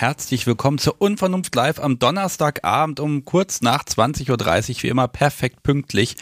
Herzlich 0.00 0.46
willkommen 0.46 0.78
zur 0.78 0.98
Unvernunft 0.98 1.54
Live 1.54 1.78
am 1.78 1.98
Donnerstagabend 1.98 3.00
um 3.00 3.26
kurz 3.26 3.60
nach 3.60 3.84
20.30 3.84 4.30
Uhr, 4.30 4.82
wie 4.82 4.88
immer 4.88 5.08
perfekt 5.08 5.62
pünktlich. 5.62 6.16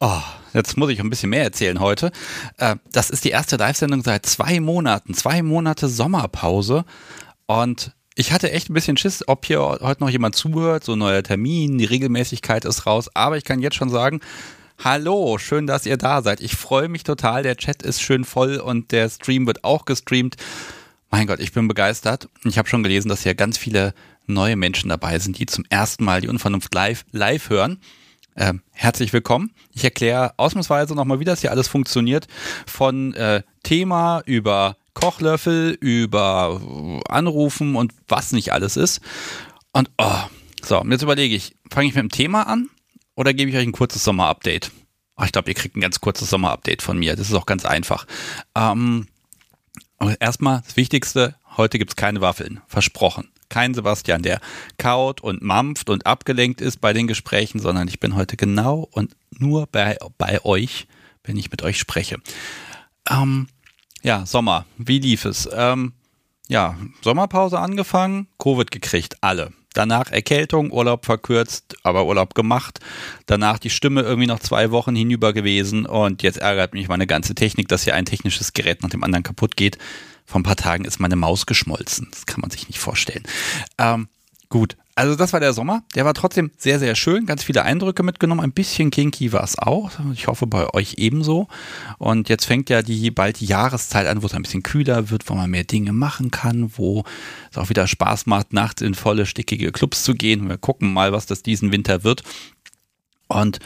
Oh, 0.00 0.22
jetzt 0.54 0.78
muss 0.78 0.88
ich 0.88 0.98
ein 0.98 1.10
bisschen 1.10 1.28
mehr 1.28 1.42
erzählen 1.42 1.78
heute. 1.78 2.10
Äh, 2.56 2.76
das 2.90 3.10
ist 3.10 3.26
die 3.26 3.32
erste 3.32 3.56
Live-Sendung 3.56 4.02
seit 4.02 4.24
zwei 4.24 4.60
Monaten, 4.60 5.12
zwei 5.12 5.42
Monate 5.42 5.90
Sommerpause 5.90 6.86
und 7.44 7.94
ich 8.14 8.32
hatte 8.32 8.50
echt 8.50 8.70
ein 8.70 8.74
bisschen 8.74 8.96
Schiss, 8.96 9.24
ob 9.26 9.44
hier 9.44 9.60
heute 9.60 10.02
noch 10.02 10.08
jemand 10.08 10.34
zuhört, 10.34 10.82
so 10.82 10.94
ein 10.94 11.00
neuer 11.00 11.22
Termin, 11.22 11.76
die 11.76 11.84
Regelmäßigkeit 11.84 12.64
ist 12.64 12.86
raus, 12.86 13.10
aber 13.12 13.36
ich 13.36 13.44
kann 13.44 13.60
jetzt 13.60 13.76
schon 13.76 13.90
sagen, 13.90 14.20
Hallo, 14.82 15.36
schön, 15.36 15.66
dass 15.66 15.84
ihr 15.84 15.98
da 15.98 16.22
seid. 16.22 16.40
Ich 16.40 16.56
freue 16.56 16.88
mich 16.88 17.04
total. 17.04 17.42
Der 17.42 17.56
Chat 17.56 17.82
ist 17.82 18.00
schön 18.00 18.24
voll 18.24 18.56
und 18.56 18.92
der 18.92 19.10
Stream 19.10 19.46
wird 19.46 19.62
auch 19.62 19.84
gestreamt. 19.84 20.36
Mein 21.10 21.26
Gott, 21.26 21.40
ich 21.40 21.52
bin 21.52 21.66
begeistert. 21.66 22.28
Ich 22.44 22.56
habe 22.56 22.68
schon 22.68 22.84
gelesen, 22.84 23.08
dass 23.08 23.24
hier 23.24 23.34
ganz 23.34 23.58
viele 23.58 23.94
neue 24.26 24.54
Menschen 24.54 24.88
dabei 24.88 25.18
sind, 25.18 25.38
die 25.38 25.46
zum 25.46 25.64
ersten 25.68 26.04
Mal 26.04 26.20
die 26.20 26.28
Unvernunft 26.28 26.72
live, 26.72 27.04
live 27.10 27.50
hören. 27.50 27.80
Ähm, 28.36 28.62
herzlich 28.70 29.12
willkommen. 29.12 29.52
Ich 29.72 29.82
erkläre 29.82 30.34
ausnahmsweise 30.36 30.94
nochmal, 30.94 31.18
wie 31.18 31.24
das 31.24 31.40
hier 31.40 31.50
alles 31.50 31.66
funktioniert. 31.66 32.28
Von 32.64 33.12
äh, 33.14 33.42
Thema 33.64 34.22
über 34.24 34.76
Kochlöffel, 34.94 35.76
über 35.80 37.02
Anrufen 37.08 37.74
und 37.74 37.92
was 38.06 38.30
nicht 38.30 38.52
alles 38.52 38.76
ist. 38.76 39.00
Und 39.72 39.90
oh, 39.98 40.22
so, 40.62 40.80
jetzt 40.88 41.02
überlege 41.02 41.34
ich, 41.34 41.56
fange 41.70 41.88
ich 41.88 41.94
mit 41.94 42.02
dem 42.02 42.10
Thema 42.10 42.44
an 42.44 42.70
oder 43.16 43.34
gebe 43.34 43.50
ich 43.50 43.56
euch 43.56 43.66
ein 43.66 43.72
kurzes 43.72 44.04
Sommerupdate? 44.04 44.70
Oh, 45.16 45.24
ich 45.24 45.32
glaube, 45.32 45.50
ihr 45.50 45.54
kriegt 45.54 45.76
ein 45.76 45.80
ganz 45.80 46.00
kurzes 46.00 46.30
Sommerupdate 46.30 46.82
von 46.82 46.98
mir. 46.98 47.16
Das 47.16 47.28
ist 47.28 47.34
auch 47.34 47.46
ganz 47.46 47.64
einfach. 47.64 48.06
Ähm, 48.54 49.08
erstmal 50.20 50.62
das 50.62 50.76
Wichtigste, 50.76 51.36
heute 51.56 51.78
gibt 51.78 51.92
es 51.92 51.96
keine 51.96 52.20
Waffeln. 52.20 52.60
Versprochen. 52.66 53.28
Kein 53.48 53.74
Sebastian, 53.74 54.22
der 54.22 54.40
kaut 54.78 55.20
und 55.20 55.42
mampft 55.42 55.90
und 55.90 56.06
abgelenkt 56.06 56.60
ist 56.60 56.80
bei 56.80 56.92
den 56.92 57.06
Gesprächen, 57.06 57.58
sondern 57.58 57.88
ich 57.88 57.98
bin 57.98 58.14
heute 58.14 58.36
genau 58.36 58.88
und 58.92 59.16
nur 59.30 59.66
bei, 59.66 59.98
bei 60.18 60.44
euch, 60.44 60.86
wenn 61.24 61.36
ich 61.36 61.50
mit 61.50 61.62
euch 61.62 61.78
spreche. 61.78 62.18
Ähm, 63.08 63.48
ja, 64.02 64.24
Sommer. 64.24 64.66
Wie 64.78 65.00
lief 65.00 65.24
es? 65.24 65.48
Ähm, 65.52 65.94
ja, 66.48 66.76
Sommerpause 67.02 67.58
angefangen, 67.58 68.28
Covid 68.38 68.70
gekriegt, 68.70 69.16
alle. 69.20 69.52
Danach 69.74 70.10
Erkältung, 70.10 70.72
Urlaub 70.72 71.06
verkürzt, 71.06 71.76
aber 71.82 72.06
Urlaub 72.06 72.34
gemacht. 72.34 72.80
Danach 73.26 73.58
die 73.58 73.70
Stimme 73.70 74.02
irgendwie 74.02 74.26
noch 74.26 74.40
zwei 74.40 74.70
Wochen 74.70 74.96
hinüber 74.96 75.32
gewesen 75.32 75.86
und 75.86 76.22
jetzt 76.22 76.38
ärgert 76.38 76.74
mich 76.74 76.88
meine 76.88 77.06
ganze 77.06 77.34
Technik, 77.34 77.68
dass 77.68 77.84
hier 77.84 77.94
ein 77.94 78.04
technisches 78.04 78.52
Gerät 78.52 78.82
nach 78.82 78.90
dem 78.90 79.04
anderen 79.04 79.22
kaputt 79.22 79.56
geht. 79.56 79.78
Vor 80.26 80.40
ein 80.40 80.44
paar 80.44 80.56
Tagen 80.56 80.84
ist 80.84 81.00
meine 81.00 81.16
Maus 81.16 81.46
geschmolzen. 81.46 82.08
Das 82.10 82.26
kann 82.26 82.40
man 82.40 82.50
sich 82.50 82.68
nicht 82.68 82.78
vorstellen. 82.78 83.24
Ähm, 83.78 84.08
gut, 84.50 84.76
also 85.00 85.14
das 85.14 85.32
war 85.32 85.40
der 85.40 85.54
Sommer. 85.54 85.82
Der 85.94 86.04
war 86.04 86.12
trotzdem 86.12 86.50
sehr, 86.58 86.78
sehr 86.78 86.94
schön. 86.94 87.24
Ganz 87.24 87.42
viele 87.42 87.62
Eindrücke 87.62 88.02
mitgenommen. 88.02 88.42
Ein 88.42 88.52
bisschen 88.52 88.90
kinky 88.90 89.32
war 89.32 89.42
es 89.42 89.58
auch. 89.58 89.92
Ich 90.12 90.26
hoffe 90.26 90.46
bei 90.46 90.68
euch 90.74 90.96
ebenso. 90.98 91.48
Und 91.96 92.28
jetzt 92.28 92.44
fängt 92.44 92.68
ja 92.68 92.82
die 92.82 93.10
bald 93.10 93.40
die 93.40 93.46
Jahreszeit 93.46 94.06
an, 94.06 94.22
wo 94.22 94.26
es 94.26 94.34
ein 94.34 94.42
bisschen 94.42 94.62
kühler 94.62 95.08
wird, 95.08 95.26
wo 95.30 95.34
man 95.34 95.48
mehr 95.48 95.64
Dinge 95.64 95.94
machen 95.94 96.30
kann, 96.30 96.72
wo 96.76 97.04
es 97.50 97.56
auch 97.56 97.70
wieder 97.70 97.86
Spaß 97.86 98.26
macht, 98.26 98.52
nachts 98.52 98.82
in 98.82 98.94
volle, 98.94 99.24
stickige 99.24 99.72
Clubs 99.72 100.04
zu 100.04 100.14
gehen. 100.14 100.50
Wir 100.50 100.58
gucken 100.58 100.92
mal, 100.92 101.12
was 101.12 101.24
das 101.24 101.42
diesen 101.42 101.72
Winter 101.72 102.04
wird. 102.04 102.22
Und 103.26 103.58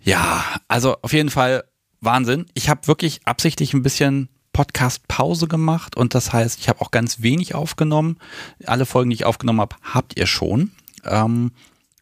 ja, 0.00 0.42
also 0.66 0.96
auf 1.02 1.12
jeden 1.12 1.30
Fall 1.30 1.62
Wahnsinn. 2.00 2.46
Ich 2.54 2.68
habe 2.68 2.88
wirklich 2.88 3.20
absichtlich 3.26 3.74
ein 3.74 3.82
bisschen 3.84 4.28
Podcast-Pause 4.58 5.46
gemacht 5.46 5.96
und 5.96 6.16
das 6.16 6.32
heißt, 6.32 6.58
ich 6.58 6.68
habe 6.68 6.80
auch 6.80 6.90
ganz 6.90 7.22
wenig 7.22 7.54
aufgenommen. 7.54 8.16
Alle 8.66 8.86
Folgen, 8.86 9.10
die 9.10 9.14
ich 9.14 9.24
aufgenommen 9.24 9.60
habe, 9.60 9.76
habt 9.84 10.18
ihr 10.18 10.26
schon. 10.26 10.72
Ähm, 11.04 11.52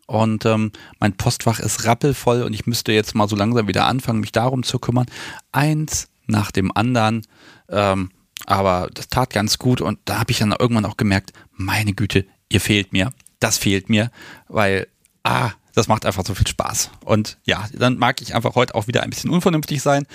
und 0.06 0.46
ähm, 0.46 0.72
mein 0.98 1.18
Postfach 1.18 1.60
ist 1.60 1.84
rappelvoll 1.84 2.44
und 2.44 2.54
ich 2.54 2.66
müsste 2.66 2.92
jetzt 2.92 3.14
mal 3.14 3.28
so 3.28 3.36
langsam 3.36 3.68
wieder 3.68 3.84
anfangen, 3.86 4.20
mich 4.20 4.32
darum 4.32 4.62
zu 4.62 4.78
kümmern. 4.78 5.04
Eins 5.52 6.08
nach 6.26 6.50
dem 6.50 6.74
anderen. 6.74 7.26
Ähm, 7.68 8.10
aber 8.46 8.88
das 8.94 9.08
tat 9.08 9.34
ganz 9.34 9.58
gut 9.58 9.82
und 9.82 9.98
da 10.06 10.20
habe 10.20 10.30
ich 10.30 10.38
dann 10.38 10.54
irgendwann 10.58 10.86
auch 10.86 10.96
gemerkt, 10.96 11.34
meine 11.52 11.92
Güte, 11.92 12.24
ihr 12.48 12.62
fehlt 12.62 12.90
mir. 12.90 13.12
Das 13.38 13.58
fehlt 13.58 13.90
mir, 13.90 14.10
weil, 14.48 14.86
ah, 15.24 15.50
das 15.74 15.88
macht 15.88 16.06
einfach 16.06 16.24
so 16.24 16.34
viel 16.34 16.46
Spaß. 16.46 16.88
Und 17.04 17.36
ja, 17.44 17.68
dann 17.74 17.98
mag 17.98 18.22
ich 18.22 18.34
einfach 18.34 18.54
heute 18.54 18.74
auch 18.74 18.86
wieder 18.86 19.02
ein 19.02 19.10
bisschen 19.10 19.28
unvernünftig 19.28 19.82
sein. 19.82 20.06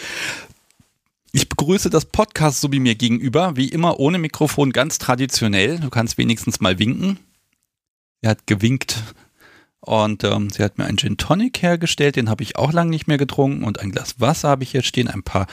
Ich 1.34 1.48
begrüße 1.48 1.90
das 1.90 2.06
Podcast 2.06 2.60
so 2.60 2.72
wie 2.74 2.82
mir 2.82 2.96
gegenüber, 2.96 3.56
wie 3.56 3.70
immer 3.70 4.00
ohne 4.00 4.18
Mikrofon, 4.18 4.74
ganz 4.74 4.98
traditionell. 4.98 5.80
Du 5.80 5.90
kannst 5.90 6.18
wenigstens 6.18 6.60
mal 6.60 6.78
winken. 6.78 7.20
Er 8.22 8.32
hat 8.32 8.48
gewinkt 8.48 9.02
und 9.80 10.26
ähm, 10.26 10.50
sie 10.50 10.62
hat 10.62 10.78
mir 10.78 10.86
einen 10.86 10.98
Gin 10.98 11.18
Tonic 11.18 11.62
hergestellt, 11.62 12.18
den 12.18 12.30
habe 12.30 12.44
ich 12.44 12.56
auch 12.58 12.72
lange 12.72 12.92
nicht 12.92 13.08
mehr 13.08 13.18
getrunken 13.18 13.64
und 13.64 13.80
ein 13.80 13.92
Glas 13.92 14.20
Wasser 14.20 14.50
habe 14.50 14.64
ich 14.64 14.74
jetzt 14.74 14.88
stehen, 14.88 15.08
ein 15.08 15.24
paar 15.24 15.48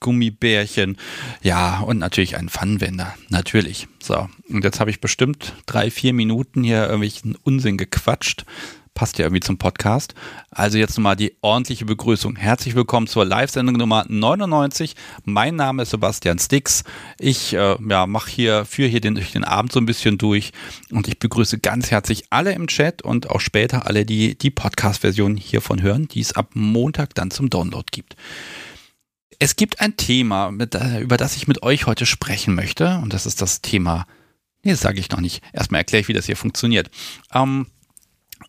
Gummibärchen, 0.00 0.96
ja 1.42 1.80
und 1.80 1.98
natürlich 1.98 2.36
einen 2.36 2.48
Pfannenwender, 2.48 3.14
natürlich. 3.28 3.88
So, 4.02 4.28
und 4.48 4.64
jetzt 4.64 4.80
habe 4.80 4.90
ich 4.90 5.02
bestimmt 5.02 5.54
drei, 5.66 5.90
vier 5.90 6.14
Minuten 6.14 6.62
hier 6.62 6.84
irgendwelchen 6.84 7.36
Unsinn 7.42 7.76
gequatscht 7.76 8.46
passt 8.94 9.18
ja 9.18 9.26
irgendwie 9.26 9.40
zum 9.40 9.58
Podcast. 9.58 10.14
Also 10.50 10.78
jetzt 10.78 10.96
nochmal 10.96 11.16
die 11.16 11.36
ordentliche 11.40 11.84
Begrüßung. 11.84 12.36
Herzlich 12.36 12.74
willkommen 12.76 13.08
zur 13.08 13.24
Live-Sendung 13.24 13.76
Nummer 13.76 14.04
99. 14.08 14.94
Mein 15.24 15.56
Name 15.56 15.82
ist 15.82 15.90
Sebastian 15.90 16.38
Stix. 16.38 16.84
Ich 17.18 17.52
äh, 17.54 17.76
ja, 17.88 18.06
mache 18.06 18.30
hier, 18.30 18.64
führe 18.64 18.88
hier 18.88 19.00
den, 19.00 19.16
durch 19.16 19.32
den 19.32 19.44
Abend 19.44 19.72
so 19.72 19.80
ein 19.80 19.86
bisschen 19.86 20.16
durch 20.16 20.52
und 20.90 21.08
ich 21.08 21.18
begrüße 21.18 21.58
ganz 21.58 21.90
herzlich 21.90 22.24
alle 22.30 22.52
im 22.52 22.68
Chat 22.68 23.02
und 23.02 23.28
auch 23.30 23.40
später 23.40 23.86
alle, 23.86 24.06
die 24.06 24.38
die 24.38 24.50
Podcast-Version 24.50 25.36
hiervon 25.36 25.82
hören, 25.82 26.06
die 26.08 26.20
es 26.20 26.34
ab 26.34 26.50
Montag 26.54 27.14
dann 27.14 27.32
zum 27.32 27.50
Download 27.50 27.86
gibt. 27.90 28.16
Es 29.40 29.56
gibt 29.56 29.80
ein 29.80 29.96
Thema, 29.96 30.52
mit, 30.52 30.76
äh, 30.76 31.00
über 31.00 31.16
das 31.16 31.36
ich 31.36 31.48
mit 31.48 31.64
euch 31.64 31.86
heute 31.86 32.06
sprechen 32.06 32.54
möchte 32.54 33.00
und 33.02 33.12
das 33.12 33.26
ist 33.26 33.42
das 33.42 33.60
Thema 33.60 34.06
Nee, 34.64 34.70
das 34.70 34.80
sage 34.80 34.98
ich 34.98 35.10
noch 35.10 35.20
nicht. 35.20 35.42
Erstmal 35.52 35.80
erkläre 35.80 36.00
ich, 36.00 36.08
wie 36.08 36.14
das 36.14 36.24
hier 36.24 36.38
funktioniert. 36.38 36.90
Ähm, 37.34 37.66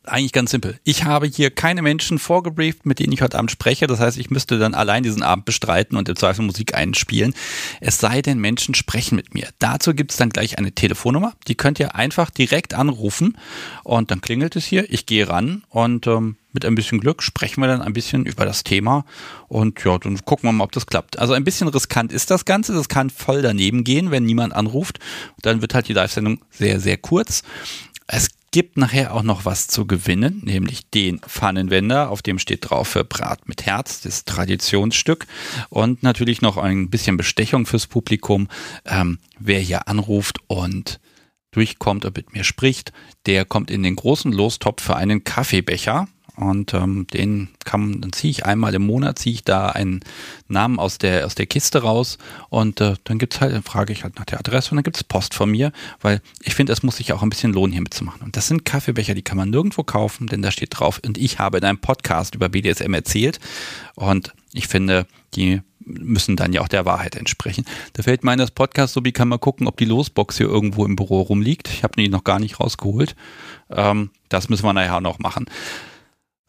eigentlich 0.03 0.33
ganz 0.33 0.51
simpel. 0.51 0.79
Ich 0.83 1.03
habe 1.03 1.28
hier 1.28 1.51
keine 1.51 1.81
Menschen 1.81 2.19
vorgebrieft, 2.19 2.85
mit 2.85 3.00
denen 3.00 3.13
ich 3.13 3.22
heute 3.22 3.38
Abend 3.38 3.51
spreche. 3.51 3.88
Das 3.88 4.00
heißt, 4.00 4.17
ich 4.17 4.29
müsste 4.29 4.59
dann 4.59 4.73
allein 4.73 5.03
diesen 5.03 5.23
Abend 5.23 5.45
bestreiten 5.45 5.97
und 5.97 6.09
im 6.09 6.16
Zweifel 6.16 6.44
Musik 6.44 6.75
einspielen. 6.75 7.33
Es 7.81 7.97
sei 8.00 8.22
denn, 8.22 8.39
Menschen 8.39 8.75
sprechen 8.75 9.16
mit 9.16 9.34
mir. 9.34 9.50
Dazu 9.59 9.94
gibt 9.94 10.11
es 10.11 10.17
dann 10.17 10.29
gleich 10.29 10.57
eine 10.57 10.72
Telefonnummer. 10.72 11.34
Die 11.47 11.55
könnt 11.55 11.79
ihr 11.79 11.95
einfach 11.95 12.29
direkt 12.29 12.73
anrufen 12.73 13.38
und 13.84 14.11
dann 14.11 14.22
klingelt 14.22 14.55
es 14.55 14.66
hier. 14.66 14.91
Ich 14.91 15.05
gehe 15.05 15.28
ran 15.28 15.63
und 15.69 16.07
ähm, 16.07 16.38
mit 16.55 16.66
ein 16.66 16.73
bisschen 16.73 17.01
Glück 17.01 17.22
sprechen 17.22 17.61
wir 17.61 17.67
dann 17.67 17.81
ein 17.81 17.94
bisschen 17.94 18.25
über 18.25 18.45
das 18.45 18.63
Thema 18.63 19.05
und 19.47 19.84
ja, 19.84 19.97
dann 19.97 20.17
gucken 20.23 20.47
wir 20.47 20.53
mal, 20.53 20.64
ob 20.64 20.72
das 20.72 20.87
klappt. 20.87 21.20
Also 21.20 21.34
ein 21.34 21.43
bisschen 21.43 21.67
riskant 21.67 22.11
ist 22.14 22.31
das 22.31 22.46
Ganze. 22.46 22.73
Das 22.73 22.87
kann 22.87 23.09
voll 23.09 23.41
daneben 23.41 23.84
gehen, 23.84 24.09
wenn 24.09 24.23
niemand 24.23 24.53
anruft. 24.53 24.99
Dann 25.41 25.61
wird 25.61 25.73
halt 25.73 25.90
die 25.90 25.93
Live-Sendung 25.93 26.40
sehr, 26.49 26.79
sehr 26.79 26.97
kurz. 26.97 27.43
Es 28.08 28.29
gibt 28.55 28.78
nachher 28.78 29.13
auch 29.13 29.23
noch 29.23 29.43
was 29.43 29.67
zu 29.67 29.85
gewinnen, 29.85 30.41
nämlich 30.46 30.90
den 30.90 31.19
Pfannenwender, 31.19 32.09
auf 32.09 32.22
dem 32.22 32.40
steht 32.40 32.69
drauf 32.69 32.87
für 32.87 33.03
Brat 33.03 33.49
mit 33.49 33.66
Herz, 33.66 33.99
das 33.99 34.23
Traditionsstück. 34.23 35.28
Und 35.67 36.03
natürlich 36.03 36.41
noch 36.41 36.55
ein 36.55 36.90
bisschen 36.90 37.17
Bestechung 37.17 37.66
fürs 37.66 37.85
Publikum. 37.85 38.47
Ähm, 38.85 39.19
wer 39.40 39.59
hier 39.59 39.90
anruft 39.90 40.37
und 40.47 41.02
durchkommt 41.52 42.05
und 42.05 42.16
mit 42.16 42.31
mir 42.31 42.46
spricht, 42.46 42.93
der 43.25 43.43
kommt 43.43 43.69
in 43.69 43.84
den 43.84 43.97
großen 43.97 44.31
Lostopf 44.31 44.81
für 44.81 44.96
einen 44.96 45.25
Kaffeebecher. 45.25 46.08
Und 46.37 46.73
ähm, 46.73 47.08
den 47.14 47.49
kann, 47.64 48.02
dann 48.02 48.11
ziehe 48.11 48.32
ich 48.32 48.46
einmal 48.46 48.73
im 48.76 48.85
Monat, 48.85 49.20
ziehe 49.20 49.35
ich 49.35 49.43
da 49.43 49.70
einen 49.70 50.02
Namen 50.47 50.79
aus 50.79 50.97
der, 50.97 51.26
aus 51.26 51.35
der 51.35 51.46
Kiste 51.46 51.82
raus 51.82 52.17
und 52.49 52.82
äh, 52.82 52.96
dann 53.05 53.20
gibt's 53.20 53.40
halt, 53.40 53.53
dann 53.53 53.64
frage 53.64 53.93
ich 53.93 54.03
halt 54.03 54.17
nach 54.17 54.26
der 54.26 54.40
Adresse 54.40 54.72
und 54.72 54.78
dann 54.78 54.84
gibt's 54.84 55.03
Post 55.03 55.34
von 55.34 55.49
mir, 55.49 55.72
weil 56.02 56.22
ich 56.41 56.53
finde, 56.53 56.73
es 56.73 56.84
muss 56.84 56.97
sich 56.97 57.14
auch 57.14 57.23
ein 57.23 57.29
bisschen 57.29 57.53
lohnen, 57.53 57.72
hier 57.72 57.82
mitzumachen. 57.82 58.22
Und 58.22 58.35
das 58.35 58.47
sind 58.47 58.66
Kaffeebecher, 58.66 59.14
die 59.14 59.22
kann 59.22 59.37
man 59.37 59.49
nirgendwo 59.49 59.84
kaufen, 59.84 60.28
denn 60.28 60.41
da 60.41 60.52
steht 60.52 60.79
drauf, 60.79 60.99
und 61.05 61.17
ich 61.17 61.40
habe 61.40 61.58
in 61.58 61.64
einem 61.64 61.79
Podcast 61.79 62.35
über 62.35 62.49
BDSM 62.49 62.93
erzählt. 62.93 63.40
Und 63.96 64.34
ich 64.53 64.67
finde, 64.67 65.08
die 65.35 65.61
müssen 65.85 66.35
dann 66.35 66.52
ja 66.52 66.61
auch 66.61 66.67
der 66.67 66.85
Wahrheit 66.85 67.16
entsprechen. 67.16 67.66
Da 67.93 68.03
fällt 68.03 68.23
mir 68.23 68.32
ein, 68.32 68.40
das 68.40 68.52
Podcast, 68.52 68.93
so 68.93 69.05
wie 69.05 69.11
kann 69.11 69.28
man 69.28 69.40
gucken, 69.40 69.67
ob 69.67 69.78
die 69.78 69.85
Losbox 69.85 70.37
hier 70.37 70.47
irgendwo 70.47 70.85
im 70.85 70.96
Büro 70.96 71.22
rumliegt. 71.22 71.70
Ich 71.70 71.84
habe 71.84 72.02
die 72.02 72.09
noch 72.09 72.23
gar 72.23 72.40
nicht 72.40 72.59
rausgeholt. 72.59 73.16
Ähm, 73.70 74.09
das 74.29 74.49
müssen 74.49 74.66
wir 74.66 74.73
nachher 74.73 75.02
noch 75.02 75.20
machen. 75.20 75.46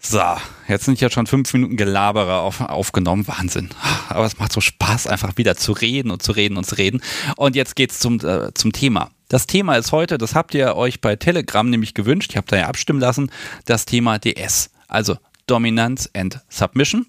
So, 0.08 0.22
jetzt 0.68 0.84
sind 0.84 1.00
ja 1.00 1.10
schon 1.10 1.26
fünf 1.26 1.52
Minuten 1.52 1.76
Gelaberer 1.76 2.42
auf, 2.42 2.60
aufgenommen. 2.60 3.26
Wahnsinn. 3.26 3.70
Aber 4.08 4.24
es 4.24 4.38
macht 4.38 4.52
so 4.52 4.60
Spaß, 4.60 5.08
einfach 5.08 5.36
wieder 5.36 5.56
zu 5.56 5.72
reden 5.72 6.12
und 6.12 6.22
zu 6.22 6.30
reden 6.30 6.56
und 6.56 6.64
zu 6.64 6.76
reden. 6.76 7.02
Und 7.36 7.56
jetzt 7.56 7.74
geht's 7.74 7.98
zum, 7.98 8.20
äh, 8.20 8.54
zum 8.54 8.72
Thema. 8.72 9.10
Das 9.28 9.48
Thema 9.48 9.74
ist 9.74 9.90
heute, 9.90 10.16
das 10.16 10.36
habt 10.36 10.54
ihr 10.54 10.76
euch 10.76 11.00
bei 11.00 11.16
Telegram 11.16 11.68
nämlich 11.68 11.92
gewünscht, 11.94 12.30
ich 12.30 12.36
habe 12.36 12.46
da 12.46 12.56
ja 12.56 12.66
abstimmen 12.68 13.00
lassen, 13.00 13.32
das 13.64 13.84
Thema 13.84 14.20
DS, 14.20 14.70
also 14.86 15.16
Dominance 15.48 16.08
and 16.14 16.38
Submission. 16.48 17.06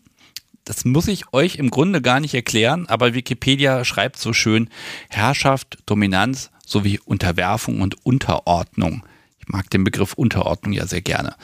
Das 0.65 0.83
muss 0.83 1.07
ich 1.07 1.31
euch 1.33 1.57
im 1.57 1.69
Grunde 1.69 2.01
gar 2.01 2.19
nicht 2.19 2.33
erklären, 2.33 2.87
aber 2.87 3.13
Wikipedia 3.13 3.85
schreibt 3.85 4.17
so 4.17 4.33
schön 4.33 4.71
Herrschaft, 5.09 5.77
Dominanz, 5.85 6.49
sowie 6.65 6.99
Unterwerfung 7.05 7.81
und 7.81 8.03
Unterordnung. 8.03 9.03
Mag 9.47 9.69
den 9.69 9.83
Begriff 9.83 10.13
Unterordnung 10.13 10.73
ja 10.73 10.85
sehr 10.85 11.01
gerne. 11.01 11.35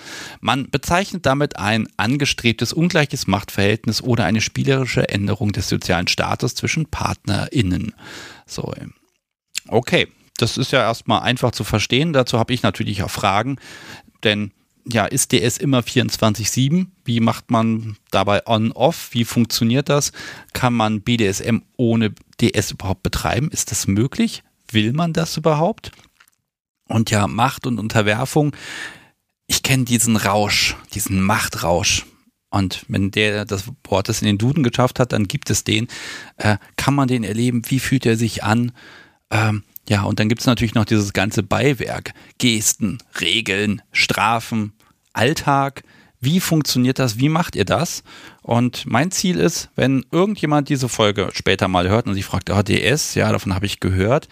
Man 0.41 0.69
bezeichnet 0.69 1.25
damit 1.25 1.57
ein 1.57 1.88
angestrebtes 1.97 2.73
ungleiches 2.73 3.27
Machtverhältnis 3.27 4.01
oder 4.01 4.25
eine 4.25 4.41
spielerische 4.41 5.07
Änderung 5.09 5.53
des 5.53 5.69
sozialen 5.69 6.07
Status 6.07 6.55
zwischen 6.55 6.85
PartnerInnen. 6.88 7.95
So, 8.45 8.73
okay, 9.67 10.07
das 10.38 10.57
ist 10.57 10.71
ja 10.71 10.81
erstmal 10.81 11.21
einfach 11.21 11.51
zu 11.51 11.63
verstehen. 11.63 12.13
Dazu 12.13 12.38
habe 12.39 12.53
ich 12.53 12.63
natürlich 12.63 13.03
auch 13.03 13.11
Fragen, 13.11 13.57
denn 14.23 14.51
ja, 14.85 15.06
ist 15.06 15.31
DS 15.31 15.57
immer 15.57 15.79
24-7? 15.79 16.88
Wie 17.06 17.19
macht 17.21 17.51
man 17.51 17.95
dabei 18.11 18.45
on-off? 18.45 19.09
Wie 19.11 19.23
funktioniert 19.23 19.88
das? 19.88 20.11
Kann 20.51 20.73
man 20.73 21.01
BDSM 21.01 21.59
ohne 21.77 22.13
DS 22.41 22.71
überhaupt 22.71 23.03
betreiben? 23.03 23.49
Ist 23.49 23.71
das 23.71 23.88
möglich? 23.88 24.44
Will 24.71 24.91
man 24.91 25.13
das 25.13 25.38
überhaupt? 25.38 25.91
Und 26.94 27.10
ja, 27.10 27.28
Macht 27.28 27.66
und 27.66 27.80
Unterwerfung, 27.80 28.56
ich 29.48 29.63
kenne 29.63 29.84
diesen 29.84 30.16
Rausch, 30.16 30.75
diesen 30.94 31.24
Machtrausch. 31.24 32.06
Und 32.51 32.86
wenn 32.88 33.10
der 33.10 33.45
das 33.45 33.63
Wort 33.86 34.10
das 34.10 34.22
in 34.22 34.28
den 34.28 34.38
Duden 34.38 34.62
geschafft 34.62 35.00
hat, 35.00 35.12
dann 35.12 35.28
gibt 35.28 35.50
es 35.50 35.63
den. 35.63 35.88
Äh, 36.38 36.57
kann 36.75 36.94
man 36.94 37.07
den 37.07 37.24
erleben? 37.24 37.63
Wie 37.66 37.80
fühlt 37.80 38.06
er 38.06 38.16
sich 38.16 38.44
an? 38.44 38.74
Ähm, 39.31 39.63
ja, 39.90 40.04
und 40.04 40.19
dann 40.19 40.30
gibt 40.30 40.42
es 40.42 40.48
natürlich 40.48 40.75
noch 40.75 40.86
dieses 40.86 41.13
ganze 41.13 41.42
Beiwerk. 41.42 42.13
Gesten, 42.38 43.00
Regeln, 43.19 43.81
Strafen, 43.92 44.74
Alltag. 45.13 45.81
Wie 46.19 46.40
funktioniert 46.40 47.00
das? 47.00 47.18
Wie 47.18 47.30
macht 47.30 47.56
ihr 47.56 47.66
das? 47.66 48.04
Und 48.44 48.86
mein 48.86 49.10
Ziel 49.10 49.40
ist, 49.40 49.72
wenn 49.75 50.06
irgendjemand 50.12 50.69
diese 50.69 50.90
Folge 50.90 51.31
später 51.34 51.68
mal 51.68 51.90
hört 51.90 52.06
und 52.06 52.13
sich 52.13 52.25
fragt, 52.25 52.51
oh, 52.51 52.62
DS, 52.62 53.16
ja, 53.16 53.31
davon 53.31 53.56
habe 53.56 53.66
ich 53.66 53.80
gehört, 53.80 54.30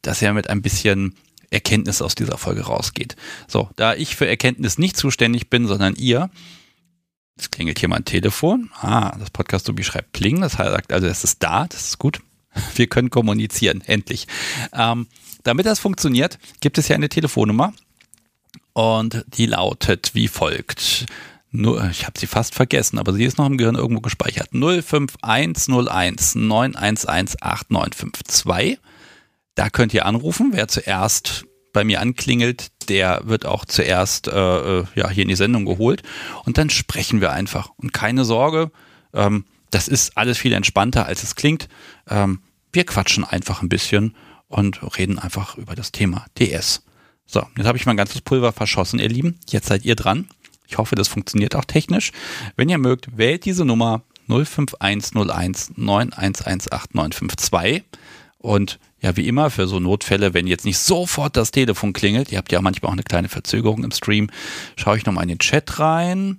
dass 0.00 0.22
er 0.22 0.32
mit 0.32 0.48
ein 0.48 0.62
bisschen 0.62 1.14
Erkenntnis 1.50 2.02
aus 2.02 2.14
dieser 2.14 2.38
Folge 2.38 2.62
rausgeht. 2.62 3.16
So, 3.46 3.70
da 3.76 3.94
ich 3.94 4.16
für 4.16 4.26
Erkenntnis 4.26 4.78
nicht 4.78 4.96
zuständig 4.96 5.50
bin, 5.50 5.66
sondern 5.66 5.94
ihr, 5.94 6.30
es 7.36 7.50
klingelt 7.50 7.78
hier 7.78 7.88
mein 7.88 8.04
Telefon. 8.04 8.70
Ah, 8.80 9.16
das 9.18 9.30
Podcast 9.30 9.66
Subi 9.66 9.84
schreibt 9.84 10.12
Pling, 10.12 10.40
das 10.40 10.58
heißt 10.58 10.92
also, 10.92 11.06
es 11.06 11.24
ist 11.24 11.42
da, 11.42 11.66
das 11.66 11.88
ist 11.88 11.98
gut. 11.98 12.20
Wir 12.74 12.86
können 12.86 13.10
kommunizieren, 13.10 13.82
endlich. 13.86 14.26
Ähm, 14.72 15.06
damit 15.44 15.66
das 15.66 15.78
funktioniert, 15.78 16.38
gibt 16.60 16.78
es 16.78 16.88
ja 16.88 16.96
eine 16.96 17.08
Telefonnummer 17.08 17.72
und 18.72 19.24
die 19.28 19.46
lautet 19.46 20.14
wie 20.14 20.28
folgt. 20.28 21.06
Nur, 21.50 21.88
ich 21.90 22.04
habe 22.04 22.18
sie 22.18 22.26
fast 22.26 22.54
vergessen, 22.54 22.98
aber 22.98 23.14
sie 23.14 23.24
ist 23.24 23.38
noch 23.38 23.46
im 23.46 23.56
Gehirn 23.56 23.76
irgendwo 23.76 24.02
gespeichert. 24.02 24.50
05101 24.52 26.34
911 26.34 27.06
8952. 27.08 28.78
Da 29.58 29.68
könnt 29.70 29.92
ihr 29.92 30.06
anrufen. 30.06 30.50
Wer 30.52 30.68
zuerst 30.68 31.44
bei 31.72 31.82
mir 31.82 32.00
anklingelt, 32.00 32.68
der 32.88 33.22
wird 33.24 33.44
auch 33.44 33.64
zuerst 33.64 34.28
äh, 34.28 34.78
äh, 34.78 34.84
ja, 34.94 35.10
hier 35.10 35.24
in 35.24 35.28
die 35.28 35.34
Sendung 35.34 35.64
geholt. 35.64 36.04
Und 36.44 36.58
dann 36.58 36.70
sprechen 36.70 37.20
wir 37.20 37.32
einfach. 37.32 37.70
Und 37.76 37.92
keine 37.92 38.24
Sorge, 38.24 38.70
ähm, 39.12 39.46
das 39.72 39.88
ist 39.88 40.16
alles 40.16 40.38
viel 40.38 40.52
entspannter, 40.52 41.06
als 41.06 41.24
es 41.24 41.34
klingt. 41.34 41.68
Ähm, 42.08 42.40
wir 42.72 42.86
quatschen 42.86 43.24
einfach 43.24 43.60
ein 43.60 43.68
bisschen 43.68 44.14
und 44.46 44.80
reden 44.96 45.18
einfach 45.18 45.56
über 45.56 45.74
das 45.74 45.90
Thema 45.90 46.26
DS. 46.38 46.84
So, 47.26 47.44
jetzt 47.56 47.66
habe 47.66 47.78
ich 47.78 47.84
mein 47.84 47.96
ganzes 47.96 48.20
Pulver 48.20 48.52
verschossen, 48.52 49.00
ihr 49.00 49.08
Lieben. 49.08 49.40
Jetzt 49.48 49.66
seid 49.66 49.84
ihr 49.84 49.96
dran. 49.96 50.28
Ich 50.68 50.78
hoffe, 50.78 50.94
das 50.94 51.08
funktioniert 51.08 51.56
auch 51.56 51.64
technisch. 51.64 52.12
Wenn 52.54 52.68
ihr 52.68 52.78
mögt, 52.78 53.18
wählt 53.18 53.44
diese 53.44 53.64
Nummer 53.64 54.02
05101 54.28 55.72
9118952 55.76 57.82
und 58.38 58.78
ja, 59.00 59.16
wie 59.16 59.28
immer, 59.28 59.50
für 59.50 59.66
so 59.66 59.78
Notfälle, 59.78 60.34
wenn 60.34 60.46
jetzt 60.46 60.64
nicht 60.64 60.78
sofort 60.78 61.36
das 61.36 61.50
Telefon 61.50 61.92
klingelt, 61.92 62.32
ihr 62.32 62.38
habt 62.38 62.50
ja 62.50 62.60
manchmal 62.60 62.90
auch 62.90 62.94
eine 62.94 63.04
kleine 63.04 63.28
Verzögerung 63.28 63.84
im 63.84 63.92
Stream, 63.92 64.28
schaue 64.76 64.96
ich 64.96 65.06
nochmal 65.06 65.24
in 65.24 65.28
den 65.28 65.38
Chat 65.38 65.78
rein. 65.78 66.38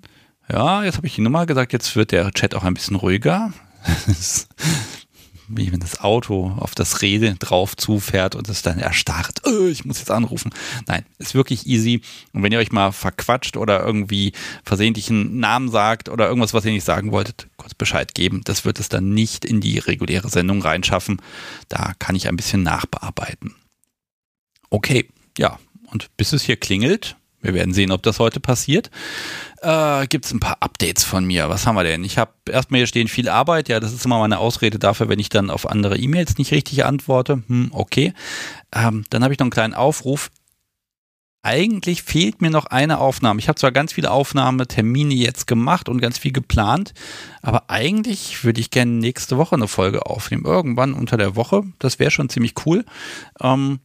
Ja, 0.52 0.84
jetzt 0.84 0.98
habe 0.98 1.08
ich 1.08 1.16
die 1.16 1.22
Nummer 1.22 1.46
gesagt, 1.46 1.74
jetzt 1.74 1.96
wird 1.96 2.12
der 2.12 2.32
Chat 2.32 2.56
auch 2.56 2.64
ein 2.64 2.74
bisschen 2.74 2.96
ruhiger. 2.96 3.54
wie 5.50 5.72
wenn 5.72 5.80
das 5.80 6.00
Auto 6.02 6.56
auf 6.58 6.76
das 6.76 7.02
Rede 7.02 7.36
drauf 7.36 7.76
zufährt 7.76 8.36
und 8.36 8.48
es 8.50 8.62
dann 8.62 8.80
erstarrt. 8.80 9.42
Oh, 9.46 9.68
ich 9.68 9.84
muss 9.84 10.00
jetzt 10.00 10.12
anrufen. 10.12 10.52
Nein, 10.88 11.06
ist 11.18 11.34
wirklich 11.34 11.66
easy. 11.66 12.02
Und 12.34 12.44
wenn 12.44 12.52
ihr 12.52 12.60
euch 12.60 12.72
mal 12.72 12.92
verquatscht 12.92 13.58
oder 13.58 13.84
irgendwie 13.84 14.34
versehentlich 14.64 15.10
einen 15.10 15.40
Namen 15.40 15.70
sagt 15.70 16.08
oder 16.10 16.28
irgendwas, 16.28 16.54
was 16.54 16.66
ihr 16.66 16.72
nicht 16.72 16.86
sagen 16.86 17.12
wolltet, 17.12 17.48
kurz 17.58 17.74
Bescheid 17.74 18.14
geben. 18.14 18.42
Das 18.46 18.64
wird 18.66 18.80
es 18.80 18.90
dann 18.90 19.14
nicht 19.14 19.44
in 19.44 19.60
die 19.60 19.80
reguläre 19.80 20.30
Sendung 20.30 20.62
reinschaffen. 20.62 21.22
Da 21.68 21.94
kann 22.00 22.16
ich 22.16 22.28
ein 22.28 22.38
bisschen 22.38 22.64
nachbearbeiten. 22.64 23.56
Okay, 24.70 25.10
ja. 25.38 25.60
Und 25.88 26.16
bis 26.18 26.34
es 26.34 26.44
hier 26.44 26.58
klingelt, 26.58 27.16
wir 27.42 27.54
werden 27.54 27.74
sehen, 27.74 27.92
ob 27.92 28.04
das 28.04 28.20
heute 28.20 28.40
passiert. 28.40 28.90
Äh, 29.62 30.08
Gibt 30.08 30.26
es 30.26 30.34
ein 30.34 30.40
paar 30.40 30.58
Updates 30.60 31.04
von 31.04 31.26
mir? 31.26 31.50
Was 31.50 31.66
haben 31.66 31.76
wir 31.76 31.84
denn? 31.84 32.04
Ich 32.04 32.18
habe 32.18 32.32
erstmal 32.50 32.80
hier 32.80 32.88
stehen 32.88 33.08
viel 33.08 33.30
Arbeit. 33.30 33.70
Ja, 33.70 33.80
das 33.80 33.94
ist 33.94 34.06
immer 34.06 34.20
meine 34.20 34.40
Ausrede 34.40 34.80
dafür, 34.80 35.10
wenn 35.10 35.20
ich 35.20 35.30
dann 35.30 35.50
auf 35.50 35.70
andere 35.70 35.98
E-Mails 35.98 36.38
nicht 36.38 36.52
richtig 36.52 36.86
antworte. 36.86 37.44
Hm, 37.48 37.70
okay. 37.72 38.14
Ähm, 38.74 39.06
dann 39.10 39.24
habe 39.24 39.34
ich 39.34 39.40
noch 39.40 39.46
einen 39.46 39.52
kleinen 39.52 39.74
Aufruf. 39.74 40.32
Eigentlich 41.42 42.04
fehlt 42.04 42.42
mir 42.42 42.50
noch 42.50 42.66
eine 42.66 43.00
Aufnahme. 43.00 43.40
Ich 43.40 43.48
habe 43.48 43.58
zwar 43.58 43.72
ganz 43.72 43.94
viele 43.94 44.12
Aufnahmetermine 44.12 45.14
jetzt 45.14 45.48
gemacht 45.48 45.88
und 45.88 46.02
ganz 46.02 46.18
viel 46.18 46.34
geplant, 46.34 46.94
aber 47.42 47.70
eigentlich 47.70 48.44
würde 48.44 48.60
ich 48.60 48.72
gerne 48.72 48.92
nächste 48.92 49.38
Woche 49.38 49.56
eine 49.56 49.70
Folge 49.70 50.06
aufnehmen. 50.06 50.44
Irgendwann 50.44 50.94
unter 50.94 51.16
der 51.16 51.38
Woche. 51.38 51.64
Das 51.80 51.98
wäre 51.98 52.12
schon 52.12 52.28
ziemlich 52.28 52.56
cool. 52.66 52.84
Ähm, 53.42 53.80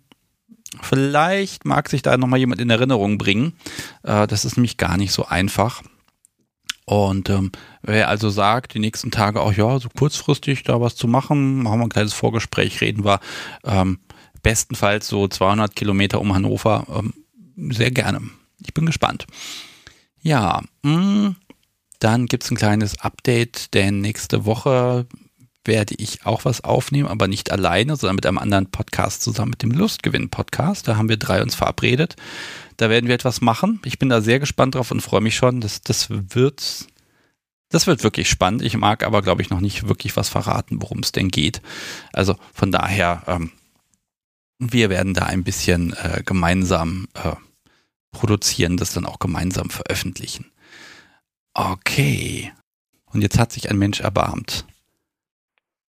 Vielleicht 0.83 1.65
mag 1.65 1.89
sich 1.89 2.03
da 2.03 2.17
nochmal 2.17 2.39
jemand 2.39 2.61
in 2.61 2.71
Erinnerung 2.71 3.19
bringen. 3.19 3.55
Äh, 4.03 4.27
das 4.27 4.45
ist 4.45 4.57
nämlich 4.57 4.77
gar 4.77 4.97
nicht 4.97 5.13
so 5.13 5.27
einfach. 5.27 5.83
Und 6.87 7.31
ähm, 7.31 7.51
wer 7.83 8.09
also 8.09 8.29
sagt, 8.29 8.75
die 8.75 8.79
nächsten 8.79 9.11
Tage 9.11 9.41
auch, 9.41 9.53
ja, 9.53 9.79
so 9.79 9.89
kurzfristig 9.89 10.65
da 10.65 10.81
was 10.81 10.97
zu 10.97 11.09
machen, 11.09 11.63
machen 11.63 11.79
wir 11.79 11.87
ein 11.87 11.91
kleines 11.91 12.13
Vorgespräch, 12.13 12.81
reden 12.81 13.05
wir 13.05 13.21
ähm, 13.65 14.01
bestenfalls 14.43 15.09
so 15.09 15.27
200 15.27 15.75
Kilometer 15.75 16.21
um 16.21 16.35
Hannover, 16.35 16.87
ähm, 16.95 17.15
sehr 17.73 17.91
gerne. 17.91 18.21
Ich 18.63 18.75
bin 18.75 18.85
gespannt. 18.85 19.27
Ja, 20.21 20.61
mh, 20.83 20.97
mm, 20.97 21.37
dann 22.01 22.27
gibt 22.27 22.45
es 22.45 22.51
ein 22.51 22.57
kleines 22.57 23.01
Update, 23.01 23.73
denn 23.73 24.03
nächste 24.03 24.45
Woche 24.45 25.07
werde 25.65 25.95
ich 25.97 26.27
auch 26.27 26.45
was 26.45 26.63
aufnehmen, 26.63 27.09
aber 27.09 27.29
nicht 27.29 27.51
alleine, 27.51 27.97
sondern 27.97 28.17
mit 28.17 28.27
einem 28.27 28.39
anderen 28.39 28.71
Podcast 28.71 29.23
zusammen, 29.23 29.51
mit 29.51 29.63
dem 29.63 29.71
Lustgewinn-Podcast. 29.71 30.87
Da 30.87 30.97
haben 30.97 31.09
wir 31.09 31.17
drei 31.17 31.43
uns 31.43 31.55
verabredet. 31.55 32.17
Da 32.77 32.91
werden 32.91 33.07
wir 33.07 33.15
etwas 33.15 33.41
machen. 33.41 33.81
Ich 33.85 33.99
bin 33.99 34.09
da 34.09 34.21
sehr 34.21 34.41
gespannt 34.41 34.75
drauf 34.75 34.91
und 34.91 35.01
freue 35.01 35.21
mich 35.21 35.37
schon. 35.37 35.61
Das, 35.61 35.81
das 35.83 36.09
wird, 36.11 36.87
das 37.71 37.87
wird 37.87 38.03
wirklich 38.03 38.29
spannend. 38.29 38.63
Ich 38.63 38.77
mag 38.77 39.05
aber, 39.05 39.23
glaube 39.23 39.43
ich, 39.43 39.51
noch 39.51 39.61
nicht 39.61 39.89
wirklich 39.89 40.17
was 40.17 40.29
verraten, 40.29 40.83
worum 40.83 40.99
es 40.99 41.13
denn 41.13 41.29
geht. 41.29 41.63
Also 42.13 42.37
von 42.53 42.71
daher, 42.71 43.23
ähm, 43.27 43.51
wir 44.59 44.91
werden 44.91 45.15
da 45.15 45.25
ein 45.25 45.45
bisschen 45.45 45.95
äh, 45.95 46.23
gemeinsam 46.25 47.09
äh, 47.15 47.33
produzieren, 48.13 48.77
das 48.77 48.93
dann 48.93 49.07
auch 49.07 49.19
gemeinsam 49.19 49.71
veröffentlichen. 49.71 50.47
Okay. 51.55 52.53
Und 53.07 53.23
jetzt 53.23 53.39
hat 53.39 53.53
sich 53.53 53.71
ein 53.71 53.79
Mensch 53.79 54.01
erbarmt. 54.01 54.67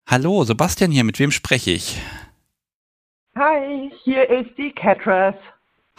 Hallo, 0.09 0.45
Sebastian 0.45 0.89
hier, 0.89 1.03
mit 1.03 1.19
wem 1.19 1.31
spreche 1.31 1.71
ich? 1.71 2.01
Hi, 3.35 3.91
hier 4.05 4.29
ist 4.29 4.57
die 4.57 4.71
Catress. 4.71 5.35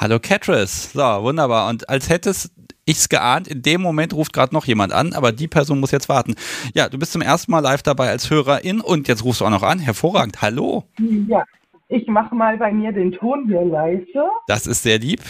Hallo 0.00 0.18
Catress, 0.18 0.94
so, 0.94 1.02
wunderbar. 1.02 1.68
Und 1.68 1.90
als 1.90 2.08
hättest 2.08 2.50
ich's 2.86 3.10
geahnt, 3.10 3.48
in 3.48 3.60
dem 3.60 3.82
Moment 3.82 4.14
ruft 4.14 4.32
gerade 4.32 4.54
noch 4.54 4.64
jemand 4.64 4.94
an, 4.94 5.12
aber 5.12 5.30
die 5.30 5.46
Person 5.46 5.78
muss 5.78 5.90
jetzt 5.90 6.08
warten. 6.08 6.36
Ja, 6.72 6.88
du 6.88 6.98
bist 6.98 7.12
zum 7.12 7.20
ersten 7.20 7.52
Mal 7.52 7.60
live 7.60 7.82
dabei 7.82 8.08
als 8.08 8.30
Hörerin 8.30 8.80
und 8.80 9.08
jetzt 9.08 9.24
rufst 9.24 9.42
du 9.42 9.44
auch 9.44 9.50
noch 9.50 9.62
an. 9.62 9.78
Hervorragend, 9.78 10.40
hallo. 10.40 10.84
Ja, 11.28 11.44
ich 11.88 12.06
mache 12.06 12.34
mal 12.34 12.56
bei 12.56 12.72
mir 12.72 12.92
den 12.92 13.12
Ton 13.12 13.46
hier 13.46 13.66
leise. 13.66 14.30
Das 14.46 14.66
ist 14.66 14.84
sehr 14.84 14.98
lieb. 15.00 15.20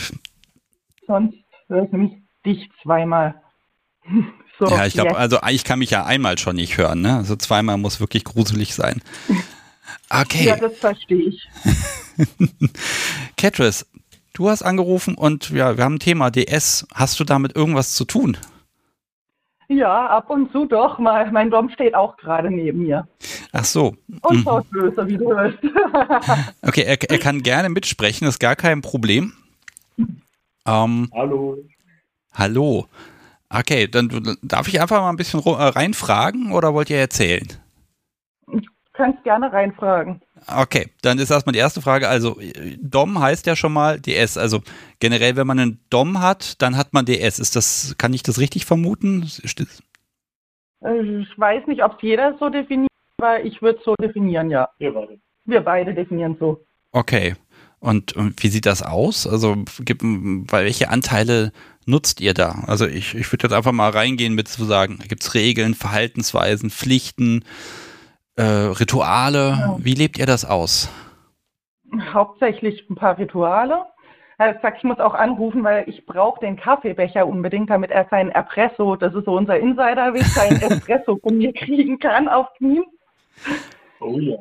Sonst 1.05 1.35
höre 1.67 1.83
ich 1.83 1.91
nämlich 1.91 2.13
dich 2.47 2.71
zweimal. 2.81 3.43
So, 4.59 4.67
ja, 4.67 4.87
ich 4.87 4.95
glaube, 4.95 5.17
also 5.17 5.39
ich 5.51 5.65
kann 5.65 5.79
mich 5.79 5.91
ja 5.91 6.05
einmal 6.05 6.37
schon 6.39 6.57
nicht 6.57 6.79
hören, 6.79 7.01
ne? 7.01 7.17
Also 7.17 7.37
zweimal 7.37 7.79
muss 7.79 8.01
wirklich 8.01 8.25
gruselig 8.25 8.75
sein. 8.75 9.03
Okay. 10.11 10.47
Ja, 10.47 10.57
das 10.57 10.79
verstehe 10.79 11.29
ich. 11.29 11.49
Catrice, 13.37 13.87
du 14.33 14.49
hast 14.49 14.63
angerufen 14.63 15.15
und 15.15 15.51
ja, 15.51 15.77
wir 15.77 15.85
haben 15.85 15.97
ein 15.97 15.99
Thema 15.99 16.31
DS. 16.31 16.87
Hast 16.95 17.21
du 17.21 17.25
damit 17.25 17.55
irgendwas 17.55 17.95
zu 17.95 18.07
tun? 18.07 18.37
Ja, 19.69 20.07
ab 20.07 20.31
und 20.31 20.51
zu 20.51 20.65
doch. 20.65 20.99
Mal, 20.99 21.31
mein 21.31 21.51
Dom 21.51 21.69
steht 21.69 21.95
auch 21.95 22.17
gerade 22.17 22.51
neben 22.51 22.85
mir. 22.85 23.07
Ach 23.53 23.65
so. 23.65 23.97
Und 24.23 24.43
schaut 24.43 24.71
mhm. 24.73 24.79
böse, 24.79 25.07
wie 25.09 25.19
du 25.19 25.31
hörst. 25.31 25.59
okay, 26.63 26.83
er, 26.83 27.03
er, 27.03 27.19
kann 27.19 27.43
gerne 27.43 27.69
mitsprechen, 27.69 28.27
ist 28.27 28.39
gar 28.39 28.57
kein 28.57 28.81
Problem. 28.81 29.35
Ähm, 30.67 31.11
hallo. 31.15 31.59
Hallo. 32.33 32.87
Okay, 33.51 33.89
dann 33.89 34.37
darf 34.43 34.69
ich 34.69 34.81
einfach 34.81 35.01
mal 35.01 35.11
ein 35.11 35.17
bisschen 35.17 35.41
äh, 35.41 35.51
reinfragen 35.51 36.53
oder 36.53 36.75
wollt 36.75 36.91
ihr 36.91 36.99
erzählen? 36.99 37.47
Du 38.47 38.61
kannst 38.93 39.23
gerne 39.25 39.53
reinfragen. 39.53 40.21
Okay, 40.47 40.89
dann 41.03 41.19
ist 41.19 41.31
erstmal 41.31 41.53
die 41.53 41.59
erste 41.59 41.81
Frage. 41.81 42.09
Also 42.09 42.39
DOM 42.81 43.21
heißt 43.21 43.47
ja 43.47 43.57
schon 43.57 43.73
mal 43.73 44.01
DS. 44.01 44.37
Also 44.37 44.61
generell, 44.99 45.37
wenn 45.37 45.47
man 45.47 45.59
einen 45.59 45.81
DOM 45.89 46.21
hat, 46.21 46.61
dann 46.61 46.77
hat 46.77 46.93
man 46.93 47.07
DS. 47.07 47.39
Ist 47.39 47.57
das, 47.57 47.95
kann 47.99 48.13
ich 48.13 48.23
das 48.23 48.39
richtig 48.39 48.67
vermuten? 48.67 49.29
Äh, 50.85 51.01
ich 51.01 51.39
weiß 51.39 51.67
nicht, 51.67 51.83
ob 51.83 51.97
es 51.97 52.03
jeder 52.03 52.37
so 52.39 52.51
definiert, 52.51 52.91
aber 53.19 53.43
ich 53.45 53.63
würde 53.63 53.79
es 53.79 53.85
so 53.85 53.95
definieren, 54.01 54.51
ja. 54.51 54.69
Wir 54.79 54.93
beide. 54.93 55.19
Wir 55.45 55.61
beide 55.61 55.95
definieren 55.95 56.37
so. 56.39 56.65
Okay. 56.93 57.35
Und, 57.81 58.15
und 58.15 58.43
wie 58.43 58.49
sieht 58.49 58.67
das 58.67 58.83
aus? 58.83 59.27
Also 59.27 59.57
gibt, 59.81 60.03
welche 60.03 60.91
Anteile 60.91 61.53
nutzt 61.89 62.21
ihr 62.21 62.35
da? 62.35 62.65
Also 62.67 62.87
ich, 62.87 63.15
ich 63.15 63.33
würde 63.33 63.45
jetzt 63.45 63.55
einfach 63.55 63.73
mal 63.73 63.91
reingehen 63.91 64.35
mit 64.35 64.49
zu 64.49 64.65
sagen, 64.65 64.99
gibt 65.09 65.23
es 65.23 65.35
Regeln, 65.35 65.75
Verhaltensweisen, 65.75 66.71
Pflichten, 66.71 67.45
äh, 68.37 68.43
Rituale? 68.43 69.49
Ja. 69.51 69.77
Wie 69.79 69.95
lebt 69.95 70.19
ihr 70.19 70.27
das 70.27 70.45
aus? 70.45 70.91
Hauptsächlich 72.13 72.89
ein 72.91 72.95
paar 72.95 73.19
Rituale. 73.19 73.87
Er 74.37 74.57
sagt, 74.61 74.79
ich 74.79 74.85
muss 74.85 75.01
auch 75.01 75.15
anrufen, 75.15 75.65
weil 75.65 75.89
ich 75.89 76.07
brauche 76.07 76.39
den 76.39 76.57
Kaffeebecher 76.57 77.27
unbedingt, 77.27 77.71
damit 77.71 77.91
er 77.91 78.07
seinen 78.09 78.31
Espresso, 78.31 78.95
das 78.95 79.13
ist 79.15 79.25
so 79.25 79.33
unser 79.33 79.59
Insider-Weg, 79.59 80.25
seinen 80.27 80.61
Espresso 80.71 81.17
von 81.17 81.39
mir 81.39 81.53
kriegen 81.53 81.99
kann 81.99 82.29
auf 82.29 82.47
Knien. 82.59 82.85
Oh 83.99 84.19
ja. 84.21 84.37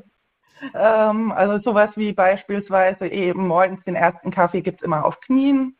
Ähm, 0.76 1.32
also 1.32 1.64
sowas 1.64 1.90
wie 1.96 2.14
beispielsweise 2.14 3.08
eben 3.08 3.48
morgens 3.48 3.84
den 3.86 3.96
ersten 3.96 4.32
Kaffee 4.32 4.62
gibt 4.62 4.82
es 4.82 4.86
immer 4.86 5.06
auf 5.06 5.20
Knien. 5.22 5.77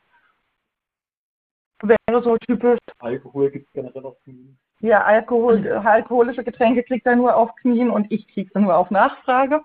Wäre 1.82 2.24
so 2.24 2.38
typisch. 2.38 2.80
Alkohol 3.00 3.52
gibt 3.52 3.68
es 3.68 3.74
generell 3.74 4.06
auf 4.06 4.16
Knien. 4.24 4.58
Ja, 4.80 5.04
Alkohol, 5.04 5.68
alkoholische 5.68 6.44
Getränke 6.44 6.84
kriegt 6.84 7.06
er 7.06 7.16
nur 7.16 7.36
auf 7.36 7.56
Knien 7.62 7.90
und 7.90 8.12
ich 8.12 8.28
kriege 8.28 8.50
sie 8.54 8.60
nur 8.60 8.76
auf 8.76 8.92
Nachfrage 8.92 9.62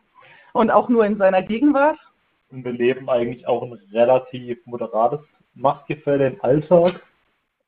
und 0.52 0.70
auch 0.70 0.88
nur 0.88 1.04
in 1.04 1.18
seiner 1.18 1.42
Gegenwart. 1.42 1.98
Und 2.50 2.64
wir 2.64 2.72
leben 2.72 3.08
eigentlich 3.08 3.46
auch 3.46 3.62
ein 3.62 3.72
relativ 3.92 4.58
moderates 4.66 5.20
Machtgefälle 5.54 6.28
im 6.28 6.42
Alltag, 6.42 7.00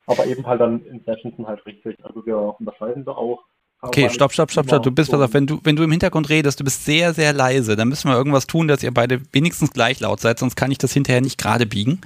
aber 0.06 0.26
eben 0.26 0.46
halt 0.46 0.60
dann 0.60 0.84
in 0.86 1.00
Sessions 1.04 1.34
halt 1.46 1.64
richtig. 1.66 1.96
Also 2.02 2.24
wir 2.24 2.38
unterscheiden 2.58 3.04
da 3.04 3.12
auch 3.12 3.44
Okay, 3.86 4.08
stopp, 4.08 4.32
stopp, 4.32 4.50
stopp, 4.50 4.66
stopp. 4.66 4.82
Du 4.82 4.90
bist, 4.90 5.10
pass 5.10 5.20
auf, 5.20 5.34
wenn 5.34 5.46
du, 5.46 5.60
wenn 5.62 5.76
du 5.76 5.82
im 5.82 5.90
Hintergrund 5.90 6.30
redest, 6.30 6.58
du 6.58 6.64
bist 6.64 6.86
sehr, 6.86 7.12
sehr 7.12 7.34
leise. 7.34 7.76
Dann 7.76 7.88
müssen 7.88 8.08
wir 8.08 8.16
irgendwas 8.16 8.46
tun, 8.46 8.66
dass 8.66 8.82
ihr 8.82 8.92
beide 8.92 9.20
wenigstens 9.32 9.72
gleich 9.72 10.00
laut 10.00 10.20
seid, 10.20 10.38
sonst 10.38 10.56
kann 10.56 10.70
ich 10.70 10.78
das 10.78 10.94
hinterher 10.94 11.20
nicht 11.20 11.38
gerade 11.38 11.66
biegen. 11.66 12.00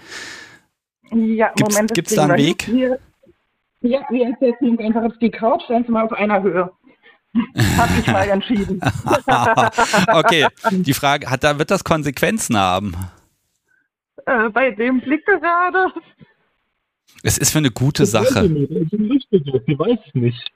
Ja, 1.11 1.53
gibt's, 1.55 1.75
Moment. 1.75 1.95
Gibt 1.95 2.09
es 2.09 2.17
da 2.17 2.25
einen 2.25 2.37
Weg? 2.37 2.63
Hier, 2.63 2.99
ja, 3.81 4.01
wir 4.11 4.37
setzen 4.41 4.71
uns 4.71 4.81
einfach 4.81 5.03
auf 5.03 5.19
die 5.21 5.31
Couch, 5.31 5.63
stellen 5.65 5.85
Sie 5.85 5.93
mal 5.93 6.05
auf 6.05 6.13
einer 6.13 6.43
Höhe. 6.43 6.71
Hab 7.77 7.99
ich 7.99 8.07
mal 8.07 8.29
entschieden. 8.29 8.81
okay, 10.13 10.47
die 10.71 10.95
Frage, 10.95 11.31
hat 11.31 11.45
da, 11.45 11.59
wird 11.59 11.71
das 11.71 11.85
Konsequenzen 11.85 12.57
haben? 12.57 12.97
Äh, 14.27 14.49
bei 14.51 14.71
dem 14.71 15.01
Blick 15.01 15.25
gerade. 15.27 15.93
Es 17.23 17.39
ist 17.39 17.51
für 17.51 17.59
eine 17.59 17.71
gute 17.71 18.03
das 18.03 18.11
Sache. 18.11 18.47
Ich 18.47 19.79
weiß 19.79 19.99
es 20.07 20.15
nicht. 20.15 20.53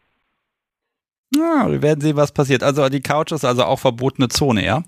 Ja, 1.34 1.70
wir 1.70 1.80
werden 1.82 2.00
sehen, 2.00 2.16
was 2.16 2.32
passiert. 2.32 2.62
Also 2.62 2.88
die 2.88 3.00
Couch 3.00 3.32
ist 3.32 3.44
also 3.44 3.64
auch 3.64 3.78
verbotene 3.78 4.28
Zone, 4.28 4.64
ja? 4.64 4.82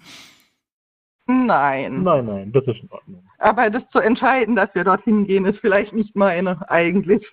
Nein. 1.26 2.02
Nein, 2.02 2.26
nein, 2.26 2.52
das 2.52 2.64
ist 2.66 2.80
in 2.82 2.90
Ordnung. 2.90 3.22
Aber 3.38 3.70
das 3.70 3.82
zu 3.92 3.98
entscheiden, 3.98 4.56
dass 4.56 4.74
wir 4.74 4.84
dorthin 4.84 5.26
gehen, 5.26 5.46
ist 5.46 5.58
vielleicht 5.60 5.92
nicht 5.92 6.14
meine, 6.14 6.68
eigentlich. 6.70 7.24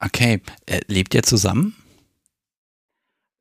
Okay. 0.00 0.40
Äh, 0.66 0.80
lebt 0.86 1.14
ihr 1.14 1.22
zusammen? 1.22 1.74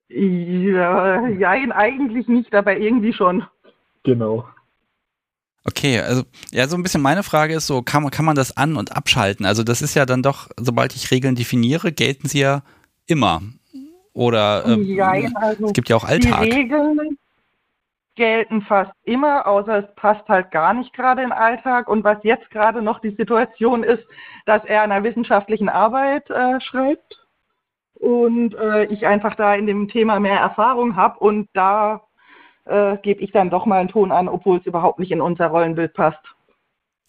Ja, 0.09 1.27
jein, 1.27 1.71
eigentlich 1.71 2.27
nicht, 2.27 2.55
aber 2.55 2.77
irgendwie 2.77 3.13
schon. 3.13 3.43
Genau. 4.03 4.47
Okay, 5.65 5.99
also 5.99 6.23
ja, 6.51 6.67
so 6.67 6.77
ein 6.77 6.83
bisschen 6.83 7.01
meine 7.01 7.23
Frage 7.23 7.53
ist 7.53 7.67
so, 7.67 7.81
kann 7.81 8.01
man, 8.01 8.11
kann 8.11 8.23
man 8.23 8.37
das 8.37 8.55
an- 8.55 8.77
und 8.77 8.95
abschalten? 8.95 9.45
Also 9.45 9.63
das 9.63 9.81
ist 9.81 9.95
ja 9.95 10.05
dann 10.05 10.23
doch, 10.23 10.47
sobald 10.55 10.95
ich 10.95 11.11
Regeln 11.11 11.35
definiere, 11.35 11.91
gelten 11.91 12.29
sie 12.29 12.39
ja 12.39 12.63
immer. 13.05 13.41
Oder 14.13 14.65
ähm, 14.65 14.83
ja, 14.83 15.11
also 15.35 15.67
es 15.67 15.73
gibt 15.73 15.89
ja 15.89 15.97
auch 15.97 16.05
Alltag. 16.05 16.43
Die 16.43 16.51
Regeln 16.51 17.17
gelten 18.17 18.61
fast 18.63 18.91
immer, 19.05 19.47
außer 19.47 19.85
es 19.85 19.95
passt 19.95 20.27
halt 20.27 20.51
gar 20.51 20.73
nicht 20.73 20.91
gerade 20.91 21.21
in 21.21 21.29
den 21.29 21.37
Alltag. 21.37 21.87
Und 21.87 22.03
was 22.03 22.17
jetzt 22.23 22.49
gerade 22.49 22.81
noch 22.81 22.99
die 22.99 23.15
Situation 23.15 23.83
ist, 23.83 24.03
dass 24.45 24.65
er 24.65 24.81
an 24.83 24.91
einer 24.91 25.05
wissenschaftlichen 25.05 25.69
Arbeit 25.69 26.29
äh, 26.29 26.59
schreibt 26.59 27.25
und 27.93 28.53
äh, 28.55 28.85
ich 28.85 29.07
einfach 29.07 29.35
da 29.35 29.55
in 29.55 29.65
dem 29.65 29.87
Thema 29.87 30.19
mehr 30.19 30.39
Erfahrung 30.39 30.95
habe 30.95 31.19
und 31.19 31.47
da 31.53 32.01
äh, 32.65 32.97
gebe 32.97 33.21
ich 33.21 33.31
dann 33.31 33.49
doch 33.49 33.65
mal 33.65 33.79
einen 33.79 33.89
Ton 33.89 34.11
an, 34.11 34.27
obwohl 34.27 34.57
es 34.57 34.65
überhaupt 34.65 34.99
nicht 34.99 35.11
in 35.11 35.21
unser 35.21 35.47
Rollenbild 35.47 35.93
passt. 35.93 36.19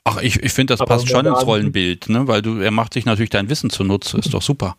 Ach, 0.04 0.22
ich, 0.22 0.42
ich 0.42 0.52
finde, 0.52 0.72
das 0.72 0.80
Aber 0.80 0.94
passt 0.94 1.08
schon 1.08 1.26
ins 1.26 1.46
Rollenbild, 1.46 2.08
ne? 2.08 2.26
weil 2.28 2.40
du, 2.40 2.60
er 2.60 2.70
macht 2.70 2.94
sich 2.94 3.04
natürlich 3.04 3.30
dein 3.30 3.50
Wissen 3.50 3.68
zunutze, 3.68 4.16
ist 4.16 4.32
doch 4.32 4.42
super. 4.42 4.76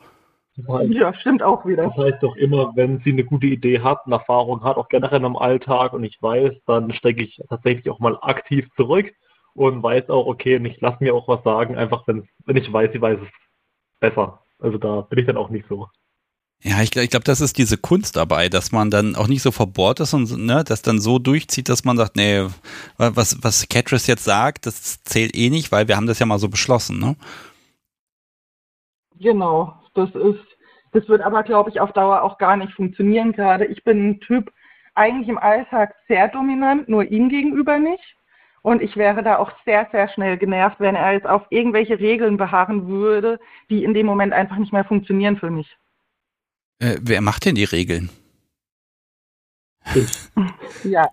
Ja, 0.89 1.13
stimmt 1.19 1.43
auch 1.43 1.65
wieder. 1.65 1.83
Das 1.87 1.97
heißt 1.97 2.23
doch 2.23 2.35
immer, 2.35 2.75
wenn 2.75 2.99
sie 2.99 3.11
eine 3.11 3.23
gute 3.23 3.47
Idee 3.47 3.79
hat, 3.79 4.05
eine 4.05 4.15
Erfahrung 4.15 4.63
hat, 4.63 4.77
auch 4.77 4.89
generell 4.89 5.23
im 5.23 5.35
Alltag 5.35 5.93
und 5.93 6.03
ich 6.03 6.21
weiß, 6.21 6.53
dann 6.65 6.93
stecke 6.93 7.23
ich 7.23 7.41
tatsächlich 7.49 7.89
auch 7.89 7.99
mal 7.99 8.17
aktiv 8.21 8.67
zurück 8.75 9.13
und 9.53 9.83
weiß 9.83 10.09
auch, 10.09 10.25
okay, 10.25 10.57
und 10.57 10.65
ich 10.65 10.79
lasse 10.81 11.03
mir 11.03 11.13
auch 11.13 11.27
was 11.27 11.43
sagen, 11.43 11.75
einfach 11.77 12.07
wenn, 12.07 12.27
wenn 12.45 12.57
ich 12.57 12.71
weiß, 12.71 12.91
sie 12.93 13.01
weiß 13.01 13.19
es 13.21 13.29
besser. 13.99 14.41
Also 14.59 14.77
da 14.77 15.01
bin 15.01 15.19
ich 15.19 15.25
dann 15.25 15.37
auch 15.37 15.49
nicht 15.49 15.65
so. 15.67 15.87
Ja, 16.61 16.81
ich, 16.81 16.93
ich 16.93 17.09
glaube, 17.09 17.23
das 17.23 17.39
ist 17.39 17.57
diese 17.57 17.77
Kunst 17.77 18.17
dabei, 18.17 18.49
dass 18.49 18.73
man 18.73 18.91
dann 18.91 19.15
auch 19.15 19.27
nicht 19.27 19.41
so 19.41 19.51
verbohrt 19.51 20.01
ist 20.01 20.13
und 20.13 20.29
ne, 20.45 20.65
das 20.65 20.81
dann 20.81 20.99
so 20.99 21.17
durchzieht, 21.17 21.69
dass 21.69 21.85
man 21.85 21.95
sagt, 21.95 22.17
nee, 22.17 22.47
was, 22.97 23.41
was 23.41 23.69
Catris 23.69 24.07
jetzt 24.07 24.25
sagt, 24.25 24.65
das 24.65 25.01
zählt 25.03 25.35
eh 25.35 25.49
nicht, 25.49 25.71
weil 25.71 25.87
wir 25.87 25.95
haben 25.95 26.07
das 26.07 26.19
ja 26.19 26.25
mal 26.25 26.37
so 26.37 26.49
beschlossen, 26.49 26.99
ne? 26.99 27.15
Genau, 29.17 29.73
das 29.93 30.09
ist, 30.15 30.39
das 30.91 31.07
wird 31.07 31.21
aber, 31.21 31.43
glaube 31.43 31.69
ich, 31.69 31.79
auf 31.79 31.93
Dauer 31.93 32.21
auch 32.23 32.37
gar 32.37 32.57
nicht 32.57 32.73
funktionieren. 32.73 33.31
Gerade 33.31 33.65
ich 33.65 33.83
bin 33.83 34.09
ein 34.09 34.19
Typ, 34.21 34.51
eigentlich 34.95 35.29
im 35.29 35.37
Alltag 35.37 35.95
sehr 36.07 36.27
dominant, 36.27 36.89
nur 36.89 37.05
ihm 37.05 37.29
gegenüber 37.29 37.77
nicht. 37.79 38.15
Und 38.61 38.81
ich 38.81 38.97
wäre 38.97 39.23
da 39.23 39.37
auch 39.37 39.51
sehr, 39.65 39.87
sehr 39.91 40.09
schnell 40.09 40.37
genervt, 40.37 40.79
wenn 40.79 40.95
er 40.95 41.13
jetzt 41.13 41.27
auf 41.27 41.43
irgendwelche 41.49 41.99
Regeln 41.99 42.37
beharren 42.37 42.87
würde, 42.87 43.39
die 43.69 43.83
in 43.83 43.93
dem 43.93 44.05
Moment 44.05 44.33
einfach 44.33 44.57
nicht 44.57 44.73
mehr 44.73 44.83
funktionieren 44.83 45.37
für 45.37 45.49
mich. 45.49 45.77
Äh, 46.79 46.97
wer 47.01 47.21
macht 47.21 47.45
denn 47.45 47.55
die 47.55 47.63
Regeln? 47.63 48.09
ja. 50.83 51.09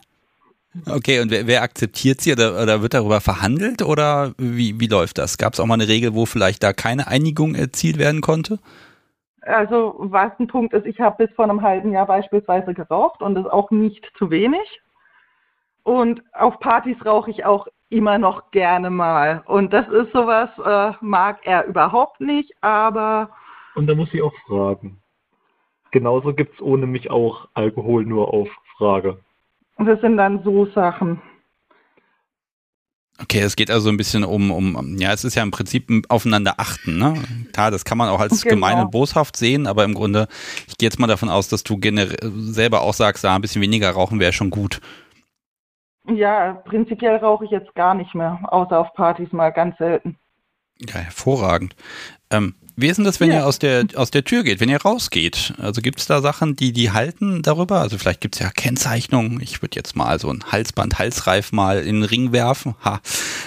Okay, 0.85 1.21
und 1.21 1.31
wer, 1.31 1.47
wer 1.47 1.63
akzeptiert 1.63 2.21
sie 2.21 2.33
oder, 2.33 2.61
oder, 2.61 2.83
wird 2.83 2.93
darüber 2.93 3.21
verhandelt 3.21 3.81
oder 3.81 4.35
wie, 4.37 4.79
wie 4.79 4.89
läuft 4.89 5.19
das? 5.19 5.39
Gab 5.39 5.55
es 5.55 5.61
auch 5.61 5.67
mal 5.67 5.75
eine 5.75 5.89
Regel, 5.89 6.15
wo 6.15 6.27
vielleicht 6.27 6.63
da 6.63 6.73
keine 6.73 7.07
Einigung 7.07 7.55
erzielt 7.55 7.99
werden 7.99 8.21
konnte? 8.21 8.59
Also 9.47 9.95
was 9.99 10.33
ein 10.41 10.49
Punkt 10.49 10.75
ist, 10.75 10.87
ich 10.87 11.01
habe 11.01 11.25
bis 11.25 11.35
vor 11.37 11.45
einem 11.45 11.63
halben 11.63 11.93
Jahr 11.93 12.07
beispielsweise 12.07 12.75
geraucht 12.75 13.23
und 13.23 13.37
das 13.37 13.47
auch 13.47 13.71
nicht 13.71 14.11
zu 14.17 14.31
wenig. 14.31 14.83
Und 15.85 16.23
auf 16.33 16.59
Partys 16.59 16.97
rauche 17.07 17.31
ich 17.31 17.45
auch 17.45 17.69
immer 17.89 18.19
noch 18.19 18.51
gerne 18.51 18.91
mal. 18.91 19.43
Und 19.47 19.73
das 19.73 19.87
ist 19.89 20.13
sowas, 20.13 20.51
äh, 20.65 20.97
mag 21.01 21.39
er 21.45 21.67
überhaupt 21.67 22.21
nicht, 22.21 22.53
aber. 22.61 23.31
Und 23.77 23.87
da 23.87 23.95
muss 23.95 24.13
ich 24.13 24.21
auch 24.21 24.35
fragen. 24.47 25.01
Genauso 25.93 26.35
gibt 26.35 26.55
es 26.55 26.61
ohne 26.61 26.87
mich 26.87 27.11
auch 27.11 27.49
Alkohol 27.55 28.05
nur 28.05 28.35
auf 28.35 28.49
Frage. 28.77 29.19
Und 29.77 29.87
das 29.87 30.01
sind 30.01 30.17
dann 30.17 30.43
so 30.43 30.67
Sachen. 30.67 31.23
Okay, 33.23 33.41
es 33.41 33.57
geht 33.57 33.71
also 33.71 33.89
ein 33.89 33.97
bisschen 33.97 34.25
um, 34.25 34.51
um, 34.51 34.99
ja, 34.99 35.13
es 35.13 35.25
ist 35.25 35.35
ja 35.35 35.43
im 35.43 35.51
Prinzip 35.51 36.05
aufeinander 36.11 36.55
achten, 36.59 36.99
ne? 36.99 37.15
Klar, 37.53 37.71
das 37.71 37.87
kann 37.87 37.97
man 37.97 38.11
auch 38.11 38.21
als 38.21 38.43
genau. 38.43 38.55
gemein 38.55 38.79
und 38.79 38.91
boshaft 38.91 39.37
sehen, 39.37 39.67
aber 39.67 39.85
im 39.85 39.95
Grunde, 39.95 40.29
ich 40.69 40.77
gehe 40.77 40.87
jetzt 40.87 40.99
mal 40.99 41.07
davon 41.07 41.31
aus, 41.31 41.49
dass 41.49 41.65
du 41.65 41.81
selber 42.23 42.83
auch 42.83 42.93
sagst, 42.93 43.25
ja, 43.25 43.35
ein 43.35 43.41
bisschen 43.41 43.63
weniger 43.63 43.91
rauchen 43.91 44.21
wäre 44.21 44.35
schon 44.35 44.51
gut. 44.51 44.81
Ja, 46.09 46.53
prinzipiell 46.67 47.17
rauche 47.17 47.47
ich 47.47 47.51
jetzt 47.51 47.75
gar 47.75 47.95
nicht 47.95 48.15
mehr, 48.15 48.39
außer 48.53 48.79
auf 48.79 48.93
Partys 48.93 49.33
mal 49.33 49.51
ganz 49.51 49.79
selten. 49.79 50.17
Ja, 50.79 50.97
hervorragend. 50.97 51.75
Ähm, 52.31 52.55
wie 52.77 52.89
ist 52.89 52.99
denn 52.99 53.07
das, 53.07 53.21
wenn 53.21 53.31
ja. 53.31 53.39
ihr 53.39 53.47
aus 53.47 53.59
der, 53.59 53.87
aus 53.97 54.11
der 54.11 54.23
Tür 54.23 54.43
geht, 54.43 54.61
wenn 54.61 54.69
ihr 54.69 54.81
rausgeht? 54.81 55.55
Also 55.59 55.81
gibt 55.81 55.99
es 55.99 56.07
da 56.07 56.21
Sachen, 56.21 56.57
die 56.57 56.73
die 56.73 56.91
halten 56.91 57.41
darüber? 57.43 57.81
Also 57.81 57.97
vielleicht 57.97 58.21
gibt 58.21 58.35
es 58.35 58.43
ja 58.43 58.51
Kennzeichnungen. 58.51 59.41
Ich 59.41 59.63
würde 59.63 59.77
jetzt 59.77 59.97
mal 59.97 60.19
so 60.19 60.29
ein 60.29 60.45
Halsband, 60.53 60.99
Halsreif 60.99 61.53
mal 61.53 61.79
in 61.79 62.01
den 62.01 62.05
Ring 62.05 62.33
werfen. 62.33 62.75
Ha. 62.85 63.01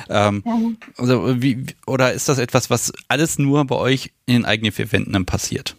Ähm, 0.09 0.77
also 0.97 1.41
wie, 1.41 1.65
oder 1.85 2.11
ist 2.11 2.27
das 2.27 2.39
etwas, 2.39 2.71
was 2.71 2.91
alles 3.07 3.37
nur 3.37 3.65
bei 3.65 3.75
euch 3.75 4.11
in 4.25 4.33
den 4.33 4.45
eigenen 4.45 4.71
vier 4.71 4.91
Wänden 4.91 5.25
passiert? 5.25 5.75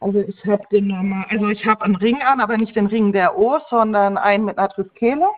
Also 0.00 0.18
ich 0.18 0.44
habe 0.44 0.64
den 0.72 0.88
normal, 0.88 1.26
also 1.30 1.48
ich 1.48 1.64
habe 1.64 1.82
einen 1.82 1.96
Ring 1.96 2.20
an, 2.20 2.40
aber 2.40 2.58
nicht 2.58 2.74
den 2.74 2.86
Ring 2.86 3.12
der 3.12 3.38
O, 3.38 3.58
sondern 3.70 4.18
einen 4.18 4.44
mit 4.44 4.58
einer 4.58 4.68
Triskele. 4.68 5.28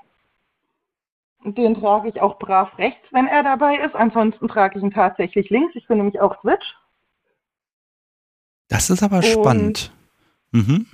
Den 1.45 1.79
trage 1.79 2.09
ich 2.09 2.21
auch 2.21 2.39
brav 2.39 2.77
rechts, 2.79 3.07
wenn 3.13 3.29
er 3.29 3.43
dabei 3.43 3.77
ist. 3.77 3.95
Ansonsten 3.95 4.49
trage 4.49 4.79
ich 4.79 4.83
ihn 4.83 4.91
tatsächlich 4.91 5.51
links. 5.51 5.77
Ich 5.77 5.87
bin 5.87 5.99
nämlich 5.99 6.21
auch 6.21 6.41
Switch. 6.41 6.67
Das 8.69 8.91
ist 8.91 9.03
aber 9.03 9.23
spannend. 9.23 9.93
Mhm. 10.53 10.87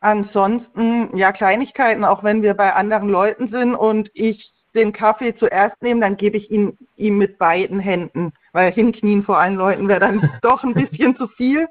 Ansonsten, 0.00 1.16
ja, 1.16 1.32
Kleinigkeiten, 1.32 2.04
auch 2.04 2.24
wenn 2.24 2.42
wir 2.42 2.54
bei 2.54 2.74
anderen 2.74 3.08
Leuten 3.08 3.48
sind 3.50 3.74
und 3.74 4.10
ich 4.14 4.50
den 4.74 4.92
Kaffee 4.92 5.36
zuerst 5.38 5.80
nehme, 5.82 6.00
dann 6.00 6.16
gebe 6.16 6.36
ich 6.36 6.50
ihn 6.50 6.76
ihm 6.96 7.18
mit 7.18 7.38
beiden 7.38 7.78
Händen, 7.78 8.32
weil 8.52 8.72
hinknien 8.72 9.22
vor 9.22 9.38
allen 9.38 9.54
Leuten 9.54 9.88
wäre 9.88 10.00
dann 10.00 10.30
doch 10.42 10.64
ein 10.64 10.74
bisschen 10.74 11.16
zu 11.16 11.28
viel. 11.28 11.68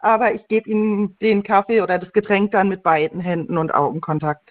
Aber 0.00 0.34
ich 0.34 0.46
gebe 0.48 0.68
ihm 0.68 1.16
den 1.22 1.44
Kaffee 1.44 1.80
oder 1.80 1.98
das 1.98 2.12
Getränk 2.12 2.50
dann 2.50 2.68
mit 2.68 2.82
beiden 2.82 3.20
Händen 3.20 3.56
und 3.56 3.72
Augenkontakt. 3.72 4.50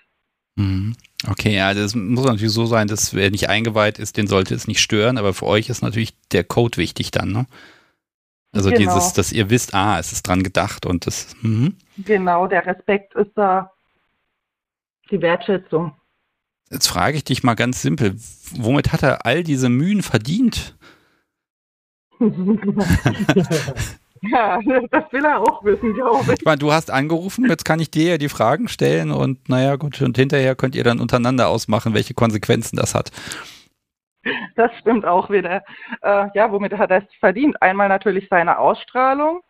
Mhm. 0.55 0.95
Okay, 1.29 1.55
ja, 1.55 1.73
das 1.73 1.93
muss 1.93 2.25
natürlich 2.25 2.53
so 2.53 2.65
sein, 2.65 2.87
dass 2.87 3.13
wer 3.13 3.29
nicht 3.29 3.49
eingeweiht 3.49 3.99
ist, 3.99 4.17
den 4.17 4.27
sollte 4.27 4.55
es 4.55 4.67
nicht 4.67 4.79
stören, 4.79 5.17
aber 5.17 5.33
für 5.33 5.45
euch 5.45 5.69
ist 5.69 5.83
natürlich 5.83 6.15
der 6.31 6.43
Code 6.43 6.77
wichtig 6.77 7.11
dann, 7.11 7.31
ne? 7.31 7.45
Also 8.53 8.69
genau. 8.69 8.79
dieses, 8.79 9.13
dass 9.13 9.31
ihr 9.31 9.49
wisst, 9.49 9.73
ah, 9.73 9.97
es 9.97 10.11
ist 10.11 10.27
dran 10.27 10.43
gedacht 10.43 10.85
und 10.85 11.07
das. 11.07 11.35
Mh. 11.41 11.71
Genau, 11.97 12.47
der 12.47 12.65
Respekt 12.65 13.15
ist 13.15 13.31
da 13.35 13.71
die 15.09 15.21
Wertschätzung. 15.21 15.93
Jetzt 16.69 16.87
frage 16.87 17.17
ich 17.17 17.23
dich 17.23 17.43
mal 17.43 17.55
ganz 17.55 17.81
simpel, 17.81 18.15
womit 18.55 18.91
hat 18.93 19.03
er 19.03 19.25
all 19.25 19.43
diese 19.43 19.69
Mühen 19.69 20.01
verdient? 20.01 20.75
ja, 24.21 24.59
das 24.91 25.11
will 25.11 25.25
er 25.25 25.39
auch 25.39 25.63
wissen, 25.65 25.93
glaube 25.93 26.33
ich. 26.33 26.39
Ich 26.39 26.45
meine, 26.45 26.59
du 26.59 26.71
hast 26.71 26.91
angerufen, 26.91 27.49
jetzt 27.49 27.65
kann 27.65 27.79
ich 27.79 27.91
dir 27.91 28.11
ja 28.11 28.17
die 28.17 28.29
Fragen 28.29 28.67
stellen 28.67 29.11
und 29.11 29.49
naja, 29.49 29.75
gut, 29.75 30.01
und 30.01 30.17
hinterher 30.17 30.55
könnt 30.55 30.75
ihr 30.75 30.83
dann 30.83 30.99
untereinander 30.99 31.49
ausmachen, 31.49 31.93
welche 31.93 32.13
Konsequenzen 32.13 32.77
das 32.77 32.95
hat. 32.95 33.11
Das 34.55 34.71
stimmt 34.79 35.05
auch 35.05 35.29
wieder. 35.29 35.63
Äh, 36.01 36.27
ja, 36.33 36.51
womit 36.51 36.77
hat 36.77 36.91
er 36.91 36.99
es 36.99 37.13
verdient? 37.19 37.61
Einmal 37.61 37.89
natürlich 37.89 38.27
seine 38.29 38.57
Ausstrahlung, 38.57 39.41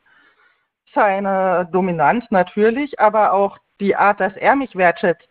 seine 0.94 1.68
Dominanz 1.72 2.26
natürlich, 2.30 3.00
aber 3.00 3.34
auch 3.34 3.58
die 3.80 3.96
Art, 3.96 4.20
dass 4.20 4.36
er 4.36 4.56
mich 4.56 4.76
wertschätzt. 4.76 5.28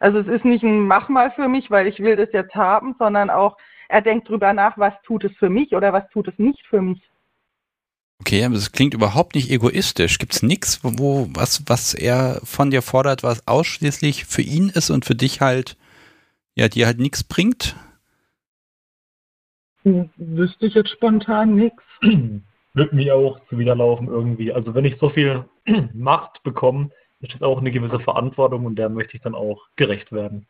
Also 0.00 0.18
es 0.18 0.26
ist 0.26 0.44
nicht 0.44 0.64
ein 0.64 0.86
Mach 0.86 1.08
mal 1.08 1.30
für 1.30 1.48
mich, 1.48 1.70
weil 1.70 1.86
ich 1.86 2.00
will 2.00 2.16
das 2.16 2.28
jetzt 2.32 2.54
haben, 2.54 2.94
sondern 2.98 3.30
auch, 3.30 3.56
er 3.88 4.02
denkt 4.02 4.28
drüber 4.28 4.52
nach, 4.52 4.78
was 4.78 4.94
tut 5.04 5.24
es 5.24 5.32
für 5.36 5.50
mich 5.50 5.74
oder 5.74 5.92
was 5.92 6.08
tut 6.10 6.28
es 6.28 6.38
nicht 6.38 6.66
für 6.66 6.80
mich. 6.80 7.00
Okay, 8.20 8.44
aber 8.44 8.54
das 8.54 8.72
klingt 8.72 8.94
überhaupt 8.94 9.34
nicht 9.34 9.50
egoistisch. 9.50 10.18
Gibt 10.18 10.32
es 10.32 10.42
nichts, 10.42 10.80
wo, 10.82 11.28
was, 11.34 11.64
was 11.66 11.92
er 11.92 12.40
von 12.44 12.70
dir 12.70 12.80
fordert, 12.80 13.22
was 13.22 13.46
ausschließlich 13.46 14.24
für 14.24 14.42
ihn 14.42 14.70
ist 14.70 14.90
und 14.90 15.04
für 15.04 15.14
dich 15.14 15.40
halt 15.40 15.76
ja, 16.54 16.68
die 16.68 16.86
halt 16.86 16.98
nichts 16.98 17.24
bringt? 17.24 17.76
Hm, 19.82 20.10
wüsste 20.16 20.66
ich 20.66 20.74
jetzt 20.74 20.90
spontan 20.90 21.56
nichts. 21.56 21.82
Wird 22.74 22.92
mir 22.92 23.14
auch 23.14 23.38
zuwiderlaufen 23.48 24.08
irgendwie. 24.08 24.52
Also 24.52 24.74
wenn 24.74 24.84
ich 24.84 24.98
so 24.98 25.10
viel 25.10 25.44
Macht 25.92 26.42
bekomme, 26.42 26.90
ist 27.20 27.34
das 27.34 27.42
auch 27.42 27.58
eine 27.58 27.70
gewisse 27.70 28.00
Verantwortung 28.00 28.64
und 28.66 28.76
der 28.76 28.88
möchte 28.88 29.16
ich 29.16 29.22
dann 29.22 29.34
auch 29.34 29.66
gerecht 29.76 30.10
werden. 30.12 30.46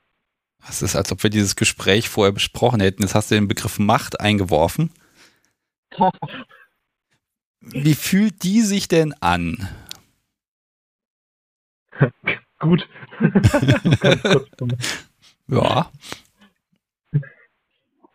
Das 0.65 0.83
ist, 0.83 0.95
als 0.95 1.11
ob 1.11 1.23
wir 1.23 1.31
dieses 1.31 1.57
Gespräch 1.57 2.09
vorher 2.09 2.33
besprochen 2.33 2.81
hätten. 2.81 3.03
Jetzt 3.03 3.15
hast 3.15 3.31
du 3.31 3.35
den 3.35 3.49
Begriff 3.49 3.79
Macht 3.79 4.21
eingeworfen. 4.21 4.91
Wie 7.61 7.95
fühlt 7.95 8.43
die 8.43 8.61
sich 8.61 8.89
denn 8.89 9.13
an? 9.21 9.69
Gut. 12.59 12.89
Ja. 15.49 15.91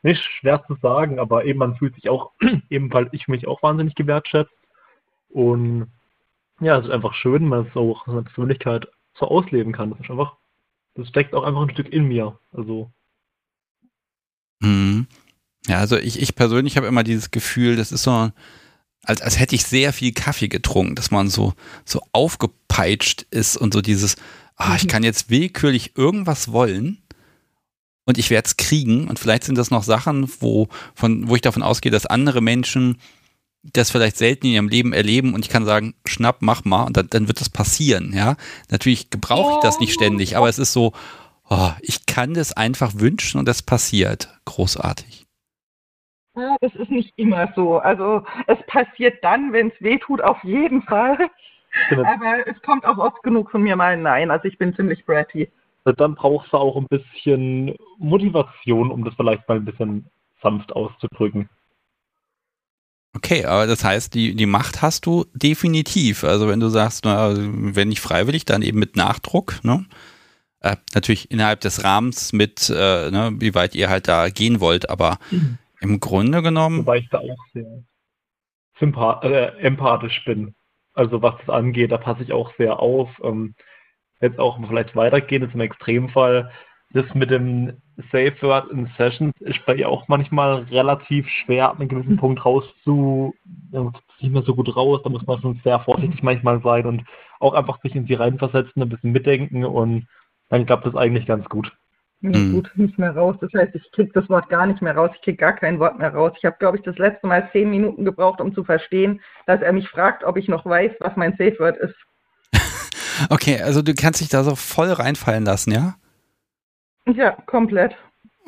Nicht 0.03 0.23
schwer 0.23 0.63
zu 0.67 0.75
sagen, 0.81 1.19
aber 1.19 1.45
eben 1.45 1.59
man 1.59 1.75
fühlt 1.77 1.95
sich 1.95 2.09
auch, 2.09 2.31
eben 2.69 2.91
weil 2.93 3.09
ich 3.11 3.27
mich 3.27 3.47
auch 3.47 3.61
wahnsinnig 3.63 3.95
gewertschätzt. 3.95 4.51
Und 5.29 5.91
ja, 6.59 6.77
es 6.77 6.85
ist 6.85 6.91
einfach 6.91 7.13
schön, 7.13 7.47
man 7.47 7.67
es 7.67 7.75
auch 7.75 8.05
seine 8.05 8.23
Persönlichkeit 8.23 8.87
so 9.15 9.27
ausleben 9.27 9.73
kann. 9.73 9.91
Das 9.91 9.99
ist 9.99 10.09
einfach, 10.09 10.35
das 10.95 11.07
steckt 11.09 11.33
auch 11.33 11.43
einfach 11.43 11.61
ein 11.61 11.71
Stück 11.71 11.91
in 11.91 12.07
mir. 12.07 12.39
Also. 12.51 12.91
Mhm. 14.59 15.07
Ja, 15.67 15.79
also 15.79 15.97
ich, 15.97 16.21
ich 16.21 16.35
persönlich 16.35 16.77
habe 16.77 16.87
immer 16.87 17.03
dieses 17.03 17.31
Gefühl, 17.31 17.75
das 17.75 17.91
ist 17.91 18.03
so, 18.03 18.31
als, 19.03 19.21
als 19.21 19.39
hätte 19.39 19.55
ich 19.55 19.65
sehr 19.65 19.93
viel 19.93 20.13
Kaffee 20.13 20.47
getrunken, 20.47 20.95
dass 20.95 21.11
man 21.11 21.29
so, 21.29 21.53
so 21.85 22.01
aufgepeitscht 22.13 23.23
ist 23.29 23.57
und 23.57 23.73
so 23.73 23.81
dieses, 23.81 24.15
ah, 24.55 24.75
ich 24.75 24.85
mhm. 24.85 24.89
kann 24.89 25.03
jetzt 25.03 25.29
willkürlich 25.29 25.97
irgendwas 25.97 26.51
wollen 26.51 27.01
und 28.07 28.17
ich 28.17 28.31
werde 28.31 28.47
es 28.47 28.57
kriegen. 28.57 29.07
Und 29.07 29.19
vielleicht 29.19 29.43
sind 29.43 29.57
das 29.57 29.69
noch 29.69 29.83
Sachen, 29.83 30.31
wo, 30.39 30.69
von, 30.95 31.29
wo 31.29 31.35
ich 31.35 31.41
davon 31.41 31.61
ausgehe, 31.61 31.91
dass 31.91 32.07
andere 32.07 32.41
Menschen 32.41 32.97
das 33.73 33.91
vielleicht 33.91 34.17
selten 34.17 34.47
in 34.47 34.53
ihrem 34.53 34.69
Leben 34.69 34.93
erleben 34.93 35.33
und 35.33 35.43
ich 35.43 35.51
kann 35.51 35.65
sagen, 35.65 35.93
schnapp, 36.05 36.37
mach 36.39 36.63
mal 36.63 36.85
und 36.85 36.95
dann, 36.95 37.07
dann 37.09 37.27
wird 37.27 37.41
das 37.41 37.49
passieren, 37.49 38.13
ja. 38.15 38.37
Natürlich 38.71 39.09
gebrauche 39.09 39.55
ich 39.55 39.59
das 39.59 39.79
nicht 39.81 39.93
ständig, 39.93 40.37
aber 40.37 40.47
es 40.47 40.57
ist 40.57 40.71
so, 40.71 40.93
oh, 41.49 41.71
ich 41.81 42.05
kann 42.05 42.33
das 42.33 42.53
einfach 42.53 42.93
wünschen 42.95 43.39
und 43.39 43.47
das 43.47 43.61
passiert. 43.61 44.29
Großartig. 44.45 45.25
Ja, 46.37 46.55
das 46.61 46.73
ist 46.75 46.91
nicht 46.91 47.11
immer 47.17 47.51
so. 47.55 47.79
Also 47.79 48.23
es 48.45 48.57
passiert 48.67 49.21
dann, 49.21 49.51
wenn 49.51 49.67
es 49.67 49.81
weh 49.81 49.97
tut, 49.97 50.21
auf 50.21 50.41
jeden 50.43 50.83
Fall. 50.83 51.17
Aber 51.91 52.47
es 52.47 52.61
kommt 52.61 52.85
auch 52.85 52.99
oft 52.99 53.21
genug 53.23 53.51
von 53.51 53.63
mir 53.63 53.75
mal 53.75 53.97
Nein. 53.97 54.31
Also 54.31 54.47
ich 54.47 54.57
bin 54.57 54.75
ziemlich 54.75 55.05
bratty 55.05 55.49
dann 55.93 56.15
brauchst 56.15 56.53
du 56.53 56.57
auch 56.57 56.75
ein 56.77 56.87
bisschen 56.87 57.75
Motivation, 57.97 58.91
um 58.91 59.03
das 59.03 59.13
vielleicht 59.15 59.47
mal 59.47 59.57
ein 59.57 59.65
bisschen 59.65 60.09
sanft 60.41 60.71
auszudrücken. 60.73 61.49
Okay, 63.15 63.45
aber 63.45 63.65
das 63.65 63.83
heißt, 63.83 64.13
die, 64.13 64.35
die 64.35 64.45
Macht 64.45 64.81
hast 64.81 65.05
du 65.05 65.25
definitiv. 65.33 66.23
Also 66.23 66.47
wenn 66.47 66.59
du 66.59 66.69
sagst, 66.69 67.05
na, 67.05 67.33
wenn 67.35 67.87
nicht 67.87 68.01
freiwillig, 68.01 68.45
dann 68.45 68.61
eben 68.61 68.79
mit 68.79 68.95
Nachdruck, 68.95 69.63
ne? 69.63 69.85
Äh, 70.59 70.75
natürlich 70.93 71.31
innerhalb 71.31 71.61
des 71.61 71.83
Rahmens 71.83 72.33
mit, 72.33 72.69
äh, 72.69 73.11
ne, 73.11 73.31
wie 73.39 73.53
weit 73.53 73.75
ihr 73.75 73.89
halt 73.89 74.07
da 74.07 74.29
gehen 74.29 74.59
wollt, 74.59 74.89
aber 74.89 75.19
mhm. 75.29 75.57
im 75.81 75.99
Grunde 75.99 76.41
genommen. 76.41 76.79
Wobei 76.79 76.97
ich 76.97 77.09
da 77.09 77.19
auch 77.19 77.37
sehr 77.53 77.83
äh, 78.81 79.61
empathisch 79.61 80.23
bin. 80.25 80.55
Also 80.93 81.21
was 81.21 81.35
das 81.39 81.49
angeht, 81.49 81.91
da 81.91 81.97
passe 81.97 82.23
ich 82.23 82.33
auch 82.33 82.51
sehr 82.57 82.79
auf. 82.79 83.09
Ähm, 83.23 83.53
jetzt 84.21 84.39
auch 84.39 84.59
vielleicht 84.67 84.95
weitergehen, 84.95 85.43
ist 85.43 85.53
im 85.53 85.61
Extremfall, 85.61 86.51
das 86.91 87.05
mit 87.13 87.29
dem 87.29 87.73
Safe 88.11 88.35
Word 88.41 88.71
in 88.71 88.89
Sessions 88.97 89.33
ist 89.41 89.65
bei 89.65 89.75
ihr 89.75 89.89
auch 89.89 90.07
manchmal 90.07 90.63
relativ 90.63 91.27
schwer, 91.27 91.69
ab 91.69 91.79
einem 91.79 91.89
gewissen 91.89 92.13
mhm. 92.13 92.17
Punkt 92.17 92.45
rauszu, 92.45 93.33
nicht 94.21 94.33
mehr 94.33 94.43
so 94.43 94.55
gut 94.55 94.75
raus, 94.75 95.01
da 95.03 95.09
muss 95.09 95.25
man 95.25 95.41
schon 95.41 95.59
sehr 95.63 95.79
vorsichtig 95.79 96.23
manchmal 96.23 96.61
sein 96.61 96.85
und 96.85 97.03
auch 97.39 97.53
einfach 97.53 97.81
sich 97.81 97.95
in 97.95 98.07
sie 98.07 98.13
reinversetzen, 98.13 98.81
ein 98.81 98.89
bisschen 98.89 99.11
mitdenken 99.11 99.65
und 99.65 100.07
dann 100.49 100.65
klappt 100.65 100.85
das 100.85 100.95
eigentlich 100.95 101.25
ganz 101.25 101.47
gut. 101.49 101.71
Ja, 102.21 102.31
mhm. 102.31 102.53
gut, 102.53 102.71
nicht 102.75 102.97
mehr 102.97 103.15
raus. 103.15 103.35
Das 103.41 103.53
heißt, 103.53 103.75
ich 103.75 103.91
kriege 103.91 104.11
das 104.13 104.27
Wort 104.27 104.49
gar 104.49 104.65
nicht 104.65 104.81
mehr 104.81 104.95
raus. 104.95 105.11
Ich 105.13 105.21
kriege 105.21 105.37
gar 105.37 105.53
kein 105.53 105.79
Wort 105.79 105.99
mehr 105.99 106.13
raus. 106.13 106.33
Ich 106.37 106.45
habe, 106.45 106.55
glaube 106.57 106.77
ich, 106.77 106.83
das 106.83 106.97
letzte 106.97 107.27
Mal 107.27 107.47
zehn 107.51 107.69
Minuten 107.69 108.05
gebraucht, 108.05 108.41
um 108.41 108.55
zu 108.55 108.63
verstehen, 108.63 109.21
dass 109.45 109.61
er 109.61 109.71
mich 109.71 109.87
fragt, 109.87 110.23
ob 110.23 110.35
ich 110.37 110.47
noch 110.47 110.65
weiß, 110.65 110.93
was 110.99 111.15
mein 111.15 111.33
Safe 111.33 111.59
Word 111.59 111.77
ist. 111.77 111.95
Okay, 113.29 113.61
also 113.61 113.81
du 113.81 113.93
kannst 113.93 114.21
dich 114.21 114.29
da 114.29 114.43
so 114.43 114.55
voll 114.55 114.91
reinfallen 114.91 115.45
lassen, 115.45 115.71
ja? 115.71 115.95
Ja, 117.05 117.31
komplett. 117.45 117.95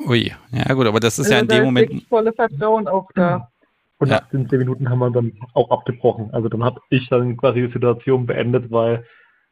Ui, 0.06 0.32
ja 0.52 0.74
gut, 0.74 0.86
aber 0.86 1.00
das 1.00 1.18
ist 1.18 1.26
also 1.26 1.34
ja 1.34 1.40
in 1.40 1.48
dem 1.48 1.64
Moment. 1.64 1.90
Ist 1.90 2.08
volle 2.08 2.32
Vertrauen 2.32 2.88
auch 2.88 3.08
da. 3.14 3.50
Und 3.98 4.08
nach 4.08 4.28
den 4.30 4.48
zehn 4.48 4.60
Minuten 4.60 4.88
haben 4.88 4.98
wir 4.98 5.10
dann 5.10 5.32
auch 5.52 5.70
abgebrochen. 5.70 6.30
Also 6.32 6.48
dann 6.48 6.64
habe 6.64 6.80
ich 6.88 7.08
dann 7.10 7.36
quasi 7.36 7.60
die 7.60 7.72
Situation 7.72 8.24
beendet, 8.26 8.70
weil 8.70 9.04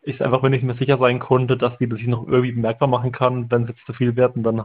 ich 0.02 0.22
einfach, 0.24 0.42
wenn 0.42 0.54
ich 0.54 0.62
mir 0.62 0.74
sicher 0.74 0.96
sein 0.98 1.18
konnte, 1.18 1.58
dass 1.58 1.76
die 1.78 1.88
das 1.88 1.98
sich 1.98 2.08
noch 2.08 2.26
irgendwie 2.26 2.52
bemerkbar 2.52 2.88
machen 2.88 3.12
kann, 3.12 3.50
wenn 3.50 3.64
es 3.64 3.68
jetzt 3.68 3.84
zu 3.84 3.92
viel 3.92 4.16
werden, 4.16 4.42
dann 4.42 4.64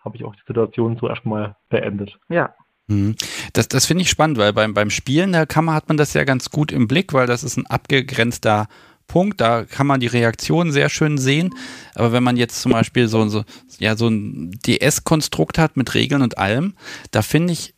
habe 0.00 0.16
ich 0.16 0.24
auch 0.24 0.34
die 0.34 0.42
Situation 0.46 0.98
so 1.00 1.08
erstmal 1.08 1.56
beendet. 1.70 2.18
Ja. 2.28 2.54
Mhm. 2.88 3.14
Das, 3.54 3.68
das 3.68 3.86
finde 3.86 4.02
ich 4.02 4.10
spannend, 4.10 4.36
weil 4.36 4.52
beim, 4.52 4.74
beim 4.74 4.90
Spielen 4.90 5.32
der 5.32 5.46
Kammer 5.46 5.72
hat 5.74 5.88
man 5.88 5.96
das 5.96 6.12
ja 6.12 6.24
ganz 6.24 6.50
gut 6.50 6.70
im 6.70 6.86
Blick, 6.86 7.14
weil 7.14 7.26
das 7.26 7.42
ist 7.42 7.56
ein 7.56 7.66
abgegrenzter 7.66 8.66
Punkt, 9.06 9.40
da 9.40 9.64
kann 9.64 9.86
man 9.86 10.00
die 10.00 10.06
Reaktion 10.06 10.72
sehr 10.72 10.88
schön 10.88 11.18
sehen. 11.18 11.54
Aber 11.94 12.12
wenn 12.12 12.22
man 12.22 12.36
jetzt 12.36 12.60
zum 12.62 12.72
Beispiel 12.72 13.08
so, 13.08 13.26
so, 13.28 13.44
ja, 13.78 13.96
so 13.96 14.08
ein 14.08 14.52
DS-Konstrukt 14.66 15.58
hat 15.58 15.76
mit 15.76 15.94
Regeln 15.94 16.22
und 16.22 16.38
allem, 16.38 16.74
da 17.10 17.22
finde 17.22 17.52
ich 17.52 17.74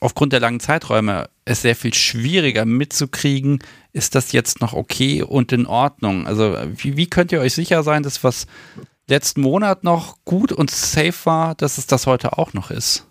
aufgrund 0.00 0.32
der 0.32 0.40
langen 0.40 0.60
Zeiträume 0.60 1.28
es 1.44 1.62
sehr 1.62 1.76
viel 1.76 1.94
schwieriger 1.94 2.64
mitzukriegen, 2.64 3.60
ist 3.92 4.14
das 4.14 4.32
jetzt 4.32 4.60
noch 4.60 4.72
okay 4.72 5.22
und 5.22 5.52
in 5.52 5.66
Ordnung? 5.66 6.26
Also 6.26 6.56
wie, 6.76 6.96
wie 6.96 7.06
könnt 7.06 7.32
ihr 7.32 7.40
euch 7.40 7.54
sicher 7.54 7.82
sein, 7.82 8.02
dass 8.02 8.24
was 8.24 8.46
letzten 9.08 9.42
Monat 9.42 9.84
noch 9.84 10.16
gut 10.24 10.52
und 10.52 10.70
safe 10.70 11.26
war, 11.26 11.54
dass 11.54 11.78
es 11.78 11.86
das 11.86 12.06
heute 12.06 12.38
auch 12.38 12.52
noch 12.52 12.70
ist? 12.70 13.08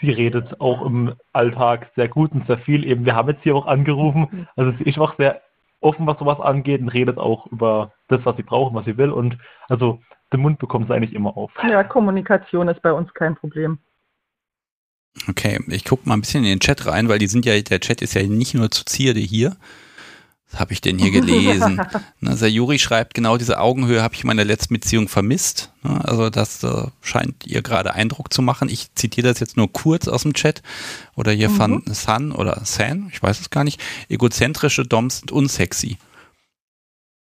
sie 0.00 0.10
redet 0.10 0.60
auch 0.60 0.84
im 0.84 1.14
Alltag 1.32 1.90
sehr 1.96 2.08
gut 2.08 2.32
und 2.32 2.46
sehr 2.46 2.58
viel. 2.58 2.84
Eben, 2.84 3.04
wir 3.04 3.14
haben 3.14 3.28
jetzt 3.28 3.42
hier 3.42 3.54
auch 3.54 3.66
angerufen. 3.66 4.46
Also 4.56 4.72
sie 4.78 4.84
ist 4.84 4.98
auch 4.98 5.16
sehr 5.16 5.40
offen, 5.86 6.06
was 6.06 6.18
sowas 6.18 6.40
angeht 6.40 6.80
und 6.80 6.88
redet 6.88 7.18
auch 7.18 7.46
über 7.46 7.92
das, 8.08 8.20
was 8.24 8.36
sie 8.36 8.42
brauchen, 8.42 8.74
was 8.74 8.84
sie 8.84 8.96
will. 8.98 9.10
Und 9.10 9.38
also 9.68 10.00
den 10.32 10.40
Mund 10.40 10.58
bekommt 10.58 10.88
sie 10.88 10.94
eigentlich 10.94 11.14
immer 11.14 11.36
auf. 11.36 11.52
Ja, 11.62 11.84
Kommunikation 11.84 12.68
ist 12.68 12.82
bei 12.82 12.92
uns 12.92 13.12
kein 13.14 13.36
Problem. 13.36 13.78
Okay, 15.28 15.60
ich 15.68 15.84
gucke 15.84 16.08
mal 16.08 16.14
ein 16.14 16.20
bisschen 16.20 16.44
in 16.44 16.50
den 16.50 16.60
Chat 16.60 16.86
rein, 16.86 17.08
weil 17.08 17.18
die 17.18 17.26
sind 17.26 17.46
ja, 17.46 17.58
der 17.58 17.80
Chat 17.80 18.02
ist 18.02 18.14
ja 18.14 18.22
nicht 18.22 18.54
nur 18.54 18.70
zu 18.70 18.84
Zierde 18.84 19.20
hier. 19.20 19.56
Was 20.50 20.60
habe 20.60 20.72
ich 20.72 20.80
denn 20.80 20.98
hier 20.98 21.10
gelesen? 21.10 21.80
ne, 22.20 22.36
Sayuri 22.36 22.78
schreibt, 22.78 23.14
genau 23.14 23.36
diese 23.36 23.58
Augenhöhe 23.58 24.02
habe 24.02 24.14
ich 24.14 24.22
in 24.22 24.28
meiner 24.28 24.44
letzten 24.44 24.74
Beziehung 24.74 25.08
vermisst. 25.08 25.72
Also 25.82 26.30
das 26.30 26.62
äh, 26.62 26.86
scheint 27.00 27.46
ihr 27.46 27.62
gerade 27.62 27.94
Eindruck 27.94 28.32
zu 28.32 28.42
machen. 28.42 28.68
Ich 28.68 28.94
zitiere 28.94 29.28
das 29.28 29.40
jetzt 29.40 29.56
nur 29.56 29.72
kurz 29.72 30.06
aus 30.06 30.22
dem 30.22 30.34
Chat. 30.34 30.62
Oder 31.16 31.32
hier 31.32 31.48
mhm. 31.48 31.56
von 31.56 31.82
San 31.86 32.32
oder 32.32 32.60
San, 32.64 33.10
ich 33.12 33.22
weiß 33.22 33.40
es 33.40 33.50
gar 33.50 33.64
nicht. 33.64 33.80
Egozentrische 34.08 34.84
Doms 34.84 35.18
sind 35.18 35.32
unsexy. 35.32 35.98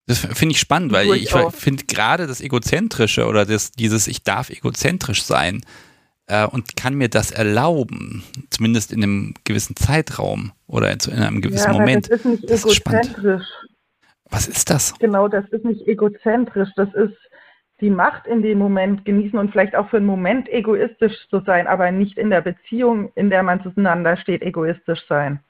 Das 0.07 0.18
finde 0.18 0.55
ich 0.55 0.61
spannend, 0.61 0.90
weil 0.92 1.14
ich, 1.14 1.33
ich 1.33 1.55
finde 1.55 1.85
gerade 1.85 2.27
das 2.27 2.40
Egozentrische 2.40 3.27
oder 3.27 3.46
das, 3.46 3.70
dieses 3.73 4.09
Ich 4.09 4.25
darf 4.25 4.51
egozentrisch 4.51 5.23
sein 5.23 5.64
äh, 6.31 6.47
und 6.47 6.77
kann 6.77 6.95
mir 6.95 7.09
das 7.09 7.31
erlauben, 7.31 8.23
zumindest 8.51 8.93
in 8.93 9.03
einem 9.03 9.35
gewissen 9.45 9.77
Zeitraum 9.77 10.53
oder 10.66 10.90
in, 10.90 10.99
in 11.12 11.23
einem 11.23 11.40
gewissen 11.40 11.73
ja, 11.73 11.79
Moment. 11.79 12.11
Das 12.11 12.21
ist 12.21 12.25
nicht 12.25 12.51
das 12.51 12.64
egozentrisch. 12.64 13.43
Ist 13.43 13.69
Was 14.31 14.49
ist 14.49 14.71
das? 14.71 14.95
Genau, 14.99 15.29
das 15.29 15.45
ist 15.51 15.64
nicht 15.64 15.87
egozentrisch. 15.87 16.69
Das 16.77 16.88
ist 16.95 17.16
die 17.81 17.90
Macht 17.90 18.27
in 18.27 18.43
dem 18.43 18.59
Moment 18.59 19.05
genießen 19.05 19.38
und 19.38 19.51
vielleicht 19.51 19.75
auch 19.75 19.88
für 19.88 19.97
einen 19.97 20.07
Moment 20.07 20.49
egoistisch 20.49 21.14
zu 21.31 21.40
sein, 21.47 21.66
aber 21.66 21.90
nicht 21.90 22.19
in 22.19 22.31
der 22.31 22.43
Beziehung, 22.43 23.11
in 23.14 23.31
der 23.31 23.43
man 23.43 23.62
zueinander 23.62 24.16
steht, 24.16 24.43
egoistisch 24.43 25.01
sein. 25.09 25.40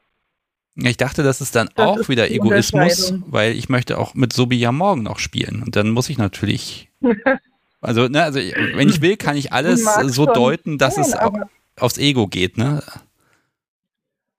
Ich 0.76 0.96
dachte, 0.96 1.22
das 1.22 1.40
ist 1.40 1.56
dann 1.56 1.68
das 1.74 1.86
auch 1.86 1.98
ist 1.98 2.08
wieder 2.08 2.30
Egoismus, 2.30 3.14
weil 3.26 3.52
ich 3.52 3.68
möchte 3.68 3.98
auch 3.98 4.14
mit 4.14 4.32
Sobi 4.32 4.56
ja 4.58 4.72
morgen 4.72 5.02
noch 5.02 5.18
spielen. 5.18 5.62
Und 5.62 5.76
dann 5.76 5.90
muss 5.90 6.08
ich 6.08 6.16
natürlich. 6.16 6.88
also, 7.80 8.08
ne, 8.08 8.22
also 8.22 8.38
wenn 8.38 8.88
ich 8.88 9.00
will, 9.00 9.16
kann 9.16 9.36
ich 9.36 9.52
alles 9.52 9.84
so 9.84 10.26
deuten, 10.26 10.78
dass 10.78 10.96
sein, 10.96 11.04
es 11.04 11.14
auch 11.16 11.32
aufs 11.78 11.98
Ego 11.98 12.26
geht, 12.26 12.58
ne? 12.58 12.82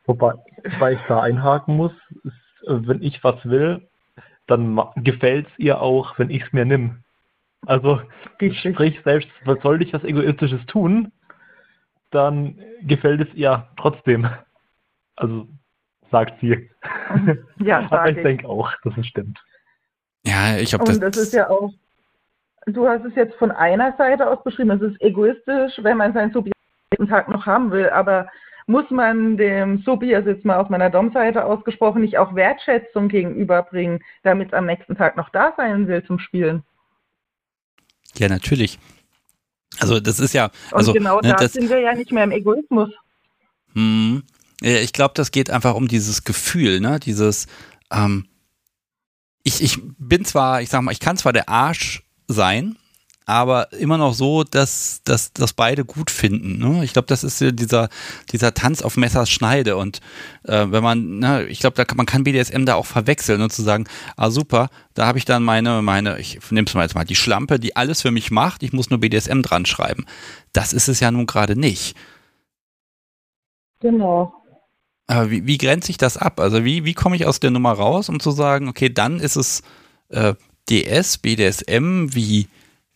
Wobei, 0.06 0.34
weil 0.80 0.96
ich 0.96 1.02
da 1.08 1.22
einhaken 1.22 1.76
muss, 1.76 1.94
ist, 2.24 2.34
wenn 2.68 3.02
ich 3.02 3.24
was 3.24 3.44
will, 3.46 3.88
dann 4.48 4.80
gefällt 4.98 5.48
es 5.48 5.54
ihr 5.58 5.82
auch, 5.82 6.18
wenn 6.20 6.30
ich 6.30 6.44
es 6.44 6.54
mir 6.54 6.66
nimm. 6.66 7.04
Also, 7.66 8.02
sprich, 8.36 9.00
selbst 9.04 9.30
soll 9.62 9.82
ich 9.82 9.94
was 9.94 10.04
Egoistisches 10.04 10.66
tun, 10.66 11.12
dann 12.10 12.60
gefällt 12.82 13.22
es 13.22 13.34
ihr 13.36 13.68
trotzdem. 13.78 14.28
Also, 15.16 15.48
sagt 16.12 16.40
sie. 16.42 16.70
Ja, 17.60 17.80
Aber 17.92 18.10
ich, 18.10 18.18
ich. 18.18 18.24
denke 18.24 18.48
auch, 18.48 18.72
dass 18.84 18.98
es 18.98 19.08
stimmt. 19.08 19.40
Ja, 20.26 20.58
ich 20.58 20.74
habe 20.74 20.84
das. 20.84 20.96
Und 20.96 21.02
das 21.02 21.18
ist 21.18 21.34
ja 21.34 21.50
auch, 21.50 21.72
du 22.67 22.88
hast 22.88 23.06
es 23.06 23.15
jetzt 23.15 23.36
von 23.36 23.52
einer 23.52 23.95
Seite 23.97 24.30
aus 24.30 24.43
beschrieben, 24.43 24.71
es 24.71 24.82
ist 24.82 25.02
egoistisch, 25.02 25.74
wenn 25.82 25.97
man 25.97 26.13
seinen 26.13 26.32
Subjekt 26.32 26.56
Tag 27.08 27.30
noch 27.30 27.45
haben 27.45 27.71
will, 27.71 27.89
aber 27.89 28.28
muss 28.67 28.89
man 28.89 29.38
dem 29.38 29.82
Subi, 29.84 30.13
also 30.15 30.30
jetzt 30.30 30.45
mal 30.45 30.58
aus 30.58 30.69
meiner 30.69 30.89
Dom-Seite 30.89 31.43
ausgesprochen, 31.45 32.02
nicht 32.02 32.17
auch 32.17 32.36
Wertschätzung 32.36 33.10
gegenüberbringen, 33.10 34.04
damit 34.24 34.50
es 34.50 34.54
am 34.54 34.65
nächsten 34.65 34.95
Tag 34.95 35.17
noch 35.17 35.30
da 35.30 35.54
sein 35.58 35.88
will 35.88 36.04
zum 36.06 36.19
Spielen? 36.19 36.63
Ja, 38.17 38.30
natürlich. 38.30 38.78
Also 39.80 40.00
das 40.00 40.19
ist 40.19 40.34
ja. 40.34 40.52
Also, 40.71 40.91
Und 40.91 40.97
genau 40.97 41.21
ne, 41.21 41.36
da 41.38 41.47
sind 41.47 41.69
wir 41.69 41.80
ja 41.80 41.95
nicht 41.95 42.12
mehr 42.12 42.24
im 42.24 42.32
Egoismus. 42.32 42.89
Hm, 43.74 44.24
ich 44.62 44.93
glaube, 44.93 45.13
das 45.15 45.32
geht 45.32 45.50
einfach 45.50 45.76
um 45.76 45.88
dieses 45.88 46.24
Gefühl, 46.24 46.82
ne? 46.82 47.00
Dieses, 47.00 47.47
ähm, 47.91 48.28
ich, 49.43 49.63
ich 49.63 49.80
bin 49.97 50.24
zwar, 50.24 50.62
ich 50.62 50.69
sag 50.69 50.82
mal, 50.82 50.91
ich 50.91 51.00
kann 51.00 51.17
zwar 51.17 51.34
der 51.34 51.50
Arsch 51.50 52.04
sein, 52.32 52.78
aber 53.26 53.72
immer 53.74 53.98
noch 53.98 54.13
so, 54.13 54.44
dass, 54.44 55.02
dass, 55.04 55.32
dass 55.32 55.54
beide 55.54 55.86
gut 55.86 56.12
finden. 56.12 56.58
Ne? 56.58 56.84
Ich 56.84 56.94
glaube, 56.94 57.06
das 57.08 57.24
ist 57.24 57.39
dieser, 57.39 57.89
dieser 58.32 58.54
Tanz 58.54 58.82
auf 58.82 58.98
Messers 58.98 59.30
Schneide. 59.30 59.78
Und 59.78 60.02
äh, 60.44 60.65
wenn 60.70 60.84
man, 60.84 61.20
ne, 61.20 61.46
ich 61.46 61.60
glaube, 61.60 61.86
kann, 61.86 61.98
man 61.98 62.06
kann 62.06 62.24
BDSM 62.24 62.65
da 62.65 62.76
auch 62.76 62.86
verwechseln 62.86 63.41
und 63.41 63.54
zu 63.54 63.62
sagen, 63.62 63.86
ah 64.17 64.32
super, 64.32 64.70
da 64.96 65.06
habe 65.06 65.17
ich 65.17 65.26
dann 65.26 65.44
meine, 65.44 65.82
meine, 65.82 66.20
ich 66.20 66.39
nehme 66.50 66.67
es 66.67 66.74
mal 66.74 66.82
jetzt 66.82 66.96
mal, 66.96 67.06
die 67.06 67.15
Schlampe, 67.15 67.60
die 67.60 67.76
alles 67.76 68.02
für 68.02 68.12
mich 68.12 68.32
macht, 68.32 68.63
ich 68.63 68.74
muss 68.74 68.89
nur 68.89 69.00
BDSM 69.00 69.41
dran 69.44 69.65
schreiben. 69.65 70.06
Das 70.52 70.74
ist 70.74 70.89
es 70.89 71.00
ja 71.00 71.12
nun 71.12 71.28
gerade 71.28 71.56
nicht. 71.56 71.96
Genau. 73.80 74.34
Aber 75.08 75.30
wie, 75.30 75.46
wie 75.46 75.58
grenze 75.58 75.91
ich 75.91 75.98
das 75.98 76.17
ab? 76.17 76.39
Also 76.39 76.65
wie, 76.65 76.86
wie 76.86 76.94
komme 76.94 77.15
ich 77.15 77.26
aus 77.26 77.39
der 77.39 77.52
Nummer 77.52 77.74
raus, 77.74 78.10
um 78.10 78.20
zu 78.20 78.32
sagen, 78.32 78.67
okay, 78.67 78.89
dann 78.89 79.20
ist 79.20 79.36
es 79.36 79.62
äh, 80.10 80.34
DS, 80.72 81.18
BDSM, 81.18 82.16
wie 82.16 82.48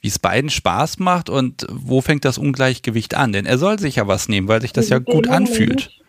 wie 0.06 0.10
es 0.10 0.20
beiden 0.20 0.52
Spaß 0.52 1.00
macht 1.00 1.32
und 1.32 1.66
wo 1.72 2.00
fängt 2.00 2.26
das 2.26 2.38
Ungleichgewicht 2.38 3.16
an? 3.16 3.34
Denn 3.34 3.48
er 3.48 3.58
soll 3.58 3.80
sich 3.80 3.96
ja 3.96 4.08
was 4.08 4.30
nehmen, 4.30 4.48
weil 4.48 4.62
sich 4.62 4.72
das 4.72 4.86
in 4.86 4.92
ja 4.92 5.00
gut 5.00 5.26
Moment, 5.26 5.32
anfühlt. 5.32 6.00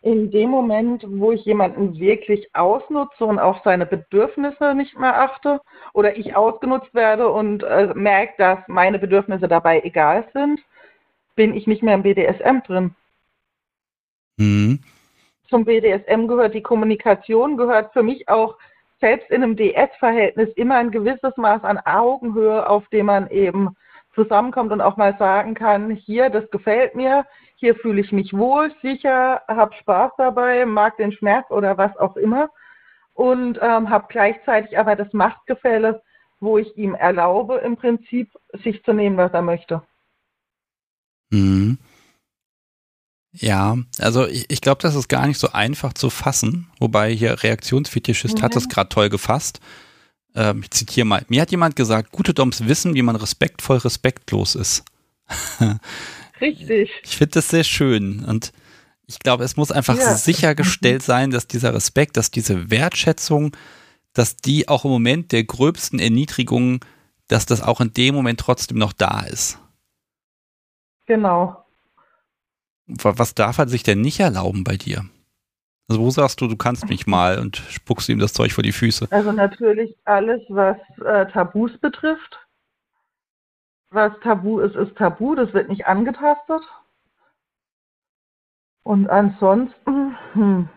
In 0.00 0.30
dem 0.30 0.48
Moment, 0.48 1.04
wo 1.06 1.32
ich 1.32 1.44
jemanden 1.44 2.00
wirklich 2.00 2.48
ausnutze 2.54 3.26
und 3.26 3.38
auf 3.38 3.58
seine 3.62 3.84
Bedürfnisse 3.84 4.74
nicht 4.74 4.98
mehr 4.98 5.20
achte 5.20 5.60
oder 5.92 6.16
ich 6.16 6.34
ausgenutzt 6.34 6.94
werde 6.94 7.28
und 7.28 7.62
äh, 7.62 7.92
merke, 7.94 8.32
dass 8.38 8.58
meine 8.68 8.98
Bedürfnisse 8.98 9.48
dabei 9.48 9.82
egal 9.82 10.26
sind, 10.32 10.58
bin 11.34 11.54
ich 11.54 11.66
nicht 11.66 11.82
mehr 11.82 11.96
im 11.96 12.02
BDSM 12.02 12.60
drin. 12.66 12.94
Mhm. 14.38 14.78
Zum 15.50 15.66
BDSM 15.66 16.26
gehört 16.26 16.54
die 16.54 16.62
Kommunikation, 16.62 17.58
gehört 17.58 17.92
für 17.92 18.02
mich 18.02 18.30
auch 18.30 18.56
selbst 19.02 19.28
in 19.30 19.42
einem 19.42 19.56
DS-Verhältnis 19.56 20.48
immer 20.54 20.76
ein 20.76 20.92
gewisses 20.92 21.36
Maß 21.36 21.64
an 21.64 21.78
Augenhöhe, 21.78 22.68
auf 22.68 22.88
dem 22.88 23.06
man 23.06 23.28
eben 23.30 23.76
zusammenkommt 24.14 24.72
und 24.72 24.80
auch 24.80 24.96
mal 24.96 25.16
sagen 25.18 25.54
kann, 25.54 25.90
hier, 25.90 26.30
das 26.30 26.48
gefällt 26.50 26.94
mir, 26.94 27.26
hier 27.56 27.74
fühle 27.74 28.00
ich 28.00 28.12
mich 28.12 28.32
wohl, 28.32 28.72
sicher, 28.80 29.42
habe 29.48 29.74
Spaß 29.74 30.12
dabei, 30.18 30.64
mag 30.66 30.96
den 30.98 31.12
Schmerz 31.12 31.50
oder 31.50 31.76
was 31.78 31.96
auch 31.96 32.16
immer 32.16 32.48
und 33.14 33.58
ähm, 33.60 33.90
habe 33.90 34.06
gleichzeitig 34.08 34.78
aber 34.78 34.94
das 34.94 35.12
Machtgefälle, 35.12 36.02
wo 36.38 36.58
ich 36.58 36.76
ihm 36.76 36.94
erlaube, 36.94 37.56
im 37.56 37.76
Prinzip 37.76 38.30
sich 38.62 38.84
zu 38.84 38.92
nehmen, 38.92 39.16
was 39.16 39.32
er 39.32 39.42
möchte. 39.42 39.82
Mhm. 41.30 41.78
Ja, 43.32 43.78
also 43.98 44.26
ich, 44.26 44.44
ich 44.48 44.60
glaube, 44.60 44.82
das 44.82 44.94
ist 44.94 45.08
gar 45.08 45.26
nicht 45.26 45.38
so 45.38 45.52
einfach 45.52 45.94
zu 45.94 46.10
fassen, 46.10 46.68
wobei 46.78 47.12
hier 47.14 47.42
Reaktionsfetischist 47.42 48.38
mhm. 48.38 48.42
hat 48.42 48.54
das 48.54 48.68
gerade 48.68 48.90
toll 48.90 49.08
gefasst. 49.08 49.60
Ähm, 50.34 50.60
ich 50.62 50.70
zitiere 50.70 51.06
mal. 51.06 51.24
Mir 51.28 51.40
hat 51.40 51.50
jemand 51.50 51.74
gesagt, 51.74 52.12
gute 52.12 52.34
Doms 52.34 52.66
wissen, 52.66 52.94
wie 52.94 53.02
man 53.02 53.16
respektvoll 53.16 53.78
respektlos 53.78 54.54
ist. 54.54 54.84
Richtig. 56.40 56.90
Ich 57.04 57.16
finde 57.16 57.32
das 57.32 57.48
sehr 57.48 57.64
schön 57.64 58.24
und 58.24 58.52
ich 59.06 59.18
glaube, 59.18 59.44
es 59.44 59.56
muss 59.56 59.72
einfach 59.72 59.96
ja. 59.96 60.14
sichergestellt 60.14 61.02
sein, 61.02 61.30
dass 61.30 61.46
dieser 61.46 61.74
Respekt, 61.74 62.16
dass 62.16 62.30
diese 62.30 62.70
Wertschätzung, 62.70 63.56
dass 64.12 64.36
die 64.36 64.68
auch 64.68 64.84
im 64.84 64.90
Moment 64.90 65.32
der 65.32 65.44
gröbsten 65.44 65.98
Erniedrigung, 65.98 66.84
dass 67.28 67.46
das 67.46 67.62
auch 67.62 67.80
in 67.80 67.94
dem 67.94 68.14
Moment 68.14 68.40
trotzdem 68.40 68.76
noch 68.76 68.92
da 68.92 69.20
ist. 69.20 69.58
Genau 71.06 71.61
was 72.86 73.34
darf 73.34 73.58
er 73.58 73.68
sich 73.68 73.82
denn 73.82 74.00
nicht 74.00 74.20
erlauben 74.20 74.64
bei 74.64 74.76
dir? 74.76 75.04
Also 75.88 76.00
wo 76.00 76.10
sagst 76.10 76.40
du, 76.40 76.48
du 76.48 76.56
kannst 76.56 76.88
mich 76.88 77.06
mal 77.06 77.38
und 77.38 77.56
spuckst 77.56 78.08
ihm 78.08 78.18
das 78.18 78.32
Zeug 78.32 78.52
vor 78.52 78.64
die 78.64 78.72
Füße? 78.72 79.08
Also 79.10 79.32
natürlich 79.32 79.94
alles, 80.04 80.40
was 80.48 80.76
äh, 81.04 81.26
Tabus 81.30 81.76
betrifft. 81.78 82.38
Was 83.90 84.12
Tabu 84.20 84.60
ist, 84.60 84.74
ist 84.74 84.96
Tabu, 84.96 85.34
das 85.34 85.52
wird 85.52 85.68
nicht 85.68 85.86
angetastet. 85.86 86.62
Und 88.84 89.08
ansonsten, 89.10 90.16
hm, 90.32 90.68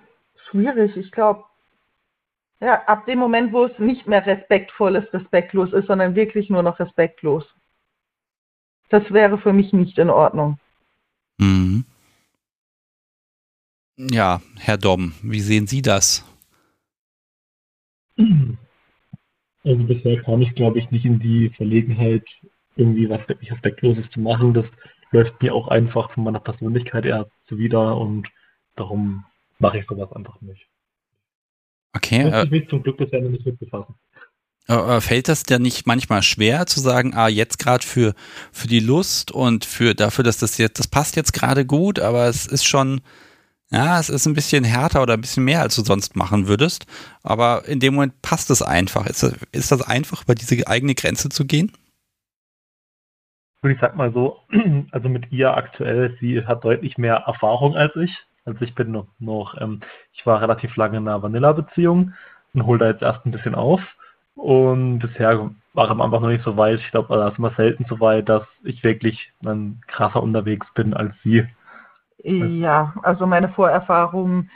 schwierig, 0.49 0.97
ich 0.97 1.11
glaube, 1.11 1.45
ja, 2.59 2.83
ab 2.85 3.05
dem 3.05 3.19
Moment, 3.19 3.53
wo 3.53 3.65
es 3.65 3.79
nicht 3.79 4.05
mehr 4.05 4.25
respektvoll 4.25 4.95
ist, 4.97 5.13
respektlos 5.13 5.71
ist, 5.71 5.87
sondern 5.87 6.15
wirklich 6.15 6.49
nur 6.49 6.61
noch 6.61 6.79
respektlos. 6.79 7.45
Das 8.89 9.09
wäre 9.11 9.37
für 9.37 9.53
mich 9.53 9.71
nicht 9.71 9.97
in 9.97 10.09
Ordnung. 10.09 10.59
Mhm. 11.37 11.85
Ja, 13.97 14.41
Herr 14.57 14.77
Dom, 14.77 15.13
wie 15.21 15.39
sehen 15.39 15.67
Sie 15.67 15.81
das? 15.81 16.25
Also 19.63 19.83
bisher 19.83 20.21
kam 20.21 20.41
ich, 20.41 20.53
glaube 20.53 20.79
ich, 20.79 20.91
nicht 20.91 21.05
in 21.05 21.19
die 21.19 21.49
Verlegenheit, 21.55 22.23
irgendwie 22.75 23.09
was 23.09 23.27
wirklich 23.27 23.51
Aspektloses 23.51 24.05
zu 24.11 24.19
machen. 24.19 24.53
Das 24.53 24.65
läuft 25.11 25.41
mir 25.41 25.53
auch 25.53 25.69
einfach 25.69 26.11
von 26.11 26.23
meiner 26.23 26.39
Persönlichkeit 26.39 27.05
eher 27.05 27.27
zuwider 27.47 27.97
und 27.97 28.27
darum 28.75 29.25
mache 29.59 29.79
ich 29.79 29.85
sowas 29.87 30.11
einfach 30.11 30.39
nicht. 30.41 30.67
Okay. 31.95 32.43
Ich 32.43 32.51
mich 32.51 32.63
äh, 32.63 32.67
zum 32.67 32.83
Glück 32.83 32.97
bisher 32.97 33.21
nicht 33.21 33.45
mit 33.45 33.57
befassen. 33.57 33.95
Äh, 34.67 34.99
fällt 34.99 35.29
das 35.29 35.43
dir 35.43 35.59
nicht 35.59 35.85
manchmal 35.85 36.23
schwer 36.23 36.65
zu 36.65 36.79
sagen, 36.79 37.13
ah, 37.13 37.27
jetzt 37.27 37.59
gerade 37.59 37.85
für, 37.85 38.13
für 38.51 38.67
die 38.67 38.79
Lust 38.79 39.31
und 39.31 39.63
für 39.63 39.93
dafür, 39.93 40.23
dass 40.23 40.37
das 40.37 40.57
jetzt, 40.57 40.79
das 40.79 40.87
passt 40.87 41.15
jetzt 41.15 41.33
gerade 41.33 41.65
gut, 41.65 41.99
aber 41.99 42.27
es 42.27 42.45
ist 42.47 42.65
schon, 42.65 43.01
ja, 43.71 43.99
es 43.99 44.09
ist 44.09 44.25
ein 44.27 44.33
bisschen 44.33 44.63
härter 44.63 45.01
oder 45.01 45.13
ein 45.13 45.21
bisschen 45.21 45.43
mehr, 45.43 45.61
als 45.61 45.75
du 45.75 45.83
sonst 45.83 46.15
machen 46.15 46.47
würdest. 46.47 46.85
Aber 47.23 47.67
in 47.67 47.79
dem 47.79 47.95
Moment 47.95 48.21
passt 48.21 48.49
es 48.51 48.61
einfach. 48.61 49.07
Ist 49.07 49.23
das, 49.23 49.33
ist 49.51 49.71
das 49.71 49.81
einfach, 49.81 50.23
über 50.23 50.35
diese 50.35 50.67
eigene 50.67 50.93
Grenze 50.93 51.29
zu 51.29 51.45
gehen? 51.45 51.71
Ich 53.63 53.79
sag 53.81 53.95
mal 53.95 54.13
so, 54.13 54.37
also 54.91 55.09
mit 55.09 55.31
ihr 55.31 55.55
aktuell, 55.57 56.15
sie 56.19 56.45
hat 56.45 56.63
deutlich 56.63 56.97
mehr 56.97 57.15
Erfahrung 57.25 57.75
als 57.75 57.95
ich. 57.95 58.11
Also 58.45 58.61
ich 58.61 58.75
bin 58.75 58.91
noch, 58.91 59.07
noch 59.17 59.59
ähm, 59.59 59.81
ich 60.13 60.23
war 60.25 60.39
relativ 60.39 60.75
lange 60.75 60.97
in 60.97 61.07
einer 61.07 61.23
Vanilla-Beziehung 61.23 62.13
und 62.53 62.65
hole 62.65 62.77
da 62.77 62.87
jetzt 62.87 63.01
erst 63.01 63.25
ein 63.25 63.31
bisschen 63.31 63.55
auf. 63.55 63.81
Und 64.35 64.99
bisher 64.99 65.49
war 65.73 65.85
ich 65.85 65.91
einfach 65.91 66.21
noch 66.21 66.27
nicht 66.27 66.43
so 66.43 66.55
weit. 66.57 66.79
Ich 66.79 66.91
glaube, 66.91 67.15
da 67.15 67.29
ist 67.29 67.39
immer 67.39 67.53
selten 67.57 67.85
so 67.89 67.99
weit, 67.99 68.29
dass 68.29 68.43
ich 68.63 68.83
wirklich 68.83 69.31
dann 69.41 69.81
krasser 69.87 70.21
unterwegs 70.21 70.67
bin 70.75 70.93
als 70.93 71.15
sie. 71.23 71.47
Ja, 72.23 72.93
also 73.03 73.27
meine 73.27 73.49
Vorerfahrungen 73.49 74.49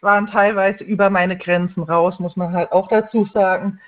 waren 0.00 0.26
teilweise 0.28 0.84
über 0.84 1.10
meine 1.10 1.36
Grenzen 1.36 1.82
raus, 1.82 2.18
muss 2.18 2.36
man 2.36 2.52
halt 2.52 2.70
auch 2.72 2.88
dazu 2.88 3.28
sagen. 3.32 3.80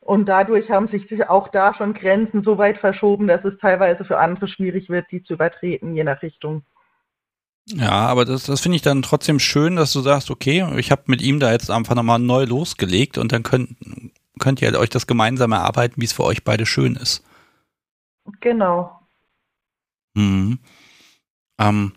Und 0.00 0.26
dadurch 0.26 0.70
haben 0.70 0.88
sich 0.88 1.28
auch 1.28 1.48
da 1.48 1.74
schon 1.74 1.94
Grenzen 1.94 2.42
so 2.44 2.58
weit 2.58 2.78
verschoben, 2.78 3.26
dass 3.26 3.44
es 3.44 3.58
teilweise 3.58 4.04
für 4.04 4.18
andere 4.18 4.48
schwierig 4.48 4.88
wird, 4.88 5.10
die 5.10 5.22
zu 5.22 5.34
übertreten, 5.34 5.94
je 5.94 6.04
nach 6.04 6.22
Richtung. 6.22 6.62
Ja, 7.68 8.06
aber 8.06 8.24
das, 8.24 8.44
das 8.44 8.60
finde 8.60 8.76
ich 8.76 8.82
dann 8.82 9.02
trotzdem 9.02 9.40
schön, 9.40 9.74
dass 9.74 9.92
du 9.92 10.00
sagst, 10.00 10.30
okay, 10.30 10.64
ich 10.76 10.92
habe 10.92 11.02
mit 11.06 11.20
ihm 11.20 11.40
da 11.40 11.50
jetzt 11.50 11.70
einfach 11.70 11.96
nochmal 11.96 12.20
neu 12.20 12.44
losgelegt 12.44 13.18
und 13.18 13.32
dann 13.32 13.42
könnt, 13.42 13.76
könnt 14.38 14.62
ihr 14.62 14.78
euch 14.78 14.90
das 14.90 15.08
gemeinsam 15.08 15.50
erarbeiten, 15.50 16.00
wie 16.00 16.04
es 16.04 16.12
für 16.12 16.24
euch 16.24 16.44
beide 16.44 16.66
schön 16.66 16.94
ist. 16.94 17.24
Genau. 18.40 19.00
Mhm. 20.14 20.60
Ähm, 21.58 21.92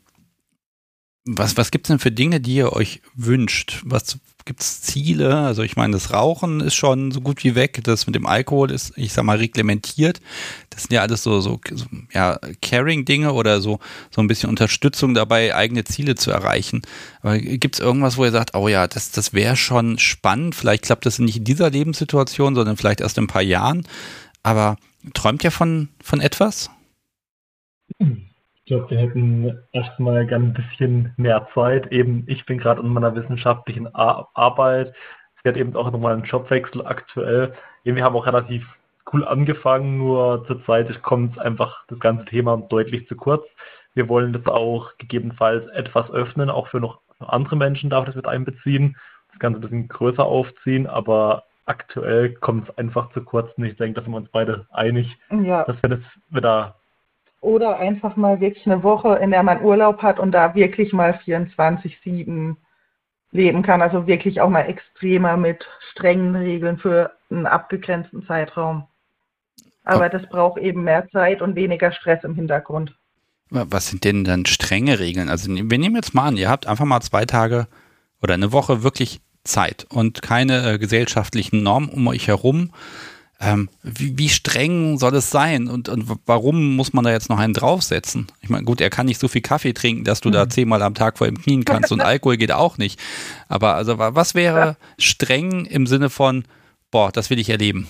was, 1.26 1.58
was 1.58 1.72
gibt 1.72 1.86
es 1.86 1.90
denn 1.90 2.00
für 2.00 2.12
Dinge, 2.12 2.40
die 2.40 2.56
ihr 2.56 2.74
euch 2.74 3.02
wünscht? 3.14 3.82
Was 3.84 4.18
gibt 4.46 4.62
es 4.62 4.82
Ziele? 4.82 5.38
Also 5.38 5.62
ich 5.62 5.76
meine, 5.76 5.94
das 5.94 6.12
Rauchen 6.12 6.60
ist 6.62 6.76
schon 6.76 7.12
so 7.12 7.22
gut 7.22 7.44
wie 7.44 7.56
weg. 7.56 7.82
Das 7.84 8.08
mit 8.08 8.16
dem 8.16 8.26
Alkohol 8.26 8.72
ist, 8.72 8.94
ich 8.96 9.14
sag 9.14 9.26
mal, 9.26 9.38
reglementiert. 9.38 10.22
Das 10.70 10.84
sind 10.84 10.94
ja 10.94 11.02
alles 11.02 11.22
so, 11.22 11.40
so, 11.42 11.60
so 11.72 11.86
ja, 12.14 12.40
Caring-Dinge 12.62 13.34
oder 13.34 13.62
so, 13.62 13.80
so 14.10 14.22
ein 14.22 14.28
bisschen 14.28 14.50
Unterstützung 14.50 15.14
dabei, 15.14 15.54
eigene 15.54 15.84
Ziele 15.84 16.16
zu 16.16 16.32
erreichen. 16.32 16.82
Aber 17.22 17.38
gibt 17.38 17.76
es 17.76 17.82
irgendwas, 17.82 18.18
wo 18.18 18.26
ihr 18.26 18.32
sagt, 18.32 18.56
oh 18.56 18.68
ja, 18.68 18.88
das, 18.88 19.12
das 19.12 19.34
wäre 19.34 19.56
schon 19.56 20.00
spannend. 20.00 20.56
Vielleicht 20.56 20.84
klappt 20.84 21.06
das 21.06 21.20
nicht 21.20 21.38
in 21.38 21.44
dieser 21.44 21.70
Lebenssituation, 21.70 22.56
sondern 22.56 22.78
vielleicht 22.78 23.02
erst 23.02 23.18
in 23.18 23.26
ein 23.26 23.28
paar 23.28 23.44
Jahren. 23.44 23.88
Aber 24.42 24.78
träumt 25.14 25.44
ihr 25.44 25.52
von, 25.52 25.90
von 26.02 26.22
etwas? 26.22 26.72
Ich 28.70 28.76
glaube, 28.76 28.92
wir 28.92 29.00
hätten 29.00 29.58
erstmal 29.72 30.28
gern 30.28 30.44
ein 30.44 30.54
bisschen 30.54 31.12
mehr 31.18 31.48
Zeit. 31.56 31.92
Eben, 31.92 32.24
ich 32.28 32.46
bin 32.46 32.60
gerade 32.60 32.82
in 32.82 32.90
meiner 32.90 33.16
wissenschaftlichen 33.16 33.88
Ar 33.96 34.30
Arbeit. 34.36 34.94
Es 35.36 35.44
wird 35.44 35.58
eben 35.58 35.76
auch 35.76 35.90
nochmal 35.90 36.14
ein 36.14 36.22
Jobwechsel 36.22 36.86
aktuell. 36.86 37.56
Eben, 37.84 37.98
wir 37.98 38.04
haben 38.04 38.16
auch 38.16 38.28
relativ 38.28 38.64
cool 39.12 39.26
angefangen, 39.26 39.98
nur 39.98 40.46
zurzeit 40.46 41.02
kommt 41.02 41.40
einfach 41.40 41.84
das 41.88 42.00
ganze 42.00 42.26
Thema 42.26 42.58
deutlich 42.58 43.08
zu 43.08 43.16
kurz. 43.16 43.44
Wir 43.96 44.08
wollen 44.08 44.34
das 44.34 44.46
auch 44.46 44.96
gegebenenfalls 45.00 45.66
etwas 45.70 46.12
öffnen, 46.12 46.52
auch 46.52 46.68
für 46.68 46.80
noch 46.80 47.00
andere 47.18 47.56
Menschen 47.56 47.90
darf 47.90 48.06
das 48.06 48.14
mit 48.14 48.28
einbeziehen, 48.28 48.96
das 49.32 49.40
Ganze 49.40 49.58
ein 49.58 49.62
bisschen 49.62 49.88
größer 49.88 50.24
aufziehen, 50.24 50.86
aber 50.86 51.46
aktuell 51.66 52.36
kommt 52.36 52.70
es 52.70 52.78
einfach 52.78 53.12
zu 53.14 53.24
kurz 53.24 53.52
und 53.58 53.64
ich 53.64 53.78
denke, 53.78 53.96
da 53.96 54.04
sind 54.04 54.12
wir 54.12 54.18
uns 54.18 54.30
beide 54.30 54.68
einig, 54.70 55.18
ja. 55.32 55.64
dass 55.64 55.82
wir 55.82 55.90
das 55.90 56.02
wieder 56.30 56.79
oder 57.42 57.78
einfach 57.78 58.16
mal 58.16 58.42
wirklich 58.42 58.66
eine 58.66 58.84
Woche, 58.84 59.16
in 59.16 59.32
der 59.32 59.44
man 59.44 59.64
Urlaub 59.64 60.02
hat 60.02 60.20
und 60.20 60.32
da 60.32 60.56
wirklich 60.56 60.94
mal 60.94 61.20
24-7 61.26 62.56
leben 63.32 63.64
kann. 63.64 63.82
Also 63.82 64.08
wirklich 64.08 64.42
auch 64.42 64.50
mal 64.50 64.64
extremer 64.64 65.38
mit 65.38 65.66
strengen 65.92 66.36
Regeln 66.36 66.78
für 66.78 67.12
einen 67.30 67.46
abgegrenzten 67.46 68.26
Zeitraum. 68.26 68.86
Aber 69.84 70.10
das 70.10 70.28
braucht 70.30 70.60
eben 70.60 70.84
mehr 70.84 71.08
Zeit 71.10 71.42
und 71.42 71.56
weniger 71.56 71.92
Stress 71.92 72.24
im 72.24 72.36
Hintergrund. 72.36 72.96
Was 73.50 73.88
sind 73.88 74.04
denn 74.04 74.24
dann 74.24 74.46
strenge 74.46 75.00
Regeln? 75.00 75.30
Also 75.30 75.52
wir 75.52 75.78
nehmen 75.80 75.96
jetzt 75.96 76.14
mal 76.14 76.28
an, 76.28 76.38
ihr 76.38 76.50
habt 76.50 76.68
einfach 76.68 76.86
mal 76.86 77.02
zwei 77.02 77.26
Tage 77.26 77.68
oder 78.22 78.36
eine 78.36 78.52
Woche 78.52 78.84
wirklich 78.84 79.22
Zeit 79.44 79.88
und 79.90 80.22
keine 80.22 80.74
äh, 80.74 80.78
gesellschaftlichen 80.78 81.64
Normen 81.64 81.90
um 81.90 82.08
euch 82.08 82.28
herum. 82.28 82.72
Ähm, 83.42 83.70
wie, 83.84 84.18
wie, 84.18 84.28
streng 84.28 84.98
soll 84.98 85.16
es 85.16 85.30
sein 85.30 85.70
und, 85.70 85.88
und, 85.88 86.12
warum 86.26 86.76
muss 86.76 86.92
man 86.92 87.06
da 87.06 87.12
jetzt 87.12 87.30
noch 87.30 87.40
einen 87.40 87.54
draufsetzen? 87.54 88.28
Ich 88.42 88.50
meine, 88.50 88.66
gut, 88.66 88.82
er 88.82 88.90
kann 88.90 89.06
nicht 89.06 89.20
so 89.20 89.30
viel 89.30 89.42
Kaffee 89.42 89.72
trinken, 89.72 90.04
dass 90.04 90.20
du 90.20 90.28
mhm. 90.28 90.34
da 90.34 90.50
zehnmal 90.50 90.82
am 90.82 90.94
Tag 90.94 91.18
vor 91.18 91.28
ihm 91.28 91.42
knien 91.42 91.64
kannst 91.64 91.94
und 91.94 92.02
Alkohol 92.06 92.36
geht 92.36 92.52
auch 92.52 92.78
nicht. 92.78 93.00
Aber 93.48 93.76
also 93.76 93.98
was 93.98 94.36
wäre 94.36 94.76
streng 94.98 95.64
im 95.66 95.88
Sinne 95.88 96.10
von, 96.10 96.44
boah, 96.92 97.14
das 97.14 97.30
will 97.30 97.40
ich 97.40 97.50
erleben? 97.50 97.88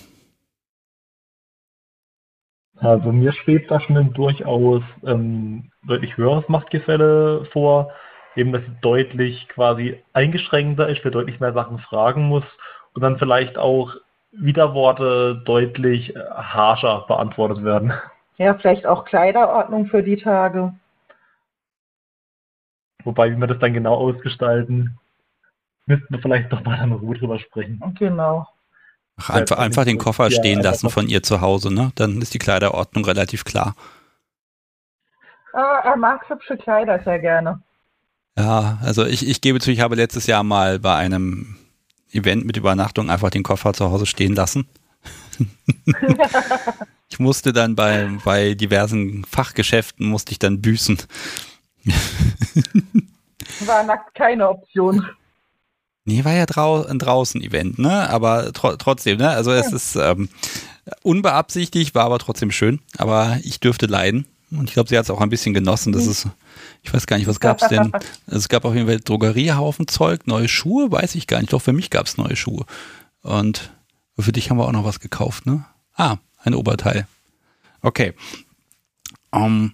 Also 2.76 3.10
mir 3.10 3.32
schwebt 3.32 3.72
da 3.72 3.80
schon 3.80 3.96
ein 3.96 4.12
durchaus 4.12 4.82
ähm, 5.04 5.70
deutlich 5.84 6.16
höheres 6.16 6.48
Machtgefälle 6.48 7.46
vor, 7.52 7.90
eben 8.36 8.52
dass 8.52 8.62
sie 8.62 8.76
deutlich 8.82 9.48
quasi 9.48 10.00
eingeschränkter 10.12 10.88
ist, 10.88 11.00
für 11.00 11.10
deutlich 11.10 11.40
mehr 11.40 11.52
Sachen 11.52 11.78
fragen 11.78 12.28
muss 12.28 12.44
und 12.94 13.02
dann 13.02 13.18
vielleicht 13.18 13.58
auch 13.58 13.96
Widerworte 14.32 15.42
deutlich 15.44 16.14
äh, 16.14 16.20
harscher 16.30 17.04
beantwortet 17.08 17.64
werden. 17.64 17.92
Ja, 18.36 18.54
vielleicht 18.54 18.86
auch 18.86 19.04
Kleiderordnung 19.04 19.86
für 19.86 20.02
die 20.02 20.16
Tage. 20.16 20.72
Wobei, 23.04 23.30
wie 23.30 23.36
wir 23.36 23.46
das 23.46 23.58
dann 23.58 23.74
genau 23.74 23.94
ausgestalten, 23.94 24.98
müssten 25.86 26.14
wir 26.14 26.20
vielleicht 26.20 26.52
doch 26.52 26.62
mal 26.64 26.82
in 26.82 26.92
Ruhe 26.92 27.16
drüber 27.16 27.38
sprechen. 27.38 27.82
Genau. 27.98 28.46
Ach, 29.16 29.30
einfach, 29.30 29.58
einfach 29.58 29.84
den 29.84 29.98
Koffer 29.98 30.30
stehen 30.30 30.62
lassen 30.62 30.88
von 30.88 31.08
ihr 31.08 31.22
zu 31.22 31.40
Hause, 31.40 31.72
ne? 31.72 31.92
Dann 31.96 32.22
ist 32.22 32.32
die 32.32 32.38
Kleiderordnung 32.38 33.04
relativ 33.04 33.44
klar. 33.44 33.74
Ah, 35.52 35.80
er 35.84 35.96
mag 35.96 36.28
hübsche 36.28 36.56
Kleider 36.56 37.02
sehr 37.02 37.18
gerne. 37.18 37.60
Ja, 38.38 38.78
also 38.82 39.04
ich, 39.04 39.28
ich 39.28 39.40
gebe 39.40 39.60
zu, 39.60 39.70
ich 39.70 39.80
habe 39.80 39.96
letztes 39.96 40.26
Jahr 40.26 40.44
mal 40.44 40.78
bei 40.78 40.94
einem 40.94 41.56
Event 42.12 42.44
mit 42.44 42.56
Übernachtung 42.56 43.10
einfach 43.10 43.30
den 43.30 43.42
Koffer 43.42 43.72
zu 43.72 43.90
Hause 43.90 44.06
stehen 44.06 44.34
lassen. 44.34 44.66
ich 47.08 47.18
musste 47.18 47.52
dann 47.52 47.74
bei, 47.74 48.10
bei 48.24 48.54
diversen 48.54 49.24
Fachgeschäften 49.24 50.06
musste 50.06 50.32
ich 50.32 50.38
dann 50.38 50.60
büßen. 50.60 50.98
War 53.60 53.82
nackt 53.84 54.14
keine 54.14 54.48
Option. 54.48 55.06
Nee, 56.04 56.24
war 56.24 56.32
ja 56.32 56.46
drau 56.46 56.84
ein 56.84 56.98
Draußen-Event, 56.98 57.78
ne? 57.78 58.08
Aber 58.08 58.52
tro 58.52 58.76
trotzdem, 58.76 59.18
ne? 59.18 59.28
Also 59.28 59.52
es 59.52 59.72
ist 59.72 59.96
ähm, 59.96 60.28
unbeabsichtigt, 61.02 61.94
war 61.94 62.04
aber 62.04 62.18
trotzdem 62.18 62.50
schön. 62.50 62.80
Aber 62.96 63.38
ich 63.42 63.60
dürfte 63.60 63.86
leiden. 63.86 64.26
Und 64.50 64.68
ich 64.68 64.74
glaube, 64.74 64.88
sie 64.88 64.98
hat 64.98 65.04
es 65.04 65.10
auch 65.10 65.20
ein 65.20 65.30
bisschen 65.30 65.54
genossen. 65.54 65.92
Das 65.92 66.06
ist, 66.06 66.26
ich 66.82 66.92
weiß 66.92 67.06
gar 67.06 67.18
nicht, 67.18 67.28
was 67.28 67.40
gab 67.40 67.62
es 67.62 67.68
denn? 67.68 67.92
es 68.26 68.48
gab 68.48 68.64
auf 68.64 68.74
jeden 68.74 68.86
Fall 68.86 69.00
Drogeriehaufen 69.00 69.86
Zeug, 69.86 70.26
neue 70.26 70.48
Schuhe, 70.48 70.90
weiß 70.90 71.14
ich 71.14 71.26
gar 71.26 71.40
nicht. 71.40 71.52
Doch 71.52 71.62
für 71.62 71.72
mich 71.72 71.90
gab 71.90 72.06
es 72.06 72.16
neue 72.16 72.36
Schuhe. 72.36 72.64
Und 73.22 73.70
für 74.18 74.32
dich 74.32 74.50
haben 74.50 74.58
wir 74.58 74.66
auch 74.66 74.72
noch 74.72 74.84
was 74.84 75.00
gekauft, 75.00 75.46
ne? 75.46 75.64
Ah, 75.94 76.16
ein 76.42 76.54
Oberteil. 76.54 77.06
Okay. 77.82 78.14
Um, 79.30 79.42
ähm, 79.42 79.72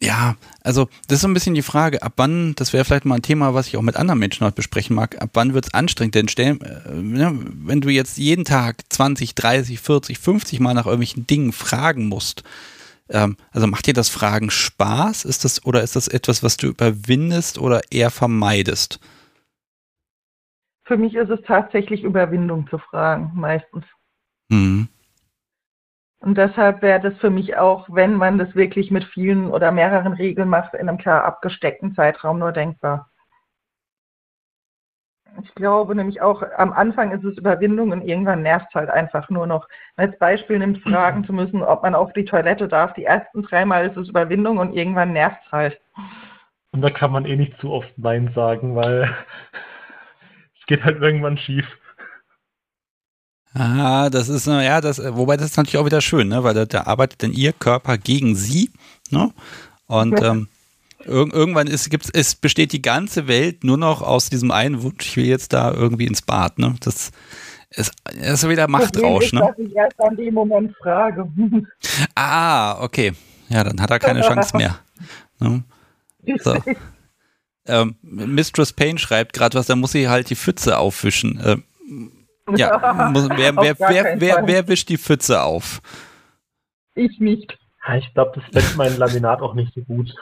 ja, 0.00 0.36
also 0.62 0.88
das 1.08 1.16
ist 1.16 1.22
so 1.22 1.28
ein 1.28 1.34
bisschen 1.34 1.56
die 1.56 1.62
Frage, 1.62 2.02
ab 2.02 2.12
wann, 2.16 2.54
das 2.54 2.72
wäre 2.72 2.84
vielleicht 2.84 3.04
mal 3.04 3.16
ein 3.16 3.22
Thema, 3.22 3.54
was 3.54 3.66
ich 3.66 3.76
auch 3.76 3.82
mit 3.82 3.96
anderen 3.96 4.20
Menschen 4.20 4.46
heute 4.46 4.54
besprechen 4.54 4.94
mag, 4.94 5.20
ab 5.20 5.30
wann 5.32 5.54
wird 5.54 5.66
es 5.66 5.74
anstrengend? 5.74 6.14
Denn 6.14 6.28
stell, 6.28 6.58
äh, 6.62 6.94
ne, 6.94 7.36
wenn 7.64 7.80
du 7.80 7.88
jetzt 7.88 8.16
jeden 8.16 8.44
Tag 8.44 8.84
20, 8.90 9.34
30, 9.34 9.80
40, 9.80 10.18
50 10.18 10.60
Mal 10.60 10.74
nach 10.74 10.86
irgendwelchen 10.86 11.26
Dingen 11.26 11.52
fragen 11.52 12.06
musst, 12.06 12.44
ähm, 13.10 13.36
also 13.52 13.66
macht 13.66 13.86
dir 13.86 13.94
das 13.94 14.08
Fragen 14.08 14.50
Spaß? 14.50 15.24
Ist 15.24 15.44
das 15.44 15.64
oder 15.64 15.82
ist 15.82 15.96
das 15.96 16.08
etwas, 16.08 16.42
was 16.42 16.56
du 16.56 16.68
überwindest 16.68 17.58
oder 17.58 17.80
eher 17.90 18.10
vermeidest? 18.10 19.00
Für 20.84 20.96
mich 20.96 21.14
ist 21.14 21.30
es 21.30 21.40
tatsächlich 21.46 22.02
Überwindung 22.02 22.66
zu 22.68 22.78
fragen, 22.78 23.32
meistens. 23.34 23.84
Mhm. 24.48 24.88
Und 26.20 26.36
deshalb 26.36 26.82
wäre 26.82 27.00
das 27.00 27.18
für 27.18 27.30
mich 27.30 27.56
auch, 27.56 27.86
wenn 27.90 28.14
man 28.14 28.38
das 28.38 28.54
wirklich 28.54 28.90
mit 28.90 29.04
vielen 29.04 29.50
oder 29.50 29.70
mehreren 29.70 30.14
Regeln 30.14 30.48
macht, 30.48 30.74
in 30.74 30.88
einem 30.88 30.98
klar 30.98 31.24
abgesteckten 31.24 31.94
Zeitraum 31.94 32.38
nur 32.38 32.52
denkbar. 32.52 33.10
Ich 35.42 35.54
glaube 35.54 35.94
nämlich 35.94 36.20
auch, 36.20 36.42
am 36.56 36.72
Anfang 36.72 37.12
ist 37.12 37.24
es 37.24 37.38
Überwindung 37.38 37.92
und 37.92 38.02
irgendwann 38.02 38.42
nervt 38.42 38.66
es 38.70 38.74
halt 38.74 38.90
einfach 38.90 39.28
nur 39.30 39.46
noch. 39.46 39.68
Als 39.96 40.18
Beispiel 40.18 40.58
nimmt, 40.58 40.82
fragen 40.82 41.24
zu 41.24 41.32
müssen, 41.32 41.62
ob 41.62 41.82
man 41.82 41.94
auf 41.94 42.12
die 42.12 42.24
Toilette 42.24 42.68
darf. 42.68 42.92
Die 42.94 43.04
ersten 43.04 43.42
dreimal 43.42 43.86
ist 43.86 43.96
es 43.96 44.08
Überwindung 44.08 44.58
und 44.58 44.74
irgendwann 44.74 45.12
nervt 45.12 45.38
es 45.46 45.52
halt. 45.52 45.80
Und 46.72 46.82
da 46.82 46.90
kann 46.90 47.12
man 47.12 47.24
eh 47.24 47.36
nicht 47.36 47.58
zu 47.60 47.70
oft 47.70 47.90
Nein 47.96 48.32
sagen, 48.34 48.74
weil 48.74 49.02
es 50.60 50.66
geht 50.66 50.84
halt 50.84 51.00
irgendwann 51.00 51.38
schief. 51.38 51.66
Ah, 53.54 54.10
das 54.10 54.28
ist, 54.28 54.46
ja, 54.46 54.80
das, 54.80 55.00
wobei 55.16 55.36
das 55.36 55.46
ist 55.46 55.56
natürlich 55.56 55.78
auch 55.78 55.86
wieder 55.86 56.00
schön, 56.00 56.28
ne? 56.28 56.44
weil 56.44 56.54
da, 56.54 56.64
da 56.64 56.82
arbeitet 56.82 57.22
dann 57.22 57.32
ihr 57.32 57.52
Körper 57.52 57.96
gegen 57.96 58.36
sie, 58.36 58.70
ne? 59.10 59.32
Und 59.86 60.20
ähm, 60.22 60.48
Ir 61.04 61.32
irgendwann 61.32 61.66
ist, 61.66 61.90
gibt's, 61.90 62.10
es 62.12 62.34
besteht 62.34 62.72
die 62.72 62.82
ganze 62.82 63.28
Welt 63.28 63.64
nur 63.64 63.76
noch 63.76 64.02
aus 64.02 64.30
diesem 64.30 64.50
einen 64.50 64.82
Wunsch, 64.82 65.06
ich 65.06 65.16
will 65.16 65.26
jetzt 65.26 65.52
da 65.52 65.72
irgendwie 65.72 66.06
ins 66.06 66.22
Bad. 66.22 66.58
Ne? 66.58 66.74
Das 66.80 67.10
ist, 67.70 67.92
ist 68.10 68.48
wieder 68.48 68.68
Machtrausch. 68.68 69.26
Ist, 69.26 69.32
ne? 69.34 69.40
dass 69.40 69.58
ich 69.58 69.74
erst 69.74 70.00
an 70.00 70.16
dem 70.16 70.34
Moment 70.34 70.74
frage. 70.76 71.30
ah, 72.14 72.82
okay. 72.82 73.12
Ja, 73.48 73.64
dann 73.64 73.80
hat 73.80 73.90
er 73.90 73.98
keine 73.98 74.22
Chance 74.22 74.56
mehr. 74.56 74.78
Ne? 75.38 75.62
So. 76.40 76.56
Ähm, 77.66 77.96
Mistress 78.02 78.72
Payne 78.72 78.98
schreibt 78.98 79.34
gerade 79.34 79.58
was, 79.58 79.66
da 79.66 79.76
muss 79.76 79.92
sie 79.92 80.08
halt 80.08 80.30
die 80.30 80.36
Pfütze 80.36 80.78
aufwischen. 80.78 81.40
Ähm, 81.44 81.64
ja, 82.56 83.10
muss, 83.12 83.28
wer, 83.28 83.54
wer, 83.56 83.78
wer, 83.78 84.20
wer, 84.20 84.46
wer 84.46 84.68
wischt 84.68 84.88
die 84.88 84.96
Pfütze 84.96 85.42
auf? 85.42 85.80
Ich 86.94 87.20
nicht. 87.20 87.58
Ich 87.96 88.12
glaube, 88.14 88.40
das 88.40 88.44
fällt 88.52 88.76
mein 88.76 88.96
Laminat 88.96 89.40
auch 89.40 89.54
nicht 89.54 89.72
so 89.74 89.82
gut. 89.82 90.12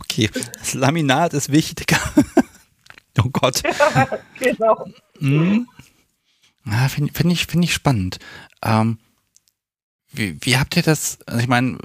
Okay, 0.00 0.30
das 0.58 0.74
Laminat 0.74 1.34
ist 1.34 1.52
wichtiger. 1.52 1.98
oh 3.18 3.28
Gott. 3.30 3.62
Ja, 3.94 4.08
genau. 4.38 4.86
Mhm. 5.18 5.68
Ja, 6.64 6.88
Finde 6.88 7.12
find 7.12 7.32
ich, 7.32 7.46
find 7.46 7.64
ich 7.64 7.74
spannend. 7.74 8.18
Ähm, 8.62 8.98
wie, 10.12 10.36
wie 10.40 10.56
habt 10.56 10.76
ihr 10.76 10.82
das? 10.82 11.18
Also 11.26 11.40
ich 11.40 11.48
meine, 11.48 11.78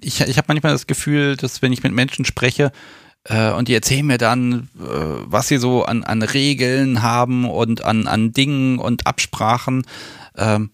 ich, 0.00 0.20
ich 0.20 0.36
habe 0.36 0.46
manchmal 0.48 0.72
das 0.72 0.86
Gefühl, 0.86 1.36
dass 1.36 1.62
wenn 1.62 1.72
ich 1.72 1.82
mit 1.82 1.92
Menschen 1.92 2.24
spreche 2.24 2.72
äh, 3.24 3.50
und 3.50 3.68
die 3.68 3.74
erzählen 3.74 4.06
mir 4.06 4.18
dann, 4.18 4.68
äh, 4.78 4.80
was 4.80 5.48
sie 5.48 5.58
so 5.58 5.84
an, 5.84 6.04
an 6.04 6.22
Regeln 6.22 7.02
haben 7.02 7.48
und 7.48 7.84
an, 7.84 8.06
an 8.06 8.32
Dingen 8.32 8.78
und 8.78 9.06
Absprachen, 9.06 9.86
ähm, 10.36 10.70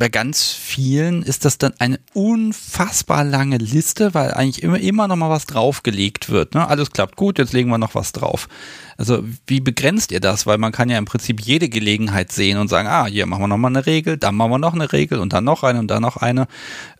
bei 0.00 0.08
ganz 0.08 0.50
vielen 0.50 1.22
ist 1.22 1.44
das 1.44 1.58
dann 1.58 1.74
eine 1.78 2.00
unfassbar 2.14 3.22
lange 3.22 3.58
Liste, 3.58 4.14
weil 4.14 4.32
eigentlich 4.32 4.62
immer, 4.62 4.80
immer 4.80 5.06
noch 5.06 5.16
mal 5.16 5.28
was 5.28 5.44
draufgelegt 5.44 6.30
wird. 6.30 6.54
Ne? 6.54 6.66
Alles 6.66 6.90
klappt 6.90 7.16
gut, 7.16 7.36
jetzt 7.36 7.52
legen 7.52 7.68
wir 7.68 7.76
noch 7.76 7.94
was 7.94 8.12
drauf. 8.12 8.48
Also 8.96 9.22
wie 9.46 9.60
begrenzt 9.60 10.10
ihr 10.10 10.20
das? 10.20 10.46
Weil 10.46 10.56
man 10.56 10.72
kann 10.72 10.88
ja 10.88 10.96
im 10.96 11.04
Prinzip 11.04 11.42
jede 11.42 11.68
Gelegenheit 11.68 12.32
sehen 12.32 12.56
und 12.56 12.68
sagen, 12.68 12.88
ah, 12.88 13.04
hier 13.04 13.26
machen 13.26 13.42
wir 13.42 13.48
noch 13.48 13.58
mal 13.58 13.68
eine 13.68 13.84
Regel, 13.84 14.16
dann 14.16 14.36
machen 14.36 14.52
wir 14.52 14.58
noch 14.58 14.72
eine 14.72 14.90
Regel 14.90 15.18
und 15.18 15.34
dann 15.34 15.44
noch 15.44 15.64
eine 15.64 15.78
und 15.78 15.88
dann 15.88 16.00
noch 16.00 16.16
eine. 16.16 16.48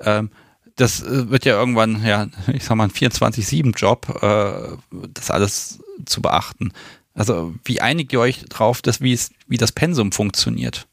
Ähm, 0.00 0.28
das 0.76 1.02
äh, 1.02 1.30
wird 1.30 1.46
ja 1.46 1.54
irgendwann, 1.54 2.04
ja, 2.04 2.26
ich 2.52 2.64
sag 2.64 2.76
mal, 2.76 2.84
ein 2.84 2.90
24-7-Job, 2.90 4.22
äh, 4.22 4.76
das 5.14 5.30
alles 5.30 5.78
zu 6.04 6.20
beachten. 6.20 6.74
Also 7.14 7.54
wie 7.64 7.80
einigt 7.80 8.12
ihr 8.12 8.20
euch 8.20 8.44
drauf, 8.50 8.82
dass, 8.82 9.00
wie, 9.00 9.18
wie 9.48 9.56
das 9.56 9.72
Pensum 9.72 10.12
funktioniert? 10.12 10.86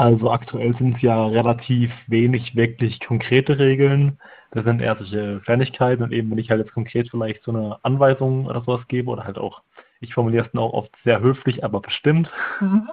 Also 0.00 0.30
aktuell 0.30 0.74
sind 0.78 0.96
es 0.96 1.02
ja 1.02 1.26
relativ 1.26 1.92
wenig 2.06 2.56
wirklich 2.56 3.00
konkrete 3.00 3.58
Regeln. 3.58 4.18
Das 4.50 4.64
sind 4.64 4.80
eher 4.80 4.96
solche 4.96 5.40
Kleinigkeiten 5.40 6.02
und 6.02 6.10
eben 6.10 6.30
wenn 6.30 6.38
ich 6.38 6.48
halt 6.48 6.60
jetzt 6.64 6.72
konkret 6.72 7.10
vielleicht 7.10 7.44
so 7.44 7.50
eine 7.50 7.76
Anweisung 7.82 8.46
oder 8.46 8.62
sowas 8.62 8.80
gebe 8.88 9.10
oder 9.10 9.24
halt 9.24 9.36
auch, 9.36 9.60
ich 10.00 10.14
formuliere 10.14 10.46
es 10.46 10.52
dann 10.52 10.62
auch 10.62 10.72
oft 10.72 10.90
sehr 11.04 11.20
höflich, 11.20 11.62
aber 11.64 11.80
bestimmt. 11.82 12.30
Mhm. 12.60 12.88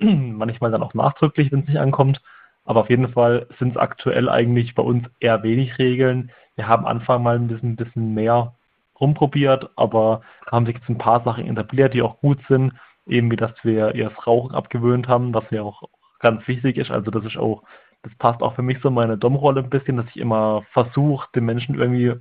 Manchmal 0.38 0.72
dann 0.72 0.82
auch 0.82 0.92
nachdrücklich, 0.94 1.52
wenn 1.52 1.60
es 1.60 1.68
nicht 1.68 1.78
ankommt. 1.78 2.20
Aber 2.64 2.80
auf 2.80 2.90
jeden 2.90 3.12
Fall 3.12 3.46
sind 3.60 3.76
es 3.76 3.76
aktuell 3.76 4.28
eigentlich 4.28 4.74
bei 4.74 4.82
uns 4.82 5.06
eher 5.20 5.44
wenig 5.44 5.78
Regeln. 5.78 6.32
Wir 6.56 6.66
haben 6.66 6.84
Anfang 6.84 7.22
mal 7.22 7.36
ein 7.36 7.46
bisschen, 7.46 7.76
bisschen 7.76 8.12
mehr 8.12 8.56
rumprobiert, 8.98 9.70
aber 9.76 10.22
haben 10.50 10.66
sich 10.66 10.74
jetzt 10.74 10.88
ein 10.88 10.98
paar 10.98 11.22
Sachen 11.22 11.46
etabliert, 11.46 11.94
die 11.94 12.02
auch 12.02 12.18
gut 12.18 12.40
sind 12.48 12.72
eben 13.06 13.30
wie 13.30 13.36
dass 13.36 13.52
wir 13.62 13.94
ihr 13.94 14.10
das 14.10 14.26
Rauchen 14.26 14.54
abgewöhnt 14.54 15.08
haben, 15.08 15.34
was 15.34 15.44
ja 15.50 15.62
auch 15.62 15.82
ganz 16.20 16.46
wichtig 16.46 16.76
ist. 16.76 16.90
Also 16.90 17.10
das 17.10 17.24
ist 17.24 17.36
auch, 17.36 17.62
das 18.02 18.14
passt 18.16 18.42
auch 18.42 18.54
für 18.54 18.62
mich 18.62 18.78
so 18.82 18.90
meine 18.90 19.18
Dom-Rolle 19.18 19.62
ein 19.62 19.70
bisschen, 19.70 19.96
dass 19.96 20.06
ich 20.08 20.16
immer 20.16 20.64
versuche, 20.72 21.28
den 21.34 21.44
Menschen 21.44 21.74
irgendwie 21.74 22.14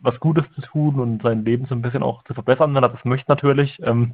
was 0.00 0.18
Gutes 0.20 0.44
zu 0.54 0.60
tun 0.62 1.00
und 1.00 1.22
sein 1.22 1.44
Leben 1.44 1.66
so 1.66 1.74
ein 1.74 1.82
bisschen 1.82 2.02
auch 2.02 2.22
zu 2.24 2.34
verbessern, 2.34 2.74
wenn 2.74 2.84
er 2.84 2.90
das 2.90 3.04
möchte 3.04 3.30
natürlich. 3.30 3.78
Ähm, 3.82 4.12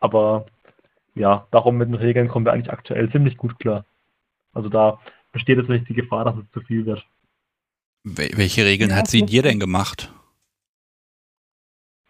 aber 0.00 0.46
ja, 1.14 1.46
darum 1.50 1.76
mit 1.76 1.88
den 1.88 1.94
Regeln 1.94 2.28
kommen 2.28 2.44
wir 2.44 2.52
eigentlich 2.52 2.72
aktuell 2.72 3.10
ziemlich 3.10 3.36
gut 3.36 3.58
klar. 3.58 3.84
Also 4.52 4.68
da 4.68 4.98
besteht 5.32 5.58
jetzt 5.58 5.68
nicht 5.68 5.88
die 5.88 5.94
Gefahr, 5.94 6.24
dass 6.24 6.36
es 6.36 6.50
zu 6.52 6.60
viel 6.62 6.86
wird. 6.86 7.06
Welche 8.04 8.64
Regeln 8.64 8.94
hat 8.94 9.08
sie 9.08 9.22
dir 9.22 9.42
denn 9.42 9.58
gemacht? 9.58 10.12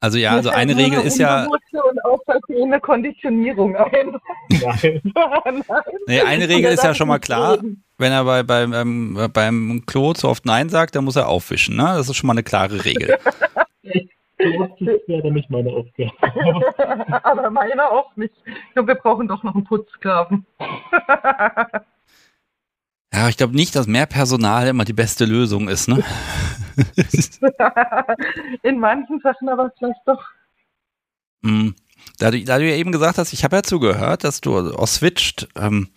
Also 0.00 0.18
ja, 0.18 0.32
also 0.32 0.50
eine 0.50 0.76
Regel 0.76 1.00
ist 1.00 1.18
ja. 1.18 1.46
Und 1.46 2.04
auch 2.04 2.20
eine 2.62 2.80
Konditionierung 2.80 3.76
ein. 3.76 4.16
Nein. 4.50 5.02
Nee, 6.06 6.20
eine 6.20 6.48
Regel 6.48 6.72
ist 6.72 6.84
ja 6.84 6.94
schon 6.94 7.08
mal 7.08 7.18
klar. 7.18 7.58
Wenn 7.98 8.12
er 8.12 8.24
bei, 8.24 8.42
beim, 8.42 8.72
ähm, 8.72 9.28
beim 9.32 9.82
Klo 9.86 10.12
zu 10.12 10.28
oft 10.28 10.44
Nein 10.44 10.68
sagt, 10.68 10.94
dann 10.94 11.04
muss 11.04 11.16
er 11.16 11.28
aufwischen. 11.28 11.76
Ne? 11.76 11.82
Das 11.82 12.08
ist 12.08 12.16
schon 12.16 12.26
mal 12.28 12.34
eine 12.34 12.42
klare 12.42 12.84
Regel. 12.84 13.18
Das 14.38 15.00
wäre 15.06 15.32
nicht 15.32 15.50
meine 15.50 15.70
Aufgabe. 15.70 16.12
Aber 17.24 17.50
meine 17.50 17.90
auch 17.90 18.14
nicht. 18.16 18.34
wir 18.74 18.94
brauchen 18.94 19.26
doch 19.26 19.42
noch 19.42 19.54
einen 19.54 19.64
Putzsklaven. 19.64 20.44
Ja, 23.16 23.30
ich 23.30 23.38
glaube 23.38 23.56
nicht, 23.56 23.74
dass 23.74 23.86
mehr 23.86 24.04
Personal 24.04 24.66
immer 24.66 24.84
die 24.84 24.92
beste 24.92 25.24
Lösung 25.24 25.70
ist, 25.70 25.88
ne? 25.88 26.04
In 28.62 28.78
manchen 28.78 29.20
Sachen 29.20 29.48
aber 29.48 29.72
vielleicht 29.78 30.00
doch. 30.04 30.22
Mm. 31.40 31.70
Da 32.18 32.30
du, 32.30 32.44
da 32.44 32.58
du 32.58 32.68
ja 32.68 32.76
eben 32.76 32.92
gesagt 32.92 33.16
hast, 33.16 33.32
ich 33.32 33.42
habe 33.42 33.56
ja 33.56 33.62
zugehört, 33.62 34.22
dass 34.22 34.42
du 34.42 34.58
auch 34.58 34.86
switcht, 34.86 35.48
ähm, 35.56 35.88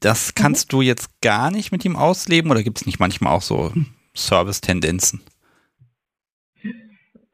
das 0.00 0.34
kannst 0.34 0.68
mhm. 0.68 0.76
du 0.76 0.82
jetzt 0.82 1.22
gar 1.22 1.50
nicht 1.50 1.72
mit 1.72 1.86
ihm 1.86 1.96
ausleben 1.96 2.50
oder 2.50 2.62
gibt 2.62 2.78
es 2.78 2.86
nicht 2.86 3.00
manchmal 3.00 3.32
auch 3.32 3.40
so 3.40 3.72
Service-Tendenzen? 4.14 5.22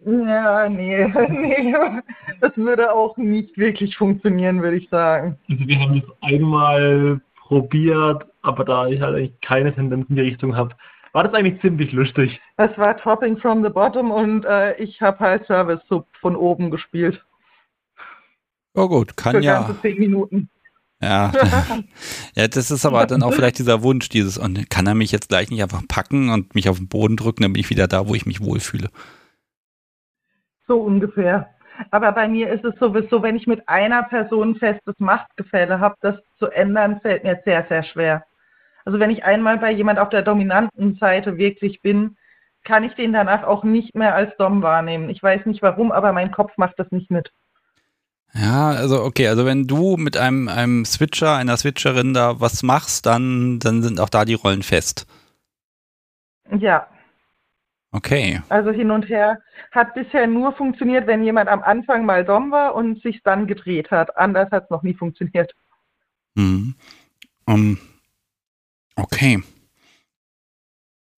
Ja, 0.07 0.69
nee, 0.69 1.07
nee, 1.29 1.75
das 2.41 2.57
würde 2.57 2.93
auch 2.93 3.17
nicht 3.17 3.59
wirklich 3.59 3.97
funktionieren, 3.97 4.63
würde 4.63 4.77
ich 4.77 4.89
sagen. 4.91 5.37
Also 5.49 5.67
wir 5.67 5.81
haben 5.81 6.01
das 6.01 6.17
einmal 6.21 7.21
probiert, 7.49 8.27
aber 8.43 8.65
da 8.65 8.87
ich 8.87 9.01
halt 9.01 9.17
eigentlich 9.17 9.41
keine 9.41 9.75
Tendenz 9.75 10.07
in 10.11 10.17
die 10.17 10.23
Richtung 10.23 10.55
habe, 10.55 10.75
war 11.15 11.25
das 11.25 11.33
eigentlich 11.33 11.61
ziemlich 11.63 11.93
lustig. 11.93 12.39
Es 12.59 12.77
war 12.77 12.97
Topping 12.99 13.39
from 13.39 13.65
the 13.65 13.71
Bottom 13.71 14.11
und 14.11 14.45
äh, 14.45 14.77
ich 14.77 15.01
habe 15.01 15.19
halt 15.19 15.47
Service 15.47 15.81
Sub 15.89 16.07
von 16.21 16.37
oben 16.37 16.71
gespielt. 16.71 17.25
Oh 18.75 18.87
gut, 18.87 19.17
kann 19.17 19.37
Für 19.37 19.41
ja. 19.41 19.63
Ganze 19.63 19.81
zehn 19.81 19.99
Minuten. 19.99 20.51
Ja, 21.01 21.33
ja, 22.35 22.49
das 22.49 22.71
ist 22.71 22.85
aber 22.85 23.07
dann 23.07 23.23
auch 23.23 23.33
vielleicht 23.33 23.59
dieser 23.59 23.83
Wunsch, 23.83 24.11
dieses, 24.11 24.37
und 24.37 24.69
kann 24.69 24.87
er 24.87 24.95
mich 24.95 25.11
jetzt 25.11 25.31
gleich 25.31 25.49
nicht 25.49 25.63
einfach 25.63 25.83
packen 25.89 26.29
und 26.29 26.55
mich 26.55 26.69
auf 26.69 26.77
den 26.77 26.89
Boden 26.89 27.17
drücken, 27.17 27.43
dann 27.45 27.53
bin 27.55 27.61
ich 27.61 27.71
wieder 27.71 27.87
da, 27.87 28.09
wo 28.09 28.15
ich 28.15 28.27
mich 28.27 28.41
wohlfühle. 28.41 28.91
So 30.67 30.81
ungefähr. 30.83 31.49
Aber 31.91 32.13
bei 32.13 32.29
mir 32.29 32.51
ist 32.53 32.65
es 32.65 32.75
sowieso, 32.79 33.23
wenn 33.23 33.37
ich 33.37 33.47
mit 33.47 33.69
einer 33.69 34.03
Person 34.05 34.57
festes 34.57 34.95
Machtgefälle 34.99 35.81
habe, 35.81 35.97
das 36.01 36.17
zu 36.39 36.47
ändern, 36.47 37.01
fällt 37.01 37.25
mir 37.25 37.41
sehr, 37.45 37.65
sehr 37.69 37.83
schwer. 37.83 38.25
Also 38.85 38.99
wenn 38.99 39.11
ich 39.11 39.25
einmal 39.25 39.59
bei 39.59 39.71
jemand 39.71 39.99
auf 39.99 40.09
der 40.09 40.23
dominanten 40.23 40.97
Seite 40.97 41.37
wirklich 41.37 41.83
bin, 41.83 42.17
kann 42.65 42.85
ich 42.85 42.95
den 42.95 43.13
danach 43.13 43.45
auch 43.45 43.65
nicht 43.65 43.95
mehr 43.95 44.15
als 44.15 44.37
Dom 44.37 44.63
wahrnehmen. 44.63 45.11
Ich 45.11 45.23
weiß 45.23 45.47
nicht 45.47 45.63
warum, 45.63 45.93
aber 45.93 46.13
mein 46.13 46.33
Kopf 46.33 46.53
macht 46.57 46.79
das 46.79 46.91
nicht 46.91 47.11
mit. 47.11 47.31
Ja, 48.35 48.69
also 48.69 49.03
okay, 49.03 49.29
also 49.29 49.47
wenn 49.47 49.67
du 49.67 49.97
mit 49.97 50.17
einem, 50.17 50.49
einem 50.49 50.85
Switcher, 50.85 51.37
einer 51.37 51.57
Switcherin 51.57 52.13
da 52.13 52.41
was 52.41 52.63
machst, 52.63 53.07
dann, 53.07 53.59
dann 53.59 53.83
sind 53.83 54.01
auch 54.01 54.11
da 54.11 54.25
die 54.25 54.35
Rollen 54.35 54.63
fest. 54.63 55.07
Ja. 56.59 56.87
Okay. 57.91 58.43
Also 58.51 58.71
hin 58.71 58.91
und 58.91 59.09
her 59.09 59.41
hat 59.71 59.95
bisher 59.95 60.27
nur 60.27 60.53
funktioniert, 60.53 61.07
wenn 61.07 61.25
jemand 61.25 61.49
am 61.49 61.63
Anfang 61.63 62.05
mal 62.05 62.25
Dom 62.25 62.51
war 62.51 62.75
und 62.75 63.03
sich 63.03 63.23
dann 63.23 63.47
gedreht 63.47 63.91
hat. 63.91 64.17
Anders 64.17 64.51
hat 64.51 64.65
es 64.65 64.71
noch 64.71 64.83
nie 64.83 64.95
funktioniert. 64.95 65.55
Mhm. 66.35 66.75
Um, 67.47 67.79
okay. 68.97 69.43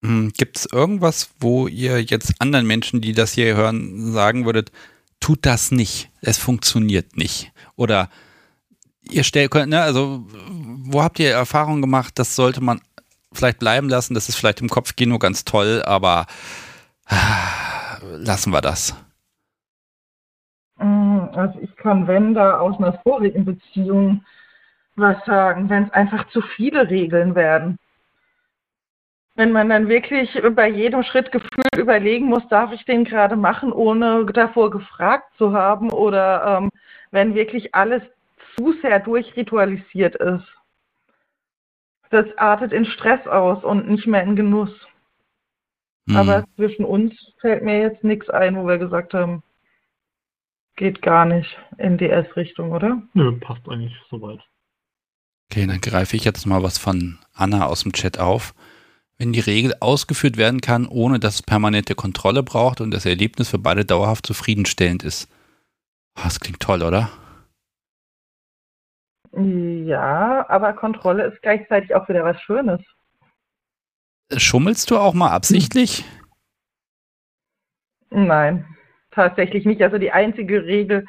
Hm, 0.04 0.32
Gibt 0.36 0.58
es 0.58 0.66
irgendwas, 0.72 1.30
wo 1.40 1.66
ihr 1.66 2.00
jetzt 2.02 2.40
anderen 2.40 2.66
Menschen, 2.66 3.00
die 3.00 3.12
das 3.12 3.32
hier 3.32 3.56
hören, 3.56 4.12
sagen 4.12 4.46
würdet, 4.46 4.70
tut 5.18 5.44
das 5.44 5.72
nicht, 5.72 6.10
es 6.22 6.38
funktioniert 6.38 7.16
nicht? 7.16 7.52
Oder 7.76 8.08
ihr 9.02 9.24
stellt, 9.24 9.52
ne, 9.54 9.82
also 9.82 10.24
wo 10.30 11.02
habt 11.02 11.18
ihr 11.18 11.30
Erfahrung 11.30 11.80
gemacht, 11.80 12.18
das 12.18 12.36
sollte 12.36 12.62
man 12.62 12.80
vielleicht 13.32 13.58
bleiben 13.58 13.88
lassen, 13.88 14.14
das 14.14 14.28
ist 14.28 14.36
vielleicht 14.36 14.60
im 14.60 14.68
Kopfkino 14.68 15.18
ganz 15.18 15.44
toll, 15.44 15.82
aber 15.84 16.26
ah, 17.06 17.98
lassen 18.02 18.52
wir 18.52 18.60
das. 18.60 18.94
Mm, 20.76 21.20
also 21.32 21.58
ich 21.60 21.74
kann, 21.76 22.06
wenn 22.06 22.34
da 22.34 22.58
aus 22.58 22.78
einer 22.78 22.98
vorigen 23.02 23.44
Beziehung 23.44 24.24
was 24.96 25.24
sagen, 25.24 25.70
wenn 25.70 25.84
es 25.84 25.92
einfach 25.92 26.28
zu 26.28 26.42
viele 26.42 26.90
Regeln 26.90 27.34
werden. 27.34 27.78
Wenn 29.36 29.52
man 29.52 29.70
dann 29.70 29.88
wirklich 29.88 30.30
bei 30.54 30.68
jedem 30.68 31.02
Schritt 31.02 31.32
gefühlt 31.32 31.76
überlegen 31.78 32.26
muss, 32.26 32.46
darf 32.48 32.72
ich 32.72 32.84
den 32.84 33.04
gerade 33.04 33.36
machen, 33.36 33.72
ohne 33.72 34.26
davor 34.26 34.70
gefragt 34.70 35.32
zu 35.38 35.52
haben 35.52 35.90
oder 35.90 36.58
ähm, 36.58 36.70
wenn 37.10 37.34
wirklich 37.34 37.74
alles 37.74 38.02
zu 38.56 38.74
sehr 38.82 38.98
durchritualisiert 38.98 40.16
ist 40.16 40.59
das 42.10 42.26
artet 42.36 42.72
in 42.72 42.84
Stress 42.84 43.26
aus 43.26 43.64
und 43.64 43.88
nicht 43.88 44.06
mehr 44.06 44.22
in 44.22 44.36
Genuss. 44.36 44.70
Mhm. 46.06 46.16
Aber 46.16 46.44
zwischen 46.56 46.84
uns 46.84 47.14
fällt 47.40 47.62
mir 47.62 47.80
jetzt 47.80 48.04
nichts 48.04 48.28
ein, 48.28 48.56
wo 48.56 48.66
wir 48.66 48.78
gesagt 48.78 49.14
haben, 49.14 49.42
geht 50.76 51.02
gar 51.02 51.24
nicht 51.24 51.56
in 51.78 51.98
DS-Richtung, 51.98 52.72
oder? 52.72 53.02
Nö, 53.14 53.38
passt 53.38 53.68
eigentlich 53.68 53.96
soweit. 54.10 54.40
Okay, 55.50 55.66
dann 55.66 55.80
greife 55.80 56.16
ich 56.16 56.24
jetzt 56.24 56.46
mal 56.46 56.62
was 56.62 56.78
von 56.78 57.18
Anna 57.32 57.66
aus 57.66 57.82
dem 57.82 57.92
Chat 57.92 58.18
auf. 58.18 58.54
Wenn 59.18 59.32
die 59.32 59.40
Regel 59.40 59.74
ausgeführt 59.80 60.36
werden 60.36 60.60
kann, 60.60 60.86
ohne 60.86 61.18
dass 61.20 61.34
es 61.34 61.42
permanente 61.42 61.94
Kontrolle 61.94 62.42
braucht 62.42 62.80
und 62.80 62.90
das 62.90 63.04
Erlebnis 63.04 63.50
für 63.50 63.58
beide 63.58 63.84
dauerhaft 63.84 64.26
zufriedenstellend 64.26 65.02
ist. 65.02 65.28
Oh, 66.16 66.22
das 66.24 66.40
klingt 66.40 66.60
toll, 66.60 66.82
oder? 66.82 67.10
Ja, 69.32 70.44
aber 70.48 70.72
Kontrolle 70.72 71.24
ist 71.24 71.40
gleichzeitig 71.42 71.94
auch 71.94 72.08
wieder 72.08 72.24
was 72.24 72.40
Schönes. 72.40 72.80
Schummelst 74.36 74.90
du 74.90 74.98
auch 74.98 75.14
mal 75.14 75.30
absichtlich? 75.30 76.04
Nein, 78.10 78.64
tatsächlich 79.12 79.64
nicht. 79.64 79.82
Also 79.82 79.98
die 79.98 80.12
einzige 80.12 80.64
Regel, 80.64 81.06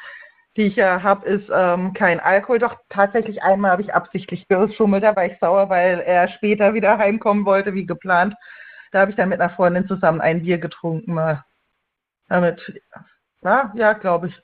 die 0.56 0.64
ich 0.64 0.76
ja 0.76 1.02
habe, 1.02 1.28
ist 1.28 1.50
ähm, 1.54 1.94
kein 1.94 2.20
Alkohol. 2.20 2.60
Doch 2.60 2.76
tatsächlich 2.90 3.42
einmal 3.42 3.72
habe 3.72 3.82
ich 3.82 3.94
absichtlich 3.94 4.48
geschummelt, 4.48 5.04
da 5.04 5.16
war 5.16 5.26
ich 5.26 5.38
sauer, 5.40 5.70
weil 5.70 6.00
er 6.02 6.30
später 6.30 6.74
wieder 6.74 6.98
heimkommen 7.00 7.46
wollte, 7.46 7.74
wie 7.74 7.86
geplant. 7.86 8.36
Da 8.92 9.02
habe 9.02 9.12
ich 9.12 9.18
dann 9.18 9.30
mit 9.30 9.40
einer 9.40 9.54
Freundin 9.54 9.88
zusammen 9.88 10.22
ein 10.22 10.44
Bier 10.44 10.58
getrunken 10.58 11.14
mal. 11.14 11.44
Damit, 12.28 12.82
ja, 13.42 13.72
ja 13.76 13.94
glaube 13.94 14.28
ich. 14.28 14.42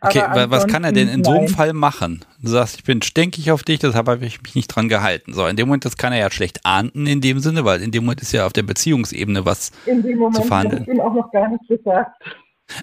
Okay, 0.00 0.22
was 0.50 0.66
kann 0.66 0.84
er 0.84 0.92
denn 0.92 1.08
in 1.08 1.24
so 1.24 1.32
einem 1.32 1.48
Fall 1.48 1.72
machen? 1.72 2.24
Du 2.40 2.48
sagst, 2.48 2.76
ich 2.76 2.84
bin 2.84 3.02
stinkig 3.02 3.50
auf 3.50 3.62
dich, 3.62 3.80
deshalb 3.80 4.06
habe 4.06 4.24
ich 4.24 4.42
mich 4.42 4.54
nicht 4.54 4.68
dran 4.68 4.88
gehalten. 4.88 5.32
So, 5.32 5.46
in 5.46 5.56
dem 5.56 5.68
Moment, 5.68 5.84
das 5.84 5.96
kann 5.96 6.12
er 6.12 6.18
ja 6.20 6.30
schlecht 6.30 6.64
ahnden 6.64 7.06
in 7.06 7.20
dem 7.20 7.40
Sinne, 7.40 7.64
weil 7.64 7.82
in 7.82 7.90
dem 7.90 8.04
Moment 8.04 8.20
ist 8.22 8.32
ja 8.32 8.46
auf 8.46 8.52
der 8.52 8.62
Beziehungsebene 8.62 9.44
was 9.44 9.72
in 9.86 10.02
dem 10.02 10.18
Moment 10.18 10.36
zu 10.36 10.42
verhandeln. 10.42 10.82
Ich 10.82 10.88
ihm 10.88 11.00
auch 11.00 11.14
noch 11.14 11.30
gar 11.32 11.48
nicht 11.48 11.66
gesagt. 11.66 12.22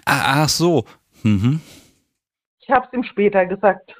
Ah, 0.04 0.44
ach 0.44 0.48
so. 0.48 0.84
Mhm. 1.22 1.60
Ich 2.60 2.70
habe 2.70 2.86
es 2.86 2.92
ihm 2.92 3.04
später 3.04 3.46
gesagt. 3.46 3.94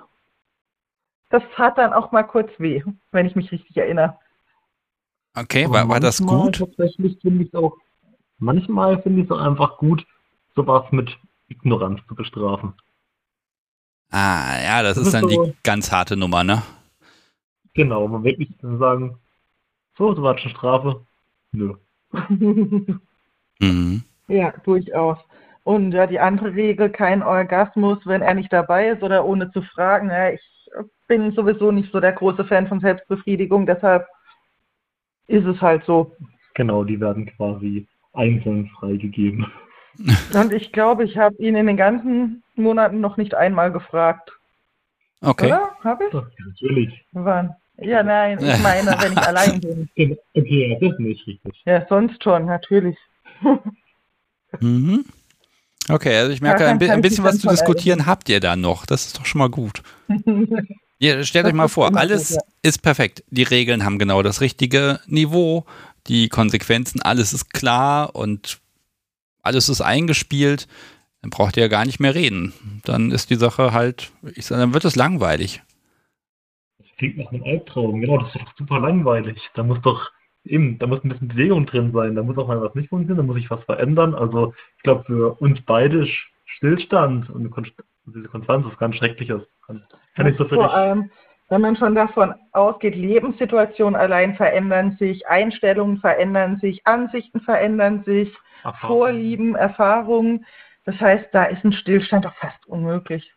Das 1.30 1.42
tat 1.54 1.78
dann 1.78 1.92
auch 1.92 2.12
mal 2.12 2.22
kurz 2.22 2.50
weh, 2.58 2.82
wenn 3.12 3.26
ich 3.26 3.34
mich 3.34 3.50
richtig 3.50 3.76
erinnere. 3.76 4.18
Okay, 5.34 5.68
war, 5.68 5.88
war 5.88 6.00
das 6.00 6.24
gut? 6.24 6.58
Tatsächlich 6.58 7.18
finde 7.20 7.44
ich 7.44 7.54
auch, 7.54 7.76
manchmal 8.38 9.02
finde 9.02 9.22
ich 9.22 9.26
es 9.26 9.30
auch 9.30 9.40
einfach 9.40 9.76
gut, 9.78 10.06
sowas 10.54 10.84
mit 10.92 11.16
Ignoranz 11.48 12.00
zu 12.08 12.14
bestrafen. 12.14 12.74
Ah, 14.10 14.62
ja, 14.62 14.82
das, 14.82 14.96
das 14.96 15.06
ist, 15.06 15.14
dann 15.14 15.28
so, 15.28 15.44
die 15.44 15.52
ganz 15.62 15.90
harte 15.92 16.16
Nummer, 16.16 16.44
ne? 16.44 16.62
Genau, 17.74 18.08
man 18.08 18.24
wird 18.24 18.38
nicht 18.38 18.52
sagen, 18.60 19.18
so, 19.98 20.12
das 20.12 20.22
war 20.22 20.38
schon 20.38 20.50
Strafe. 20.50 21.06
Nö. 21.52 21.74
mhm. 23.60 24.02
Ja, 24.28 24.52
durchaus. 24.64 25.18
Und 25.64 25.92
ja, 25.92 26.06
die 26.06 26.20
andere 26.20 26.54
Regel, 26.54 26.90
kein 26.90 27.22
Orgasmus, 27.22 27.98
wenn 28.04 28.22
er 28.22 28.34
nicht 28.34 28.52
dabei 28.52 28.90
ist 28.90 29.02
oder 29.02 29.24
ohne 29.24 29.50
zu 29.50 29.62
fragen. 29.62 30.10
Ja, 30.10 30.30
ich 30.30 30.40
bin 31.08 31.32
sowieso 31.32 31.72
nicht 31.72 31.90
so 31.92 32.00
der 32.00 32.12
große 32.12 32.44
Fan 32.44 32.68
von 32.68 32.80
Selbstbefriedigung, 32.80 33.66
deshalb 33.66 34.06
ist 35.26 35.44
es 35.44 35.60
halt 35.60 35.84
so. 35.84 36.12
Genau, 36.54 36.84
die 36.84 37.00
werden 37.00 37.26
quasi 37.36 37.86
einzeln 38.12 38.68
freigegeben. 38.78 39.46
Und 40.34 40.52
ich 40.52 40.72
glaube, 40.72 41.04
ich 41.04 41.16
habe 41.16 41.36
ihn 41.36 41.56
in 41.56 41.66
den 41.66 41.76
ganzen 41.76 42.42
Monaten 42.54 43.00
noch 43.00 43.16
nicht 43.16 43.34
einmal 43.34 43.72
gefragt. 43.72 44.30
Okay. 45.20 45.46
Oder? 45.46 45.70
Habe 45.82 46.04
ich? 46.04 46.12
Natürlich. 46.12 47.04
Wann? 47.12 47.54
Ja, 47.78 48.02
nein, 48.02 48.38
ich 48.40 48.62
meine, 48.62 48.96
wenn 49.00 49.12
ich 49.12 49.18
allein 49.26 49.60
bin. 49.60 49.88
Okay, 50.34 50.78
das 50.80 50.92
ist 50.92 50.98
nicht 50.98 51.26
richtig. 51.26 51.62
Ja, 51.66 51.86
sonst 51.88 52.22
schon, 52.22 52.46
natürlich. 52.46 52.96
mhm. 54.60 55.04
Okay, 55.88 56.16
also 56.16 56.32
ich 56.32 56.40
merke, 56.40 56.64
ja, 56.64 56.70
ein, 56.70 56.82
ein, 56.82 57.02
bisschen 57.02 57.24
was 57.24 57.38
zu 57.38 57.48
diskutieren 57.48 57.98
erleben. 57.98 58.10
habt 58.10 58.28
ihr 58.28 58.40
da 58.40 58.56
noch. 58.56 58.86
Das 58.86 59.06
ist 59.06 59.18
doch 59.18 59.26
schon 59.26 59.38
mal 59.38 59.50
gut. 59.50 59.82
ja, 60.98 61.22
stellt 61.22 61.44
das 61.44 61.52
euch 61.52 61.56
mal 61.56 61.68
vor, 61.68 61.96
alles 61.96 62.30
gut, 62.30 62.38
ja. 62.38 62.42
ist 62.62 62.82
perfekt. 62.82 63.22
Die 63.30 63.44
Regeln 63.44 63.84
haben 63.84 63.98
genau 63.98 64.22
das 64.22 64.40
richtige 64.40 65.00
Niveau, 65.06 65.64
die 66.06 66.28
Konsequenzen, 66.28 67.02
alles 67.02 67.32
ist 67.32 67.52
klar 67.52 68.16
und 68.16 68.58
alles 69.46 69.68
ist 69.68 69.80
eingespielt. 69.80 70.68
Dann 71.22 71.30
braucht 71.30 71.56
ihr 71.56 71.64
ja 71.64 71.68
gar 71.68 71.86
nicht 71.86 72.00
mehr 72.00 72.14
reden. 72.14 72.52
Dann 72.84 73.10
ist 73.10 73.30
die 73.30 73.36
Sache 73.36 73.72
halt, 73.72 74.12
ich 74.34 74.46
sag, 74.46 74.58
dann 74.58 74.74
wird 74.74 74.84
es 74.84 74.96
langweilig. 74.96 75.62
Das 76.78 76.86
klingt 76.98 77.18
nach 77.18 77.32
einem 77.32 77.44
Albtraum, 77.44 78.00
genau, 78.00 78.18
das 78.18 78.34
ist 78.34 78.42
doch 78.42 78.56
super 78.58 78.80
langweilig. 78.80 79.38
Da 79.54 79.62
muss 79.62 79.80
doch 79.82 80.10
eben, 80.44 80.78
da 80.78 80.86
muss 80.86 81.02
ein 81.02 81.08
bisschen 81.08 81.28
Bewegung 81.28 81.66
drin 81.66 81.92
sein, 81.92 82.14
da 82.14 82.22
muss 82.22 82.38
auch 82.38 82.48
mal 82.48 82.60
was 82.60 82.74
nicht 82.74 82.88
funktionieren, 82.88 83.26
da 83.26 83.32
muss 83.32 83.40
sich 83.40 83.50
was 83.50 83.64
verändern. 83.64 84.14
Also 84.14 84.54
ich 84.76 84.82
glaube 84.82 85.04
für 85.04 85.40
uns 85.40 85.60
beide 85.66 86.06
Stillstand 86.44 87.28
und 87.30 87.52
diese 88.06 88.28
Konstanz 88.28 88.66
ist 88.66 88.78
ganz 88.78 88.96
schreckliches. 88.96 89.42
Kann, 89.66 89.82
kann 90.14 90.26
ich 90.26 90.36
so 90.36 90.44
für 90.44 90.54
Vor 90.54 90.72
allem, 90.72 91.10
wenn 91.48 91.60
man 91.60 91.76
schon 91.76 91.94
davon 91.94 92.34
ausgeht, 92.52 92.94
Lebenssituationen 92.94 93.98
allein 93.98 94.34
verändern 94.36 94.96
sich, 94.98 95.26
Einstellungen 95.26 95.98
verändern 95.98 96.58
sich, 96.60 96.86
Ansichten 96.86 97.40
verändern 97.40 98.04
sich, 98.04 98.32
Erfahrung. 98.64 98.96
Vorlieben, 98.98 99.54
Erfahrungen. 99.54 100.46
Das 100.84 100.98
heißt, 101.00 101.26
da 101.32 101.44
ist 101.44 101.64
ein 101.64 101.72
Stillstand 101.72 102.26
auch 102.26 102.34
fast 102.36 102.64
unmöglich. 102.66 103.32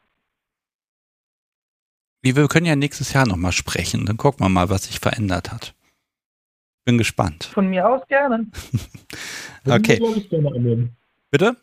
Wir 2.21 2.47
können 2.47 2.65
ja 2.65 2.75
nächstes 2.75 3.13
Jahr 3.13 3.27
nochmal 3.27 3.53
sprechen, 3.53 4.05
dann 4.05 4.17
gucken 4.17 4.45
wir 4.45 4.49
mal, 4.49 4.69
was 4.69 4.83
sich 4.83 4.99
verändert 4.99 5.51
hat. 5.51 5.73
Bin 6.85 6.97
gespannt. 6.97 7.45
Von 7.45 7.69
mir 7.69 7.87
aus 7.87 8.05
gerne. 8.07 8.47
okay. 9.65 10.01
Bitte? 11.31 11.55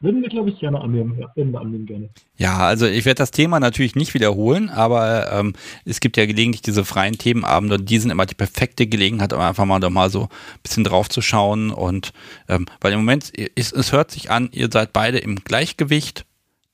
Würden 0.00 0.22
wir, 0.22 0.28
glaube 0.28 0.50
ich, 0.50 0.60
gerne 0.60 0.80
annehmen. 0.80 1.18
Ja, 1.18 1.28
wir 1.34 1.60
annehmen 1.60 1.84
gerne. 1.84 2.08
Ja, 2.36 2.58
also 2.58 2.86
ich 2.86 3.04
werde 3.04 3.18
das 3.18 3.32
Thema 3.32 3.58
natürlich 3.58 3.96
nicht 3.96 4.14
wiederholen, 4.14 4.68
aber 4.68 5.32
ähm, 5.32 5.54
es 5.84 5.98
gibt 5.98 6.16
ja 6.16 6.24
gelegentlich 6.24 6.62
diese 6.62 6.84
freien 6.84 7.18
Themenabende 7.18 7.74
und 7.74 7.90
die 7.90 7.98
sind 7.98 8.10
immer 8.10 8.24
die 8.24 8.36
perfekte 8.36 8.86
Gelegenheit, 8.86 9.32
um 9.32 9.40
einfach 9.40 9.64
mal 9.64 9.80
mal 9.90 10.10
so 10.10 10.22
ein 10.22 10.28
bisschen 10.62 10.84
drauf 10.84 11.08
zu 11.08 11.20
schauen. 11.20 11.70
Und 11.70 12.12
ähm, 12.48 12.66
weil 12.80 12.92
im 12.92 13.00
Moment, 13.00 13.32
es, 13.56 13.72
es 13.72 13.90
hört 13.90 14.12
sich 14.12 14.30
an, 14.30 14.50
ihr 14.52 14.68
seid 14.72 14.92
beide 14.92 15.18
im 15.18 15.36
Gleichgewicht 15.36 16.24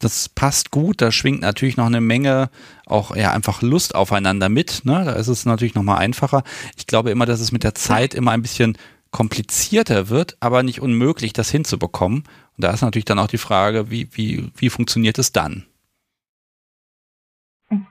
das 0.01 0.29
passt 0.29 0.70
gut. 0.70 1.01
Da 1.01 1.11
schwingt 1.11 1.41
natürlich 1.41 1.77
noch 1.77 1.87
eine 1.87 2.03
Menge 2.03 2.51
auch 2.85 3.16
ja 3.16 3.33
einfach 3.33 3.62
Lust 3.62 3.95
aufeinander 3.95 4.49
mit. 4.51 4.83
Ne? 4.85 5.03
Da 5.05 5.12
ist 5.12 5.29
es 5.29 5.47
natürlich 5.47 5.75
noch 5.75 5.83
mal 5.83 5.97
einfacher. 5.97 6.43
Ich 6.77 6.87
glaube 6.87 7.11
immer, 7.11 7.25
dass 7.25 7.41
es 7.41 7.53
mit 7.53 7.64
der 7.64 7.75
Zeit 7.75 8.12
immer 8.12 8.33
ein 8.33 8.43
bisschen 8.43 8.77
komplizierter 9.11 10.09
wird, 10.09 10.37
aber 10.41 10.62
nicht 10.62 10.81
unmöglich, 10.81 11.33
das 11.33 11.51
hinzubekommen. 11.51 12.25
Und 12.57 12.64
da 12.64 12.70
ist 12.70 12.82
natürlich 12.82 13.05
dann 13.05 13.18
auch 13.18 13.26
die 13.26 13.38
Frage, 13.38 13.90
wie, 13.90 14.09
wie, 14.12 14.50
wie 14.57 14.70
funktioniert 14.70 15.18
es 15.18 15.32
dann? 15.32 15.64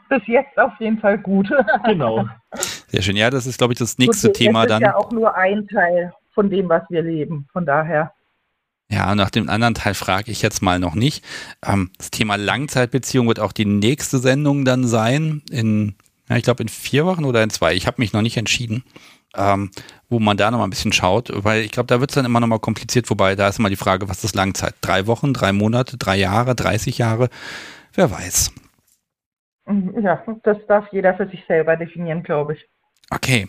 Bis 0.10 0.22
jetzt 0.28 0.58
auf 0.58 0.74
jeden 0.80 1.00
Fall 1.00 1.18
gut. 1.18 1.50
genau. 1.86 2.28
Sehr 2.88 3.02
schön. 3.02 3.16
Ja, 3.18 3.30
das 3.30 3.46
ist, 3.46 3.58
glaube 3.58 3.74
ich, 3.74 3.80
das 3.80 3.98
nächste 3.98 4.28
gut, 4.28 4.38
Thema 4.38 4.66
dann. 4.66 4.82
Das 4.82 4.90
ist 4.90 4.94
ja 4.94 4.96
auch 4.96 5.12
nur 5.12 5.36
ein 5.36 5.68
Teil 5.68 6.14
von 6.34 6.50
dem, 6.50 6.70
was 6.70 6.84
wir 6.90 7.02
leben. 7.02 7.48
Von 7.52 7.66
daher. 7.66 8.14
Ja, 8.90 9.16
nach 9.16 9.30
dem 9.30 9.50
anderen 9.50 9.74
Teil 9.74 9.96
frage 9.96 10.32
ich 10.32 10.42
jetzt 10.42 10.62
mal 10.62 10.80
noch 10.80 10.94
nicht. 10.94 11.26
Ähm, 11.66 11.90
das 11.98 12.12
Thema 12.12 12.36
Langzeitbeziehung 12.36 13.28
wird 13.28 13.40
auch 13.40 13.52
die 13.52 13.66
nächste 13.66 14.20
Sendung 14.20 14.66
dann 14.66 14.86
sein, 14.86 15.42
in, 15.50 15.96
ja, 16.34 16.38
ich 16.38 16.44
glaube 16.44 16.64
in 16.64 16.70
vier 16.70 17.06
Wochen 17.06 17.26
oder 17.26 17.44
in 17.44 17.52
zwei. 17.52 17.76
Ich 17.76 17.86
habe 17.86 18.02
mich 18.02 18.12
noch 18.12 18.24
nicht 18.24 18.38
entschieden, 18.38 18.84
ähm, 19.36 19.70
wo 20.10 20.20
man 20.20 20.36
da 20.36 20.50
nochmal 20.50 20.68
ein 20.68 20.72
bisschen 20.72 20.92
schaut, 20.92 21.32
weil 21.32 21.62
ich 21.62 21.72
glaube, 21.72 21.88
da 21.88 22.00
wird 22.00 22.10
es 22.10 22.16
dann 22.16 22.26
immer 22.26 22.40
nochmal 22.40 22.60
kompliziert, 22.60 23.10
wobei 23.12 23.36
da 23.36 23.48
ist 23.48 23.60
immer 23.60 23.70
die 23.70 23.76
Frage, 23.76 24.10
was 24.10 24.24
ist 24.24 24.36
Langzeit? 24.36 24.74
Drei 24.82 25.06
Wochen, 25.06 25.34
drei 25.34 25.54
Monate, 25.54 25.98
drei 25.98 26.18
Jahre, 26.18 26.56
30 26.56 26.98
Jahre? 26.98 27.30
Wer 27.94 28.10
weiß. 28.10 28.52
Ja, 30.02 30.24
das 30.44 30.58
darf 30.68 30.88
jeder 30.92 31.16
für 31.16 31.28
sich 31.28 31.44
selber 31.48 31.78
definieren, 31.78 32.24
glaube 32.24 32.54
ich. 32.54 32.66
Okay. 33.12 33.48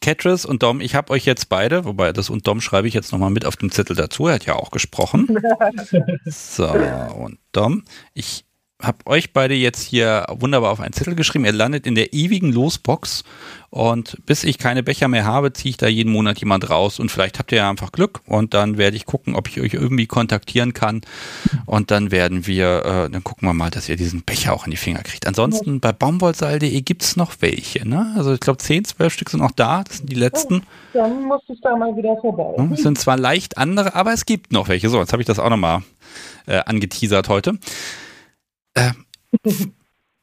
Catrice 0.00 0.46
und 0.46 0.62
Dom, 0.64 0.80
ich 0.80 0.96
habe 0.96 1.12
euch 1.12 1.24
jetzt 1.24 1.48
beide, 1.48 1.84
wobei 1.84 2.12
das 2.12 2.28
und 2.28 2.48
Dom 2.48 2.60
schreibe 2.60 2.88
ich 2.88 2.94
jetzt 2.94 3.12
nochmal 3.12 3.30
mit 3.30 3.46
auf 3.46 3.56
dem 3.56 3.70
Zettel 3.70 3.94
dazu, 3.94 4.26
er 4.26 4.34
hat 4.34 4.44
ja 4.44 4.54
auch 4.54 4.72
gesprochen. 4.72 5.28
so, 6.26 6.66
und 6.66 7.38
Dom, 7.52 7.84
ich 8.12 8.44
habe 8.86 8.98
euch 9.06 9.32
beide 9.32 9.54
jetzt 9.54 9.82
hier 9.82 10.26
wunderbar 10.28 10.70
auf 10.70 10.80
einen 10.80 10.92
Zettel 10.92 11.14
geschrieben. 11.14 11.44
Ihr 11.44 11.52
landet 11.52 11.86
in 11.86 11.94
der 11.94 12.12
ewigen 12.12 12.52
Losbox 12.52 13.24
und 13.74 14.18
bis 14.24 14.44
ich 14.44 14.58
keine 14.58 14.84
Becher 14.84 15.08
mehr 15.08 15.24
habe, 15.24 15.52
ziehe 15.52 15.70
ich 15.70 15.76
da 15.76 15.88
jeden 15.88 16.12
Monat 16.12 16.38
jemand 16.38 16.70
raus 16.70 17.00
und 17.00 17.10
vielleicht 17.10 17.40
habt 17.40 17.50
ihr 17.50 17.58
ja 17.58 17.70
einfach 17.70 17.90
Glück 17.90 18.20
und 18.26 18.54
dann 18.54 18.78
werde 18.78 18.96
ich 18.96 19.04
gucken, 19.04 19.34
ob 19.34 19.48
ich 19.48 19.60
euch 19.60 19.74
irgendwie 19.74 20.06
kontaktieren 20.06 20.74
kann 20.74 21.00
und 21.66 21.90
dann 21.90 22.12
werden 22.12 22.46
wir, 22.46 22.84
äh, 22.84 23.10
dann 23.10 23.24
gucken 23.24 23.48
wir 23.48 23.52
mal, 23.52 23.70
dass 23.70 23.88
ihr 23.88 23.96
diesen 23.96 24.22
Becher 24.22 24.52
auch 24.52 24.66
in 24.66 24.70
die 24.70 24.76
Finger 24.76 25.02
kriegt. 25.02 25.26
Ansonsten 25.26 25.80
bei 25.80 25.92
baumwollseil.de 25.92 26.80
gibt 26.82 27.02
es 27.02 27.16
noch 27.16 27.32
welche, 27.40 27.88
ne? 27.88 28.14
Also 28.16 28.32
ich 28.32 28.40
glaube 28.40 28.58
10, 28.58 28.84
12 28.84 29.12
Stück 29.12 29.30
sind 29.30 29.40
noch 29.40 29.50
da, 29.50 29.82
das 29.82 29.98
sind 29.98 30.08
die 30.08 30.14
letzten. 30.14 30.58
Oh, 30.58 30.98
dann 30.98 31.24
muss 31.24 31.42
ich 31.48 31.60
da 31.60 31.76
mal 31.76 31.96
wieder 31.96 32.16
vorbei. 32.20 32.54
Es 32.72 32.82
sind 32.82 32.96
zwar 32.96 33.16
leicht 33.16 33.58
andere, 33.58 33.96
aber 33.96 34.12
es 34.12 34.24
gibt 34.24 34.52
noch 34.52 34.68
welche. 34.68 34.88
So, 34.88 35.00
jetzt 35.00 35.12
habe 35.12 35.20
ich 35.20 35.26
das 35.26 35.40
auch 35.40 35.50
nochmal 35.50 35.82
äh, 36.46 36.60
angeteasert 36.64 37.28
heute. 37.28 37.58
Äh, 38.74 38.92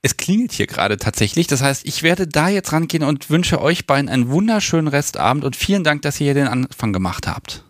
es 0.01 0.17
klingelt 0.17 0.51
hier 0.51 0.67
gerade 0.67 0.97
tatsächlich. 0.97 1.47
Das 1.47 1.61
heißt, 1.61 1.85
ich 1.85 2.03
werde 2.03 2.27
da 2.27 2.49
jetzt 2.49 2.73
rangehen 2.73 3.03
und 3.03 3.29
wünsche 3.29 3.61
euch 3.61 3.85
beiden 3.85 4.09
einen 4.09 4.29
wunderschönen 4.29 4.87
Restabend 4.87 5.43
und 5.43 5.55
vielen 5.55 5.83
Dank, 5.83 6.01
dass 6.01 6.19
ihr 6.19 6.25
hier 6.25 6.33
den 6.33 6.47
Anfang 6.47 6.93
gemacht 6.93 7.27
habt. 7.27 7.63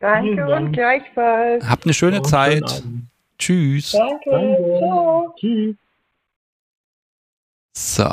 Danke 0.00 0.46
und 0.46 0.72
gleichfalls. 0.72 1.64
Habt 1.64 1.84
eine 1.84 1.94
schöne 1.94 2.18
und 2.18 2.26
Zeit. 2.26 2.82
Tschüss. 3.38 3.92
Danke. 3.92 4.30
Danke. 4.30 4.78
Ciao. 4.78 5.34
Tschüss. 5.38 5.76
So. 7.74 8.08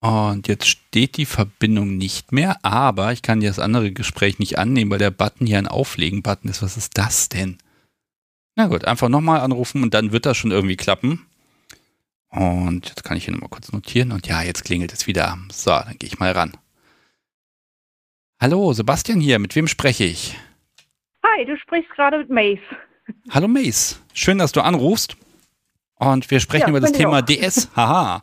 Und 0.00 0.48
jetzt 0.48 0.66
steht 0.66 1.16
die 1.16 1.26
Verbindung 1.26 1.96
nicht 1.96 2.32
mehr, 2.32 2.56
aber 2.62 3.12
ich 3.12 3.22
kann 3.22 3.40
das 3.40 3.58
andere 3.58 3.92
Gespräch 3.92 4.38
nicht 4.38 4.58
annehmen, 4.58 4.90
weil 4.90 4.98
der 4.98 5.10
Button 5.10 5.46
hier 5.46 5.58
ein 5.58 5.66
Auflegen-Button 5.66 6.50
ist. 6.50 6.62
Was 6.62 6.76
ist 6.76 6.96
das 6.96 7.28
denn? 7.28 7.58
Na 8.56 8.68
gut, 8.68 8.86
einfach 8.86 9.10
nochmal 9.10 9.40
anrufen 9.40 9.82
und 9.82 9.92
dann 9.92 10.12
wird 10.12 10.24
das 10.24 10.38
schon 10.38 10.50
irgendwie 10.50 10.76
klappen. 10.76 11.26
Und 12.30 12.88
jetzt 12.88 13.04
kann 13.04 13.18
ich 13.18 13.26
hier 13.26 13.34
nochmal 13.34 13.50
kurz 13.50 13.70
notieren. 13.70 14.12
Und 14.12 14.26
ja, 14.26 14.42
jetzt 14.42 14.64
klingelt 14.64 14.94
es 14.94 15.06
wieder. 15.06 15.38
So, 15.52 15.70
dann 15.70 15.96
gehe 15.98 16.08
ich 16.08 16.18
mal 16.18 16.32
ran. 16.32 16.52
Hallo, 18.40 18.72
Sebastian 18.72 19.20
hier. 19.20 19.38
Mit 19.38 19.54
wem 19.56 19.68
spreche 19.68 20.04
ich? 20.04 20.38
Hi, 21.22 21.44
du 21.44 21.56
sprichst 21.58 21.90
gerade 21.90 22.18
mit 22.18 22.30
Mace. 22.30 22.58
Hallo 23.30 23.46
Mace. 23.46 24.00
Schön, 24.14 24.38
dass 24.38 24.52
du 24.52 24.62
anrufst. 24.62 25.16
Und 25.96 26.30
wir 26.30 26.40
sprechen 26.40 26.64
ja, 26.64 26.68
über 26.70 26.80
das 26.80 26.92
Thema 26.92 27.20
DS. 27.20 27.68
Haha. 27.76 28.22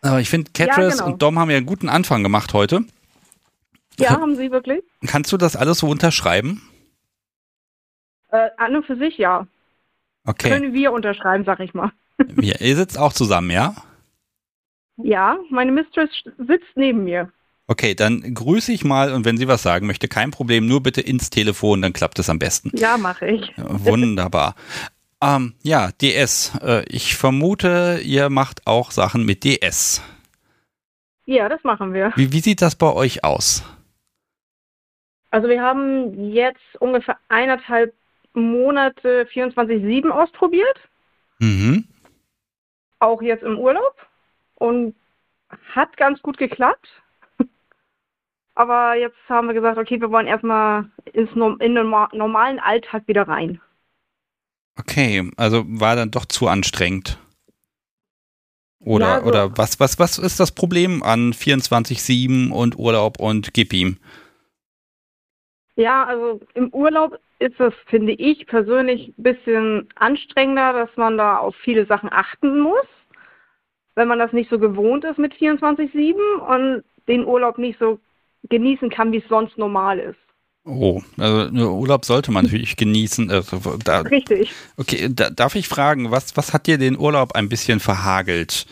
Aber 0.00 0.20
ich 0.20 0.30
finde, 0.30 0.52
Catrice 0.52 0.80
ja, 0.80 0.90
genau. 0.90 1.06
und 1.06 1.22
Dom 1.22 1.38
haben 1.40 1.50
ja 1.50 1.56
einen 1.56 1.66
guten 1.66 1.88
Anfang 1.88 2.22
gemacht 2.22 2.54
heute. 2.54 2.84
Ja, 3.98 4.10
haben 4.10 4.36
sie 4.36 4.50
wirklich. 4.52 4.82
Kannst 5.06 5.32
du 5.32 5.36
das 5.36 5.56
alles 5.56 5.78
so 5.78 5.88
unterschreiben? 5.88 6.62
Äh, 8.32 8.50
an 8.56 8.76
und 8.76 8.86
für 8.86 8.96
sich 8.96 9.18
ja. 9.18 9.46
Okay. 10.24 10.50
Können 10.50 10.72
wir 10.72 10.92
unterschreiben, 10.92 11.44
sag 11.44 11.60
ich 11.60 11.74
mal. 11.74 11.92
Wir, 12.18 12.60
ihr 12.60 12.76
sitzt 12.76 12.98
auch 12.98 13.14
zusammen, 13.14 13.50
ja? 13.50 13.74
Ja, 14.98 15.38
meine 15.48 15.72
Mistress 15.72 16.10
sitzt 16.36 16.68
neben 16.74 17.04
mir. 17.04 17.32
Okay, 17.66 17.94
dann 17.94 18.34
grüße 18.34 18.72
ich 18.72 18.84
mal 18.84 19.12
und 19.14 19.24
wenn 19.24 19.36
sie 19.36 19.48
was 19.48 19.62
sagen 19.62 19.86
möchte, 19.86 20.08
kein 20.08 20.30
Problem, 20.30 20.66
nur 20.66 20.82
bitte 20.82 21.00
ins 21.00 21.30
Telefon, 21.30 21.80
dann 21.80 21.92
klappt 21.92 22.18
es 22.18 22.28
am 22.28 22.38
besten. 22.38 22.72
Ja, 22.74 22.98
mache 22.98 23.28
ich. 23.28 23.52
Wunderbar. 23.56 24.54
Ähm, 25.22 25.54
ja, 25.62 25.90
DS. 26.00 26.58
Äh, 26.62 26.84
ich 26.88 27.16
vermute, 27.16 28.00
ihr 28.02 28.28
macht 28.28 28.66
auch 28.66 28.90
Sachen 28.90 29.24
mit 29.24 29.44
DS. 29.44 30.02
Ja, 31.26 31.48
das 31.48 31.62
machen 31.62 31.94
wir. 31.94 32.12
Wie, 32.16 32.32
wie 32.32 32.40
sieht 32.40 32.60
das 32.60 32.74
bei 32.74 32.92
euch 32.92 33.22
aus? 33.22 33.62
Also 35.30 35.48
wir 35.48 35.62
haben 35.62 36.32
jetzt 36.32 36.58
ungefähr 36.80 37.18
eineinhalb 37.28 37.94
Monate 38.34 39.26
24-7 39.32 40.08
ausprobiert. 40.10 40.78
Mhm. 41.38 41.84
Auch 42.98 43.22
jetzt 43.22 43.42
im 43.42 43.58
Urlaub. 43.58 43.94
Und 44.56 44.94
hat 45.74 45.96
ganz 45.96 46.20
gut 46.22 46.38
geklappt. 46.38 46.88
Aber 48.54 48.94
jetzt 48.96 49.16
haben 49.28 49.48
wir 49.48 49.54
gesagt, 49.54 49.78
okay, 49.78 50.00
wir 50.00 50.10
wollen 50.10 50.26
erstmal 50.26 50.90
ins, 51.12 51.30
in 51.32 51.74
den 51.74 51.90
normalen 51.90 52.58
Alltag 52.58 53.08
wieder 53.08 53.26
rein. 53.26 53.60
Okay, 54.78 55.30
also 55.36 55.64
war 55.66 55.96
dann 55.96 56.10
doch 56.10 56.26
zu 56.26 56.48
anstrengend. 56.48 57.18
Oder, 58.80 59.06
ja, 59.06 59.14
also, 59.16 59.28
oder 59.28 59.58
was, 59.58 59.78
was, 59.78 59.98
was 59.98 60.18
ist 60.18 60.40
das 60.40 60.52
Problem 60.52 61.02
an 61.02 61.32
24-7 61.32 62.50
und 62.50 62.78
Urlaub 62.78 63.20
und 63.20 63.52
gib 63.52 63.74
ihm? 63.74 63.98
Ja, 65.76 66.04
also 66.04 66.40
im 66.54 66.72
Urlaub 66.72 67.18
ist 67.40 67.58
es, 67.58 67.72
finde 67.86 68.12
ich 68.12 68.46
persönlich, 68.46 69.08
ein 69.08 69.22
bisschen 69.22 69.88
anstrengender, 69.96 70.72
dass 70.72 70.90
man 70.96 71.16
da 71.18 71.38
auf 71.38 71.56
viele 71.56 71.86
Sachen 71.86 72.12
achten 72.12 72.60
muss, 72.60 72.86
wenn 73.96 74.08
man 74.08 74.18
das 74.18 74.32
nicht 74.32 74.50
so 74.50 74.58
gewohnt 74.58 75.04
ist 75.04 75.18
mit 75.18 75.34
24-7 75.34 76.14
und 76.38 76.84
den 77.08 77.24
Urlaub 77.24 77.58
nicht 77.58 77.78
so 77.78 77.98
genießen 78.48 78.90
kann, 78.90 79.10
wie 79.12 79.18
es 79.18 79.28
sonst 79.28 79.58
normal 79.58 79.98
ist. 79.98 80.18
Oh, 80.64 81.00
also 81.18 81.50
Urlaub 81.72 82.04
sollte 82.04 82.30
man 82.30 82.44
natürlich 82.44 82.76
genießen. 82.76 83.30
Also, 83.30 83.78
da, 83.82 84.00
Richtig. 84.02 84.52
Okay, 84.76 85.08
da, 85.10 85.30
darf 85.30 85.54
ich 85.54 85.66
fragen, 85.66 86.10
was, 86.10 86.36
was 86.36 86.52
hat 86.52 86.66
dir 86.66 86.76
den 86.76 86.98
Urlaub 86.98 87.32
ein 87.32 87.48
bisschen 87.48 87.80
verhagelt? 87.80 88.66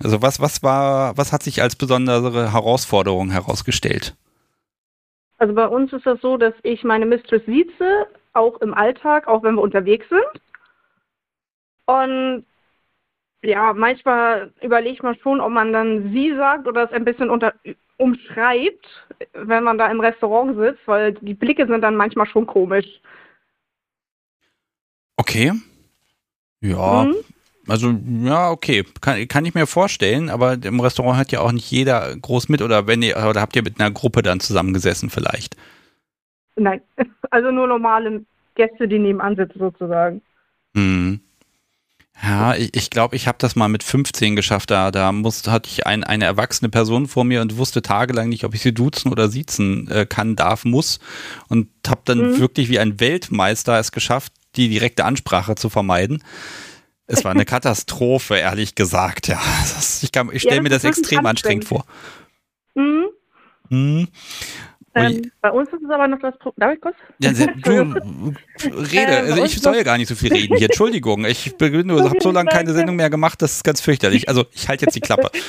Also 0.00 0.20
was, 0.22 0.40
was 0.40 0.62
war, 0.62 1.16
was 1.16 1.32
hat 1.32 1.44
sich 1.44 1.62
als 1.62 1.76
besondere 1.76 2.52
Herausforderung 2.52 3.30
herausgestellt? 3.30 4.16
Also 5.38 5.54
bei 5.54 5.66
uns 5.66 5.92
ist 5.92 6.04
das 6.04 6.20
so, 6.20 6.36
dass 6.36 6.54
ich 6.62 6.84
meine 6.84 7.06
Mistress 7.06 7.44
sieze, 7.46 8.08
auch 8.32 8.60
im 8.60 8.74
Alltag, 8.74 9.28
auch 9.28 9.42
wenn 9.42 9.54
wir 9.54 9.62
unterwegs 9.62 10.06
sind. 10.08 10.42
Und 11.86 12.44
ja, 13.42 13.72
manchmal 13.72 14.52
überlegt 14.62 15.02
man 15.02 15.16
schon, 15.16 15.40
ob 15.40 15.50
man 15.50 15.72
dann 15.72 16.12
sie 16.12 16.34
sagt 16.36 16.66
oder 16.66 16.84
es 16.84 16.92
ein 16.92 17.04
bisschen 17.04 17.30
unter, 17.30 17.54
umschreibt, 17.96 18.86
wenn 19.32 19.64
man 19.64 19.78
da 19.78 19.90
im 19.90 20.00
Restaurant 20.00 20.56
sitzt, 20.56 20.86
weil 20.86 21.12
die 21.14 21.34
Blicke 21.34 21.66
sind 21.66 21.80
dann 21.82 21.96
manchmal 21.96 22.26
schon 22.26 22.46
komisch. 22.46 23.00
Okay. 25.16 25.52
Ja. 26.60 27.04
Mhm. 27.04 27.16
Also, 27.68 27.94
ja, 28.22 28.50
okay. 28.50 28.84
Kann, 29.00 29.28
kann 29.28 29.44
ich 29.44 29.54
mir 29.54 29.66
vorstellen, 29.66 30.30
aber 30.30 30.54
im 30.62 30.80
Restaurant 30.80 31.18
hat 31.18 31.32
ja 31.32 31.40
auch 31.40 31.52
nicht 31.52 31.70
jeder 31.70 32.16
groß 32.16 32.48
mit 32.48 32.62
oder 32.62 32.86
wenn 32.86 33.02
ihr, 33.02 33.16
oder 33.16 33.40
habt 33.40 33.54
ihr 33.56 33.62
mit 33.62 33.78
einer 33.78 33.90
Gruppe 33.90 34.22
dann 34.22 34.40
zusammengesessen 34.40 35.10
vielleicht? 35.10 35.56
Nein, 36.56 36.80
also 37.30 37.50
nur 37.50 37.66
normale 37.66 38.24
Gäste, 38.54 38.88
die 38.88 38.98
nebenan 38.98 39.36
sitzen 39.36 39.58
sozusagen. 39.58 40.22
Mhm. 40.74 41.20
Ja, 42.20 42.54
ich 42.56 42.72
glaube, 42.72 42.78
ich, 42.78 42.90
glaub, 42.90 43.12
ich 43.12 43.28
habe 43.28 43.38
das 43.38 43.54
mal 43.54 43.68
mit 43.68 43.84
15 43.84 44.34
geschafft. 44.34 44.72
Da, 44.72 44.90
da 44.90 45.12
musste, 45.12 45.52
hatte 45.52 45.68
ich 45.70 45.86
ein, 45.86 46.02
eine 46.02 46.24
erwachsene 46.24 46.68
Person 46.68 47.06
vor 47.06 47.24
mir 47.24 47.40
und 47.42 47.58
wusste 47.58 47.80
tagelang 47.80 48.28
nicht, 48.28 48.42
ob 48.44 48.54
ich 48.54 48.62
sie 48.62 48.74
duzen 48.74 49.12
oder 49.12 49.28
siezen 49.28 49.88
äh, 49.88 50.04
kann, 50.04 50.34
darf, 50.34 50.64
muss. 50.64 50.98
Und 51.48 51.68
habe 51.86 52.00
dann 52.04 52.32
mhm. 52.32 52.38
wirklich 52.40 52.70
wie 52.70 52.80
ein 52.80 52.98
Weltmeister 52.98 53.78
es 53.78 53.92
geschafft, 53.92 54.32
die 54.56 54.68
direkte 54.68 55.04
Ansprache 55.04 55.54
zu 55.54 55.68
vermeiden. 55.68 56.24
Es 57.08 57.24
war 57.24 57.32
eine 57.32 57.46
Katastrophe, 57.46 58.36
ehrlich 58.36 58.74
gesagt. 58.74 59.28
Ja, 59.28 59.40
ich, 60.02 60.10
ich 60.32 60.42
stelle 60.42 60.56
ja, 60.56 60.62
mir 60.62 60.68
das 60.68 60.84
extrem 60.84 61.24
anstrengend 61.24 61.64
vor. 61.64 61.84
Mhm. 62.74 63.06
Mhm. 63.70 64.08
Ähm, 64.94 65.32
bei 65.40 65.50
uns 65.50 65.68
ist 65.70 65.82
es 65.82 65.90
aber 65.90 66.06
noch 66.08 66.18
das 66.20 66.36
Problem. 66.38 66.60
Darf 66.60 66.74
ich 66.74 66.80
kurz? 66.80 66.96
Ja, 67.18 67.32
du, 67.32 68.34
rede. 68.76 69.12
Ähm, 69.12 69.32
also 69.32 69.44
ich 69.44 69.60
soll 69.60 69.76
ja 69.76 69.82
gar 69.82 69.96
nicht 69.96 70.08
so 70.08 70.14
viel 70.14 70.32
reden 70.32 70.56
hier. 70.56 70.66
Entschuldigung. 70.66 71.24
Ich 71.24 71.54
habe 71.58 72.16
so 72.20 72.30
lange 72.30 72.50
keine 72.50 72.72
Sendung 72.72 72.96
mehr 72.96 73.10
gemacht, 73.10 73.40
das 73.40 73.56
ist 73.56 73.64
ganz 73.64 73.80
fürchterlich. 73.80 74.28
Also 74.28 74.44
ich 74.52 74.68
halte 74.68 74.84
jetzt 74.84 74.94
die 74.94 75.00
Klappe. 75.00 75.30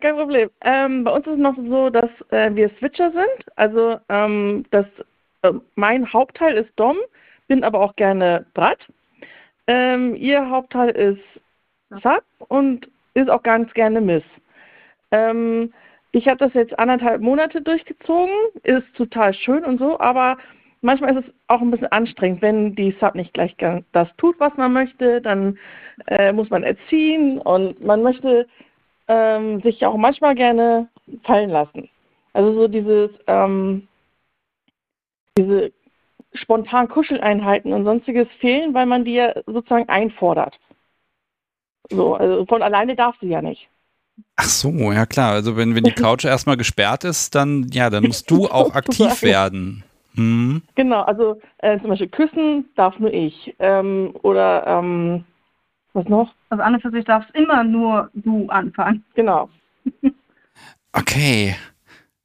Kein 0.00 0.16
Problem. 0.16 0.50
Ähm, 0.62 1.04
bei 1.04 1.10
uns 1.10 1.26
ist 1.26 1.34
es 1.34 1.38
noch 1.38 1.56
so, 1.56 1.90
dass 1.90 2.10
äh, 2.30 2.54
wir 2.54 2.70
Switcher 2.78 3.10
sind. 3.10 3.52
Also 3.56 3.98
ähm, 4.08 4.64
das, 4.70 4.86
äh, 5.42 5.52
mein 5.74 6.10
Hauptteil 6.12 6.56
ist 6.56 6.70
Dom, 6.76 6.96
bin 7.48 7.62
aber 7.62 7.80
auch 7.80 7.94
gerne 7.96 8.46
Brat. 8.54 8.78
Ähm, 9.66 10.14
ihr 10.14 10.48
Hauptteil 10.48 10.90
ist 10.90 12.00
Sub 12.02 12.24
und 12.48 12.88
ist 13.14 13.30
auch 13.30 13.42
ganz 13.42 13.72
gerne 13.74 14.00
Miss. 14.00 14.22
Ähm, 15.10 15.72
ich 16.12 16.28
habe 16.28 16.38
das 16.38 16.54
jetzt 16.54 16.78
anderthalb 16.78 17.20
Monate 17.20 17.60
durchgezogen, 17.60 18.34
ist 18.62 18.86
total 18.96 19.34
schön 19.34 19.64
und 19.64 19.78
so, 19.78 19.98
aber 20.00 20.38
manchmal 20.80 21.16
ist 21.16 21.26
es 21.26 21.34
auch 21.48 21.60
ein 21.60 21.70
bisschen 21.70 21.92
anstrengend, 21.92 22.42
wenn 22.42 22.74
die 22.74 22.96
Sub 23.00 23.14
nicht 23.14 23.34
gleich 23.34 23.54
das 23.92 24.08
tut, 24.16 24.38
was 24.38 24.56
man 24.56 24.72
möchte, 24.72 25.20
dann 25.20 25.58
äh, 26.06 26.32
muss 26.32 26.50
man 26.50 26.62
erziehen 26.62 27.38
und 27.38 27.84
man 27.84 28.02
möchte 28.02 28.46
ähm, 29.08 29.60
sich 29.62 29.84
auch 29.84 29.96
manchmal 29.96 30.34
gerne 30.34 30.88
fallen 31.24 31.50
lassen. 31.50 31.88
Also 32.32 32.52
so 32.54 32.68
dieses, 32.68 33.10
ähm, 33.26 33.86
diese 35.38 35.72
spontan 36.36 36.88
Kuscheleinheiten 36.88 37.72
und 37.72 37.84
sonstiges 37.84 38.28
fehlen, 38.40 38.74
weil 38.74 38.86
man 38.86 39.04
die 39.04 39.14
ja 39.14 39.32
sozusagen 39.46 39.88
einfordert. 39.88 40.58
So, 41.90 42.14
also 42.14 42.46
von 42.46 42.62
alleine 42.62 42.96
darf 42.96 43.16
sie 43.20 43.28
ja 43.28 43.42
nicht. 43.42 43.68
Ach 44.36 44.44
so, 44.44 44.70
ja 44.92 45.06
klar. 45.06 45.32
Also 45.32 45.56
wenn, 45.56 45.74
wenn 45.74 45.84
die 45.84 45.92
Couch 45.94 46.24
erstmal 46.24 46.56
gesperrt 46.56 47.04
ist, 47.04 47.34
dann 47.34 47.68
ja, 47.72 47.90
dann 47.90 48.04
musst 48.04 48.30
du 48.30 48.46
auch 48.50 48.74
aktiv 48.74 49.22
werden. 49.22 49.84
Hm. 50.14 50.62
Genau, 50.74 51.02
also 51.02 51.40
äh, 51.58 51.78
zum 51.80 51.90
Beispiel 51.90 52.08
küssen 52.08 52.66
darf 52.74 52.98
nur 52.98 53.12
ich. 53.12 53.54
Ähm, 53.58 54.14
oder 54.22 54.66
ähm, 54.66 55.24
was 55.92 56.08
noch? 56.08 56.32
Also 56.48 56.62
an 56.62 56.74
und 56.74 56.80
für 56.80 56.90
sich 56.90 57.04
darfst 57.04 57.30
immer 57.34 57.64
nur 57.64 58.10
du 58.14 58.48
anfangen. 58.48 59.04
Genau. 59.14 59.48
Okay. 60.92 61.54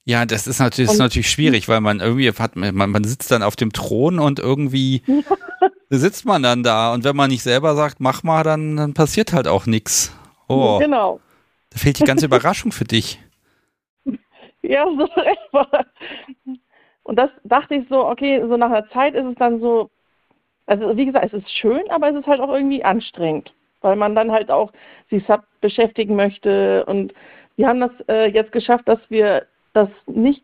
Ja, 0.03 0.25
das 0.25 0.47
ist 0.47 0.59
natürlich, 0.59 0.87
das 0.87 0.95
ist 0.95 0.99
natürlich 0.99 1.29
schwierig, 1.29 1.69
weil 1.69 1.79
man 1.79 1.99
irgendwie 1.99 2.31
hat, 2.31 2.55
man, 2.55 2.89
man 2.89 3.03
sitzt 3.03 3.31
dann 3.31 3.43
auf 3.43 3.55
dem 3.55 3.71
Thron 3.71 4.19
und 4.19 4.39
irgendwie 4.39 5.03
sitzt 5.89 6.25
man 6.25 6.41
dann 6.41 6.63
da 6.63 6.93
und 6.93 7.03
wenn 7.03 7.15
man 7.15 7.29
nicht 7.29 7.43
selber 7.43 7.75
sagt, 7.75 7.99
mach 7.99 8.23
mal, 8.23 8.43
dann, 8.43 8.77
dann 8.77 8.93
passiert 8.93 9.31
halt 9.33 9.47
auch 9.47 9.67
nichts. 9.67 10.15
Oh. 10.47 10.79
Genau. 10.79 11.19
Da 11.69 11.77
fehlt 11.77 11.99
die 11.99 12.03
ganze 12.03 12.25
Überraschung 12.25 12.71
für 12.71 12.85
dich. 12.85 13.19
Ja, 14.63 14.85
so 14.85 15.05
etwa. 15.21 15.85
Und 17.01 17.15
das 17.15 17.31
dachte 17.43 17.73
ich 17.73 17.87
so, 17.89 18.05
okay, 18.05 18.43
so 18.47 18.57
nach 18.57 18.69
einer 18.69 18.87
Zeit 18.89 19.15
ist 19.15 19.25
es 19.25 19.35
dann 19.39 19.59
so, 19.59 19.89
also 20.67 20.95
wie 20.95 21.07
gesagt, 21.07 21.25
es 21.25 21.33
ist 21.33 21.49
schön, 21.49 21.81
aber 21.89 22.09
es 22.11 22.15
ist 22.15 22.27
halt 22.27 22.39
auch 22.39 22.53
irgendwie 22.53 22.83
anstrengend, 22.83 23.51
weil 23.81 23.95
man 23.95 24.13
dann 24.13 24.31
halt 24.31 24.51
auch 24.51 24.71
sich 25.09 25.25
Sub 25.25 25.41
beschäftigen 25.61 26.15
möchte. 26.15 26.85
Und 26.85 27.11
wir 27.55 27.67
haben 27.67 27.79
das 27.79 27.91
äh, 28.07 28.27
jetzt 28.29 28.51
geschafft, 28.51 28.87
dass 28.87 28.99
wir 29.09 29.47
das 29.73 29.89
nicht 30.05 30.43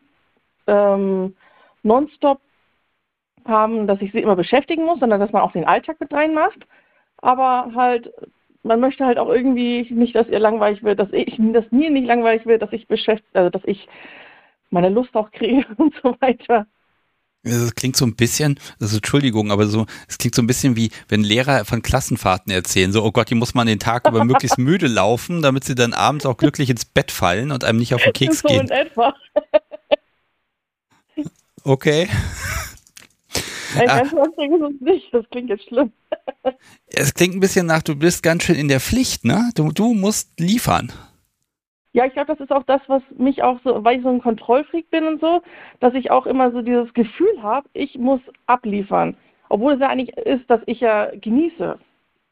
ähm, 0.68 1.36
nonstop 1.84 2.40
haben, 3.46 3.88
dass 3.88 4.02
ich 4.02 4.12
sie 4.12 4.20
immer 4.20 4.36
beschäftigen 4.36 4.86
muss, 4.86 5.00
sondern 5.00 5.20
dass 5.20 5.32
man 5.32 5.42
auch 5.42 5.54
den 5.54 5.66
Alltag 5.66 6.00
mit 6.00 6.14
reinmacht. 6.14 6.60
Aber 7.18 7.72
halt 7.76 8.14
man 8.68 8.80
möchte 8.80 9.06
halt 9.06 9.18
auch 9.18 9.30
irgendwie 9.30 9.88
nicht, 9.94 10.16
dass 10.16 10.28
ihr 10.28 10.40
langweilig 10.40 10.84
wird, 10.84 11.00
dass 11.00 11.12
ich, 11.12 11.38
dass 11.54 11.72
mir 11.72 11.90
nicht 11.90 12.06
langweilig 12.06 12.46
wird, 12.46 12.62
dass 12.62 12.74
ich 12.74 12.88
beschäftigt, 12.88 13.36
also 13.36 13.50
dass 13.50 13.64
ich 13.66 13.88
meine 14.70 14.90
Lust 14.90 15.16
auch 15.16 15.32
kriege 15.32 15.66
und 15.78 15.96
so 16.04 16.16
weiter. 16.20 16.68
Das 17.50 17.76
klingt 17.76 17.96
so 17.96 18.06
ein 18.06 18.16
bisschen, 18.16 18.60
also 18.80 18.98
Entschuldigung, 18.98 19.52
aber 19.52 19.68
so, 19.68 19.86
es 20.08 20.18
klingt 20.18 20.36
so 20.36 20.42
ein 20.42 20.48
bisschen 20.48 20.76
wie, 20.76 20.92
wenn 21.08 21.24
Lehrer 21.24 21.66
von 21.66 21.82
Klassenfahrten 21.82 22.52
erzählen, 22.52 22.92
so, 22.92 23.04
oh 23.04 23.12
Gott, 23.12 23.30
die 23.30 23.36
muss 23.36 23.54
man 23.54 23.68
den 23.68 23.80
Tag 23.80 24.08
über 24.08 24.24
möglichst 24.24 24.58
müde 24.58 24.88
laufen, 24.88 25.42
damit 25.42 25.64
sie 25.64 25.76
dann 25.76 25.94
abends 25.94 26.26
auch 26.26 26.38
glücklich 26.38 26.70
ins 26.70 26.86
Bett 26.86 27.12
fallen 27.12 27.52
und 27.52 27.64
einem 27.64 27.80
nicht 27.80 27.94
auf 27.94 28.02
den 28.04 28.14
Keks 28.14 28.40
so 28.40 28.48
gehen. 28.48 28.70
etwa. 28.70 29.14
Okay. 31.64 32.08
Ein 33.76 33.90
Ah. 33.90 33.98
ganz 34.00 34.14
anstrengend 34.14 34.62
ist 34.64 34.76
es 34.76 34.82
nicht, 34.82 35.14
das 35.14 35.26
klingt 35.30 35.50
jetzt 35.50 35.68
schlimm. 35.68 35.92
Es 36.88 37.14
klingt 37.14 37.36
ein 37.36 37.40
bisschen 37.42 37.66
nach, 37.66 37.84
du 37.84 37.96
bist 37.96 38.24
ganz 38.24 38.44
schön 38.44 38.56
in 38.56 38.70
der 38.70 38.80
Pflicht, 38.80 39.26
ne? 39.26 39.52
Du, 39.56 39.72
du 39.72 39.94
musst 39.94 40.30
liefern. 40.40 40.92
Ja, 41.98 42.06
ich 42.06 42.14
glaube, 42.14 42.28
das 42.28 42.40
ist 42.40 42.52
auch 42.52 42.62
das, 42.62 42.80
was 42.86 43.02
mich 43.18 43.42
auch 43.42 43.60
so, 43.64 43.84
weil 43.84 43.98
ich 43.98 44.04
so 44.04 44.10
ein 44.10 44.22
Kontrollfreak 44.22 44.92
bin 44.92 45.08
und 45.08 45.20
so, 45.20 45.42
dass 45.80 45.96
ich 45.96 46.12
auch 46.12 46.28
immer 46.28 46.52
so 46.52 46.62
dieses 46.62 46.94
Gefühl 46.94 47.42
habe, 47.42 47.68
ich 47.74 47.98
muss 47.98 48.22
abliefern. 48.46 49.18
Obwohl 49.50 49.74
es 49.74 49.80
ja 49.80 49.88
eigentlich 49.88 50.16
ist, 50.16 50.48
dass 50.48 50.62
ich 50.68 50.80
ja 50.80 51.10
genieße. 51.16 51.80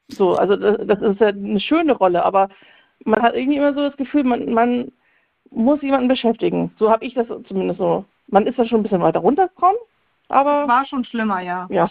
So, 0.09 0.35
also 0.35 0.55
das, 0.55 0.85
das 0.85 1.01
ist 1.01 1.19
ja 1.19 1.29
eine 1.29 1.59
schöne 1.59 1.93
Rolle, 1.93 2.23
aber 2.23 2.49
man 3.05 3.23
hat 3.23 3.33
irgendwie 3.33 3.57
immer 3.57 3.73
so 3.73 3.79
das 3.79 3.97
Gefühl, 3.97 4.23
man, 4.23 4.53
man 4.53 4.91
muss 5.49 5.81
jemanden 5.81 6.09
beschäftigen. 6.09 6.71
So 6.77 6.91
habe 6.91 7.03
ich 7.03 7.15
das 7.15 7.25
zumindest 7.47 7.79
so. 7.79 8.05
Man 8.27 8.45
ist 8.45 8.59
da 8.59 8.67
schon 8.67 8.81
ein 8.81 8.83
bisschen 8.83 9.01
weiter 9.01 9.21
runtergekommen, 9.21 9.77
aber 10.29 10.67
War 10.67 10.85
schon 10.85 11.05
schlimmer, 11.05 11.41
ja. 11.41 11.65
ja. 11.71 11.89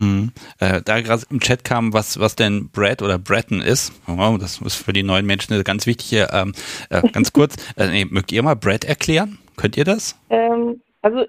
Mhm. 0.00 0.32
Äh, 0.60 0.82
da 0.84 1.00
gerade 1.00 1.22
im 1.30 1.40
Chat 1.40 1.64
kam, 1.64 1.92
was, 1.92 2.18
was 2.18 2.36
denn 2.36 2.70
Brad 2.70 3.02
oder 3.02 3.18
Bratton 3.18 3.60
ist. 3.60 3.92
Oh, 4.08 4.36
das 4.38 4.60
ist 4.60 4.76
für 4.76 4.92
die 4.92 5.02
neuen 5.02 5.26
Menschen 5.26 5.54
eine 5.54 5.64
ganz 5.64 5.86
wichtige, 5.86 6.28
ähm, 6.32 6.52
äh, 6.90 7.02
ganz 7.08 7.32
kurz. 7.32 7.56
Äh, 7.76 7.88
nee, 7.88 8.04
mögt 8.04 8.32
ihr 8.32 8.42
mal 8.42 8.56
Brad 8.56 8.84
erklären? 8.84 9.38
Könnt 9.56 9.76
ihr 9.76 9.84
das? 9.84 10.18
Ähm, 10.30 10.80
also 11.02 11.24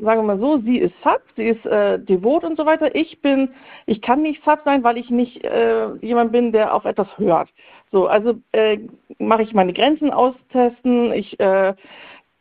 sagen 0.00 0.20
wir 0.20 0.36
mal 0.36 0.38
so, 0.38 0.58
sie 0.58 0.78
ist 0.78 0.94
Sub, 1.02 1.22
sie 1.36 1.48
ist 1.48 1.64
äh, 1.66 1.98
devot 1.98 2.44
und 2.44 2.56
so 2.56 2.66
weiter. 2.66 2.94
Ich 2.94 3.20
bin, 3.20 3.50
ich 3.86 4.00
kann 4.02 4.22
nicht 4.22 4.42
Sub 4.44 4.60
sein, 4.64 4.82
weil 4.84 4.96
ich 4.96 5.10
nicht 5.10 5.44
äh, 5.44 5.94
jemand 6.00 6.32
bin, 6.32 6.52
der 6.52 6.74
auf 6.74 6.84
etwas 6.84 7.08
hört. 7.16 7.48
So, 7.90 8.06
also 8.06 8.34
äh, 8.52 8.78
mache 9.18 9.42
ich 9.42 9.54
meine 9.54 9.72
Grenzen 9.72 10.10
austesten. 10.10 11.12
Ich 11.12 11.38
äh, 11.40 11.74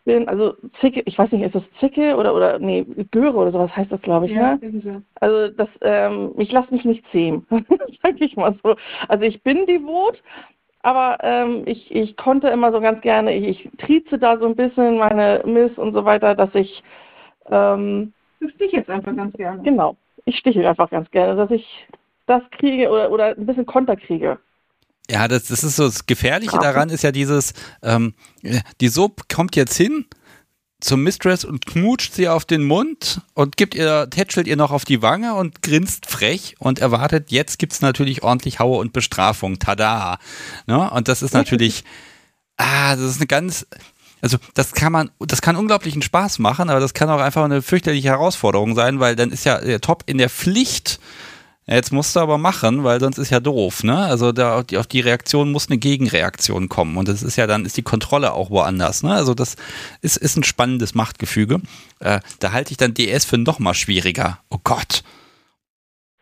bin, 0.08 0.28
also 0.28 0.55
Zicke, 0.80 1.03
ich 1.05 1.20
weiß 1.20 1.32
nicht, 1.32 1.43
ist 1.43 1.53
das 1.53 1.64
Zicke 1.80 2.16
oder 2.16 2.34
oder 2.34 2.58
nee, 2.58 2.84
Göre 3.12 3.36
oder 3.36 3.51
sowas 3.51 3.76
heißt 3.76 3.91
das, 3.91 4.01
glaube 4.01 4.26
ich, 4.26 4.32
ne? 4.32 4.58
irgendwie. 4.62 5.03
Also 5.20 5.53
das, 5.53 5.68
ähm, 5.82 6.34
ich 6.38 6.51
lasse 6.51 6.74
mich 6.74 6.86
nicht 6.86 7.05
zähmen, 7.12 7.45
sag 8.01 8.20
ich 8.20 8.36
mal 8.36 8.55
so. 8.64 8.76
Also 9.10 9.26
ich 9.26 9.43
bin 9.43 9.66
devot, 9.66 10.24
aber 10.82 11.18
ähm, 11.22 11.64
ich, 11.66 11.93
ich 11.93 12.16
konnte 12.16 12.47
immer 12.47 12.72
so 12.72 12.80
ganz 12.80 13.01
gerne, 13.01 13.36
ich, 13.36 13.66
ich 13.66 13.70
trieze 13.78 14.18
da 14.18 14.38
so 14.38 14.45
ein 14.45 14.55
bisschen 14.55 14.97
meine 14.97 15.43
Miss 15.45 15.78
und 15.78 15.93
so 15.93 16.05
weiter, 16.05 16.34
dass 16.34 16.55
ich, 16.55 16.82
ähm, 17.51 18.14
Du 18.39 18.47
stich 18.49 18.72
jetzt 18.72 18.89
einfach 18.89 19.16
ganz 19.16 19.36
gerne. 19.36 19.62
genau, 19.64 19.97
ich 20.26 20.38
stiche 20.38 20.68
einfach 20.68 20.89
ganz 20.89 21.12
gerne, 21.12 21.36
dass 21.36 21.51
ich 21.51 21.88
das 22.28 22.43
kriege 22.51 22.89
oder, 22.89 23.12
oder 23.12 23.36
ein 23.36 23.45
bisschen 23.45 23.66
Konter 23.66 23.95
kriege. 23.95 24.38
Ja, 25.10 25.28
das, 25.28 25.45
das 25.45 25.64
ist 25.64 25.78
so 25.78 25.86
das 25.86 26.05
Gefährliche 26.05 26.58
daran 26.60 26.89
ist 26.89 27.03
ja 27.03 27.12
dieses, 27.12 27.53
ähm, 27.82 28.14
die 28.82 28.89
Sub 28.89 29.30
kommt 29.30 29.55
jetzt 29.55 29.76
hin 29.76 30.05
zum 30.80 31.01
Mistress 31.01 31.43
und 31.43 31.66
knutscht 31.66 32.14
sie 32.14 32.30
auf 32.30 32.45
den 32.45 32.64
Mund 32.64 33.22
und 33.34 33.58
gibt 33.58 33.74
ihr, 33.74 34.10
tätschelt 34.10 34.47
ihr 34.47 34.58
noch 34.58 34.72
auf 34.72 34.86
die 34.86 35.01
Wange 35.01 35.34
und 35.34 35.62
grinst 35.64 36.05
frech 36.05 36.55
und 36.60 36.80
erwartet, 36.80 37.32
jetzt 37.32 37.58
gibt's 37.58 37.82
natürlich 37.82 38.22
ordentlich 38.22 38.60
Haue 38.60 38.78
und 38.78 38.93
Bestrafung. 38.93 39.58
Tada! 39.58 40.20
Ne? 40.68 40.89
Und 40.91 41.08
das 41.08 41.24
ist 41.24 41.34
natürlich, 41.34 41.84
ah, 42.58 42.95
das 42.95 43.05
ist 43.05 43.18
eine 43.18 43.28
ganz, 43.28 43.66
also 44.22 44.38
das 44.53 44.74
kann 44.74 44.91
man, 44.91 45.10
das 45.20 45.41
kann 45.41 45.55
unglaublichen 45.55 46.03
Spaß 46.03 46.38
machen, 46.39 46.70
aber 46.70 46.80
das 46.80 46.93
kann 46.93 47.10
auch 47.10 47.22
einfach 47.22 47.43
eine 47.43 47.64
fürchterliche 47.64 48.10
Herausforderung 48.10 48.76
sein, 48.76 48.99
weil 48.99 49.16
dann 49.16 49.32
ist 49.32 49.45
ja 49.45 49.60
der 49.60 49.82
Top 49.82 50.03
in 50.05 50.20
der 50.20 50.30
Pflicht, 50.30 50.99
Jetzt 51.70 51.91
musst 51.91 52.15
du 52.15 52.22
aber 52.22 52.38
machen, 52.38 52.86
weil 52.86 52.99
sonst 53.01 53.18
ist 53.18 53.30
ja 53.30 53.41
doof, 53.41 53.84
ne? 53.84 53.97
Also 53.97 54.32
da, 54.32 54.57
auf 54.59 54.63
die, 54.65 54.78
auf 54.78 54.88
die 54.88 55.01
Reaktion 55.01 55.51
muss 55.51 55.68
eine 55.70 55.78
Gegenreaktion 55.78 56.70
kommen 56.70 56.95
und 56.95 57.09
das 57.09 57.24
ist 57.24 57.36
ja 57.36 57.45
dann 57.45 57.65
ist 57.65 57.76
die 57.76 57.82
Kontrolle 57.84 58.32
auch 58.34 58.49
woanders, 58.49 59.03
ne? 59.03 59.13
Also 59.13 59.34
das 59.34 59.57
ist, 60.01 60.15
ist 60.18 60.38
ein 60.38 60.43
spannendes 60.43 60.95
Machtgefüge. 60.95 61.61
Äh, 61.99 62.22
da 62.39 62.53
halte 62.53 62.72
ich 62.72 62.78
dann 62.78 62.93
DS 62.93 63.26
für 63.26 63.38
noch 63.38 63.59
mal 63.59 63.74
schwieriger. 63.74 64.39
Oh 64.49 64.59
Gott. 64.63 65.03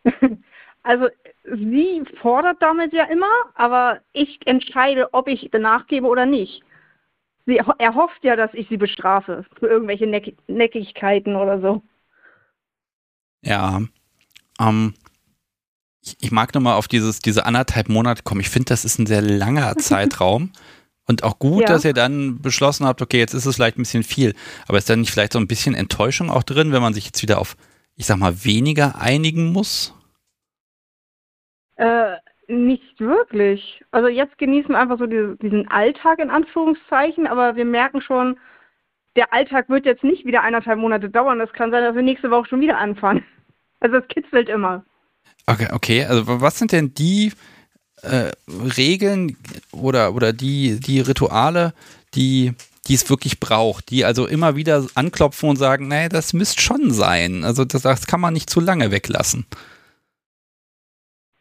Also 0.84 1.08
sie 1.44 2.04
fordert 2.22 2.62
damit 2.62 2.94
ja 2.94 3.06
immer, 3.06 3.26
aber 3.56 4.02
ich 4.14 4.40
entscheide, 4.46 5.16
ob 5.16 5.28
ich 5.28 5.50
danach 5.52 5.88
gebe 5.88 6.06
oder 6.06 6.28
nicht. 6.28 6.62
Sie 7.46 7.62
erho- 7.62 7.80
erhofft 7.80 8.24
ja, 8.24 8.36
dass 8.36 8.54
ich 8.54 8.68
sie 8.70 8.78
bestrafe 8.78 9.46
für 9.60 9.68
irgendwelche 9.68 10.08
Neck 10.08 10.36
Neckigkeiten 10.48 11.36
oder 11.36 11.62
so. 11.62 11.82
Ja. 13.42 13.82
Ähm, 14.60 14.96
ich, 16.06 16.18
ich 16.22 16.32
mag 16.32 16.54
nochmal 16.54 16.76
auf 16.76 16.88
dieses, 16.88 17.20
diese 17.20 17.46
anderthalb 17.46 17.90
Monate 17.90 18.24
kommen. 18.24 18.42
Ich 18.42 18.50
finde, 18.50 18.70
das 18.70 18.86
ist 18.86 19.00
ein 19.00 19.06
sehr 19.06 19.22
langer 19.22 19.76
Zeitraum. 19.78 20.52
Und 21.08 21.24
auch 21.24 21.38
gut, 21.38 21.62
Ja. 21.62 21.68
dass 21.68 21.86
ihr 21.86 21.94
dann 21.94 22.42
beschlossen 22.42 22.86
habt, 22.88 23.02
okay, 23.02 23.20
jetzt 23.20 23.34
ist 23.34 23.46
es 23.46 23.56
vielleicht 23.56 23.78
ein 23.78 23.84
bisschen 23.84 24.04
viel. 24.04 24.34
Aber 24.68 24.78
ist 24.78 24.90
dann 24.90 25.02
nicht 25.02 25.12
vielleicht 25.12 25.34
so 25.34 25.40
ein 25.40 25.48
bisschen 25.48 25.76
Enttäuschung 25.76 26.32
auch 26.32 26.44
drin, 26.44 26.72
wenn 26.72 26.82
man 26.82 26.94
sich 26.94 27.06
jetzt 27.06 27.22
wieder 27.22 27.40
auf, 27.40 27.56
ich 27.96 28.06
sag 28.08 28.18
mal, 28.18 28.44
weniger 28.44 29.00
einigen 29.00 29.52
muss? 29.52 29.94
Äh, 31.76 32.16
nicht 32.48 33.00
wirklich. 33.00 33.84
Also 33.92 34.08
jetzt 34.08 34.38
genießen 34.38 34.70
wir 34.72 34.80
einfach 34.80 34.98
so 35.00 35.06
diese, 35.06 35.36
diesen 35.38 35.68
Alltag 35.70 36.20
in 36.20 36.30
Anführungszeichen, 36.30 37.28
aber 37.28 37.56
wir 37.56 37.66
merken 37.66 38.02
schon, 38.02 38.38
der 39.16 39.32
Alltag 39.34 39.70
wird 39.70 39.86
jetzt 39.86 40.04
nicht 40.04 40.26
wieder 40.26 40.42
eineinhalb 40.42 40.80
Monate 40.80 41.10
dauern. 41.10 41.40
Das 41.40 41.54
kann 41.54 41.72
sein, 41.72 41.84
dass 41.84 41.96
wir 41.96 42.02
nächste 42.02 42.32
Woche 42.32 42.48
schon 42.50 42.62
wieder 42.62 42.78
anfangen. 42.78 43.24
Also 43.80 43.98
es 43.98 44.08
kitzelt 44.08 44.50
immer. 44.50 44.84
Okay, 45.48 45.68
okay, 45.72 46.06
also 46.06 46.42
was 46.42 46.58
sind 46.58 46.72
denn 46.72 46.94
die 46.94 47.32
äh, 48.02 48.32
Regeln 48.78 49.38
oder, 49.72 50.16
oder 50.16 50.34
die, 50.34 50.80
die 50.80 51.00
Rituale, 51.02 51.74
die, 52.16 52.54
die 52.88 52.94
es 52.94 53.10
wirklich 53.10 53.40
braucht, 53.40 53.90
die 53.92 54.06
also 54.06 54.26
immer 54.26 54.56
wieder 54.56 54.86
anklopfen 54.96 55.50
und 55.50 55.56
sagen, 55.58 55.88
nee, 55.88 56.10
das 56.10 56.34
müsste 56.34 56.62
schon 56.62 56.92
sein. 56.92 57.44
Also 57.44 57.66
das, 57.66 57.84
das 57.84 58.08
kann 58.08 58.22
man 58.22 58.34
nicht 58.34 58.50
zu 58.50 58.60
lange 58.60 58.92
weglassen. 58.92 59.46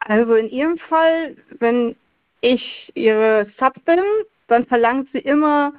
Also 0.00 0.34
in 0.34 0.50
ihrem 0.50 0.78
Fall, 0.88 1.36
wenn 1.58 1.96
ich 2.42 2.92
ihre 2.94 3.50
Sub 3.58 3.72
bin, 3.86 4.00
dann 4.48 4.66
verlangt 4.66 5.08
sie 5.12 5.18
immer 5.18 5.72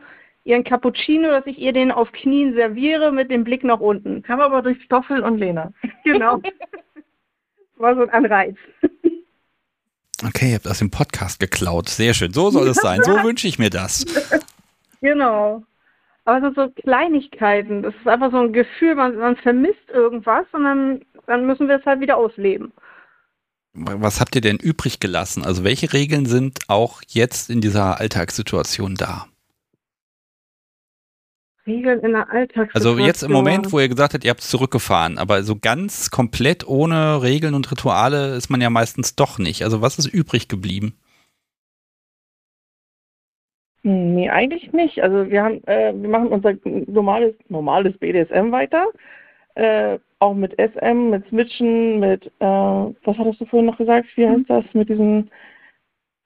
ihren 0.46 0.64
Cappuccino, 0.64 1.30
dass 1.30 1.46
ich 1.46 1.60
ihr 1.60 1.74
den 1.74 1.92
auf 1.92 2.12
Knien 2.12 2.54
serviere 2.54 3.12
mit 3.12 3.30
dem 3.30 3.44
Blick 3.44 3.64
nach 3.64 3.80
unten. 3.80 4.24
Kam 4.24 4.40
aber 4.40 4.62
durch 4.62 4.82
Stoffel 4.84 5.22
und 5.22 5.38
Lena. 5.38 5.72
Genau. 6.04 6.42
War 7.78 7.96
so 7.96 8.02
ein 8.02 8.10
Anreiz. 8.10 8.56
Okay, 10.26 10.50
ihr 10.50 10.56
habt 10.56 10.68
aus 10.68 10.80
dem 10.80 10.92
Podcast 10.92 11.40
geklaut. 11.40 11.90
Sehr 11.90 12.14
schön. 12.14 12.32
So 12.32 12.50
soll 12.50 12.68
es 12.70 12.78
sein. 12.78 13.02
So 13.04 13.12
wünsche 13.24 13.48
ich 13.48 13.60
mir 13.60 13.70
das. 13.70 14.06
Genau. 15.02 15.64
Aber 16.24 16.38
es 16.38 16.44
sind 16.44 16.56
so 16.56 16.82
Kleinigkeiten. 16.82 17.84
Das 17.84 17.94
ist 17.94 18.08
einfach 18.08 18.32
so 18.32 18.38
ein 18.38 18.54
Gefühl, 18.54 18.96
man, 18.96 19.16
man 19.18 19.36
vermisst 19.36 19.90
irgendwas 19.94 20.46
und 20.54 20.64
dann, 20.64 21.02
dann 21.28 21.46
müssen 21.46 21.68
wir 21.68 21.80
es 21.80 21.86
halt 21.86 22.00
wieder 22.00 22.18
ausleben. 22.18 22.72
Was 23.74 24.22
habt 24.22 24.36
ihr 24.36 24.42
denn 24.42 24.58
übrig 24.58 25.02
gelassen? 25.02 25.44
Also 25.44 25.66
welche 25.66 25.92
Regeln 25.92 26.26
sind 26.26 26.60
auch 26.70 27.02
jetzt 27.08 27.50
in 27.50 27.60
dieser 27.60 28.00
Alltagssituation 28.00 28.96
da? 28.96 29.28
Regeln 31.68 32.00
in 32.02 32.12
der 32.12 32.30
Alltagssituation. 32.30 32.94
Also 32.94 33.06
jetzt 33.06 33.24
im 33.24 33.32
Moment, 33.32 33.72
wo 33.72 33.80
ihr 33.80 33.90
gesagt 33.90 34.14
habt, 34.14 34.24
ihr 34.24 34.30
habt 34.30 34.42
es 34.42 34.50
zurückgefahren, 34.50 35.18
aber 35.18 35.44
so 35.44 35.56
ganz 35.60 36.12
komplett 36.12 36.68
ohne 36.68 37.22
Regeln 37.22 37.54
und 37.54 37.72
Rituale 37.72 38.36
ist 38.36 38.50
man 38.50 38.62
ja 38.62 38.70
meistens 38.70 39.16
doch 39.16 39.40
nicht. 39.40 39.64
Also 39.64 39.82
was 39.82 39.98
ist 39.98 40.08
übrig 40.08 40.48
geblieben? 40.48 40.98
Nee, 43.84 44.30
eigentlich 44.32 44.74
nicht. 44.74 45.02
Also 45.04 45.30
wir 45.30 45.44
haben, 45.44 45.64
äh, 45.68 45.94
wir 45.94 46.10
machen 46.10 46.30
unser 46.30 46.54
normales, 46.64 47.36
normales 47.50 47.96
BDSM 48.00 48.52
weiter. 48.52 48.88
Äh, 49.54 50.00
auch 50.20 50.34
mit 50.34 50.56
SM, 50.60 51.12
mit 51.12 51.28
Switchen, 51.30 52.00
mit, 52.00 52.26
äh, 52.40 52.46
was 52.46 53.18
hattest 53.18 53.42
du 53.42 53.46
vorhin 53.46 53.68
noch 53.68 53.78
gesagt? 53.78 54.08
Wie 54.16 54.28
heißt 54.28 54.50
das? 54.50 54.66
Mit 54.74 54.90
diesen 54.90 55.30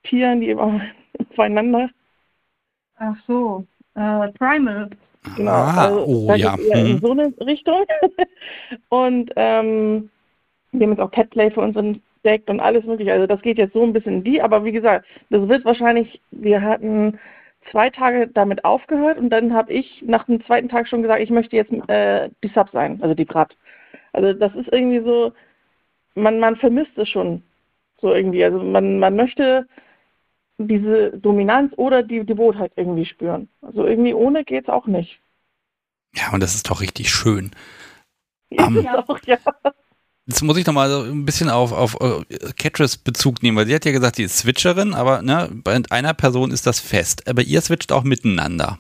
Tieren, 0.04 0.40
die 0.42 0.52
immer 0.52 0.82
zueinander. 1.36 1.90
Ach 2.96 3.18
so. 3.28 3.66
Äh, 3.96 4.30
Primal. 4.34 4.90
Genau. 5.36 5.52
Ah, 5.52 5.86
also, 5.86 6.06
oh 6.06 6.34
ja. 6.34 6.56
in 6.56 6.94
Hm. 6.94 7.00
so 7.00 7.12
eine 7.12 7.34
Richtung. 7.46 7.86
und 8.90 9.32
ähm, 9.36 10.10
wir 10.72 10.86
haben 10.86 10.92
jetzt 10.92 11.02
auch 11.02 11.12
Catplay 11.12 11.52
für 11.52 11.62
uns 11.62 11.76
entdeckt 11.76 12.50
und 12.50 12.60
alles 12.60 12.86
mögliche. 12.86 13.14
Also 13.14 13.28
das 13.28 13.42
geht 13.42 13.58
jetzt 13.58 13.74
so 13.74 13.84
ein 13.84 13.94
bisschen 13.94 14.16
in 14.16 14.24
die, 14.24 14.42
aber 14.42 14.64
wie 14.64 14.72
gesagt, 14.72 15.06
das 15.30 15.48
wird 15.48 15.66
wahrscheinlich, 15.66 16.22
wir 16.32 16.62
hatten 16.62 17.20
zwei 17.72 17.90
Tage 17.90 18.28
damit 18.28 18.64
aufgehört 18.66 19.18
und 19.18 19.30
dann 19.30 19.54
habe 19.54 19.74
ich 19.74 20.02
nach 20.06 20.26
dem 20.26 20.44
zweiten 20.46 20.70
Tag 20.70 20.88
schon 20.88 21.02
gesagt, 21.02 21.22
ich 21.22 21.30
möchte 21.30 21.56
jetzt 21.56 21.72
äh, 21.90 22.30
die 22.44 22.50
Sub 22.50 22.70
sein, 22.72 23.00
also 23.02 23.14
die 23.14 23.26
Brat. 23.26 23.56
Also 24.14 24.34
das 24.34 24.54
ist 24.56 24.72
irgendwie 24.72 25.02
so, 25.02 25.34
man, 26.16 26.40
man 26.40 26.56
vermisst 26.56 26.98
es 26.98 27.10
schon 27.10 27.44
So 28.02 28.14
irgendwie. 28.14 28.44
Also 28.44 28.60
man, 28.60 29.00
man 29.00 29.16
möchte 29.16 29.68
diese 30.60 31.12
Dominanz 31.18 31.74
oder 31.78 32.04
die 32.04 32.24
Devotheit 32.26 32.72
irgendwie 32.76 33.06
spüren. 33.06 33.50
Also 33.62 33.86
irgendwie 33.86 34.14
ohne 34.14 34.44
geht's 34.44 34.70
auch 34.70 34.88
nicht. 34.88 35.20
Ja, 36.16 36.34
und 36.34 36.42
das 36.42 36.56
ist 36.56 36.70
doch 36.70 36.82
richtig 36.82 37.10
schön. 37.10 37.52
Ja, 38.52 38.68
Um, 38.68 38.78
auch, 39.08 39.20
ja. 39.26 39.38
Jetzt 40.26 40.44
muss 40.44 40.58
ich 40.58 40.66
noch 40.68 40.74
mal 40.74 40.90
so 40.90 41.02
ein 41.02 41.26
bisschen 41.26 41.50
auf, 41.50 41.72
auf 41.72 41.98
äh, 42.02 42.24
Catrice 42.58 43.00
Bezug 43.04 43.42
nehmen, 43.42 43.58
weil 43.58 43.66
sie 43.66 43.74
hat 43.74 43.86
ja 43.86 43.92
gesagt, 43.92 44.18
sie 44.18 44.24
ist 44.24 44.38
Switcherin, 44.38 44.94
aber 44.94 45.22
ne, 45.24 45.50
bei 45.64 45.82
einer 45.90 46.14
Person 46.14 46.52
ist 46.52 46.68
das 46.68 46.80
fest. 46.80 47.28
Aber 47.28 47.42
ihr 47.42 47.62
switcht 47.62 47.92
auch 47.92 48.04
miteinander. 48.04 48.78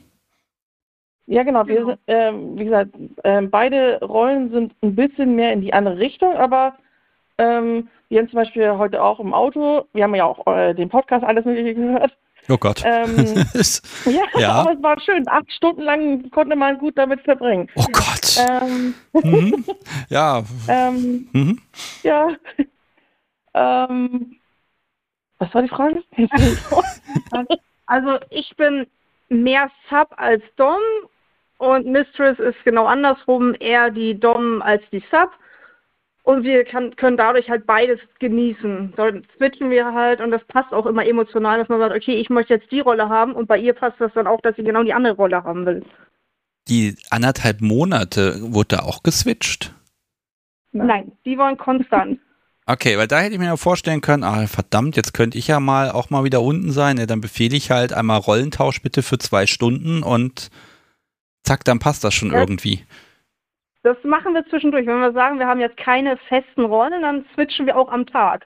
Ja, 1.28 1.44
genau. 1.44 1.66
Wir, 1.68 1.76
Genau. 1.76 1.88
sind, 1.90 2.00
ähm, 2.08 2.58
wie 2.60 2.66
gesagt, 2.66 2.92
ähm, 3.24 3.50
beide 3.50 4.00
Rollen 4.02 4.52
sind 4.52 4.74
ein 4.82 4.96
bisschen 4.96 5.36
mehr 5.36 5.54
in 5.54 5.62
die 5.62 5.74
andere 5.74 5.98
Richtung, 5.98 6.36
aber 6.36 6.76
ähm, 7.40 7.88
wir 8.10 8.20
haben 8.20 8.30
zum 8.30 8.38
Beispiel 8.38 8.70
heute 8.78 9.02
auch 9.02 9.20
im 9.20 9.34
Auto, 9.34 9.86
wir 9.94 10.04
haben 10.04 10.16
ja 10.16 10.26
auch 10.26 10.46
äh, 10.48 10.74
den 10.74 10.90
Podcast 10.90 11.24
alles 11.24 11.46
Mögliche 11.46 11.74
gehört. 11.76 12.16
Oh 12.48 12.58
Gott. 12.58 12.82
Ähm, 12.86 13.16
ja, 14.06 14.40
Ja. 14.40 14.52
aber 14.62 14.74
es 14.74 14.82
war 14.84 15.00
schön. 15.00 15.24
Acht 15.28 15.52
Stunden 15.52 15.82
lang 15.84 16.30
konnte 16.32 16.56
man 16.56 16.78
gut 16.80 16.98
damit 16.98 17.22
verbringen. 17.22 17.68
oh 17.76 17.86
Gott. 17.92 18.38
Ähm, 18.40 18.94
Mhm. 19.14 19.66
Ja. 20.10 20.44
ähm, 20.68 21.30
Mhm. 21.34 21.60
ja. 22.04 22.30
ähm, 23.54 24.36
was 25.38 25.54
war 25.54 25.62
die 25.62 25.70
Frage? 25.70 26.04
Also 27.86 28.18
ich 28.30 28.56
bin 28.58 28.86
mehr 29.30 29.70
Sub 29.90 30.10
als 30.18 30.44
Dom 30.58 30.80
und 31.60 31.86
Mistress 31.88 32.40
ist 32.40 32.58
genau 32.64 32.86
andersrum, 32.86 33.56
eher 33.60 33.90
die 33.92 34.20
Dom 34.20 34.62
als 34.62 34.82
die 34.92 35.04
Sub. 35.12 35.30
Und 36.30 36.44
wir 36.44 36.64
kann, 36.64 36.96
können 36.96 37.18
dadurch 37.18 37.50
halt 37.50 37.66
beides 37.66 38.00
genießen. 38.20 38.94
Dann 38.96 39.26
switchen 39.36 39.72
wir 39.72 39.96
halt 39.96 40.22
und 40.22 40.30
das 40.30 40.44
passt 40.46 40.72
auch 40.74 40.86
immer 40.86 41.04
emotional, 41.04 41.58
dass 41.58 41.70
man 41.70 41.80
sagt, 41.80 41.96
okay, 41.96 42.18
ich 42.18 42.30
möchte 42.30 42.54
jetzt 42.54 42.72
die 42.72 42.82
Rolle 42.82 43.10
haben 43.10 43.34
und 43.34 43.48
bei 43.48 43.58
ihr 43.58 43.74
passt 43.74 44.00
das 44.00 44.12
dann 44.14 44.28
auch, 44.28 44.40
dass 44.42 44.56
sie 44.56 44.64
genau 44.64 44.84
die 44.84 44.94
andere 44.94 45.16
Rolle 45.16 45.44
haben 45.44 45.66
will. 45.66 45.84
Die 46.68 46.96
anderthalb 47.10 47.62
Monate 47.62 48.36
wurde 48.42 48.76
da 48.76 48.84
auch 48.84 49.02
geswitcht. 49.02 49.74
Nein, 50.72 51.14
die 51.26 51.36
wollen 51.38 51.58
konstant. 51.58 52.20
Okay, 52.68 53.00
weil 53.00 53.08
da 53.08 53.22
hätte 53.22 53.34
ich 53.34 53.40
mir 53.40 53.58
vorstellen 53.58 54.02
können, 54.02 54.24
ah, 54.24 54.46
verdammt, 54.46 54.96
jetzt 54.96 55.16
könnte 55.16 55.40
ich 55.40 55.48
ja 55.48 55.60
mal 55.60 55.90
auch 55.90 56.12
mal 56.12 56.24
wieder 56.24 56.44
unten 56.44 56.72
sein. 56.72 56.98
Ja, 56.98 57.08
dann 57.08 57.20
befehle 57.20 57.58
ich 57.58 57.72
halt 57.72 57.94
einmal 57.94 58.20
Rollentausch 58.20 58.84
bitte 58.84 59.02
für 59.02 59.18
zwei 59.18 59.48
Stunden 59.48 60.04
und 60.04 60.52
zack, 61.42 61.66
dann 61.66 61.80
passt 61.80 62.04
das 62.04 62.14
schon 62.14 62.32
Ja. 62.32 62.38
irgendwie. 62.40 62.86
Das 63.84 63.98
machen 64.04 64.34
wir 64.34 64.46
zwischendurch. 64.48 64.86
Wenn 64.86 65.00
wir 65.00 65.14
sagen, 65.14 65.40
wir 65.40 65.48
haben 65.48 65.62
jetzt 65.62 65.78
keine 65.78 66.18
festen 66.28 66.66
Rollen, 66.66 67.02
dann 67.02 67.26
switchen 67.34 67.66
wir 67.66 67.78
auch 67.78 67.90
am 67.92 68.06
Tag. 68.06 68.46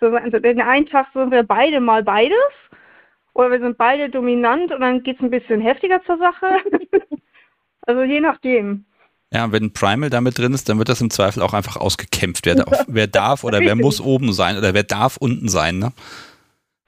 So, 0.00 0.08
also 0.08 0.38
den 0.38 0.60
einen 0.60 0.86
Tag 0.86 1.06
sind 1.14 1.30
wir 1.30 1.42
beide 1.42 1.80
mal 1.80 2.02
beides. 2.02 2.36
Oder 3.32 3.50
wir 3.50 3.60
sind 3.60 3.78
beide 3.78 4.10
dominant 4.10 4.72
und 4.72 4.80
dann 4.80 5.02
geht 5.02 5.16
es 5.16 5.22
ein 5.22 5.30
bisschen 5.30 5.60
heftiger 5.60 6.02
zur 6.04 6.18
Sache. 6.18 6.58
also 7.86 8.02
je 8.02 8.20
nachdem. 8.20 8.84
Ja, 9.32 9.50
wenn 9.50 9.72
Primal 9.72 10.10
damit 10.10 10.38
drin 10.38 10.52
ist, 10.54 10.68
dann 10.68 10.78
wird 10.78 10.88
das 10.88 11.00
im 11.00 11.10
Zweifel 11.10 11.42
auch 11.42 11.54
einfach 11.54 11.76
ausgekämpft, 11.76 12.46
wer, 12.46 12.54
darf, 12.54 12.84
wer 12.86 13.08
darf 13.08 13.42
oder 13.42 13.60
wer 13.60 13.74
muss 13.74 14.00
oben 14.04 14.32
sein 14.32 14.56
oder 14.56 14.74
wer 14.74 14.84
darf 14.84 15.16
unten 15.16 15.48
sein. 15.48 15.78
Ne? 15.78 15.92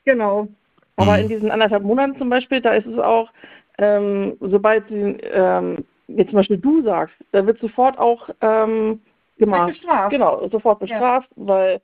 Genau. 0.04 0.48
Aber 0.96 1.14
Mhm. 1.14 1.22
in 1.24 1.28
diesen 1.28 1.50
anderthalb 1.50 1.82
Monaten 1.82 2.16
zum 2.18 2.30
Beispiel, 2.30 2.60
da 2.60 2.74
ist 2.74 2.86
es 2.86 2.98
auch, 2.98 3.30
ähm, 3.78 4.36
sobald 4.40 4.86
sie, 4.88 5.18
ähm, 5.22 5.84
jetzt 6.08 6.30
zum 6.30 6.36
Beispiel 6.36 6.58
du 6.58 6.82
sagst, 6.82 7.14
da 7.32 7.46
wird 7.46 7.58
sofort 7.60 7.98
auch 7.98 8.28
ähm, 8.40 9.00
gemacht. 9.38 9.68
Bestraft. 9.68 10.10
Genau, 10.10 10.48
sofort 10.48 10.80
bestraft, 10.80 11.28
weil 11.36 11.80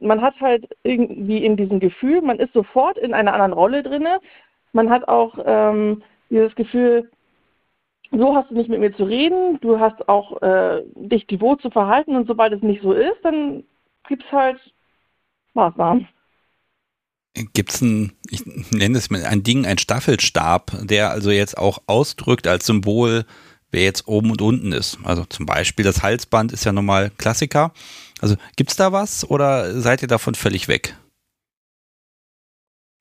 man 0.00 0.22
hat 0.22 0.40
halt 0.40 0.68
irgendwie 0.82 1.44
in 1.44 1.56
diesem 1.56 1.80
Gefühl, 1.80 2.22
man 2.22 2.38
ist 2.38 2.52
sofort 2.52 2.98
in 2.98 3.14
einer 3.14 3.32
anderen 3.32 3.52
Rolle 3.52 3.82
drinne. 3.82 4.20
Man 4.72 4.90
hat 4.90 5.08
auch 5.08 5.38
ähm, 5.44 6.02
dieses 6.30 6.54
Gefühl, 6.54 7.10
so 8.12 8.34
hast 8.34 8.50
du 8.50 8.54
nicht 8.54 8.70
mit 8.70 8.80
mir 8.80 8.94
zu 8.94 9.04
reden, 9.04 9.58
du 9.60 9.78
hast 9.80 10.08
auch 10.08 10.40
äh, 10.42 10.82
dich 10.94 11.26
devot 11.26 11.60
zu 11.60 11.70
verhalten 11.70 12.16
und 12.16 12.26
sobald 12.26 12.52
es 12.52 12.62
nicht 12.62 12.82
so 12.82 12.92
ist, 12.92 13.22
dann 13.22 13.64
gibt 14.06 14.24
es 14.24 14.32
halt 14.32 14.58
Maßnahmen. 15.54 16.08
Gibt 17.52 17.70
es 17.70 17.80
ein, 17.80 18.12
ich 18.30 18.44
nenne 18.70 18.98
es 18.98 19.10
mal 19.10 19.24
ein 19.24 19.42
Ding, 19.42 19.66
ein 19.66 19.78
Staffelstab, 19.78 20.72
der 20.82 21.10
also 21.10 21.30
jetzt 21.30 21.56
auch 21.56 21.82
ausdrückt 21.86 22.46
als 22.46 22.66
Symbol, 22.66 23.24
wer 23.70 23.82
jetzt 23.82 24.08
oben 24.08 24.30
und 24.30 24.42
unten 24.42 24.72
ist. 24.72 24.98
Also 25.04 25.24
zum 25.24 25.46
Beispiel 25.46 25.84
das 25.84 26.02
Halsband 26.02 26.52
ist 26.52 26.64
ja 26.64 26.72
normal 26.72 27.10
Klassiker. 27.18 27.72
Also 28.20 28.36
gibt 28.56 28.70
es 28.70 28.76
da 28.76 28.92
was 28.92 29.28
oder 29.28 29.80
seid 29.80 30.02
ihr 30.02 30.08
davon 30.08 30.34
völlig 30.34 30.68
weg? 30.68 30.94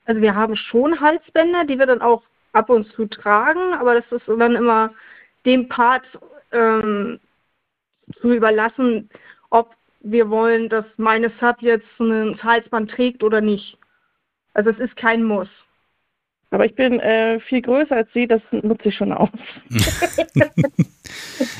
Also 0.05 0.21
wir 0.21 0.35
haben 0.35 0.55
schon 0.55 0.99
Halsbänder, 0.99 1.65
die 1.65 1.77
wir 1.79 1.85
dann 1.85 2.01
auch 2.01 2.23
ab 2.53 2.69
und 2.69 2.91
zu 2.93 3.05
tragen, 3.07 3.73
aber 3.73 3.95
das 3.95 4.05
ist 4.11 4.27
dann 4.27 4.55
immer 4.55 4.91
dem 5.45 5.67
Part 5.67 6.05
ähm, 6.51 7.19
zu 8.21 8.33
überlassen, 8.33 9.09
ob 9.49 9.75
wir 10.01 10.29
wollen, 10.29 10.69
dass 10.69 10.85
meine 10.97 11.31
Sub 11.39 11.61
jetzt 11.61 11.87
ein 11.99 12.41
Halsband 12.41 12.91
trägt 12.91 13.23
oder 13.23 13.41
nicht. 13.41 13.77
Also 14.57 14.71
es 14.71 14.79
ist 14.79 14.95
kein 14.95 15.23
Muss. 15.23 15.47
Aber 16.49 16.65
ich 16.65 16.73
bin 16.75 16.99
äh, 16.99 17.39
viel 17.41 17.61
größer 17.61 17.95
als 17.95 18.09
sie, 18.13 18.25
das 18.25 18.41
nutze 18.51 18.89
ich 18.89 18.95
schon 18.95 19.13
aus. 19.13 19.29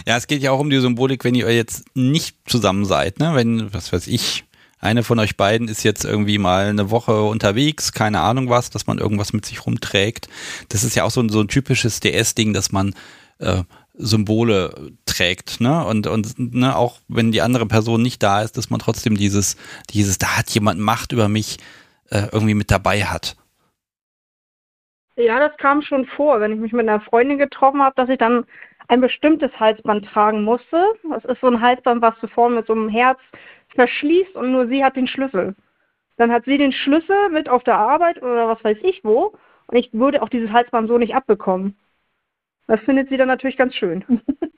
Ja, 0.06 0.18
es 0.18 0.28
geht 0.28 0.42
ja 0.42 0.52
auch 0.52 0.60
um 0.60 0.70
die 0.70 0.80
Symbolik, 0.80 1.24
wenn 1.24 1.36
ihr 1.36 1.54
jetzt 1.54 1.86
nicht 1.96 2.38
zusammen 2.50 2.86
seid, 2.86 3.20
ne? 3.20 3.32
Wenn, 3.34 3.74
was 3.74 3.92
weiß 3.92 4.08
ich, 4.08 4.46
eine 4.80 5.04
von 5.04 5.20
euch 5.20 5.36
beiden 5.36 5.68
ist 5.68 5.84
jetzt 5.84 6.06
irgendwie 6.06 6.38
mal 6.38 6.68
eine 6.68 6.92
Woche 6.92 7.24
unterwegs, 7.24 7.92
keine 7.92 8.22
Ahnung 8.22 8.50
was, 8.50 8.70
dass 8.70 8.88
man 8.88 9.00
irgendwas 9.00 9.34
mit 9.34 9.46
sich 9.46 9.66
rumträgt. 9.66 10.30
Das 10.70 10.84
ist 10.84 10.96
ja 10.96 11.04
auch 11.04 11.12
so 11.12 11.22
ein, 11.22 11.30
so 11.30 11.42
ein 11.42 11.48
typisches 11.48 12.00
DS-Ding, 12.00 12.54
dass 12.54 12.72
man 12.72 12.94
äh, 13.40 13.64
Symbole 13.96 14.94
trägt, 15.06 15.60
ne? 15.60 15.84
Und, 15.86 16.08
und 16.08 16.38
ne, 16.38 16.76
auch 16.76 17.00
wenn 17.08 17.32
die 17.32 17.42
andere 17.42 17.66
Person 17.66 18.02
nicht 18.02 18.22
da 18.24 18.42
ist, 18.42 18.58
dass 18.58 18.70
man 18.70 18.80
trotzdem 18.80 19.18
dieses, 19.18 19.58
dieses, 19.90 20.18
da 20.18 20.38
hat 20.38 20.50
jemand 20.52 20.80
Macht 20.80 21.12
über 21.12 21.28
mich, 21.28 21.58
äh, 22.10 22.28
irgendwie 22.32 22.54
mit 22.54 22.72
dabei 22.72 23.04
hat. 23.04 23.36
Ja, 25.16 25.40
das 25.40 25.58
kam 25.58 25.82
schon 25.82 26.06
vor, 26.06 26.40
wenn 26.40 26.54
ich 26.54 26.60
mich 26.60 26.74
mit 26.74 26.88
einer 26.88 27.02
Freundin 27.02 27.40
getroffen 27.40 27.82
habe, 27.82 27.96
dass 27.96 28.10
ich 28.10 28.20
dann 28.20 28.46
ein 28.88 29.02
bestimmtes 29.02 29.52
Halsband 29.60 30.06
tragen 30.06 30.44
musste. 30.44 30.84
Das 31.10 31.26
ist 31.26 31.42
so 31.42 31.48
ein 31.48 31.62
Halsband, 31.62 32.02
was 32.02 32.14
du 32.22 32.28
vorne 32.28 32.58
mit 32.58 32.68
so 32.68 32.74
einem 32.74 32.90
Herz 32.90 33.20
verschließt 33.76 34.36
und 34.36 34.52
nur 34.52 34.68
sie 34.68 34.84
hat 34.84 34.96
den 34.96 35.08
Schlüssel. 35.08 35.56
Dann 36.18 36.32
hat 36.32 36.46
sie 36.46 36.58
den 36.58 36.72
Schlüssel 36.72 37.30
mit 37.30 37.50
auf 37.50 37.64
der 37.64 37.78
Arbeit 37.78 38.22
oder 38.22 38.48
was 38.48 38.64
weiß 38.64 38.78
ich 38.84 39.04
wo 39.04 39.36
und 39.68 39.78
ich 39.78 39.92
würde 39.94 40.22
auch 40.22 40.30
dieses 40.30 40.52
Halsband 40.52 40.88
so 40.88 40.98
nicht 40.98 41.16
abbekommen. 41.16 41.78
Das 42.68 42.80
findet 42.82 43.10
sie 43.10 43.18
dann 43.18 43.28
natürlich 43.28 43.58
ganz 43.58 43.76
schön. 43.76 44.04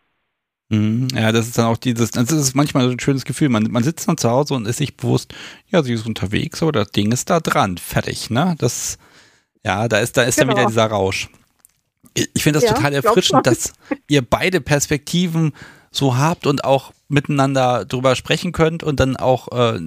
Mhm, 0.70 1.08
Ja, 1.16 1.32
das 1.32 1.48
ist 1.48 1.58
dann 1.58 1.66
auch 1.66 1.78
dieses, 1.78 2.12
das 2.12 2.32
ist 2.32 2.56
manchmal 2.56 2.86
so 2.86 2.92
ein 2.92 3.00
schönes 3.00 3.26
Gefühl. 3.26 3.50
Man, 3.50 3.64
man 3.72 3.84
sitzt 3.84 4.08
dann 4.08 4.18
zu 4.18 4.30
Hause 4.30 4.54
und 4.54 4.68
ist 4.68 4.78
sich 4.78 4.96
bewusst, 4.96 5.34
ja, 5.70 5.82
sie 5.84 5.94
ist 5.94 6.06
unterwegs, 6.06 6.62
aber 6.62 6.72
das 6.72 6.92
Ding 6.92 7.12
ist 7.12 7.30
da 7.30 7.40
dran, 7.40 7.78
fertig, 7.78 8.30
ne? 8.30 8.56
Das, 8.60 8.98
ja, 9.66 9.88
da 9.88 9.98
ist, 9.98 10.16
da 10.18 10.24
ist 10.24 10.40
dann 10.40 10.48
Genau. 10.48 10.60
wieder 10.60 10.68
dieser 10.68 10.86
Rausch. 10.86 11.30
Ich 12.14 12.30
ich 12.34 12.44
finde 12.44 12.60
das 12.60 12.70
Ja, 12.70 12.76
total 12.76 12.94
erfrischend, 12.94 13.46
dass 13.48 13.74
ihr 14.08 14.22
beide 14.22 14.62
Perspektiven 14.62 15.54
so 15.92 16.18
habt 16.18 16.46
und 16.46 16.64
auch 16.64 16.94
miteinander 17.08 17.84
drüber 17.86 18.16
sprechen 18.16 18.52
könnt 18.52 18.84
und 18.84 19.00
dann 19.00 19.18
auch 19.18 19.48
äh, 19.52 19.80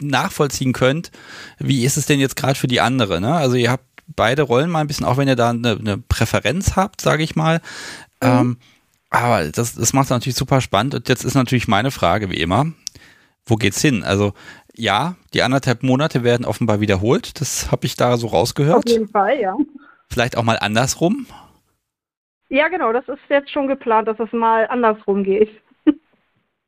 nachvollziehen 0.00 0.72
könnt, 0.72 1.10
wie 1.58 1.84
ist 1.84 1.98
es 1.98 2.06
denn 2.06 2.18
jetzt 2.18 2.36
gerade 2.36 2.54
für 2.58 2.66
die 2.68 2.80
andere, 2.80 3.20
ne? 3.20 3.34
Also 3.34 3.56
ihr 3.56 3.70
habt 3.70 3.84
beide 4.16 4.42
Rollen 4.42 4.70
mal 4.70 4.80
ein 4.80 4.86
bisschen, 4.86 5.04
auch 5.04 5.18
wenn 5.18 5.28
ihr 5.28 5.36
da 5.36 5.50
eine, 5.50 5.72
eine 5.78 5.98
Präferenz 5.98 6.76
habt, 6.76 7.00
sage 7.02 7.22
ich 7.22 7.36
mal. 7.36 7.60
Ähm, 8.22 8.56
aber 9.10 9.48
das, 9.48 9.74
das 9.74 9.92
macht 9.92 10.04
es 10.04 10.10
natürlich 10.10 10.36
super 10.36 10.60
spannend. 10.60 10.94
Und 10.94 11.08
jetzt 11.08 11.24
ist 11.24 11.34
natürlich 11.34 11.68
meine 11.68 11.90
Frage, 11.90 12.30
wie 12.30 12.40
immer, 12.40 12.66
wo 13.44 13.56
geht's 13.56 13.82
hin? 13.82 14.04
Also 14.04 14.32
ja, 14.74 15.16
die 15.34 15.42
anderthalb 15.42 15.82
Monate 15.82 16.24
werden 16.24 16.46
offenbar 16.46 16.80
wiederholt. 16.80 17.40
Das 17.40 17.70
habe 17.72 17.86
ich 17.86 17.96
da 17.96 18.16
so 18.16 18.28
Auf 18.28 18.34
rausgehört. 18.34 18.88
jeden 18.88 19.08
Fall, 19.08 19.38
ja. 19.40 19.56
Vielleicht 20.08 20.36
auch 20.36 20.44
mal 20.44 20.58
andersrum. 20.58 21.26
Ja, 22.48 22.68
genau, 22.68 22.92
das 22.92 23.06
ist 23.08 23.20
jetzt 23.28 23.50
schon 23.50 23.68
geplant, 23.68 24.08
dass 24.08 24.18
es 24.18 24.32
mal 24.32 24.66
andersrum 24.68 25.22
geht. 25.22 25.50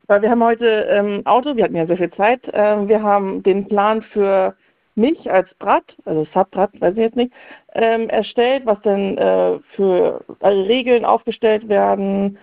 Weil 0.06 0.22
wir 0.22 0.30
haben 0.30 0.42
heute 0.42 0.66
ähm, 0.66 1.26
Auto, 1.26 1.56
wir 1.56 1.64
hatten 1.64 1.76
ja 1.76 1.86
sehr 1.86 1.96
viel 1.96 2.12
Zeit. 2.12 2.42
Ähm, 2.52 2.88
wir 2.88 3.02
haben 3.02 3.42
den 3.42 3.66
Plan 3.66 4.02
für 4.12 4.56
mich 4.94 5.30
als 5.30 5.48
Brat, 5.58 5.84
also 6.04 6.26
Subbrat, 6.34 6.78
weiß 6.80 6.92
ich 6.94 7.00
jetzt 7.00 7.16
nicht, 7.16 7.32
ähm, 7.74 8.08
erstellt, 8.10 8.66
was 8.66 8.80
denn 8.82 9.16
äh, 9.18 9.58
für 9.74 10.24
alle 10.40 10.68
Regeln 10.68 11.04
aufgestellt 11.04 11.68
werden. 11.68 12.38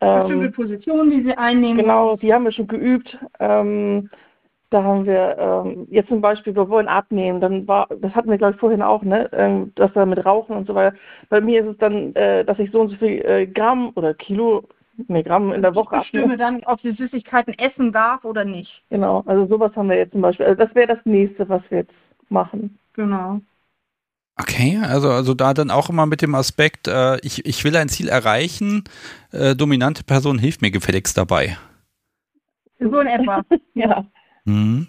Bestimmte 0.00 0.46
Ähm, 0.46 0.52
Positionen, 0.52 1.10
die 1.10 1.22
sie 1.22 1.36
einnehmen. 1.36 1.78
genau, 1.78 2.16
die 2.16 2.32
haben 2.32 2.44
wir 2.44 2.52
schon 2.52 2.66
geübt. 2.68 3.16
Ähm, 3.40 4.10
da 4.70 4.82
haben 4.82 5.06
wir 5.06 5.36
ähm, 5.38 5.86
jetzt 5.90 6.08
zum 6.08 6.20
Beispiel, 6.20 6.54
wir 6.54 6.68
wollen 6.68 6.88
abnehmen, 6.88 7.40
dann 7.40 7.68
war, 7.68 7.88
das 8.00 8.14
hatten 8.14 8.30
wir 8.30 8.36
glaube 8.36 8.54
ich 8.54 8.60
vorhin 8.60 8.82
auch, 8.82 9.02
ne, 9.02 9.30
ähm, 9.32 9.72
dass 9.76 9.94
wir 9.94 10.04
mit 10.06 10.24
Rauchen 10.26 10.56
und 10.56 10.66
so 10.66 10.74
weiter. 10.74 10.96
Bei 11.28 11.40
mir 11.40 11.62
ist 11.62 11.68
es 11.68 11.78
dann, 11.78 12.14
äh, 12.16 12.44
dass 12.44 12.58
ich 12.58 12.70
so 12.72 12.80
und 12.80 12.90
so 12.90 12.96
viel 12.96 13.24
äh, 13.24 13.46
Gramm 13.46 13.92
oder 13.94 14.12
Kilo, 14.12 14.64
Milligramm 15.08 15.52
in 15.52 15.62
der 15.62 15.74
Woche 15.74 15.96
Ich 15.96 16.12
bestimme 16.12 16.36
dann, 16.36 16.62
ob 16.64 16.80
sie 16.80 16.92
Süßigkeiten 16.92 17.58
essen 17.58 17.92
darf 17.92 18.24
oder 18.24 18.44
nicht. 18.44 18.82
Genau, 18.90 19.22
also 19.26 19.46
sowas 19.46 19.74
haben 19.76 19.88
wir 19.88 19.96
jetzt 19.96 20.12
zum 20.12 20.22
Beispiel. 20.22 20.46
Also 20.46 20.64
das 20.64 20.74
wäre 20.74 20.88
das 20.94 21.04
nächste, 21.04 21.48
was 21.48 21.62
wir 21.68 21.78
jetzt 21.78 21.94
machen. 22.28 22.78
Genau. 22.94 23.40
Okay, 24.38 24.78
also, 24.82 25.10
also 25.10 25.32
da 25.32 25.54
dann 25.54 25.70
auch 25.70 25.88
immer 25.88 26.04
mit 26.04 26.20
dem 26.20 26.34
Aspekt, 26.34 26.88
äh, 26.88 27.18
ich, 27.20 27.46
ich 27.46 27.64
will 27.64 27.74
ein 27.76 27.88
Ziel 27.88 28.08
erreichen, 28.08 28.84
äh, 29.32 29.54
dominante 29.54 30.04
Person 30.04 30.38
hilft 30.38 30.60
mir 30.60 30.70
gefälligst 30.70 31.16
dabei. 31.16 31.56
So 32.78 33.00
in 33.00 33.06
etwa. 33.06 33.42
Ja. 33.74 34.04
Mhm. 34.44 34.88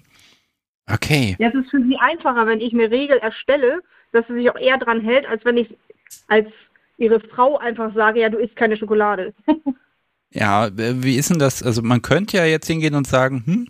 Okay. 0.92 1.36
Jetzt 1.40 1.56
ist 1.56 1.66
es 1.66 1.72
für 1.72 1.84
sie 1.84 1.98
einfacher, 1.98 2.48
wenn 2.48 2.62
ich 2.62 2.74
eine 2.74 2.90
Regel 2.90 3.18
erstelle, 3.18 3.82
dass 4.12 4.26
sie 4.28 4.36
sich 4.36 4.50
auch 4.50 4.58
eher 4.58 4.78
dran 4.78 5.02
hält, 5.02 5.26
als 5.26 5.44
wenn 5.44 5.58
ich 5.58 5.76
als 6.28 6.48
ihre 6.98 7.20
Frau 7.20 7.58
einfach 7.58 7.94
sage, 7.94 8.22
ja, 8.22 8.30
du 8.30 8.38
isst 8.38 8.56
keine 8.56 8.78
Schokolade. 8.78 9.34
Ja, 10.38 10.68
äh, 10.68 11.04
wie 11.04 11.16
ist 11.16 11.30
denn 11.32 11.40
das? 11.40 11.64
Also 11.64 11.82
man 11.82 12.02
könnte 12.02 12.38
ja 12.38 12.46
jetzt 12.46 12.68
hingehen 12.68 12.94
und 12.94 13.08
sagen, 13.08 13.44
hm, 13.46 13.68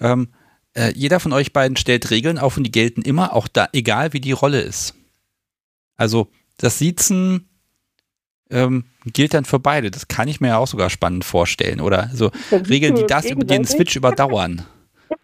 ähm, 0.00 0.28
äh, 0.74 0.92
jeder 0.94 1.18
von 1.18 1.32
euch 1.32 1.52
beiden 1.52 1.76
stellt 1.76 2.10
Regeln 2.10 2.38
auf 2.38 2.56
und 2.56 2.62
die 2.62 2.70
gelten 2.70 3.02
immer, 3.02 3.34
auch 3.34 3.48
da, 3.48 3.68
egal 3.72 4.12
wie 4.12 4.20
die 4.20 4.32
Rolle 4.32 4.60
ist. 4.60 4.94
Also 5.96 6.28
das 6.58 6.78
Siezen 6.78 7.48
ähm, 8.50 8.84
gilt 9.04 9.34
dann 9.34 9.44
für 9.44 9.58
beide. 9.58 9.90
Das 9.90 10.06
kann 10.06 10.28
ich 10.28 10.40
mir 10.40 10.48
ja 10.48 10.58
auch 10.58 10.68
sogar 10.68 10.90
spannend 10.90 11.24
vorstellen. 11.24 11.80
Oder 11.80 12.10
so 12.12 12.30
Regeln, 12.52 12.94
die 12.94 13.06
das 13.06 13.28
über 13.28 13.44
den. 13.44 13.64
Switch 13.64 13.96
überdauern. 13.96 14.62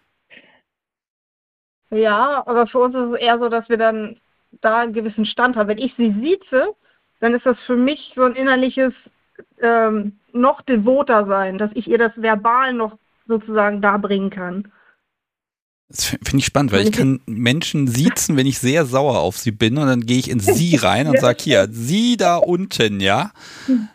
Ja, 1.91 2.41
aber 2.47 2.65
für 2.65 2.79
uns 2.79 2.95
ist 2.95 3.13
es 3.13 3.19
eher 3.21 3.37
so, 3.37 3.49
dass 3.49 3.69
wir 3.69 3.77
dann 3.77 4.19
da 4.61 4.79
einen 4.79 4.93
gewissen 4.93 5.27
Stand 5.27 5.55
haben. 5.55 5.67
Wenn 5.67 5.77
ich 5.77 5.93
sie 5.95 6.11
sieze, 6.19 6.73
dann 7.19 7.35
ist 7.35 7.45
das 7.45 7.55
für 7.67 7.75
mich 7.75 8.13
so 8.15 8.23
ein 8.23 8.35
innerliches 8.35 8.93
ähm, 9.61 10.13
noch 10.33 10.61
devoter 10.61 11.25
sein, 11.27 11.57
dass 11.57 11.71
ich 11.73 11.87
ihr 11.87 11.97
das 11.97 12.11
verbal 12.15 12.73
noch 12.73 12.97
sozusagen 13.27 13.81
darbringen 13.81 14.29
kann. 14.29 14.71
Das 15.89 16.05
finde 16.05 16.37
ich 16.37 16.45
spannend, 16.45 16.71
weil 16.71 16.87
ich 16.87 16.91
kann 16.91 17.19
Menschen 17.27 17.87
siezen, 17.87 18.35
wenn 18.35 18.47
ich 18.47 18.57
sehr 18.57 18.85
sauer 18.85 19.19
auf 19.19 19.37
sie 19.37 19.51
bin 19.51 19.77
und 19.77 19.85
dann 19.85 20.01
gehe 20.05 20.17
ich 20.17 20.29
in 20.29 20.39
sie 20.39 20.75
rein 20.81 21.07
und 21.07 21.19
sage, 21.19 21.37
hier, 21.43 21.67
sie 21.69 22.17
da 22.17 22.37
unten, 22.37 22.99
ja, 22.99 23.31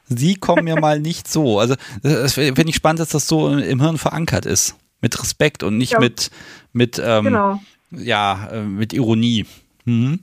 sie 0.04 0.36
kommen 0.36 0.64
mir 0.64 0.78
mal 0.78 1.00
nicht 1.00 1.26
so. 1.26 1.58
Also 1.58 1.74
finde 2.02 2.68
ich 2.68 2.76
spannend, 2.76 3.00
dass 3.00 3.08
das 3.08 3.26
so 3.26 3.48
im 3.48 3.80
Hirn 3.80 3.98
verankert 3.98 4.46
ist. 4.46 4.76
Mit 5.00 5.20
Respekt 5.20 5.62
und 5.62 5.76
nicht 5.78 5.92
Ja. 5.92 6.00
mit, 6.00 6.30
mit, 6.72 7.02
ähm, 7.04 7.24
genau. 7.24 7.60
ja, 7.90 8.48
äh, 8.52 8.62
mit 8.62 8.92
Ironie. 8.92 9.46
Mhm. 9.84 10.20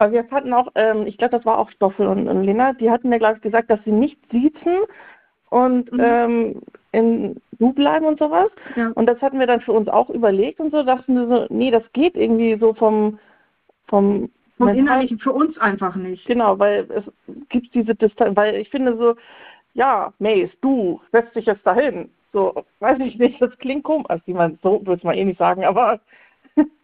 Aber 0.00 0.12
wir 0.12 0.26
hatten 0.30 0.54
auch, 0.54 0.68
ähm, 0.76 1.06
ich 1.06 1.18
glaube, 1.18 1.36
das 1.36 1.44
war 1.44 1.58
auch 1.58 1.70
Stoffel 1.72 2.06
und, 2.06 2.26
und 2.26 2.42
Lena, 2.42 2.72
die 2.72 2.90
hatten 2.90 3.10
mir, 3.10 3.18
glaube 3.18 3.36
ich, 3.36 3.42
gesagt, 3.42 3.68
dass 3.68 3.84
sie 3.84 3.92
nicht 3.92 4.18
siezen 4.32 4.78
und 5.50 5.92
Mhm. 5.92 6.00
ähm, 6.00 6.62
in 6.92 7.36
Du 7.58 7.74
bleiben 7.74 8.06
und 8.06 8.18
sowas. 8.18 8.50
Ja. 8.76 8.92
Und 8.94 9.04
das 9.04 9.20
hatten 9.20 9.38
wir 9.38 9.46
dann 9.46 9.60
für 9.60 9.72
uns 9.72 9.88
auch 9.88 10.08
überlegt 10.08 10.58
und 10.58 10.70
so, 10.70 10.82
dachten 10.82 11.14
wir 11.14 11.26
so, 11.28 11.46
nee, 11.54 11.70
das 11.70 11.82
geht 11.92 12.16
irgendwie 12.16 12.56
so 12.58 12.72
vom, 12.72 13.18
vom, 13.88 14.30
Vom 14.56 14.68
Innerlichen 14.68 15.18
für 15.18 15.32
uns 15.32 15.58
einfach 15.58 15.94
nicht. 15.96 16.24
Genau, 16.26 16.58
weil 16.58 16.88
es 16.90 17.04
gibt 17.50 17.74
diese 17.74 17.94
Distanz, 17.94 18.34
weil 18.36 18.54
ich 18.54 18.70
finde 18.70 18.96
so, 18.96 19.16
ja, 19.74 20.14
Mace, 20.18 20.50
du 20.62 21.02
setzt 21.12 21.36
dich 21.36 21.44
jetzt 21.44 21.66
dahin. 21.66 22.08
So, 22.32 22.64
weiß 22.78 22.98
ich 23.00 23.18
nicht, 23.18 23.40
das 23.42 23.50
klingt 23.58 23.84
komisch. 23.84 24.08
Also, 24.08 24.22
ich 24.24 24.34
meine, 24.34 24.58
so 24.62 24.80
würde 24.86 24.96
ich 24.98 25.04
mal 25.04 25.16
eh 25.16 25.24
nicht 25.26 25.38
sagen, 25.38 25.66
aber 25.66 26.00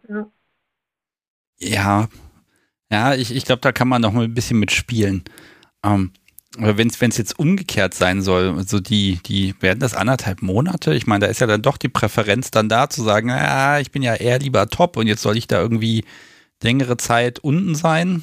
Ja, 0.08 0.26
ja, 1.58 2.08
ich, 2.90 3.34
ich 3.34 3.44
glaube, 3.44 3.60
da 3.60 3.72
kann 3.72 3.88
man 3.88 4.02
noch 4.02 4.12
mal 4.12 4.24
ein 4.24 4.34
bisschen 4.34 4.58
mitspielen. 4.58 5.24
Ähm, 5.84 6.12
aber 6.58 6.78
wenn 6.78 6.88
es 6.88 7.18
jetzt 7.18 7.38
umgekehrt 7.38 7.92
sein 7.92 8.22
soll, 8.22 8.62
so 8.62 8.80
die, 8.80 9.20
die, 9.26 9.54
werden 9.60 9.80
das 9.80 9.94
anderthalb 9.94 10.40
Monate? 10.40 10.94
Ich 10.94 11.06
meine, 11.06 11.26
da 11.26 11.30
ist 11.30 11.40
ja 11.40 11.46
dann 11.46 11.62
doch 11.62 11.76
die 11.76 11.88
Präferenz 11.88 12.50
dann 12.50 12.68
da 12.68 12.88
zu 12.88 13.02
sagen, 13.02 13.28
ja, 13.28 13.78
ich 13.78 13.90
bin 13.90 14.02
ja 14.02 14.14
eher 14.14 14.38
lieber 14.38 14.66
top 14.68 14.96
und 14.96 15.06
jetzt 15.06 15.22
soll 15.22 15.36
ich 15.36 15.46
da 15.46 15.60
irgendwie 15.60 16.04
längere 16.62 16.96
Zeit 16.96 17.40
unten 17.40 17.74
sein. 17.74 18.22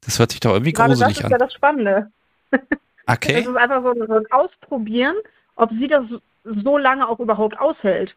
Das 0.00 0.18
hört 0.18 0.30
sich 0.30 0.40
doch 0.40 0.52
irgendwie 0.52 0.72
Gerade 0.72 0.90
das 0.90 1.00
gruselig 1.00 1.18
ist 1.18 1.24
an. 1.24 1.30
ja 1.30 1.38
das 1.38 1.52
Spannende. 1.52 2.10
Okay. 3.08 3.34
Das 3.34 3.46
ist 3.46 3.56
einfach 3.56 3.84
so, 3.84 3.94
so 4.04 4.14
ein 4.14 4.26
Ausprobieren, 4.32 5.14
ob 5.54 5.70
sie 5.70 5.86
das 5.86 6.02
so 6.44 6.76
lange 6.76 7.08
auch 7.08 7.20
überhaupt 7.20 7.56
aushält. 7.56 8.16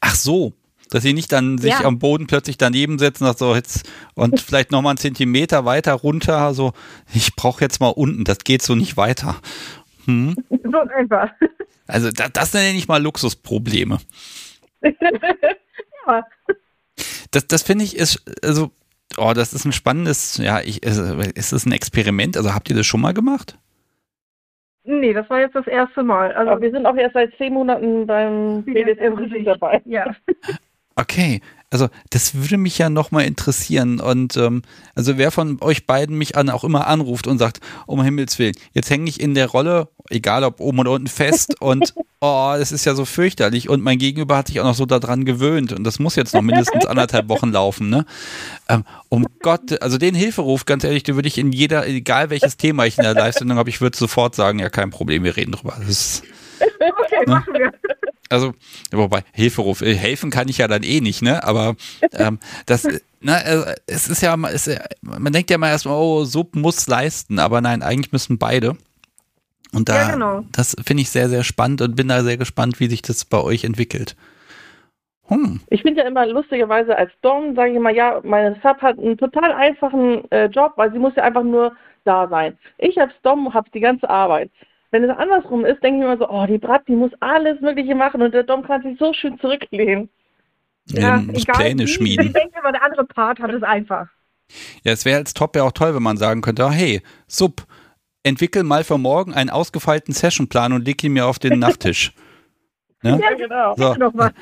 Ach 0.00 0.14
so, 0.14 0.54
dass 0.92 1.02
sie 1.02 1.14
nicht 1.14 1.32
dann 1.32 1.58
sich 1.58 1.70
Ja. 1.72 1.84
am 1.84 1.98
Boden 1.98 2.26
plötzlich 2.26 2.58
daneben 2.58 2.98
setzen 2.98 3.26
und 3.26 3.38
so 3.38 3.54
jetzt 3.54 3.88
und 4.14 4.40
vielleicht 4.40 4.70
noch 4.70 4.82
mal 4.82 4.90
einen 4.90 4.98
Zentimeter 4.98 5.64
weiter 5.64 5.94
runter, 5.94 6.52
so 6.54 6.72
ich 7.12 7.34
brauche 7.34 7.62
jetzt 7.62 7.80
mal 7.80 7.88
unten, 7.88 8.24
das 8.24 8.38
geht 8.38 8.62
so 8.62 8.74
nicht 8.74 8.96
weiter. 8.96 9.36
Hm? 10.04 10.34
So 10.50 10.78
einfach. 10.94 11.30
Also 11.86 12.10
da, 12.10 12.28
das 12.28 12.52
nenne 12.52 12.76
ich 12.76 12.88
mal 12.88 13.02
Luxusprobleme. 13.02 13.98
Ja. 16.04 16.26
Das, 17.30 17.46
das 17.46 17.62
finde 17.62 17.84
ich 17.84 17.96
ist, 17.96 18.24
also, 18.44 18.72
oh, 19.16 19.32
das 19.34 19.52
ist 19.52 19.64
ein 19.64 19.72
spannendes, 19.72 20.38
ja, 20.38 20.60
ich, 20.60 20.82
ist, 20.82 21.52
es 21.52 21.64
ein 21.64 21.70
Experiment? 21.70 22.36
Also 22.36 22.52
habt 22.52 22.68
ihr 22.68 22.74
das 22.74 22.86
schon 22.86 23.00
mal 23.00 23.14
gemacht? 23.14 23.56
Nee, 24.84 25.12
das 25.12 25.30
war 25.30 25.38
jetzt 25.40 25.54
das 25.54 25.66
erste 25.68 26.02
Mal. 26.02 26.32
Also, 26.32 26.50
aber 26.50 26.60
wir 26.60 26.72
sind 26.72 26.86
auch 26.86 26.96
erst 26.96 27.14
seit 27.14 27.32
zehn 27.36 27.52
Monaten 27.52 28.04
beim 28.06 28.64
BDSM 28.64 29.44
dabei. 29.44 29.80
Ja. 29.84 30.12
Okay, 30.96 31.40
also 31.72 31.88
das 32.10 32.34
würde 32.34 32.58
mich 32.58 32.76
ja 32.76 32.90
nochmal 32.90 33.24
interessieren. 33.24 33.98
Und 33.98 34.36
ähm, 34.36 34.62
also 34.94 35.16
wer 35.16 35.30
von 35.30 35.56
euch 35.62 35.86
beiden 35.86 36.18
mich 36.18 36.36
an 36.36 36.50
auch 36.50 36.64
immer 36.64 36.86
anruft 36.86 37.26
und 37.26 37.38
sagt, 37.38 37.60
um 37.86 38.02
Himmels 38.02 38.38
Willen, 38.38 38.54
jetzt 38.74 38.90
hänge 38.90 39.08
ich 39.08 39.20
in 39.20 39.34
der 39.34 39.48
Rolle, 39.48 39.88
egal 40.10 40.44
ob 40.44 40.60
oben 40.60 40.80
oder 40.80 40.90
unten 40.90 41.06
fest 41.06 41.54
und 41.60 41.94
oh, 42.20 42.54
das 42.58 42.72
ist 42.72 42.84
ja 42.84 42.94
so 42.94 43.06
fürchterlich. 43.06 43.70
Und 43.70 43.82
mein 43.82 43.98
Gegenüber 43.98 44.36
hat 44.36 44.48
sich 44.48 44.60
auch 44.60 44.64
noch 44.64 44.74
so 44.74 44.84
daran 44.84 45.24
gewöhnt 45.24 45.72
und 45.72 45.84
das 45.84 45.98
muss 45.98 46.14
jetzt 46.14 46.34
noch 46.34 46.42
mindestens 46.42 46.84
anderthalb 46.84 47.30
Wochen 47.30 47.50
laufen, 47.50 47.88
ne? 47.88 48.04
Ähm, 48.68 48.84
um 49.08 49.26
Gott, 49.40 49.80
also 49.82 49.96
den 49.96 50.14
Hilferuf, 50.14 50.66
ganz 50.66 50.84
ehrlich, 50.84 51.04
den 51.04 51.14
würde 51.14 51.28
ich 51.28 51.38
in 51.38 51.52
jeder, 51.52 51.86
egal 51.86 52.28
welches 52.28 52.58
Thema 52.58 52.84
ich 52.84 52.98
in 52.98 53.04
der 53.04 53.14
Live-Sendung 53.14 53.56
habe, 53.56 53.70
ich 53.70 53.80
würde 53.80 53.96
sofort 53.96 54.34
sagen, 54.34 54.58
ja, 54.58 54.68
kein 54.68 54.90
Problem, 54.90 55.24
wir 55.24 55.36
reden 55.36 55.52
drüber. 55.52 55.74
Das 55.78 55.88
ist, 55.88 56.22
Okay, 56.80 57.24
machen 57.26 57.54
wir. 57.54 57.72
Also, 58.32 58.54
wobei, 58.90 59.22
Hilferuf, 59.32 59.82
äh, 59.82 59.94
helfen 59.94 60.30
kann 60.30 60.48
ich 60.48 60.58
ja 60.58 60.68
dann 60.68 60.82
eh 60.82 61.00
nicht, 61.00 61.22
ne? 61.22 61.44
Aber 61.44 61.76
ähm, 62.12 62.38
das, 62.66 62.84
äh, 62.84 63.00
na, 63.20 63.38
äh, 63.40 63.74
es 63.86 64.08
ist 64.08 64.22
ja, 64.22 64.36
es, 64.52 64.66
ja- 64.66 64.80
man 65.02 65.32
denkt 65.32 65.50
ja 65.50 65.58
mal 65.58 65.68
erstmal, 65.70 65.96
oh, 65.96 66.24
Sub 66.24 66.56
muss 66.56 66.86
leisten, 66.88 67.38
aber 67.38 67.60
nein, 67.60 67.82
eigentlich 67.82 68.12
müssen 68.12 68.38
beide. 68.38 68.76
Und 69.74 69.88
da, 69.88 69.96
Ja, 69.96 70.10
genau. 70.12 70.44
das 70.52 70.76
finde 70.84 71.02
ich 71.02 71.10
sehr, 71.10 71.28
sehr 71.28 71.44
spannend 71.44 71.80
und 71.80 71.96
bin 71.96 72.08
da 72.08 72.22
sehr 72.22 72.36
gespannt, 72.36 72.80
wie 72.80 72.88
sich 72.88 73.02
das 73.02 73.24
bei 73.24 73.40
euch 73.40 73.64
entwickelt. 73.64 74.16
Hm, 75.28 75.60
Ich 75.70 75.82
finde 75.82 76.02
ja 76.02 76.08
immer 76.08 76.26
lustigerweise 76.26 76.96
als 76.96 77.12
Dom, 77.22 77.54
sage 77.54 77.72
ich 77.72 77.78
mal, 77.78 77.94
ja, 77.94 78.20
meine 78.24 78.54
Sub 78.62 78.82
hat 78.82 78.98
einen 78.98 79.16
total 79.16 79.52
einfachen 79.52 80.30
äh, 80.30 80.46
Job, 80.46 80.72
weil 80.76 80.92
sie 80.92 80.98
muss 80.98 81.14
ja 81.16 81.22
einfach 81.22 81.44
nur 81.44 81.74
da 82.04 82.28
sein. 82.28 82.58
Ich 82.78 83.00
als 83.00 83.12
Dom 83.22 83.54
habe 83.54 83.70
die 83.72 83.80
ganze 83.80 84.10
Arbeit. 84.10 84.50
Wenn 84.92 85.04
es 85.04 85.16
andersrum 85.16 85.64
ist, 85.64 85.82
denke 85.82 86.00
ich 86.00 86.06
mir 86.06 86.12
immer 86.12 86.18
so, 86.18 86.28
oh, 86.28 86.46
die 86.46 86.58
Brat, 86.58 86.86
die 86.86 86.94
muss 86.94 87.10
alles 87.20 87.60
Mögliche 87.62 87.94
machen 87.94 88.20
und 88.20 88.32
der 88.32 88.42
Dom 88.42 88.62
kann 88.62 88.82
sich 88.82 88.98
so 88.98 89.14
schön 89.14 89.38
zurücklehnen. 89.40 90.10
ja, 90.86 91.16
muss 91.16 91.46
Pläne 91.46 91.84
wie, 91.84 91.88
schmieden. 91.88 92.26
Ich 92.26 92.32
denke 92.34 92.58
immer, 92.60 92.72
der 92.72 92.82
andere 92.82 93.04
Part 93.06 93.40
hat 93.40 93.50
es 93.52 93.62
einfach. 93.62 94.06
Ja, 94.84 94.92
es 94.92 95.06
wäre 95.06 95.18
als 95.18 95.32
Top 95.32 95.56
ja 95.56 95.62
auch 95.62 95.72
toll, 95.72 95.94
wenn 95.94 96.02
man 96.02 96.18
sagen 96.18 96.42
könnte, 96.42 96.66
ah, 96.66 96.70
hey, 96.70 97.00
Sub, 97.26 97.66
entwickel 98.22 98.64
mal 98.64 98.84
für 98.84 98.98
morgen 98.98 99.32
einen 99.32 99.48
ausgefeilten 99.48 100.12
Sessionplan 100.12 100.74
und 100.74 100.84
leg 100.84 101.02
ihn 101.02 101.14
mir 101.14 101.26
auf 101.26 101.38
den 101.38 101.58
Nachttisch. 101.58 102.12
Ne? 103.02 103.18
Ja, 103.20 103.34
genau. 103.34 103.74
So, 103.76 103.96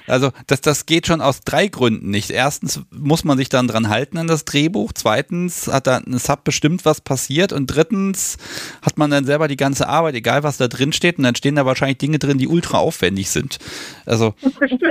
also 0.06 0.30
das, 0.46 0.60
das 0.60 0.84
geht 0.84 1.06
schon 1.06 1.22
aus 1.22 1.40
drei 1.40 1.68
Gründen 1.68 2.10
nicht. 2.10 2.30
Erstens 2.30 2.82
muss 2.90 3.24
man 3.24 3.38
sich 3.38 3.48
dann 3.48 3.66
dran 3.68 3.88
halten 3.88 4.18
an 4.18 4.26
das 4.26 4.44
Drehbuch. 4.44 4.92
Zweitens 4.92 5.66
hat 5.66 5.86
da 5.86 5.96
ein 5.96 6.18
Sub 6.18 6.44
bestimmt, 6.44 6.84
was 6.84 7.00
passiert. 7.00 7.54
Und 7.54 7.68
drittens 7.68 8.36
hat 8.82 8.98
man 8.98 9.10
dann 9.10 9.24
selber 9.24 9.48
die 9.48 9.56
ganze 9.56 9.88
Arbeit, 9.88 10.14
egal 10.14 10.42
was 10.42 10.58
da 10.58 10.68
drin 10.68 10.92
steht. 10.92 11.16
Und 11.16 11.24
dann 11.24 11.36
stehen 11.36 11.54
da 11.56 11.64
wahrscheinlich 11.64 11.98
Dinge 11.98 12.18
drin, 12.18 12.36
die 12.36 12.48
ultra 12.48 12.78
aufwendig 12.78 13.30
sind. 13.30 13.58
Also, 14.04 14.34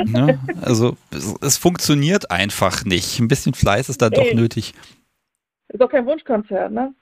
ne, 0.06 0.40
also 0.62 0.98
es, 1.12 1.36
es 1.42 1.58
funktioniert 1.58 2.32
einfach 2.32 2.86
nicht. 2.86 3.20
Ein 3.20 3.28
bisschen 3.28 3.54
Fleiß 3.54 3.90
ist 3.90 4.02
da 4.02 4.10
doch 4.10 4.24
Ey. 4.24 4.34
nötig. 4.36 4.74
Ist 5.68 5.80
doch 5.80 5.90
kein 5.90 6.08
Wunschkonzert, 6.08 6.72
ne? 6.72 6.96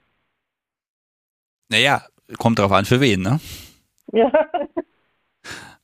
Naja, 1.70 2.04
kommt 2.38 2.60
drauf 2.60 2.74
an, 2.74 2.84
für 2.84 3.00
wen, 3.00 3.22
ne? 3.22 3.40
Ja. 4.12 4.32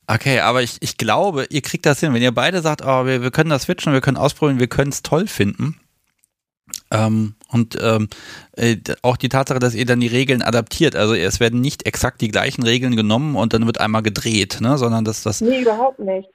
Okay, 0.06 0.40
aber 0.40 0.62
ich, 0.62 0.76
ich 0.80 0.96
glaube, 0.98 1.46
ihr 1.50 1.62
kriegt 1.62 1.86
das 1.86 2.00
hin. 2.00 2.12
Wenn 2.12 2.22
ihr 2.22 2.32
beide 2.34 2.60
sagt, 2.60 2.82
oh, 2.84 3.06
wir, 3.06 3.22
wir 3.22 3.30
können 3.30 3.50
das 3.50 3.62
switchen, 3.62 3.92
wir 3.92 4.00
können 4.00 4.16
ausprobieren, 4.18 4.58
wir 4.60 4.66
können 4.66 4.90
es 4.90 5.02
toll 5.02 5.26
finden. 5.26 5.80
Ähm, 6.90 7.34
und 7.48 7.78
ähm, 7.80 8.08
äh, 8.56 8.76
auch 9.02 9.16
die 9.16 9.28
Tatsache, 9.28 9.58
dass 9.58 9.74
ihr 9.74 9.86
dann 9.86 10.00
die 10.00 10.06
Regeln 10.06 10.42
adaptiert. 10.42 10.96
Also 10.96 11.14
es 11.14 11.40
werden 11.40 11.60
nicht 11.60 11.86
exakt 11.86 12.20
die 12.20 12.28
gleichen 12.28 12.62
Regeln 12.62 12.96
genommen 12.96 13.36
und 13.36 13.52
dann 13.52 13.66
wird 13.66 13.80
einmal 13.80 14.02
gedreht, 14.02 14.58
ne? 14.60 14.76
sondern 14.78 15.04
dass 15.04 15.22
das 15.22 15.40
Nee, 15.40 15.60
überhaupt 15.62 15.98
nicht. 16.00 16.28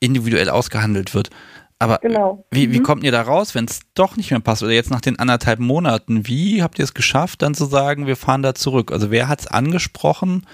individuell 0.00 0.48
ausgehandelt 0.50 1.14
wird. 1.14 1.30
Aber 1.78 1.98
Genau. 2.02 2.44
wie, 2.50 2.72
wie 2.72 2.80
Mhm. 2.80 2.82
kommt 2.82 3.04
ihr 3.04 3.12
da 3.12 3.22
raus, 3.22 3.54
wenn 3.54 3.64
es 3.64 3.80
doch 3.94 4.16
nicht 4.16 4.30
mehr 4.30 4.40
passt? 4.40 4.62
Oder 4.62 4.72
jetzt 4.72 4.90
nach 4.90 5.00
den 5.00 5.18
anderthalb 5.18 5.60
Monaten, 5.60 6.26
wie 6.26 6.62
habt 6.62 6.78
ihr 6.78 6.84
es 6.84 6.92
geschafft, 6.94 7.42
dann 7.42 7.54
zu 7.54 7.64
sagen, 7.64 8.06
wir 8.06 8.16
fahren 8.16 8.42
da 8.42 8.54
zurück? 8.54 8.92
Also 8.92 9.10
wer 9.10 9.28
hat 9.28 9.40
es 9.40 9.46
angesprochen 9.46 10.46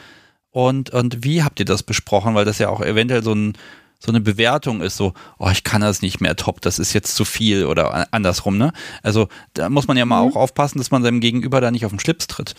und, 0.56 0.88
und 0.88 1.22
wie 1.22 1.42
habt 1.42 1.60
ihr 1.60 1.66
das 1.66 1.82
besprochen? 1.82 2.34
Weil 2.34 2.46
das 2.46 2.58
ja 2.58 2.70
auch 2.70 2.80
eventuell 2.80 3.22
so, 3.22 3.34
ein, 3.34 3.58
so 3.98 4.10
eine 4.10 4.22
Bewertung 4.22 4.80
ist, 4.80 4.96
so, 4.96 5.12
oh, 5.38 5.50
ich 5.52 5.64
kann 5.64 5.82
das 5.82 6.00
nicht 6.00 6.22
mehr, 6.22 6.34
top, 6.34 6.62
das 6.62 6.78
ist 6.78 6.94
jetzt 6.94 7.14
zu 7.14 7.26
viel 7.26 7.66
oder 7.66 8.06
andersrum, 8.10 8.56
ne? 8.56 8.72
Also 9.02 9.28
da 9.52 9.68
muss 9.68 9.86
man 9.86 9.98
ja 9.98 10.06
mal 10.06 10.22
mhm. 10.22 10.30
auch 10.30 10.36
aufpassen, 10.36 10.78
dass 10.78 10.90
man 10.90 11.02
seinem 11.02 11.20
Gegenüber 11.20 11.60
da 11.60 11.70
nicht 11.70 11.84
auf 11.84 11.92
den 11.92 12.00
Schlips 12.00 12.26
tritt. 12.26 12.54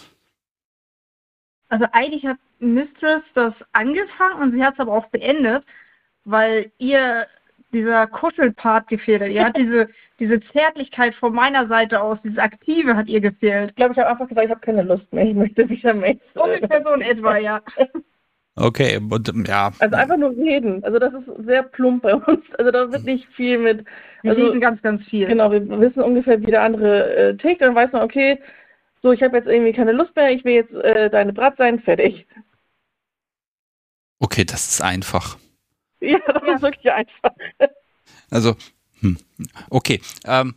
Also 1.70 1.88
eigentlich 1.92 2.24
hat 2.24 2.38
Mistress 2.60 3.24
das 3.34 3.56
angefangen 3.74 4.44
und 4.44 4.52
sie 4.52 4.64
hat 4.64 4.76
es 4.76 4.80
aber 4.80 4.94
auch 4.94 5.08
beendet, 5.08 5.64
weil 6.24 6.72
ihr 6.78 7.26
dieser 7.74 8.06
Kuschelpart 8.06 8.90
gefehlt 8.90 9.24
hat. 9.24 9.30
Ihr 9.30 9.44
hat 9.44 9.58
diese, 9.58 9.90
diese 10.20 10.40
Zärtlichkeit 10.52 11.16
von 11.16 11.34
meiner 11.34 11.68
Seite 11.68 12.02
aus, 12.02 12.18
dieses 12.24 12.40
Aktive 12.40 12.96
hat 12.96 13.08
ihr 13.08 13.22
gefehlt. 13.22 13.70
Ich 13.72 13.76
glaube, 13.76 13.94
ich 13.94 14.00
habe 14.00 14.10
einfach 14.10 14.28
gesagt, 14.28 14.46
ich 14.46 14.52
habe 14.52 14.62
keine 14.62 14.82
Lust 14.82 15.12
mehr, 15.14 15.26
ich 15.26 15.36
möchte 15.36 15.70
wieder 15.70 15.94
mehr. 15.94 16.16
Ungefähr 16.34 16.84
so 16.84 16.94
in 16.94 17.02
etwa, 17.02 17.38
ja. 17.38 17.62
Okay, 18.60 18.98
und 18.98 19.48
ja. 19.48 19.72
Also 19.78 19.96
einfach 19.96 20.18
nur 20.18 20.32
reden. 20.32 20.84
Also 20.84 20.98
das 20.98 21.14
ist 21.14 21.46
sehr 21.46 21.62
plump 21.62 22.02
bei 22.02 22.16
uns. 22.16 22.44
Also 22.58 22.72
da 22.72 22.92
wird 22.92 23.04
nicht 23.04 23.28
viel 23.36 23.60
mit. 23.60 23.86
Wir 24.24 24.32
also, 24.32 24.48
reden 24.48 24.60
ganz, 24.60 24.82
ganz 24.82 25.06
viel. 25.06 25.28
Genau, 25.28 25.52
wir 25.52 25.70
wissen 25.80 26.02
ungefähr, 26.02 26.42
wie 26.42 26.48
der 26.48 26.64
andere 26.64 27.16
äh, 27.16 27.38
tickt. 27.38 27.62
Dann 27.62 27.76
weiß 27.76 27.92
man, 27.92 28.02
okay, 28.02 28.40
so, 29.04 29.12
ich 29.12 29.22
habe 29.22 29.38
jetzt 29.38 29.48
irgendwie 29.48 29.74
keine 29.74 29.92
Lust 29.92 30.16
mehr, 30.16 30.32
ich 30.32 30.44
will 30.44 30.56
jetzt 30.56 30.74
äh, 30.74 31.10
deine 31.12 31.34
Brat 31.34 31.56
sein, 31.58 31.80
fertig. 31.80 32.26
Okay, 34.20 34.44
das 34.44 34.68
ist 34.68 34.82
einfach. 34.82 35.38
Ja, 36.00 36.18
das 36.26 36.44
ja. 36.46 36.56
ist 36.56 36.62
wirklich 36.64 36.92
einfach. 36.92 37.32
Also, 38.32 38.56
hm. 39.02 39.18
okay. 39.70 40.02
Ähm, 40.26 40.56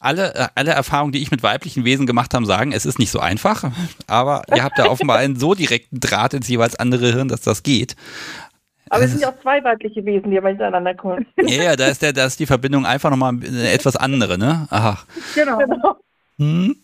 alle, 0.00 0.34
äh, 0.34 0.48
alle 0.54 0.70
Erfahrungen, 0.72 1.12
die 1.12 1.22
ich 1.22 1.30
mit 1.30 1.42
weiblichen 1.42 1.84
Wesen 1.84 2.06
gemacht 2.06 2.34
habe, 2.34 2.46
sagen, 2.46 2.72
es 2.72 2.86
ist 2.86 2.98
nicht 2.98 3.10
so 3.10 3.20
einfach, 3.20 3.70
aber 4.06 4.42
ihr 4.54 4.62
habt 4.62 4.78
da 4.78 4.86
offenbar 4.86 5.18
einen 5.18 5.36
so 5.36 5.54
direkten 5.54 6.00
Draht 6.00 6.34
ins 6.34 6.48
jeweils 6.48 6.76
andere 6.76 7.12
Hirn, 7.12 7.28
dass 7.28 7.42
das 7.42 7.62
geht. 7.62 7.96
Aber 8.88 9.04
es 9.04 9.12
sind 9.12 9.22
ja 9.22 9.30
auch 9.30 9.40
zwei 9.40 9.64
weibliche 9.64 10.04
Wesen, 10.04 10.30
die 10.30 10.38
miteinander 10.38 10.94
kommen. 10.94 11.26
Ja, 11.38 11.62
ja, 11.62 11.76
da 11.76 11.86
ist, 11.86 12.02
der, 12.02 12.12
da 12.12 12.26
ist 12.26 12.38
die 12.40 12.46
Verbindung 12.46 12.84
einfach 12.84 13.08
nochmal 13.08 13.38
etwas 13.42 13.96
andere, 13.96 14.36
ne? 14.36 14.66
Aha. 14.68 14.98
Genau. 15.34 15.58
genau. 15.58 15.96
Hm. 16.38 16.76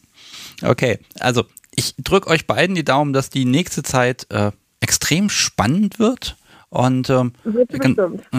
Okay, 0.62 0.98
also 1.20 1.44
ich 1.74 1.94
drücke 1.98 2.30
euch 2.30 2.46
beiden 2.46 2.74
die 2.74 2.84
Daumen, 2.84 3.12
dass 3.12 3.28
die 3.28 3.44
nächste 3.44 3.82
Zeit 3.82 4.26
äh, 4.30 4.52
extrem 4.80 5.28
spannend 5.28 5.98
wird. 5.98 6.36
Und, 6.70 7.08
ähm, 7.08 7.32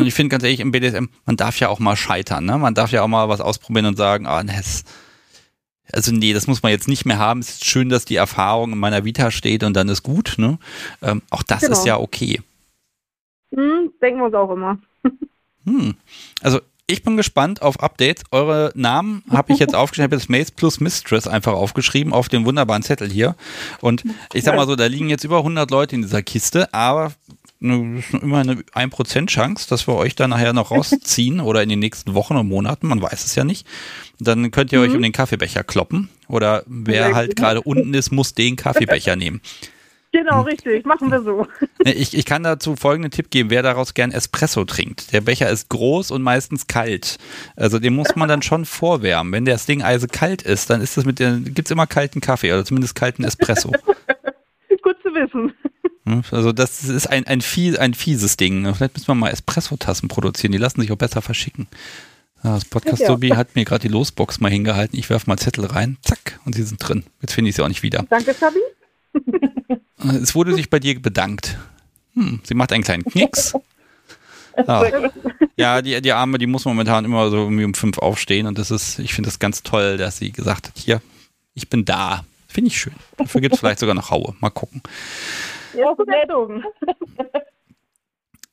ich 0.04 0.14
finde 0.14 0.30
ganz 0.30 0.44
ehrlich, 0.44 0.60
im 0.60 0.72
BDSM, 0.72 1.06
man 1.26 1.36
darf 1.36 1.60
ja 1.60 1.70
auch 1.70 1.80
mal 1.80 1.96
scheitern, 1.96 2.46
ne? 2.46 2.58
Man 2.58 2.76
darf 2.76 2.92
ja 2.92 3.02
auch 3.02 3.08
mal 3.08 3.28
was 3.28 3.42
ausprobieren 3.42 3.88
und 3.88 3.98
sagen, 3.98 4.28
ah, 4.28 4.44
ne, 4.44 4.54
also 5.92 6.12
nee, 6.12 6.34
das 6.34 6.48
muss 6.48 6.62
man 6.62 6.72
jetzt 6.72 6.88
nicht 6.88 7.06
mehr 7.06 7.18
haben. 7.18 7.40
Es 7.40 7.50
ist 7.50 7.66
schön, 7.66 7.90
dass 7.90 8.06
die 8.06 8.16
Erfahrung 8.16 8.74
in 8.74 8.78
meiner 8.78 9.06
Vita 9.06 9.32
steht 9.32 9.64
und 9.64 9.74
dann 9.74 9.90
ist 9.90 10.04
gut, 10.04 10.36
ne? 10.38 10.60
Ähm, 11.02 11.22
auch 11.32 11.44
das 11.44 11.62
genau. 11.62 11.74
ist 11.74 11.86
ja 11.86 11.98
okay. 11.98 12.42
Hm, 13.54 13.92
denken 14.02 14.20
wir 14.20 14.26
uns 14.26 14.36
auch 14.36 14.52
immer. 14.52 14.78
hm. 15.66 15.96
Also 16.42 16.60
ich 16.86 17.04
bin 17.04 17.18
gespannt 17.18 17.62
auf 17.62 17.80
Updates. 17.82 18.24
Eure 18.32 18.72
Namen 18.76 19.24
habe 19.30 19.54
ich 19.54 19.60
jetzt 19.60 19.76
aufgeschrieben. 19.76 20.06
Ich 20.06 20.12
habe 20.12 20.22
jetzt 20.22 20.30
Mace 20.30 20.52
plus 20.52 20.80
Mistress 20.80 21.28
einfach 21.28 21.54
aufgeschrieben 21.54 22.14
auf 22.14 22.30
dem 22.30 22.46
wunderbaren 22.46 22.84
Zettel 22.84 23.10
hier. 23.10 23.36
Und 23.80 24.04
ich 24.34 24.44
sag 24.44 24.56
mal 24.56 24.68
so, 24.68 24.76
da 24.76 24.88
liegen 24.88 25.10
jetzt 25.10 25.24
über 25.24 25.38
100 25.38 25.70
Leute 25.70 25.96
in 25.96 26.02
dieser 26.02 26.24
Kiste, 26.24 26.74
aber 26.74 27.14
eine, 27.62 28.04
immer 28.22 28.40
eine 28.40 28.54
1% 28.54 29.28
Chance, 29.28 29.68
dass 29.70 29.88
wir 29.88 29.96
euch 29.96 30.16
da 30.16 30.28
nachher 30.28 30.54
noch 30.54 30.72
rausziehen 30.72 31.40
oder 31.42 31.62
in 31.64 31.70
den 31.70 31.80
nächsten 31.80 32.14
Wochen 32.14 32.36
und 32.36 32.48
Monaten, 32.48 32.88
man 32.88 33.02
weiß 33.02 33.26
es 33.26 33.36
ja 33.36 33.44
nicht. 33.44 33.68
Dann 34.20 34.52
könnt 34.52 34.72
ihr 34.72 34.80
mhm. 34.80 34.86
euch 34.86 34.96
um 34.96 35.02
den 35.02 35.12
Kaffeebecher 35.12 35.64
kloppen 35.64 36.10
oder 36.28 36.64
wer 36.68 37.16
halt 37.16 37.36
gerade 37.36 37.62
unten 37.62 37.94
ist, 37.94 38.12
muss 38.12 38.34
den 38.34 38.56
Kaffeebecher 38.56 39.16
nehmen. 39.16 39.42
Genau, 40.12 40.42
richtig. 40.42 40.86
Machen 40.86 41.12
wir 41.12 41.22
so. 41.22 41.46
Ich, 41.86 42.16
ich 42.16 42.26
kann 42.26 42.44
dazu 42.44 42.76
folgenden 42.76 43.12
Tipp 43.12 43.32
geben, 43.32 43.50
wer 43.50 43.64
daraus 43.64 43.94
gern 43.94 44.12
Espresso 44.12 44.66
trinkt. 44.66 45.14
Der 45.14 45.22
Becher 45.22 45.50
ist 45.50 45.70
groß 45.70 46.12
und 46.12 46.22
meistens 46.22 46.68
kalt. 46.68 47.18
Also 47.56 47.80
den 47.80 47.96
muss 47.96 48.16
man 48.16 48.28
dann 48.28 48.42
schon 48.42 48.66
vorwärmen. 48.66 49.32
Wenn 49.32 49.46
das 49.46 49.66
Ding 49.66 49.82
eisekalt 49.82 50.42
ist, 50.42 50.70
dann 50.70 50.82
ist 50.82 50.98
das 50.98 51.06
mit 51.06 51.20
der, 51.20 51.38
gibt's 51.38 51.72
immer 51.72 51.88
kalten 51.88 52.20
Kaffee 52.20 52.52
oder 52.52 52.66
zumindest 52.66 52.96
kalten 52.96 53.24
Espresso. 53.24 53.72
Gut 54.82 54.98
zu 55.02 55.14
wissen. 55.14 55.54
Hm, 56.10 56.24
also 56.32 56.52
das 56.52 56.84
ist 56.84 57.08
ein, 57.08 57.28
ein, 57.28 57.42
fies, 57.42 57.78
ein 57.78 57.94
fieses 57.94 58.38
Ding. 58.38 58.74
Vielleicht 58.74 58.96
müssen 58.96 59.08
wir 59.08 59.16
mal 59.16 59.30
Espresso-Tassen 59.30 60.10
produzieren. 60.10 60.52
Die 60.52 60.58
lassen 60.58 60.82
sich 60.82 60.92
auch 60.92 60.98
besser 60.98 61.22
verschicken. 61.22 61.68
Das 62.42 62.66
Podcast 62.66 63.06
Sobi 63.06 63.30
ja. 63.30 63.38
hat 63.38 63.56
mir 63.56 63.66
gerade 63.66 63.82
die 63.82 63.94
Losbox 63.94 64.40
mal 64.40 64.50
hingehalten. 64.50 64.98
Ich 64.98 65.10
werfe 65.10 65.30
mal 65.30 65.38
Zettel 65.38 65.66
rein. 65.66 65.98
Zack. 66.02 66.40
Und 66.46 66.56
sie 66.56 66.64
sind 66.64 66.78
drin. 66.80 67.04
Jetzt 67.22 67.34
finde 67.34 67.50
ich 67.50 67.56
sie 67.56 67.64
auch 67.64 67.68
nicht 67.68 67.84
wieder. 67.84 68.06
Danke, 68.10 68.34
Sabi. 68.34 68.60
Es 70.22 70.34
wurde 70.34 70.54
sich 70.56 70.70
bei 70.70 70.80
dir 70.80 71.00
bedankt. 71.00 71.58
Hm, 72.14 72.40
sie 72.44 72.54
macht 72.54 72.72
einen 72.72 72.84
kleinen 72.84 73.04
Knicks. 73.04 73.54
Ah. 74.68 74.84
Ja, 75.56 75.82
die, 75.82 76.02
die 76.02 76.12
Arme, 76.12 76.38
die 76.38 76.48
muss 76.48 76.66
momentan 76.66 77.06
immer 77.06 77.30
so 77.30 77.38
irgendwie 77.38 77.66
um 77.66 77.74
fünf 77.74 77.98
aufstehen 77.98 78.48
und 78.48 78.58
das 78.58 78.72
ist, 78.72 79.00
ich 79.00 79.14
finde 79.14 79.30
das 79.30 79.40
ganz 79.40 79.64
toll, 79.64 79.98
dass 79.98 80.18
sie 80.18 80.32
gesagt 80.32 80.68
hat, 80.68 80.74
hier, 80.78 81.02
ich 81.54 81.70
bin 81.70 81.86
da. 81.86 82.26
Finde 82.48 82.70
ich 82.70 82.78
schön. 82.78 82.94
Dafür 83.18 83.42
gibt 83.42 83.54
es 83.54 83.60
vielleicht 83.60 83.80
sogar 83.80 83.96
noch 83.96 84.10
Haue. 84.10 84.36
Mal 84.40 84.50
gucken. 84.50 84.82
Ja, 85.74 85.94
Meldung. 86.06 86.64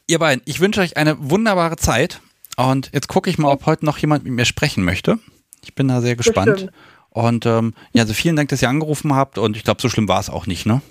Ihr 0.06 0.18
beiden, 0.18 0.42
ich 0.44 0.60
wünsche 0.60 0.80
euch 0.80 0.96
eine 0.96 1.16
wunderbare 1.30 1.76
Zeit 1.76 2.20
und 2.56 2.90
jetzt 2.92 3.08
gucke 3.08 3.28
ich 3.28 3.38
mal, 3.38 3.50
ob 3.50 3.66
heute 3.66 3.84
noch 3.84 3.98
jemand 3.98 4.24
mit 4.24 4.32
mir 4.32 4.44
sprechen 4.44 4.84
möchte. 4.84 5.18
Ich 5.64 5.74
bin 5.74 5.88
da 5.88 6.00
sehr 6.00 6.16
gespannt. 6.16 6.52
Bestimmt. 6.52 6.72
Und 7.10 7.46
ähm, 7.46 7.74
ja, 7.92 8.02
also 8.02 8.14
vielen 8.14 8.36
Dank, 8.36 8.50
dass 8.50 8.62
ihr 8.62 8.68
angerufen 8.68 9.14
habt 9.14 9.38
und 9.38 9.56
ich 9.56 9.64
glaube, 9.64 9.80
so 9.80 9.88
schlimm 9.88 10.06
war 10.06 10.20
es 10.20 10.30
auch 10.30 10.46
nicht, 10.46 10.66
ne? 10.66 10.82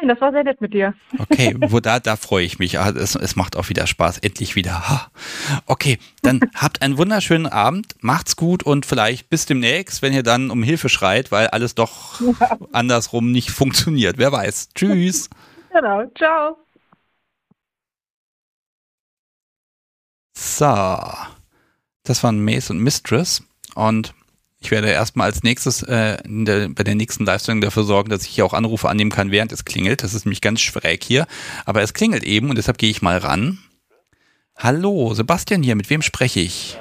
Nein, 0.00 0.08
das 0.08 0.20
war 0.20 0.32
sehr 0.32 0.44
nett 0.44 0.60
mit 0.60 0.74
dir. 0.74 0.94
Okay, 1.18 1.56
wo 1.68 1.80
da, 1.80 2.00
da 2.00 2.16
freue 2.16 2.44
ich 2.44 2.58
mich. 2.58 2.78
Ah, 2.78 2.90
es, 2.90 3.14
es 3.14 3.36
macht 3.36 3.56
auch 3.56 3.68
wieder 3.68 3.86
Spaß, 3.86 4.18
endlich 4.18 4.54
wieder. 4.54 5.10
Okay, 5.66 5.98
dann 6.22 6.40
habt 6.54 6.82
einen 6.82 6.98
wunderschönen 6.98 7.46
Abend, 7.46 7.94
macht's 8.00 8.36
gut 8.36 8.62
und 8.62 8.84
vielleicht 8.84 9.30
bis 9.30 9.46
demnächst, 9.46 10.02
wenn 10.02 10.12
ihr 10.12 10.22
dann 10.22 10.50
um 10.50 10.62
Hilfe 10.62 10.88
schreit, 10.88 11.32
weil 11.32 11.48
alles 11.48 11.74
doch 11.74 12.20
ja. 12.20 12.58
andersrum 12.72 13.32
nicht 13.32 13.50
funktioniert. 13.50 14.18
Wer 14.18 14.32
weiß. 14.32 14.70
Tschüss. 14.74 15.30
Genau, 15.72 16.04
ciao. 16.16 16.56
So, 20.32 20.64
das 22.02 22.24
waren 22.24 22.42
Mace 22.42 22.70
und 22.70 22.78
Mistress 22.78 23.42
und 23.74 24.14
ich 24.60 24.70
werde 24.70 24.88
erstmal 24.88 25.26
als 25.26 25.42
nächstes 25.42 25.82
äh, 25.82 26.16
der, 26.24 26.68
bei 26.70 26.82
der 26.82 26.94
nächsten 26.94 27.24
Leistung 27.24 27.60
dafür 27.60 27.84
sorgen, 27.84 28.10
dass 28.10 28.24
ich 28.24 28.34
hier 28.34 28.44
auch 28.44 28.54
Anrufe 28.54 28.88
annehmen 28.88 29.10
kann, 29.10 29.30
während 29.30 29.52
es 29.52 29.64
klingelt. 29.64 30.02
Das 30.02 30.14
ist 30.14 30.24
nämlich 30.24 30.40
ganz 30.40 30.60
schräg 30.60 31.04
hier. 31.04 31.26
Aber 31.64 31.82
es 31.82 31.94
klingelt 31.94 32.24
eben 32.24 32.50
und 32.50 32.56
deshalb 32.56 32.78
gehe 32.78 32.90
ich 32.90 33.02
mal 33.02 33.18
ran. 33.18 33.58
Hallo, 34.56 35.12
Sebastian 35.12 35.62
hier, 35.62 35.76
mit 35.76 35.90
wem 35.90 36.02
spreche 36.02 36.40
ich? 36.40 36.78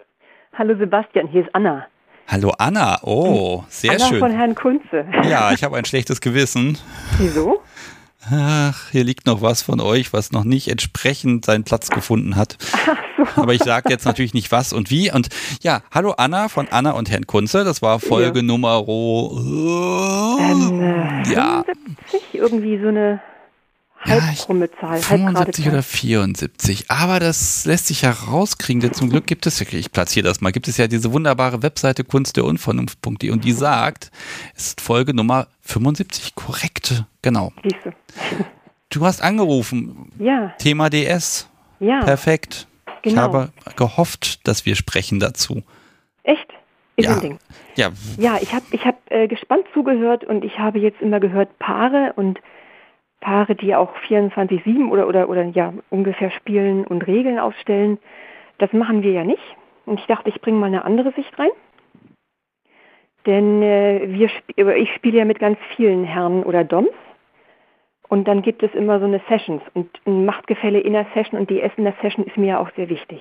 Hallo 0.52 0.76
Sebastian, 0.78 1.28
hier 1.28 1.42
ist 1.42 1.54
Anna. 1.54 1.86
Hallo 2.28 2.52
Anna, 2.58 2.98
oh, 3.02 3.64
sehr 3.68 3.92
Anna 3.92 4.08
schön. 4.08 4.18
von 4.18 4.32
Herrn 4.32 4.54
Kunze. 4.54 5.06
Ja, 5.28 5.52
ich 5.52 5.62
habe 5.62 5.76
ein 5.76 5.84
schlechtes 5.84 6.20
Gewissen. 6.20 6.78
Wieso? 7.18 7.62
Ach, 8.30 8.90
hier 8.90 9.04
liegt 9.04 9.26
noch 9.26 9.40
was 9.40 9.62
von 9.62 9.80
euch, 9.80 10.12
was 10.12 10.32
noch 10.32 10.44
nicht 10.44 10.68
entsprechend 10.68 11.44
seinen 11.44 11.64
Platz 11.64 11.90
gefunden 11.90 12.34
hat. 12.34 12.56
Ach 12.72 12.96
so. 13.16 13.42
Aber 13.42 13.54
ich 13.54 13.62
sage 13.62 13.90
jetzt 13.90 14.04
natürlich 14.04 14.34
nicht 14.34 14.50
was 14.50 14.72
und 14.72 14.90
wie. 14.90 15.12
Und 15.12 15.28
ja, 15.62 15.82
hallo 15.92 16.12
Anna 16.16 16.48
von 16.48 16.66
Anna 16.68 16.92
und 16.92 17.10
Herrn 17.10 17.26
Kunze. 17.26 17.64
Das 17.64 17.82
war 17.82 18.00
Folge 18.00 18.40
ja. 18.40 18.44
Nummer 18.44 18.84
äh, 18.88 20.42
ähm, 20.42 20.82
äh, 20.82 21.32
ja. 21.32 21.62
75, 21.64 22.20
irgendwie 22.32 22.80
so 22.80 22.88
eine 22.88 23.20
halbkrumme 24.00 24.70
Zahl. 24.80 24.98
75 24.98 25.68
oder 25.68 25.82
74. 25.82 26.90
Aber 26.90 27.20
das 27.20 27.64
lässt 27.64 27.86
sich 27.86 28.02
ja 28.02 28.10
rauskriegen, 28.10 28.80
denn 28.80 28.92
zum 28.92 29.10
Glück 29.10 29.26
gibt 29.26 29.46
es, 29.46 29.60
ich 29.60 29.92
platziere 29.92 30.26
das 30.26 30.40
mal, 30.40 30.52
gibt 30.52 30.68
es 30.68 30.76
ja 30.76 30.86
diese 30.86 31.12
wunderbare 31.12 31.62
Webseite 31.62 32.04
kunst 32.04 32.36
der 32.36 32.44
Unvernunft.de 32.44 33.30
und 33.30 33.44
die 33.44 33.52
sagt, 33.52 34.10
es 34.54 34.68
ist 34.68 34.80
Folge 34.80 35.14
Nummer 35.14 35.48
75, 35.62 36.34
korrekt, 36.34 37.04
genau. 37.22 37.52
Siehste. 37.62 37.94
Du 38.88 39.04
hast 39.04 39.20
angerufen. 39.20 40.12
Ja. 40.18 40.54
Thema 40.58 40.88
DS. 40.90 41.50
Ja. 41.80 42.00
Perfekt. 42.04 42.68
Genau. 43.02 43.12
Ich 43.12 43.18
habe 43.18 43.52
gehofft, 43.76 44.46
dass 44.46 44.64
wir 44.64 44.76
sprechen 44.76 45.18
dazu. 45.20 45.64
Echt? 46.22 46.46
Ist 46.96 47.06
ja. 47.06 47.20
Ja. 47.74 47.90
Ja, 48.16 48.38
ich 48.40 48.54
habe 48.54 48.64
ich 48.70 48.84
hab, 48.84 48.96
äh, 49.10 49.28
gespannt 49.28 49.66
zugehört 49.74 50.24
und 50.24 50.44
ich 50.44 50.58
habe 50.58 50.78
jetzt 50.78 51.00
immer 51.02 51.20
gehört 51.20 51.58
Paare 51.58 52.14
und 52.16 52.40
Paare, 53.26 53.56
die 53.56 53.74
auch 53.74 53.92
24-7 54.08 54.88
oder, 54.88 55.08
oder, 55.08 55.28
oder 55.28 55.42
ja, 55.46 55.74
ungefähr 55.90 56.30
spielen 56.30 56.86
und 56.86 57.08
Regeln 57.08 57.40
aufstellen. 57.40 57.98
Das 58.58 58.72
machen 58.72 59.02
wir 59.02 59.10
ja 59.10 59.24
nicht. 59.24 59.42
Und 59.84 59.98
ich 59.98 60.06
dachte, 60.06 60.28
ich 60.28 60.40
bringe 60.40 60.58
mal 60.58 60.66
eine 60.66 60.84
andere 60.84 61.12
Sicht 61.12 61.36
rein. 61.36 61.50
Denn 63.26 63.62
äh, 63.62 64.06
wir 64.06 64.28
sp 64.30 64.46
ich 64.54 64.94
spiele 64.94 65.18
ja 65.18 65.24
mit 65.24 65.40
ganz 65.40 65.58
vielen 65.74 66.04
Herren 66.04 66.44
oder 66.44 66.62
Doms. 66.62 66.94
Und 68.06 68.28
dann 68.28 68.42
gibt 68.42 68.62
es 68.62 68.72
immer 68.74 69.00
so 69.00 69.06
eine 69.06 69.20
Sessions 69.28 69.62
und 69.74 69.90
ein 70.06 70.24
Machtgefälle 70.24 70.78
in 70.78 70.92
der 70.92 71.08
Session 71.12 71.40
und 71.40 71.50
die 71.50 71.60
Essen 71.60 71.82
der 71.82 71.94
Session 72.00 72.24
ist 72.24 72.36
mir 72.36 72.46
ja 72.46 72.58
auch 72.60 72.70
sehr 72.76 72.88
wichtig. 72.88 73.20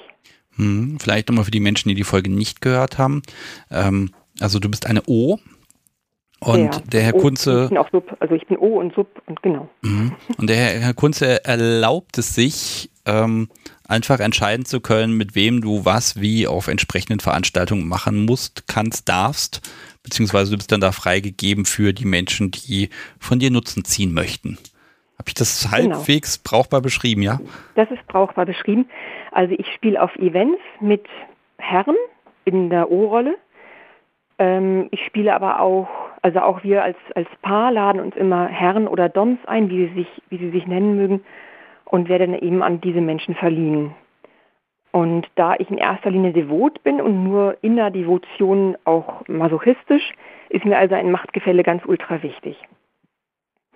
Hm, 0.56 1.00
vielleicht 1.02 1.30
nochmal 1.30 1.46
für 1.46 1.52
die 1.52 1.60
Menschen, 1.60 1.90
die 1.90 1.96
die 1.96 2.04
Folge 2.04 2.32
nicht 2.32 2.62
gehört 2.62 3.00
haben. 3.00 3.24
Ähm, 3.72 4.12
also 4.40 4.60
du 4.60 4.70
bist 4.70 4.86
eine 4.86 5.02
O, 5.08 5.40
Und 6.46 6.76
der, 6.76 6.82
der 6.92 7.02
Herr 7.02 7.16
o, 7.16 7.20
Kunze. 7.20 7.64
Ich 7.64 7.70
bin 7.70 7.78
auch 7.78 7.90
Sub, 7.92 8.16
also 8.20 8.36
ich 8.36 8.46
bin 8.48 8.58
O 8.58 8.80
und 8.80 8.94
Sub 8.94 9.08
und 9.26 9.42
genau. 9.42 9.70
Mhm. 9.82 10.14
Und 10.38 10.50
der 10.50 10.58
Herr 10.58 10.94
Kunze 10.94 11.44
erlaubt 11.46 12.18
es 12.18 12.36
sich, 12.36 12.90
ähm, 13.06 13.50
einfach 13.88 14.20
entscheiden 14.20 14.66
zu 14.66 14.80
können, 14.82 15.16
mit 15.18 15.36
wem 15.36 15.62
du 15.62 15.86
was 15.86 16.20
wie 16.20 16.48
auf 16.48 16.68
entsprechenden 16.68 17.20
Veranstaltungen 17.20 17.88
machen 17.88 18.26
musst, 18.26 18.68
kannst, 18.68 19.10
darfst, 19.10 19.62
beziehungsweise 20.04 20.52
du 20.52 20.58
bist 20.58 20.72
dann 20.72 20.82
da 20.82 20.92
freigegeben 20.92 21.66
für 21.66 21.94
die 21.94 22.06
Menschen, 22.06 22.52
die 22.52 22.90
von 23.20 23.40
dir 23.40 23.52
Nutzen 23.52 23.86
ziehen 23.86 24.14
möchten. 24.14 24.58
Habe 25.18 25.30
ich 25.30 25.34
das 25.34 25.70
Genau. 25.72 25.96
halbwegs 25.96 26.38
brauchbar 26.38 26.82
beschrieben, 26.82 27.22
ja? 27.22 27.40
Das 27.76 27.90
ist 27.90 28.06
brauchbar 28.08 28.46
beschrieben. 28.46 28.88
Also 29.32 29.56
ich 29.58 29.68
spiele 29.74 30.02
auf 30.02 30.16
Events 30.18 30.62
mit 30.82 31.06
Herren 31.58 31.96
in 32.44 32.70
der 32.70 32.92
O-Rolle. 32.92 33.36
Ähm, 34.38 34.88
ich 34.92 35.00
spiele 35.06 35.34
aber 35.34 35.62
auch, 35.62 35.88
also 36.26 36.40
auch 36.40 36.64
wir 36.64 36.84
als, 36.84 36.98
als 37.14 37.28
Paar 37.44 37.72
laden 37.72 38.02
uns 38.02 38.16
immer 38.16 38.48
Herren 38.48 38.88
oder 38.88 39.10
Doms 39.10 39.38
ein, 39.46 39.70
wie 39.70 39.88
sie 39.88 39.94
sich, 39.94 40.08
wie 40.30 40.40
sie 40.40 40.50
sich 40.50 40.66
nennen 40.66 40.96
mögen, 40.96 41.24
und 41.86 42.10
werden 42.10 42.34
eben 42.34 42.64
an 42.64 42.82
diese 42.82 43.00
Menschen 43.00 43.36
verliehen. 43.36 43.94
Und 44.92 45.28
da 45.36 45.54
ich 45.60 45.70
in 45.70 45.78
erster 45.78 46.10
Linie 46.10 46.34
devot 46.34 46.82
bin 46.82 47.00
und 47.00 47.24
nur 47.24 47.58
in 47.62 47.76
der 47.76 47.92
Devotion 47.92 48.76
auch 48.86 49.28
masochistisch, 49.28 50.14
ist 50.50 50.66
mir 50.66 50.80
also 50.80 50.96
ein 50.96 51.12
Machtgefälle 51.12 51.62
ganz 51.62 51.84
ultra 51.86 52.24
wichtig. 52.24 52.58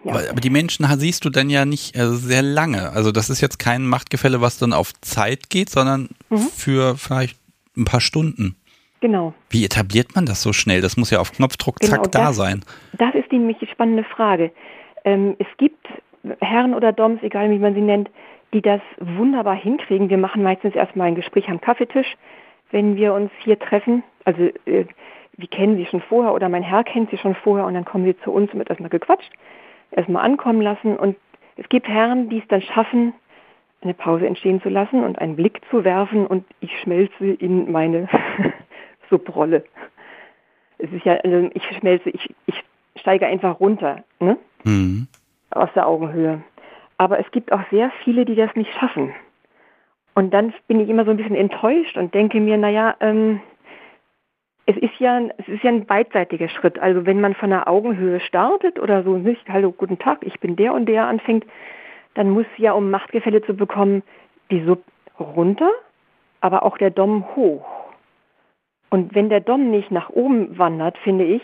Ja. 0.04 0.14
Aber, 0.14 0.42
die 0.42 0.50
Menschen 0.50 0.88
siehst 0.98 1.26
du 1.26 1.30
dann 1.30 1.52
ja 1.52 1.66
nicht 1.66 1.96
äh, 1.96 2.08
sehr 2.08 2.42
lange. 2.42 2.90
Also 2.94 3.12
das 3.12 3.30
ist 3.30 3.42
jetzt 3.42 3.60
kein 3.60 3.86
Machtgefälle, 3.86 4.42
was 4.42 4.58
dann 4.58 4.74
auf 4.74 4.92
Zeit 5.02 5.52
geht, 5.52 5.70
sondern 5.70 6.10
Mhm. 6.32 6.38
für 6.38 6.98
vielleicht 6.98 7.38
ein 7.78 7.86
paar 7.86 8.02
Stunden. 8.02 8.56
Genau. 9.02 9.34
Wie 9.50 9.64
etabliert 9.64 10.16
man 10.16 10.26
das 10.26 10.42
so 10.42 10.52
schnell? 10.54 10.82
Das 10.82 10.98
muss 10.98 11.10
ja 11.12 11.20
auf 11.20 11.32
Knopfdruck 11.32 11.80
Genau, 11.80 11.94
zack 11.94 12.12
da 12.12 12.28
das- 12.28 12.36
sein. 12.36 12.62
Das 12.98 13.16
ist 13.16 13.32
nämlich 13.32 13.58
die 13.60 13.68
spannende 13.68 14.04
Frage. 14.04 14.52
Ähm, 15.06 15.36
es 15.40 15.48
gibt 15.58 15.88
Herren 16.42 16.74
oder 16.74 16.92
Doms, 16.92 17.22
egal 17.24 17.50
wie 17.50 17.60
man 17.60 17.74
sie 17.74 17.82
nennt, 17.82 18.10
die 18.54 18.62
das 18.62 18.82
wunderbar 19.00 19.56
hinkriegen. 19.56 20.10
Wir 20.10 20.18
machen 20.18 20.44
meistens 20.44 20.76
erstmal 20.76 21.08
ein 21.08 21.16
Gespräch 21.16 21.48
am 21.50 21.62
Kaffeetisch, 21.62 22.16
wenn 22.72 22.96
wir 22.98 23.14
uns 23.14 23.32
hier 23.44 23.58
treffen. 23.58 24.04
Also 24.26 24.50
äh, 24.66 24.86
wir 25.38 25.48
kennen 25.48 25.78
sie 25.78 25.86
schon 25.86 26.02
vorher 26.02 26.34
oder 26.34 26.50
mein 26.50 26.64
Herr 26.64 26.84
kennt 26.84 27.10
sie 27.12 27.18
schon 27.18 27.36
vorher 27.36 27.66
und 27.66 27.76
dann 27.76 27.86
kommen 27.86 28.04
sie 28.06 28.18
zu 28.24 28.32
uns 28.32 28.52
und 28.52 28.60
wird 28.60 28.70
erstmal 28.70 28.90
gequatscht, 28.90 29.32
erstmal 29.92 30.26
ankommen 30.26 30.62
lassen. 30.62 30.98
Und 30.98 31.16
es 31.56 31.70
gibt 31.70 31.88
Herren, 31.88 32.28
die 32.30 32.40
es 32.40 32.48
dann 32.50 32.62
schaffen, 32.62 33.14
eine 33.82 33.94
Pause 33.94 34.28
entstehen 34.28 34.62
zu 34.62 34.68
lassen 34.68 35.06
und 35.06 35.18
einen 35.20 35.38
Blick 35.38 35.62
zu 35.72 35.86
werfen 35.86 36.28
und 36.28 36.44
ich 36.60 36.72
schmelze 36.82 37.28
in 37.32 37.72
meine 37.72 38.10
Subrolle. 39.10 39.64
Es 40.78 40.92
ist 40.92 41.06
ja, 41.06 41.16
also 41.16 41.50
ich 41.54 41.64
schmelze, 41.78 42.10
ich, 42.10 42.34
ich 42.46 42.64
steige 42.96 43.28
einfach 43.28 43.60
runter, 43.60 44.04
ne? 44.20 44.38
Mhm. 44.64 45.08
aus 45.52 45.70
der 45.74 45.88
Augenhöhe. 45.88 46.42
Aber 46.98 47.20
es 47.20 47.32
gibt 47.32 47.52
auch 47.52 47.62
sehr 47.72 47.92
viele, 48.04 48.26
die 48.26 48.36
das 48.36 48.54
nicht 48.56 48.72
schaffen. 48.74 49.14
Und 50.16 50.34
dann 50.34 50.54
bin 50.68 50.82
ich 50.82 50.90
immer 50.90 51.06
so 51.06 51.12
ein 51.12 51.18
bisschen 51.18 51.36
enttäuscht 51.36 51.96
und 51.98 52.14
denke 52.14 52.42
mir, 52.42 52.58
naja, 52.58 52.96
ähm, 53.00 53.40
es 54.66 54.76
ist 54.78 55.00
ja, 55.00 55.20
es 55.38 55.48
ist 55.48 55.64
ja 55.64 55.72
ein 55.72 55.86
beidseitiger 55.86 56.50
Schritt. 56.50 56.78
Also 56.78 57.06
wenn 57.06 57.22
man 57.22 57.34
von 57.34 57.50
der 57.50 57.68
Augenhöhe 57.68 58.20
startet 58.20 58.80
oder 58.80 59.04
so 59.04 59.18
nicht, 59.18 59.48
hallo, 59.50 59.72
guten 59.72 59.98
Tag, 59.98 60.20
ich 60.22 60.40
bin 60.40 60.56
der 60.56 60.74
und 60.74 60.88
der 60.88 61.08
anfängt, 61.08 61.46
dann 62.16 62.30
muss 62.30 62.46
ja, 62.58 62.74
um 62.74 62.92
Machtgefälle 62.92 63.42
zu 63.42 63.56
bekommen, 63.56 64.04
die 64.52 64.64
Sub 64.66 64.84
runter, 65.20 65.72
aber 66.42 66.64
auch 66.64 66.78
der 66.78 66.92
Dom 66.92 67.26
hoch. 67.36 67.66
Und 68.90 69.14
wenn 69.16 69.30
der 69.30 69.42
Dom 69.42 69.72
nicht 69.72 69.92
nach 69.92 70.10
oben 70.10 70.58
wandert, 70.58 70.98
finde 71.00 71.26
ich, 71.26 71.42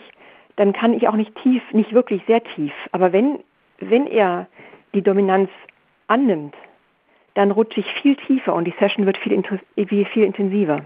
dann 0.56 0.72
kann 0.72 0.94
ich 0.94 1.06
auch 1.08 1.14
nicht 1.14 1.34
tief, 1.42 1.62
nicht 1.72 1.92
wirklich 1.92 2.22
sehr 2.26 2.42
tief. 2.42 2.72
Aber 2.92 3.12
wenn, 3.12 3.40
wenn 3.78 4.06
er 4.06 4.46
die 4.94 5.02
Dominanz 5.02 5.50
annimmt, 6.08 6.54
dann 7.34 7.50
rutsche 7.50 7.80
ich 7.80 7.86
viel 8.00 8.16
tiefer 8.16 8.54
und 8.54 8.64
die 8.64 8.74
Session 8.78 9.04
wird 9.04 9.18
viel, 9.18 9.42
viel 10.06 10.24
intensiver. 10.24 10.82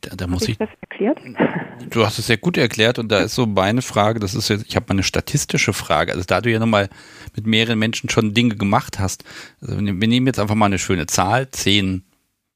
Da, 0.00 0.16
da 0.16 0.26
muss 0.26 0.48
ich 0.48 0.56
das 0.56 0.70
erklärt? 0.80 1.20
du 1.90 2.06
hast 2.06 2.18
es 2.18 2.28
sehr 2.28 2.38
gut 2.38 2.56
erklärt 2.56 2.98
und 2.98 3.12
da 3.12 3.20
ist 3.24 3.34
so 3.34 3.44
meine 3.44 3.82
Frage, 3.82 4.18
das 4.18 4.34
ist 4.34 4.48
jetzt, 4.48 4.66
ich 4.66 4.76
habe 4.76 4.86
mal 4.88 4.94
eine 4.94 5.02
statistische 5.02 5.74
Frage, 5.74 6.12
also 6.12 6.24
da 6.24 6.40
du 6.40 6.50
ja 6.50 6.58
nochmal 6.58 6.88
mit 7.36 7.46
mehreren 7.46 7.78
Menschen 7.78 8.08
schon 8.08 8.32
Dinge 8.32 8.56
gemacht 8.56 8.98
hast, 8.98 9.24
also 9.60 9.78
wir 9.78 10.00
wir 10.00 10.08
nehmen 10.08 10.26
jetzt 10.26 10.38
einfach 10.38 10.54
mal 10.54 10.66
eine 10.66 10.78
schöne 10.78 11.06
Zahl, 11.06 11.50
zehn 11.50 12.04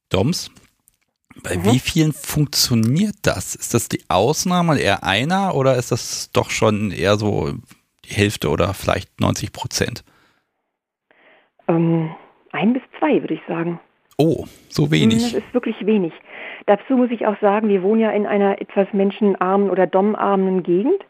Doms. 0.09 0.51
Bei 1.43 1.57
Mhm. 1.57 1.65
wie 1.65 1.79
vielen 1.79 2.13
funktioniert 2.13 3.17
das? 3.23 3.55
Ist 3.55 3.75
das 3.75 3.89
die 3.89 4.03
Ausnahme, 4.09 4.79
eher 4.79 5.05
einer 5.05 5.55
oder 5.55 5.77
ist 5.77 5.93
das 5.93 6.31
doch 6.33 6.51
schon 6.51 6.91
eher 6.91 7.17
so 7.17 7.53
die 8.05 8.15
Hälfte 8.15 8.49
oder 8.51 8.75
vielleicht 8.75 9.21
90 9.21 9.53
Prozent? 9.53 10.05
Ähm, 11.69 12.11
ein 12.53 12.73
bis 12.73 12.83
zwei, 12.99 13.21
würde 13.21 13.35
ich 13.35 13.41
sagen. 13.47 13.81
Oh, 14.17 14.47
so 14.69 14.85
Das 14.85 14.91
wenig. 14.93 15.35
ist 15.35 15.55
wirklich 15.55 15.85
wenig. 15.87 16.13
Dazu 16.67 16.97
muss 16.97 17.11
ich 17.11 17.27
auch 17.27 17.39
sagen, 17.41 17.69
wir 17.69 17.83
wohnen 17.83 18.01
ja 18.01 18.11
in 18.11 18.27
einer 18.27 18.61
etwas 18.61 18.89
menschenarmen 18.93 19.71
oder 19.71 19.87
domarmen 19.87 20.63
Gegend. 20.63 21.01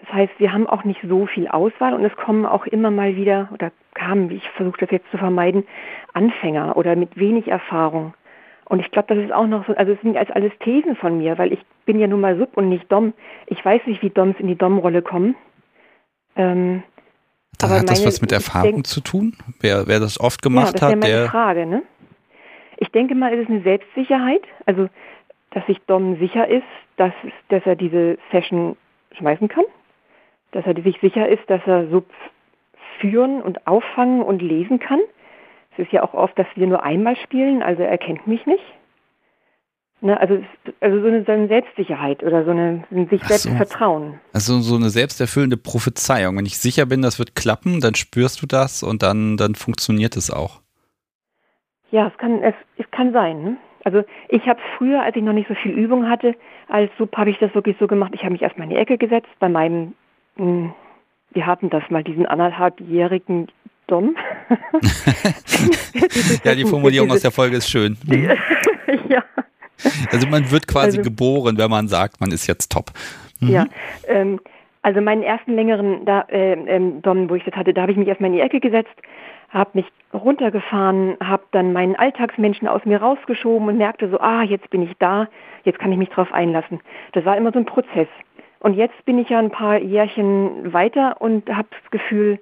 Das 0.00 0.12
heißt, 0.12 0.32
wir 0.38 0.52
haben 0.52 0.66
auch 0.66 0.84
nicht 0.84 1.00
so 1.08 1.26
viel 1.26 1.48
Auswahl 1.48 1.94
und 1.94 2.04
es 2.04 2.14
kommen 2.16 2.44
auch 2.44 2.66
immer 2.66 2.90
mal 2.90 3.16
wieder, 3.16 3.48
oder 3.52 3.70
kamen, 3.94 4.30
ich 4.30 4.46
versuche 4.50 4.80
das 4.80 4.90
jetzt 4.90 5.10
zu 5.10 5.16
vermeiden, 5.18 5.64
Anfänger 6.12 6.76
oder 6.76 6.96
mit 6.96 7.16
wenig 7.16 7.48
Erfahrung. 7.48 8.14
Und 8.66 8.80
ich 8.80 8.90
glaube, 8.90 9.14
das 9.14 9.22
ist 9.24 9.32
auch 9.32 9.46
noch 9.46 9.66
so, 9.66 9.74
also 9.74 9.92
es 9.92 10.00
sind 10.00 10.16
als 10.16 10.30
alles 10.30 10.52
Thesen 10.60 10.96
von 10.96 11.18
mir, 11.18 11.36
weil 11.38 11.52
ich 11.52 11.60
bin 11.84 11.98
ja 11.98 12.06
nun 12.06 12.20
mal 12.20 12.38
Sub 12.38 12.56
und 12.56 12.68
nicht 12.68 12.90
Dom. 12.90 13.12
Ich 13.46 13.62
weiß 13.64 13.82
nicht, 13.86 14.02
wie 14.02 14.10
Doms 14.10 14.36
in 14.38 14.46
die 14.46 14.56
Dom-Rolle 14.56 15.02
kommen. 15.02 15.34
Ähm, 16.36 16.82
Da 17.58 17.66
aber 17.66 17.80
hat 17.80 17.90
das 17.90 17.98
meine- 18.00 18.08
was 18.08 18.20
mit 18.20 18.32
Erfahrung 18.32 18.72
denk- 18.72 18.86
zu 18.86 19.00
tun? 19.00 19.36
Wer, 19.60 19.86
wer 19.86 20.00
das 20.00 20.18
oft 20.18 20.44
ja, 20.44 20.48
gemacht 20.48 20.74
das 20.74 20.82
wäre 20.82 20.92
hat, 20.96 21.04
der. 21.04 21.26
Frage, 21.28 21.66
ne? 21.66 21.82
Ich 22.78 22.88
denke 22.90 23.14
mal, 23.14 23.32
es 23.32 23.40
ist 23.42 23.50
eine 23.50 23.62
Selbstsicherheit, 23.62 24.42
also 24.66 24.88
dass 25.50 25.64
sich 25.66 25.78
Dom 25.86 26.18
sicher 26.18 26.48
ist, 26.48 26.64
dass, 26.96 27.12
dass 27.48 27.64
er 27.64 27.76
diese 27.76 28.18
Session 28.32 28.76
schmeißen 29.16 29.46
kann, 29.48 29.64
dass 30.50 30.66
er 30.66 30.74
sich 30.82 30.98
sicher 31.00 31.28
ist, 31.28 31.42
dass 31.48 31.60
er 31.66 31.88
Sub 31.88 32.06
führen 32.98 33.40
und 33.42 33.66
auffangen 33.66 34.22
und 34.22 34.42
lesen 34.42 34.80
kann. 34.80 35.00
Es 35.76 35.84
ist 35.84 35.92
ja 35.92 36.02
auch 36.02 36.14
oft, 36.14 36.38
dass 36.38 36.46
wir 36.54 36.66
nur 36.66 36.82
einmal 36.82 37.16
spielen, 37.16 37.62
also 37.62 37.82
er 37.82 37.98
kennt 37.98 38.26
mich 38.26 38.46
nicht. 38.46 38.64
Ne, 40.00 40.20
also, 40.20 40.38
also 40.80 41.00
so 41.00 41.06
eine, 41.06 41.24
so 41.24 41.32
eine 41.32 41.48
Selbstsicherheit 41.48 42.22
oder 42.22 42.44
so 42.44 42.50
eine 42.50 42.84
ein 42.90 43.08
sich 43.08 43.22
selbst 43.24 43.44
so. 43.44 43.54
vertrauen. 43.54 44.20
Also 44.34 44.60
so 44.60 44.76
eine 44.76 44.90
selbsterfüllende 44.90 45.56
Prophezeiung. 45.56 46.36
Wenn 46.36 46.44
ich 46.44 46.58
sicher 46.58 46.84
bin, 46.84 47.00
das 47.00 47.18
wird 47.18 47.34
klappen, 47.34 47.80
dann 47.80 47.94
spürst 47.94 48.42
du 48.42 48.46
das 48.46 48.82
und 48.82 49.02
dann, 49.02 49.38
dann 49.38 49.54
funktioniert 49.54 50.16
es 50.16 50.30
auch. 50.30 50.60
Ja, 51.90 52.08
es 52.08 52.18
kann, 52.18 52.42
es, 52.42 52.54
es 52.76 52.84
kann 52.90 53.14
sein. 53.14 53.42
Ne? 53.42 53.56
Also 53.84 54.04
ich 54.28 54.46
habe 54.46 54.60
früher, 54.76 55.02
als 55.02 55.16
ich 55.16 55.22
noch 55.22 55.32
nicht 55.32 55.48
so 55.48 55.54
viel 55.54 55.72
Übung 55.72 56.06
hatte, 56.06 56.34
als 56.68 56.90
Sub 56.98 57.16
habe 57.16 57.30
ich 57.30 57.38
das 57.38 57.54
wirklich 57.54 57.76
so 57.80 57.86
gemacht. 57.86 58.12
Ich 58.14 58.20
habe 58.22 58.32
mich 58.32 58.42
erstmal 58.42 58.66
in 58.66 58.74
die 58.74 58.80
Ecke 58.80 58.98
gesetzt 58.98 59.30
bei 59.38 59.48
meinem, 59.48 59.94
mh, 60.36 60.74
wir 61.30 61.46
hatten 61.46 61.70
das 61.70 61.82
mal, 61.88 62.04
diesen 62.04 62.26
anderthalbjährigen 62.26 63.48
Dom. 63.86 64.16
Ja, 66.44 66.54
die 66.54 66.64
Formulierung 66.64 67.10
aus 67.10 67.22
der 67.22 67.30
Folge 67.30 67.56
ist 67.56 67.68
schön. 67.68 67.96
ja, 69.08 69.22
Also 70.10 70.26
man 70.28 70.50
wird 70.50 70.66
quasi 70.66 70.98
Also- 70.98 71.02
geboren, 71.02 71.56
wenn 71.58 71.70
man 71.70 71.88
sagt, 71.88 72.20
man 72.20 72.30
ist 72.32 72.46
jetzt 72.46 72.70
top. 72.72 72.90
Mhm. 73.40 73.48
ja. 73.48 73.66
Ähm, 74.08 74.40
also 74.82 75.00
meinen 75.00 75.22
ersten 75.22 75.54
längeren 75.54 76.04
da, 76.04 76.22
äh, 76.28 76.52
ähm, 76.52 77.00
Dom, 77.00 77.30
wo 77.30 77.34
ich 77.36 77.44
das 77.44 77.54
hatte, 77.54 77.72
da 77.72 77.82
habe 77.82 77.92
ich 77.92 77.98
mich 77.98 78.06
erstmal 78.08 78.28
in 78.30 78.36
die 78.36 78.42
Ecke 78.42 78.60
gesetzt, 78.60 78.92
habe 79.48 79.70
mich 79.74 79.86
runtergefahren, 80.12 81.16
habe 81.22 81.44
dann 81.52 81.72
meinen 81.72 81.96
Alltagsmenschen 81.96 82.68
aus 82.68 82.84
mir 82.84 83.00
rausgeschoben 83.00 83.68
und 83.68 83.78
merkte 83.78 84.10
so, 84.10 84.18
ah, 84.20 84.42
jetzt 84.42 84.68
bin 84.70 84.82
ich 84.82 84.92
da, 84.98 85.28
jetzt 85.64 85.78
kann 85.78 85.90
ich 85.92 85.96
mich 85.98 86.10
drauf 86.10 86.30
einlassen. 86.32 86.80
Das 87.12 87.24
war 87.24 87.36
immer 87.36 87.52
so 87.52 87.58
ein 87.60 87.64
Prozess. 87.64 88.08
Und 88.60 88.74
jetzt 88.74 89.04
bin 89.06 89.18
ich 89.18 89.28
ja 89.30 89.38
ein 89.38 89.50
paar 89.50 89.78
Jährchen 89.78 90.72
weiter 90.72 91.20
und 91.20 91.48
habe 91.48 91.68
das 91.70 91.90
Gefühl, 91.90 92.38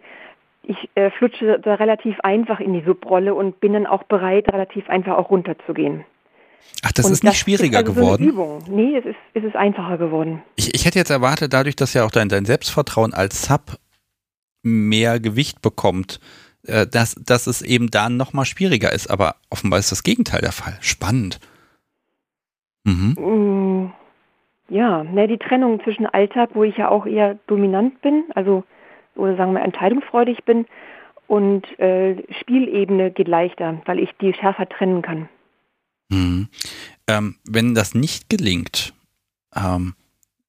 ich 0.62 0.90
äh, 0.94 1.10
flutsche 1.10 1.58
da 1.58 1.74
relativ 1.74 2.20
einfach 2.20 2.60
in 2.60 2.72
die 2.72 2.82
Subrolle 2.82 3.34
und 3.34 3.60
bin 3.60 3.72
dann 3.72 3.86
auch 3.86 4.04
bereit, 4.04 4.52
relativ 4.52 4.88
einfach 4.88 5.16
auch 5.16 5.30
runterzugehen. 5.30 6.04
Ach, 6.84 6.92
das 6.92 7.06
und 7.06 7.12
ist 7.12 7.24
nicht 7.24 7.38
schwieriger 7.38 7.80
ist 7.80 7.88
also 7.88 8.00
geworden. 8.00 8.24
So 8.24 8.30
Übung. 8.30 8.64
Nee, 8.68 8.96
es 8.96 9.04
ist, 9.04 9.16
es 9.34 9.44
ist 9.44 9.56
einfacher 9.56 9.98
geworden. 9.98 10.42
Ich, 10.56 10.74
ich 10.74 10.84
hätte 10.84 10.98
jetzt 10.98 11.10
erwartet, 11.10 11.52
dadurch, 11.52 11.76
dass 11.76 11.94
ja 11.94 12.04
auch 12.04 12.10
dein, 12.10 12.28
dein 12.28 12.44
Selbstvertrauen 12.44 13.12
als 13.14 13.42
Sub 13.42 13.78
mehr 14.62 15.20
Gewicht 15.20 15.62
bekommt, 15.62 16.20
äh, 16.66 16.86
dass, 16.86 17.16
dass 17.16 17.46
es 17.46 17.62
eben 17.62 17.90
da 17.90 18.08
nochmal 18.08 18.44
schwieriger 18.44 18.92
ist. 18.92 19.10
Aber 19.10 19.36
offenbar 19.50 19.80
ist 19.80 19.92
das 19.92 20.02
Gegenteil 20.02 20.40
der 20.40 20.52
Fall. 20.52 20.76
Spannend. 20.80 21.40
Mhm. 22.84 23.14
Mm, 23.18 23.92
Ja, 24.68 25.04
ne, 25.04 25.28
die 25.28 25.38
Trennung 25.38 25.82
zwischen 25.82 26.06
Alltag, 26.06 26.50
wo 26.54 26.64
ich 26.64 26.76
ja 26.76 26.88
auch 26.88 27.06
eher 27.06 27.38
dominant 27.46 28.00
bin, 28.02 28.24
also 28.34 28.64
oder 29.16 29.36
sagen 29.36 29.52
wir 29.52 29.62
entscheidungsfreudig 29.62 30.44
bin, 30.44 30.66
und 31.32 31.78
äh, 31.78 32.22
Spielebene 32.40 33.10
geht 33.10 33.26
leichter, 33.26 33.80
weil 33.86 33.98
ich 34.00 34.10
die 34.20 34.34
schärfer 34.34 34.68
trennen 34.68 35.00
kann. 35.00 35.30
Mhm. 36.10 36.48
Ähm, 37.08 37.36
wenn 37.48 37.74
das 37.74 37.94
nicht 37.94 38.28
gelingt, 38.28 38.92
ähm, 39.56 39.94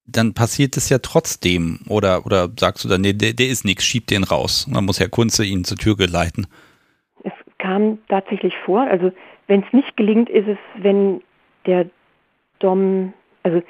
dann 0.05 0.33
passiert 0.33 0.75
es 0.75 0.89
ja 0.89 0.97
trotzdem. 0.97 1.79
Oder, 1.87 2.25
oder 2.25 2.49
sagst 2.59 2.83
du 2.83 2.89
dann, 2.89 2.99
nee, 2.99 3.13
der, 3.13 3.31
der 3.31 3.47
ist 3.47 3.63
nichts, 3.63 3.85
schieb 3.85 4.07
den 4.07 4.25
raus. 4.25 4.67
Dann 4.69 4.83
muss 4.83 4.99
Herr 4.99 5.07
Kunze 5.07 5.45
ihn 5.45 5.63
zur 5.63 5.77
Tür 5.77 5.95
geleiten. 5.95 6.47
Es 7.23 7.31
kam 7.59 7.99
tatsächlich 8.09 8.53
vor, 8.65 8.81
also 8.81 9.13
wenn 9.47 9.63
es 9.63 9.71
nicht 9.71 9.95
gelingt, 9.95 10.29
ist 10.29 10.49
es, 10.49 10.57
wenn 10.75 11.21
der 11.65 11.89
Dom, 12.59 13.13
also 13.43 13.61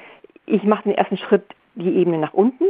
ich 0.46 0.64
mache 0.64 0.82
den 0.82 0.98
ersten 0.98 1.16
Schritt 1.16 1.44
die 1.76 1.94
Ebene 1.94 2.18
nach 2.18 2.32
unten 2.32 2.64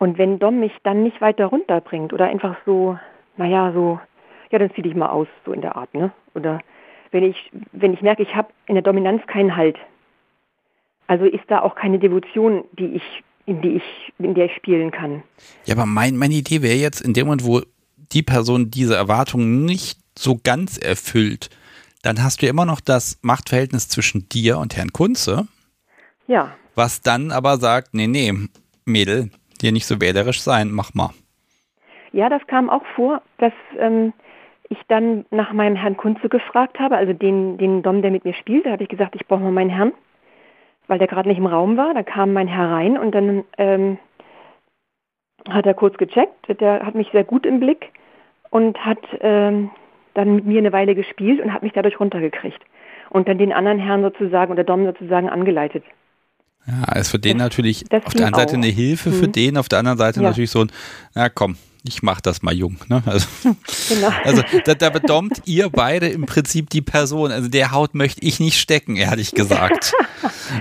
und 0.00 0.16
wenn 0.16 0.38
Dom 0.38 0.60
mich 0.60 0.72
dann 0.82 1.02
nicht 1.02 1.20
weiter 1.20 1.46
runterbringt 1.46 2.14
oder 2.14 2.24
einfach 2.24 2.56
so, 2.64 2.98
naja, 3.36 3.70
so, 3.72 4.00
ja, 4.50 4.58
dann 4.58 4.72
zieh 4.74 4.80
dich 4.80 4.94
mal 4.94 5.10
aus, 5.10 5.28
so 5.44 5.52
in 5.52 5.60
der 5.60 5.76
Art, 5.76 5.92
ne? 5.92 6.10
Oder 6.34 6.60
wenn 7.10 7.22
ich, 7.22 7.36
wenn 7.72 7.92
ich 7.92 8.00
merke, 8.00 8.22
ich 8.22 8.34
habe 8.34 8.48
in 8.66 8.74
der 8.74 8.82
Dominanz 8.82 9.22
keinen 9.26 9.56
Halt, 9.56 9.76
also 11.06 11.26
ist 11.26 11.44
da 11.48 11.60
auch 11.60 11.74
keine 11.74 11.98
Devotion, 11.98 12.64
die 12.78 12.94
ich, 12.94 13.02
in 13.44 13.60
die 13.60 13.76
ich, 13.76 14.12
in 14.18 14.32
der 14.32 14.46
ich 14.46 14.54
spielen 14.54 14.90
kann. 14.90 15.22
Ja, 15.66 15.74
aber 15.74 15.84
mein, 15.84 16.16
meine 16.16 16.34
Idee 16.34 16.62
wäre 16.62 16.76
jetzt, 16.76 17.02
in 17.02 17.12
dem 17.12 17.26
Moment, 17.26 17.44
wo 17.44 17.60
die 17.96 18.22
Person 18.22 18.70
diese 18.70 18.96
Erwartungen 18.96 19.66
nicht 19.66 20.00
so 20.18 20.40
ganz 20.42 20.78
erfüllt, 20.78 21.50
dann 22.02 22.22
hast 22.22 22.40
du 22.40 22.46
immer 22.46 22.64
noch 22.64 22.80
das 22.80 23.18
Machtverhältnis 23.20 23.88
zwischen 23.88 24.30
dir 24.30 24.56
und 24.56 24.78
Herrn 24.78 24.94
Kunze. 24.94 25.46
Ja. 26.26 26.54
Was 26.74 27.02
dann 27.02 27.32
aber 27.32 27.58
sagt, 27.58 27.92
nee, 27.92 28.06
nee, 28.06 28.32
Mädel, 28.86 29.30
dir 29.62 29.72
nicht 29.72 29.86
so 29.86 30.00
wählerisch 30.00 30.40
sein, 30.40 30.70
mach 30.72 30.94
mal. 30.94 31.10
Ja, 32.12 32.28
das 32.28 32.46
kam 32.46 32.68
auch 32.68 32.84
vor, 32.96 33.22
dass 33.38 33.52
ähm, 33.78 34.12
ich 34.68 34.78
dann 34.88 35.24
nach 35.30 35.52
meinem 35.52 35.76
Herrn 35.76 35.96
Kunze 35.96 36.28
gefragt 36.28 36.78
habe, 36.78 36.96
also 36.96 37.12
den, 37.12 37.58
den 37.58 37.82
Dom, 37.82 38.02
der 38.02 38.10
mit 38.10 38.24
mir 38.24 38.34
spielt. 38.34 38.66
Da 38.66 38.72
habe 38.72 38.82
ich 38.82 38.88
gesagt, 38.88 39.14
ich 39.14 39.26
brauche 39.26 39.40
mal 39.40 39.52
meinen 39.52 39.70
Herrn 39.70 39.92
weil 40.90 40.98
der 40.98 41.06
gerade 41.06 41.28
nicht 41.28 41.38
im 41.38 41.46
Raum 41.46 41.76
war. 41.76 41.94
Da 41.94 42.02
kam 42.02 42.32
mein 42.32 42.48
Herr 42.48 42.68
rein 42.68 42.98
und 42.98 43.14
dann 43.14 43.44
ähm, 43.58 43.96
hat 45.48 45.64
er 45.64 45.72
kurz 45.72 45.96
gecheckt. 45.96 46.60
Der 46.60 46.84
hat 46.84 46.96
mich 46.96 47.08
sehr 47.12 47.22
gut 47.22 47.46
im 47.46 47.60
Blick 47.60 47.92
und 48.50 48.76
hat 48.84 48.98
ähm, 49.20 49.70
dann 50.14 50.34
mit 50.34 50.46
mir 50.46 50.58
eine 50.58 50.72
Weile 50.72 50.96
gespielt 50.96 51.40
und 51.40 51.52
hat 51.52 51.62
mich 51.62 51.72
dadurch 51.72 52.00
runtergekriegt. 52.00 52.60
Und 53.08 53.28
dann 53.28 53.38
den 53.38 53.52
anderen 53.52 53.78
Herrn 53.78 54.02
sozusagen 54.02 54.50
oder 54.50 54.64
Dom 54.64 54.84
sozusagen 54.84 55.30
angeleitet. 55.30 55.84
Ja, 56.66 56.96
ist 56.96 57.10
für 57.10 57.18
den 57.18 57.38
das, 57.38 57.46
natürlich 57.46 57.84
das 57.88 58.04
auf 58.04 58.14
der 58.14 58.26
einen 58.26 58.34
Seite 58.34 58.52
auch. 58.52 58.58
eine 58.58 58.66
Hilfe 58.66 59.12
für 59.12 59.28
mhm. 59.28 59.32
den, 59.32 59.56
auf 59.56 59.68
der 59.68 59.78
anderen 59.78 59.98
Seite 59.98 60.20
ja. 60.20 60.28
natürlich 60.28 60.50
so 60.50 60.60
ein, 60.60 60.72
na 61.14 61.28
komm, 61.28 61.56
ich 61.84 62.02
mach 62.02 62.20
das 62.20 62.42
mal 62.42 62.54
jung. 62.54 62.76
Ne? 62.88 63.02
Also, 63.06 63.26
genau. 63.88 64.10
also 64.24 64.42
da, 64.64 64.74
da 64.74 64.90
bedommt 64.90 65.42
ihr 65.46 65.70
beide 65.70 66.08
im 66.08 66.26
Prinzip 66.26 66.70
die 66.70 66.82
Person. 66.82 67.32
Also 67.32 67.48
der 67.48 67.72
Haut 67.72 67.94
möchte 67.94 68.24
ich 68.24 68.40
nicht 68.40 68.58
stecken, 68.58 68.96
ehrlich 68.96 69.32
gesagt. 69.32 69.92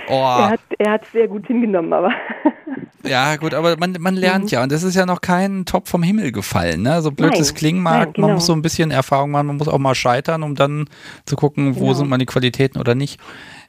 Oh. 0.08 0.14
Er 0.14 0.50
hat 0.52 0.60
er 0.78 0.92
hat 0.94 1.06
sehr 1.12 1.28
gut 1.28 1.48
hingenommen, 1.48 1.92
aber. 1.94 2.12
Ja, 3.04 3.38
gut, 3.38 3.54
aber 3.54 3.78
man, 3.78 3.96
man 4.00 4.16
lernt 4.16 4.46
mhm. 4.46 4.50
ja 4.50 4.64
und 4.64 4.72
das 4.72 4.84
ist 4.84 4.96
ja 4.96 5.06
noch 5.06 5.22
kein 5.22 5.66
Top 5.66 5.88
vom 5.88 6.04
Himmel 6.04 6.32
gefallen, 6.32 6.82
ne? 6.82 7.02
So 7.02 7.12
blöd 7.12 7.34
es 7.40 7.56
klingen 7.56 7.82
mag, 7.82 8.14
genau. 8.14 8.28
man 8.28 8.36
muss 8.36 8.46
so 8.46 8.54
ein 8.54 8.62
bisschen 8.62 8.92
Erfahrung 8.92 9.32
machen, 9.32 9.48
man 9.48 9.58
muss 9.58 9.70
auch 9.70 9.78
mal 9.78 9.96
scheitern, 9.96 10.44
um 10.44 10.56
dann 10.56 10.86
zu 11.26 11.36
gucken, 11.36 11.76
wo 11.78 11.80
genau. 11.80 11.94
sind 11.94 12.10
meine 12.10 12.26
Qualitäten 12.26 12.78
oder 12.78 12.96
nicht. 12.96 13.20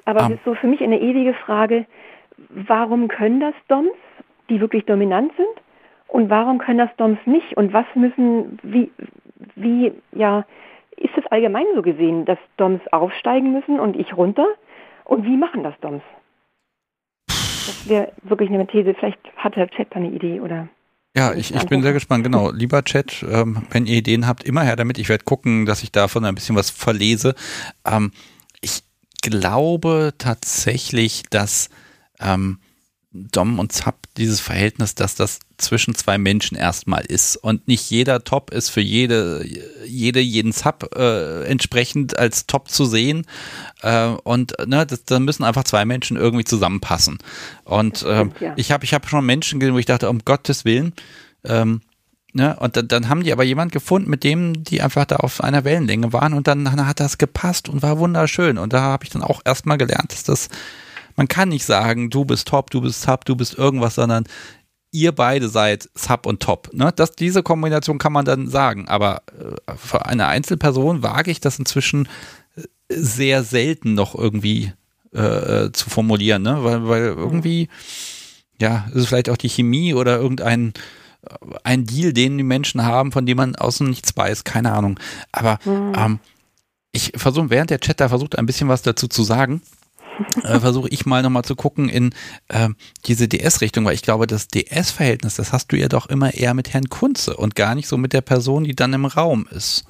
Aber 0.05 0.27
um, 0.27 0.33
es 0.33 0.39
ist 0.39 0.45
so 0.45 0.55
für 0.57 0.67
mich 0.67 0.81
eine 0.83 1.01
ewige 1.01 1.35
Frage, 1.47 1.87
warum 2.51 3.09
können 3.09 3.41
das 3.41 3.55
Doms, 3.69 3.93
die 4.49 4.61
wirklich 4.61 4.85
dominant 4.85 5.33
sind? 5.37 5.65
Und 6.11 6.29
warum 6.29 6.59
können 6.59 6.79
das 6.79 6.91
DOMs 6.97 7.19
nicht? 7.25 7.57
Und 7.57 7.73
was 7.73 7.87
müssen, 7.95 8.59
wie, 8.63 8.91
wie, 9.55 9.93
ja, 10.13 10.45
ist 10.97 11.17
es 11.17 11.25
allgemein 11.31 11.67
so 11.75 11.83
gesehen, 11.83 12.25
dass 12.25 12.39
DOMs 12.57 12.81
aufsteigen 12.91 13.53
müssen 13.53 13.79
und 13.79 13.97
ich 13.97 14.17
runter? 14.17 14.47
Und 15.05 15.25
wie 15.25 15.37
machen 15.37 15.63
das 15.63 15.75
DOMs? 15.81 16.03
Das 17.29 17.89
wäre 17.89 18.13
wirklich 18.23 18.51
eine 18.51 18.67
These. 18.67 18.95
Vielleicht 18.95 19.21
hat 19.37 19.55
der 19.55 19.69
Chat 19.69 19.89
da 19.91 19.97
eine 19.97 20.11
Idee 20.11 20.41
oder. 20.41 20.69
Ja, 21.17 21.33
ich, 21.33 21.55
ich 21.55 21.67
bin 21.67 21.83
sehr 21.83 21.93
gespannt, 21.93 22.25
genau. 22.25 22.51
Lieber 22.51 22.83
Chat, 22.83 23.25
ähm, 23.29 23.63
wenn 23.71 23.87
ihr 23.87 23.99
Ideen 23.99 24.27
habt, 24.27 24.45
immer 24.45 24.63
her 24.63 24.77
damit. 24.77 24.99
Ich 24.99 25.09
werde 25.09 25.25
gucken, 25.25 25.67
dass 25.67 25.83
ich 25.83 25.93
davon 25.93 26.25
ein 26.25 26.35
bisschen 26.35 26.57
was 26.57 26.71
verlese. 26.71 27.35
Ähm, 27.87 28.11
ich 28.61 28.83
glaube 29.23 30.13
tatsächlich, 30.19 31.25
dass 31.31 31.71
ähm, 32.21 32.59
Dom 33.13 33.59
und 33.59 33.73
Zap 33.73 34.07
dieses 34.17 34.39
Verhältnis, 34.39 34.95
dass 34.95 35.17
das 35.17 35.41
zwischen 35.59 35.97
zwei 35.97 36.17
Menschen 36.17 36.57
erstmal 36.57 37.05
ist 37.05 37.37
und 37.37 37.67
nicht 37.67 37.91
jeder 37.91 38.23
Top 38.23 38.53
ist 38.53 38.69
für 38.69 38.81
jede, 38.81 39.45
jede 39.85 40.21
jeden 40.21 40.53
Zap 40.53 40.95
äh, 40.95 41.43
entsprechend 41.45 42.17
als 42.17 42.47
Top 42.47 42.69
zu 42.69 42.85
sehen 42.85 43.27
äh, 43.83 44.07
und 44.07 44.55
ne, 44.65 44.87
das, 44.87 45.05
da 45.07 45.19
müssen 45.19 45.43
einfach 45.43 45.65
zwei 45.65 45.85
Menschen 45.85 46.17
irgendwie 46.17 46.45
zusammenpassen 46.45 47.19
und 47.65 48.05
äh, 48.05 48.27
ja. 48.39 48.53
ich 48.55 48.71
habe 48.71 48.85
ich 48.85 48.95
habe 48.95 49.09
schon 49.09 49.27
Menschen 49.27 49.59
gesehen, 49.59 49.75
wo 49.75 49.79
ich 49.79 49.87
dachte, 49.87 50.09
um 50.09 50.21
Gottes 50.21 50.65
Willen 50.65 50.93
ähm, 51.43 51.81
Ne? 52.33 52.55
Und 52.61 52.77
dann, 52.77 52.87
dann, 52.87 53.09
haben 53.09 53.25
die 53.25 53.33
aber 53.33 53.43
jemand 53.43 53.73
gefunden, 53.73 54.09
mit 54.09 54.23
dem 54.23 54.63
die 54.63 54.83
einfach 54.83 55.05
da 55.05 55.17
auf 55.17 55.43
einer 55.43 55.65
Wellenlänge 55.65 56.13
waren 56.13 56.33
und 56.33 56.47
dann, 56.47 56.65
dann 56.65 56.87
hat 56.87 57.01
das 57.01 57.19
gepasst 57.19 57.69
und 57.69 57.83
war 57.83 57.99
wunderschön. 57.99 58.57
Und 58.57 58.73
da 58.73 58.83
habe 58.83 59.03
ich 59.03 59.11
dann 59.11 59.23
auch 59.23 59.41
erstmal 59.45 59.79
gelernt, 59.79 60.13
dass 60.13 60.23
das 60.23 60.49
man 61.21 61.29
kann 61.29 61.51
nicht 61.51 61.67
sagen, 61.67 62.09
du 62.09 62.25
bist 62.25 62.49
top, 62.49 62.71
du 62.71 62.81
bist 62.81 63.03
sub, 63.03 63.27
du 63.27 63.37
bist 63.37 63.53
irgendwas, 63.53 63.97
sondern 63.97 64.25
ihr 64.91 65.13
beide 65.13 65.51
seid 65.51 65.91
Sub 65.95 66.25
und 66.25 66.41
Top. 66.41 66.71
Ne? 66.73 66.95
Das, 66.97 67.13
diese 67.13 67.43
Kombination 67.43 67.99
kann 67.99 68.15
man 68.15 68.25
dann 68.25 68.49
sagen, 68.49 68.89
aber 68.89 69.21
äh, 69.39 69.75
für 69.77 70.07
eine 70.07 70.29
Einzelperson 70.29 71.03
wage 71.03 71.31
ich 71.31 71.39
das 71.39 71.59
inzwischen 71.59 72.09
äh, 72.57 72.63
sehr 72.89 73.43
selten 73.43 73.93
noch 73.93 74.15
irgendwie 74.15 74.73
äh, 75.13 75.67
äh, 75.67 75.73
zu 75.73 75.91
formulieren, 75.91 76.41
ne? 76.41 76.65
weil, 76.65 76.89
weil 76.89 77.03
irgendwie, 77.03 77.69
ja, 78.59 78.87
ist 78.89 79.03
es 79.03 79.07
vielleicht 79.09 79.29
auch 79.29 79.37
die 79.37 79.51
Chemie 79.51 79.93
oder 79.93 80.17
irgendein 80.17 80.73
ein 81.65 81.85
Deal, 81.85 82.15
den 82.15 82.39
die 82.39 82.45
Menschen 82.45 82.83
haben, 82.83 83.13
von 83.13 83.27
dem 83.27 83.37
man 83.37 83.57
außen 83.57 83.87
nichts 83.87 84.17
weiß, 84.17 84.45
keine 84.45 84.73
Ahnung. 84.73 84.99
Aber 85.33 85.59
mhm. 85.67 85.93
ähm, 85.99 86.19
ich 86.93 87.13
versuche, 87.15 87.51
während 87.51 87.69
der 87.69 87.81
Chat 87.81 88.01
da 88.01 88.09
versucht, 88.09 88.39
ein 88.39 88.47
bisschen 88.47 88.71
was 88.71 88.81
dazu 88.81 89.07
zu 89.07 89.23
sagen, 89.23 89.61
äh, 90.45 90.61
versuche 90.61 90.89
ich 90.91 91.07
mal 91.07 91.23
nochmal 91.23 91.45
zu 91.45 91.57
gucken 91.57 91.89
in 91.89 92.11
äh, 92.49 92.69
diese 93.07 93.29
DS-Richtung, 93.29 93.85
weil 93.85 93.95
ich 93.95 94.03
glaube, 94.03 94.27
das 94.27 94.49
DS-Verhältnis, 94.49 95.37
das 95.37 95.53
hast 95.53 95.73
du 95.73 95.77
ja 95.77 95.89
doch 95.89 96.09
immer 96.09 96.35
eher 96.35 96.55
mit 96.55 96.73
Herrn 96.73 96.89
Kunze 96.89 97.37
und 97.37 97.55
gar 97.55 97.75
nicht 97.75 97.89
so 97.89 97.97
mit 97.97 98.13
der 98.13 98.21
Person, 98.21 98.65
die 98.65 98.75
dann 98.75 98.93
im 98.93 99.05
Raum 99.05 99.47
ist. 99.51 99.87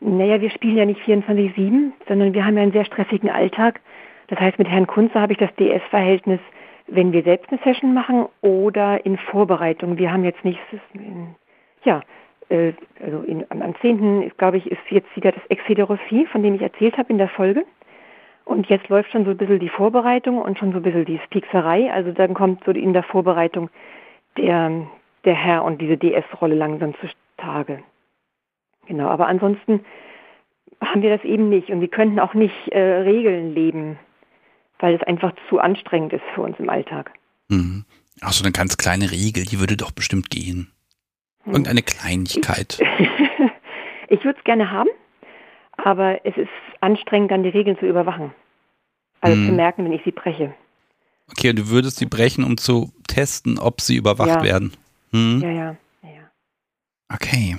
Naja, 0.00 0.40
wir 0.40 0.50
spielen 0.50 0.76
ja 0.76 0.84
nicht 0.84 1.00
24-7, 1.00 1.92
sondern 2.06 2.34
wir 2.34 2.44
haben 2.44 2.56
ja 2.56 2.62
einen 2.62 2.72
sehr 2.72 2.84
stressigen 2.84 3.30
Alltag. 3.30 3.80
Das 4.28 4.38
heißt, 4.38 4.58
mit 4.58 4.68
Herrn 4.68 4.86
Kunze 4.86 5.14
habe 5.14 5.32
ich 5.32 5.38
das 5.38 5.54
DS-Verhältnis, 5.58 6.40
wenn 6.86 7.12
wir 7.12 7.22
selbst 7.22 7.50
eine 7.50 7.60
Session 7.64 7.94
machen 7.94 8.26
oder 8.42 9.04
in 9.06 9.16
Vorbereitung. 9.16 9.96
Wir 9.96 10.12
haben 10.12 10.24
jetzt 10.24 10.44
nächstes, 10.44 10.80
ja, 11.84 12.02
äh, 12.48 12.72
also 13.02 13.22
in, 13.22 13.44
am 13.50 13.74
10. 13.80 14.32
glaube 14.36 14.58
ich, 14.58 14.70
ist 14.70 14.80
jetzt 14.90 15.14
wieder 15.16 15.32
das 15.32 15.42
Exederophie, 15.48 16.26
von 16.26 16.42
dem 16.42 16.54
ich 16.54 16.62
erzählt 16.62 16.98
habe 16.98 17.10
in 17.10 17.18
der 17.18 17.28
Folge. 17.28 17.64
Und 18.44 18.68
jetzt 18.68 18.88
läuft 18.88 19.10
schon 19.10 19.24
so 19.24 19.30
ein 19.30 19.36
bisschen 19.36 19.58
die 19.58 19.68
Vorbereitung 19.68 20.38
und 20.38 20.58
schon 20.58 20.72
so 20.72 20.78
ein 20.78 20.82
bisschen 20.82 21.06
die 21.06 21.20
Spiekserei. 21.24 21.90
Also 21.92 22.12
dann 22.12 22.34
kommt 22.34 22.62
so 22.64 22.72
in 22.72 22.92
der 22.92 23.02
Vorbereitung 23.02 23.70
der, 24.36 24.86
der 25.24 25.34
Herr 25.34 25.64
und 25.64 25.80
diese 25.80 25.96
DS-Rolle 25.96 26.54
langsam 26.54 26.94
zutage. 27.36 27.82
Genau, 28.86 29.08
aber 29.08 29.28
ansonsten 29.28 29.84
haben 30.80 31.02
wir 31.02 31.16
das 31.16 31.24
eben 31.24 31.48
nicht 31.48 31.70
und 31.70 31.80
wir 31.80 31.88
könnten 31.88 32.20
auch 32.20 32.34
nicht 32.34 32.68
äh, 32.68 32.78
Regeln 32.78 33.54
leben, 33.54 33.98
weil 34.78 34.94
es 34.94 35.02
einfach 35.02 35.32
zu 35.48 35.58
anstrengend 35.58 36.12
ist 36.12 36.24
für 36.34 36.42
uns 36.42 36.58
im 36.58 36.68
Alltag. 36.68 37.12
Mhm. 37.48 37.84
Ach, 38.20 38.32
so 38.32 38.44
eine 38.44 38.52
ganz 38.52 38.76
kleine 38.76 39.10
Regel, 39.10 39.44
die 39.44 39.58
würde 39.58 39.76
doch 39.76 39.90
bestimmt 39.90 40.30
gehen. 40.30 40.70
Hm. 41.44 41.52
Irgendeine 41.52 41.82
Kleinigkeit. 41.82 42.78
Ich, 42.98 43.08
ich 44.18 44.24
würde 44.24 44.38
es 44.38 44.44
gerne 44.44 44.70
haben, 44.70 44.90
aber 45.84 46.24
es 46.24 46.36
ist 46.36 46.48
anstrengend, 46.80 47.30
dann 47.30 47.42
die 47.42 47.50
Regeln 47.50 47.78
zu 47.78 47.86
überwachen. 47.86 48.32
Also 49.20 49.36
hm. 49.36 49.46
zu 49.46 49.52
merken, 49.52 49.84
wenn 49.84 49.92
ich 49.92 50.02
sie 50.04 50.12
breche. 50.12 50.54
Okay, 51.30 51.50
und 51.50 51.58
du 51.58 51.68
würdest 51.68 51.98
sie 51.98 52.06
brechen, 52.06 52.44
um 52.44 52.56
zu 52.56 52.92
testen, 53.06 53.58
ob 53.58 53.80
sie 53.80 53.96
überwacht 53.96 54.28
ja. 54.28 54.42
werden. 54.42 54.72
Hm? 55.12 55.40
Ja, 55.42 55.50
ja, 55.50 55.76
ja. 56.02 56.30
Okay. 57.12 57.56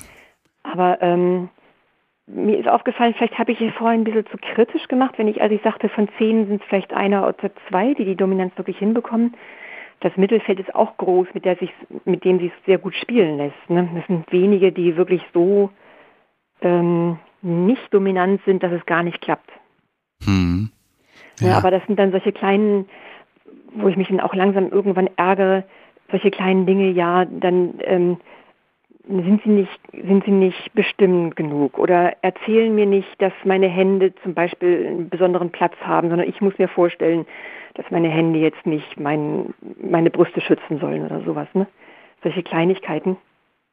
Aber 0.64 1.02
ähm, 1.02 1.50
mir 2.28 2.58
ist 2.58 2.68
aufgefallen, 2.68 3.14
vielleicht 3.16 3.38
habe 3.38 3.52
ich 3.52 3.60
hier 3.60 3.72
vorhin 3.74 4.02
ein 4.02 4.04
bisschen 4.04 4.26
zu 4.28 4.38
kritisch 4.38 4.88
gemacht, 4.88 5.16
wenn 5.18 5.28
ich, 5.28 5.42
als 5.42 5.54
ich 5.54 5.62
sagte, 5.62 5.90
von 5.90 6.10
zehn 6.18 6.48
sind 6.48 6.62
es 6.62 6.68
vielleicht 6.68 6.94
einer 6.94 7.28
oder 7.28 7.52
zwei, 7.70 7.94
die 7.94 8.06
die 8.06 8.16
Dominanz 8.16 8.58
wirklich 8.58 8.78
hinbekommen. 8.78 9.36
Das 10.02 10.16
Mittelfeld 10.18 10.60
ist 10.60 10.74
auch 10.76 10.98
groß, 10.98 11.28
mit, 11.34 11.46
der 11.46 11.56
sich, 11.58 11.72
mit 12.04 12.26
dem 12.26 12.40
sie 12.40 12.48
es 12.48 12.66
sehr 12.66 12.78
gut 12.78 12.96
spielen 12.96 13.38
lässt. 13.38 13.70
Ne? 13.70 13.90
Das 13.96 14.06
sind 14.08 14.32
wenige, 14.32 14.72
die 14.72 14.98
wirklich 14.98 15.22
so 15.34 15.70
ähm, 16.62 17.20
nicht 17.46 17.94
dominant 17.94 18.42
sind, 18.46 18.64
dass 18.64 18.72
es 18.72 18.86
gar 18.86 19.04
nicht 19.04 19.22
klappt. 19.22 19.50
Hm. 20.24 20.70
Ja. 21.40 21.48
ja. 21.48 21.58
aber 21.58 21.72
das 21.72 21.86
sind 21.86 22.00
dann 22.00 22.12
solche 22.12 22.32
kleinen, 22.32 22.88
wo 23.74 23.88
ich 23.88 23.98
mich 23.98 24.08
dann 24.08 24.20
auch 24.20 24.34
langsam 24.34 24.70
irgendwann 24.70 25.10
ärgere, 25.16 25.64
solche 26.10 26.32
kleinen 26.32 26.66
Dinge, 26.66 26.92
ja, 26.92 27.26
dann 27.26 27.76
ähm, 27.82 28.18
sind 29.08 29.42
sie 29.44 29.50
nicht, 29.50 29.80
sind 29.92 30.24
sie 30.26 30.32
nicht 30.32 30.74
bestimmend 30.74 31.36
genug 31.36 31.78
oder 31.78 32.14
erzählen 32.22 32.74
mir 32.74 32.86
nicht, 32.86 33.10
dass 33.20 33.34
meine 33.44 33.68
Hände 33.68 34.14
zum 34.24 34.34
Beispiel 34.34 34.88
einen 34.88 35.10
besonderen 35.10 35.52
Platz 35.52 35.76
haben, 35.82 36.10
sondern 36.10 36.28
ich 36.28 36.42
muss 36.42 36.58
mir 36.58 36.68
vorstellen, 36.68 37.26
dass 37.76 37.86
meine 37.92 38.10
Hände 38.10 38.40
jetzt 38.40 38.66
nicht 38.66 39.00
mein, 39.00 39.54
meine 39.82 40.10
Brüste 40.10 40.42
schützen 40.42 40.80
sollen 40.80 41.06
oder 41.06 41.22
sowas, 41.24 41.48
ne? 41.54 41.68
Solche 42.24 42.42
Kleinigkeiten. 42.42 43.18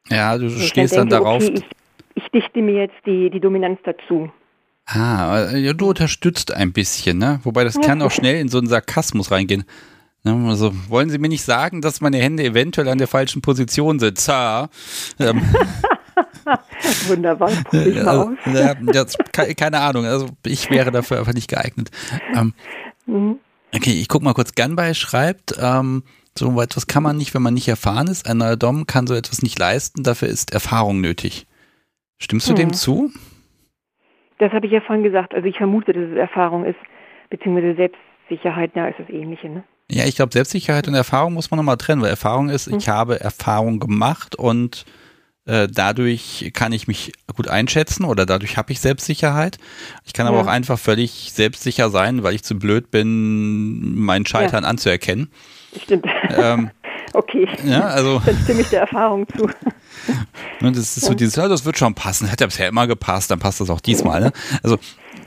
Ja, 0.09 0.37
du 0.37 0.51
stehst 0.51 0.97
dann, 0.97 1.09
denke, 1.09 1.25
darauf. 1.25 1.43
Okay, 1.43 1.55
ich, 1.55 1.82
ich 2.15 2.29
dichte 2.31 2.61
mir 2.63 2.75
jetzt 2.83 2.97
die, 3.07 3.31
die 3.31 3.41
Dominanz 3.41 3.79
dazu. 3.85 4.31
Ah, 4.87 5.51
ja, 5.55 5.73
du 5.73 5.89
unterstützt 5.91 6.53
ein 6.53 6.73
bisschen, 6.73 7.19
ne? 7.19 7.41
Wobei 7.45 7.65
das 7.65 7.81
kann 7.81 8.03
auch 8.03 8.11
schnell 8.11 8.41
in 8.41 8.49
so 8.49 8.59
einen 8.59 8.67
Sarkasmus 8.67 9.31
reingehen. 9.31 9.65
Ne? 10.25 10.49
Also, 10.49 10.73
wollen 10.89 11.09
Sie 11.11 11.19
mir 11.19 11.29
nicht 11.29 11.45
sagen, 11.45 11.81
dass 11.81 12.01
meine 12.01 12.19
Hände 12.19 12.43
eventuell 12.45 12.89
an 12.89 12.99
der 12.99 13.07
falschen 13.09 13.43
Position 13.43 13.99
sind? 14.01 14.19
Zah. 14.19 14.69
Ähm, 15.19 15.41
Wunderbar, 17.07 17.51
das 17.51 17.65
probiere 17.65 17.89
ich 17.89 17.95
mal 18.05 18.09
also, 18.09 18.23
aus. 18.23 18.55
ja, 18.55 18.75
das, 18.75 19.17
ke- 19.33 19.55
keine 19.55 19.81
Ahnung, 19.81 20.05
also 20.05 20.29
ich 20.45 20.69
wäre 20.71 20.91
dafür 20.91 21.19
einfach 21.19 21.33
nicht 21.35 21.49
geeignet. 21.49 21.91
Ähm, 22.35 22.55
Mhm. 23.07 23.39
okay, 23.75 23.91
ich 24.01 24.09
guck 24.09 24.23
mal 24.23 24.33
kurz. 24.35 24.55
Gunby 24.55 24.95
schreibt, 24.95 25.55
ähm, 25.61 26.03
so 26.39 26.61
etwas 26.61 26.87
kann 26.87 27.03
man 27.03 27.17
nicht, 27.17 27.35
wenn 27.35 27.43
man 27.43 27.55
nicht 27.55 27.67
erfahren 27.69 28.07
ist. 28.07 28.29
Ein 28.29 28.39
neuer 28.39 28.57
Dom 28.57 28.87
kann 28.87 29.07
so 29.09 29.15
etwas 29.15 29.43
nicht 29.43 29.59
leisten, 29.59 30.03
dafür 30.03 30.29
ist 30.29 30.53
Erfahrung 30.53 31.01
nötig. 31.01 31.47
Stimmst 32.23 32.49
du 32.49 32.55
dem 32.55 32.69
Mhm. 32.69 32.73
zu? 32.75 33.11
Das 34.39 34.53
habe 34.53 34.67
ich 34.67 34.73
ja 34.73 34.81
vorhin 34.81 35.03
gesagt. 35.03 35.35
Also 35.35 35.47
ich 35.49 35.57
vermute, 35.57 35.93
dass 35.93 36.05
es 36.11 36.17
Erfahrung 36.17 36.65
ist, 36.65 36.79
beziehungsweise 37.31 37.75
Selbstsicherheit, 37.75 38.71
ja, 38.77 38.87
ist 38.87 38.99
das 39.01 39.09
Ähnliche, 39.09 39.49
ne? 39.49 39.65
Ja, 39.91 40.05
ich 40.07 40.15
glaube, 40.15 40.33
Selbstsicherheit 40.33 40.87
und 40.89 40.95
Erfahrung 40.95 41.35
muss 41.35 41.51
man 41.51 41.59
nochmal 41.59 41.77
trennen, 41.77 42.01
weil 42.01 42.11
Erfahrung 42.11 42.49
ist, 42.49 42.69
ich 42.69 42.87
Mhm. 42.87 42.93
habe 42.93 43.21
Erfahrung 43.21 43.81
gemacht 43.81 44.37
und 44.37 44.85
äh, 45.45 45.67
dadurch 45.69 46.53
kann 46.55 46.71
ich 46.73 46.87
mich 46.87 47.13
gut 47.35 47.49
einschätzen 47.49 48.05
oder 48.05 48.25
dadurch 48.25 48.57
habe 48.57 48.71
ich 48.71 48.79
Selbstsicherheit. 48.81 49.59
Ich 50.05 50.13
kann 50.13 50.29
aber 50.29 50.37
Ja. 50.37 50.45
auch 50.45 50.47
einfach 50.47 50.79
völlig 50.79 51.33
selbstsicher 51.33 51.91
sein, 51.91 52.23
weil 52.23 52.37
ich 52.37 52.45
zu 52.45 52.57
blöd 52.57 52.93
bin, 52.93 53.97
mein 53.97 54.25
Scheitern 54.25 54.65
anzuerkennen. 54.65 55.33
Stimmt. 55.83 56.07
Ähm, 56.31 56.71
okay. 57.13 57.49
ja, 57.65 57.83
also 57.83 58.21
Dann 58.27 58.37
stimme 58.37 58.61
ich 58.63 58.69
der 58.71 58.83
Erfahrung 58.83 59.27
zu. 59.29 59.47
ne, 59.47 60.73
das 60.73 60.97
ist 60.97 61.03
so 61.03 61.15
dieses, 61.15 61.37
ja, 61.37 61.49
das 61.49 61.65
wird 61.65 61.79
schon 61.79 61.95
passen. 61.95 62.31
Hat 62.31 62.41
ja 62.41 62.47
bisher 62.47 62.69
immer 62.69 62.87
gepasst, 62.87 63.31
dann 63.31 63.39
passt 63.39 63.61
das 63.61 63.71
auch 63.71 63.81
diesmal. 63.81 64.21
Ne? 64.21 64.33
Also 64.63 64.79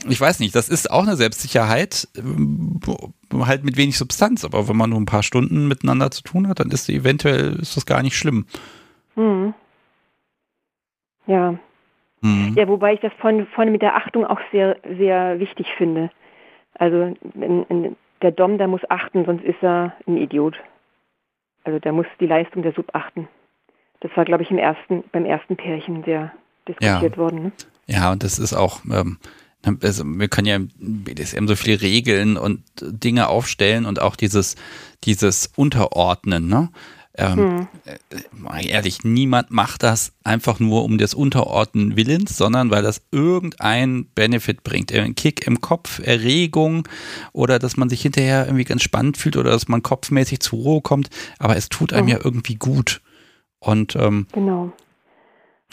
ich 0.08 0.20
weiß 0.20 0.40
nicht, 0.40 0.54
das 0.54 0.68
ist 0.68 0.90
auch 0.90 1.02
eine 1.02 1.16
Selbstsicherheit, 1.16 2.08
ähm, 2.16 2.80
halt 3.32 3.64
mit 3.64 3.76
wenig 3.76 3.98
Substanz. 3.98 4.44
Aber 4.44 4.68
wenn 4.68 4.76
man 4.76 4.90
nur 4.90 5.00
ein 5.00 5.06
paar 5.06 5.22
Stunden 5.22 5.68
miteinander 5.68 6.10
zu 6.10 6.22
tun 6.22 6.48
hat, 6.48 6.60
dann 6.60 6.70
ist 6.70 6.88
eventuell 6.88 7.56
ist 7.60 7.76
das 7.76 7.86
gar 7.86 8.02
nicht 8.02 8.16
schlimm. 8.16 8.46
Hm. 9.14 9.54
Ja. 11.26 11.58
Hm. 12.22 12.54
Ja, 12.56 12.68
wobei 12.68 12.94
ich 12.94 13.00
das 13.00 13.12
vorne, 13.20 13.46
vorne 13.54 13.70
mit 13.70 13.82
der 13.82 13.96
Achtung 13.96 14.26
auch 14.26 14.40
sehr, 14.52 14.76
sehr 14.98 15.38
wichtig 15.38 15.66
finde. 15.76 16.10
Also 16.74 17.14
in, 17.34 17.64
in, 17.68 17.96
der 18.22 18.30
Dom, 18.30 18.58
der 18.58 18.68
muss 18.68 18.80
achten, 18.88 19.24
sonst 19.24 19.44
ist 19.44 19.62
er 19.62 19.92
ein 20.06 20.16
Idiot. 20.16 20.56
Also 21.66 21.80
der 21.80 21.92
muss 21.92 22.06
die 22.20 22.26
Leistung 22.26 22.62
der 22.62 22.72
Sub 22.72 22.88
achten. 22.94 23.28
Das 24.00 24.10
war, 24.14 24.24
glaube 24.24 24.44
ich, 24.44 24.50
im 24.52 24.58
ersten, 24.58 25.02
beim 25.10 25.24
ersten 25.24 25.56
Pärchen 25.56 26.04
sehr 26.04 26.32
diskutiert 26.68 27.18
worden. 27.18 27.42
Ne? 27.42 27.52
Ja, 27.86 28.12
und 28.12 28.22
das 28.22 28.38
ist 28.38 28.54
auch, 28.54 28.82
ähm, 28.84 29.18
also 29.82 30.04
wir 30.04 30.28
können 30.28 30.46
ja 30.46 30.54
im 30.56 30.70
BDSM 30.78 31.48
so 31.48 31.56
viele 31.56 31.82
Regeln 31.82 32.36
und 32.36 32.62
Dinge 32.80 33.28
aufstellen 33.28 33.84
und 33.84 34.00
auch 34.00 34.14
dieses, 34.14 34.54
dieses 35.02 35.48
Unterordnen, 35.56 36.46
ne? 36.46 36.68
Ähm, 37.18 37.66
äh, 37.86 37.96
mal 38.32 38.64
ehrlich, 38.66 39.02
niemand 39.04 39.50
macht 39.50 39.82
das 39.82 40.12
einfach 40.24 40.60
nur 40.60 40.84
um 40.84 40.98
des 40.98 41.14
Unterordnen 41.14 41.96
Willens, 41.96 42.36
sondern 42.36 42.70
weil 42.70 42.82
das 42.82 43.02
irgendein 43.10 44.06
Benefit 44.14 44.62
bringt. 44.64 44.92
Ein 44.92 45.14
Kick 45.14 45.46
im 45.46 45.60
Kopf, 45.60 45.98
Erregung 46.04 46.86
oder 47.32 47.58
dass 47.58 47.76
man 47.76 47.88
sich 47.88 48.02
hinterher 48.02 48.44
irgendwie 48.46 48.64
ganz 48.64 48.82
spannend 48.82 49.16
fühlt 49.16 49.36
oder 49.36 49.50
dass 49.50 49.68
man 49.68 49.82
kopfmäßig 49.82 50.40
zur 50.40 50.58
Ruhe 50.58 50.80
kommt. 50.82 51.08
Aber 51.38 51.56
es 51.56 51.68
tut 51.68 51.92
einem 51.92 52.04
Mhm. 52.04 52.10
ja 52.12 52.18
irgendwie 52.22 52.56
gut. 52.56 53.00
Und 53.60 53.96
ähm, 53.96 54.26
Genau. 54.32 54.72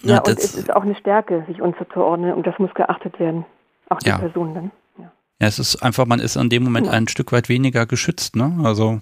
Ja, 0.04 0.16
Ja, 0.16 0.20
und 0.20 0.30
es 0.30 0.56
ist 0.56 0.74
auch 0.74 0.84
eine 0.84 0.96
Stärke, 0.96 1.44
sich 1.48 1.62
unterzuordnen 1.62 2.34
und 2.34 2.48
das 2.48 2.58
muss 2.60 2.74
geachtet 2.74 3.20
werden. 3.20 3.46
Auch 3.90 4.00
die 4.00 4.10
Ja. 4.10 4.18
Person 4.18 4.54
dann. 4.54 4.72
Ja. 4.98 5.12
ja, 5.42 5.48
es 5.48 5.60
ist 5.60 5.78
einfach, 5.84 6.06
man 6.06 6.20
ist 6.20 6.38
an 6.38 6.50
dem 6.50 6.64
Moment 6.64 6.86
Genau. 6.86 6.98
ein 6.98 7.08
Stück 7.08 7.32
weit 7.32 7.50
weniger 7.50 7.86
geschützt, 7.86 8.36
ne? 8.36 8.60
Also 8.64 9.02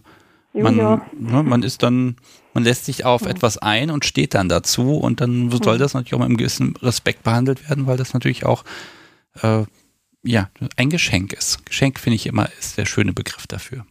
man, 0.54 0.78
ja. 0.78 1.06
ne, 1.18 1.44
man 1.44 1.64
ist 1.64 1.84
dann, 1.84 2.18
man 2.54 2.64
lässt 2.64 2.86
sich 2.86 3.06
auf 3.06 3.26
etwas 3.26 3.58
ein 3.58 3.90
und 3.90 4.06
steht 4.06 4.34
dann 4.34 4.50
dazu 4.50 4.98
und 4.98 5.22
dann 5.22 5.50
soll 5.50 5.78
das 5.78 5.94
natürlich 5.94 6.14
auch 6.14 6.20
mit 6.20 6.28
einem 6.28 6.38
gewissen 6.38 6.76
Respekt 6.82 7.24
behandelt 7.24 7.70
werden, 7.70 7.88
weil 7.88 7.98
das 7.98 8.14
natürlich 8.14 8.46
auch 8.46 8.64
äh, 9.42 9.64
ja 10.24 10.50
ein 10.76 10.90
Geschenk 10.90 11.34
ist. 11.34 11.66
Geschenk 11.66 12.00
finde 12.00 12.16
ich 12.16 12.28
immer 12.28 12.50
ist 12.60 12.78
der 12.78 12.86
schöne 12.86 13.14
Begriff 13.14 13.48
dafür. 13.48 13.86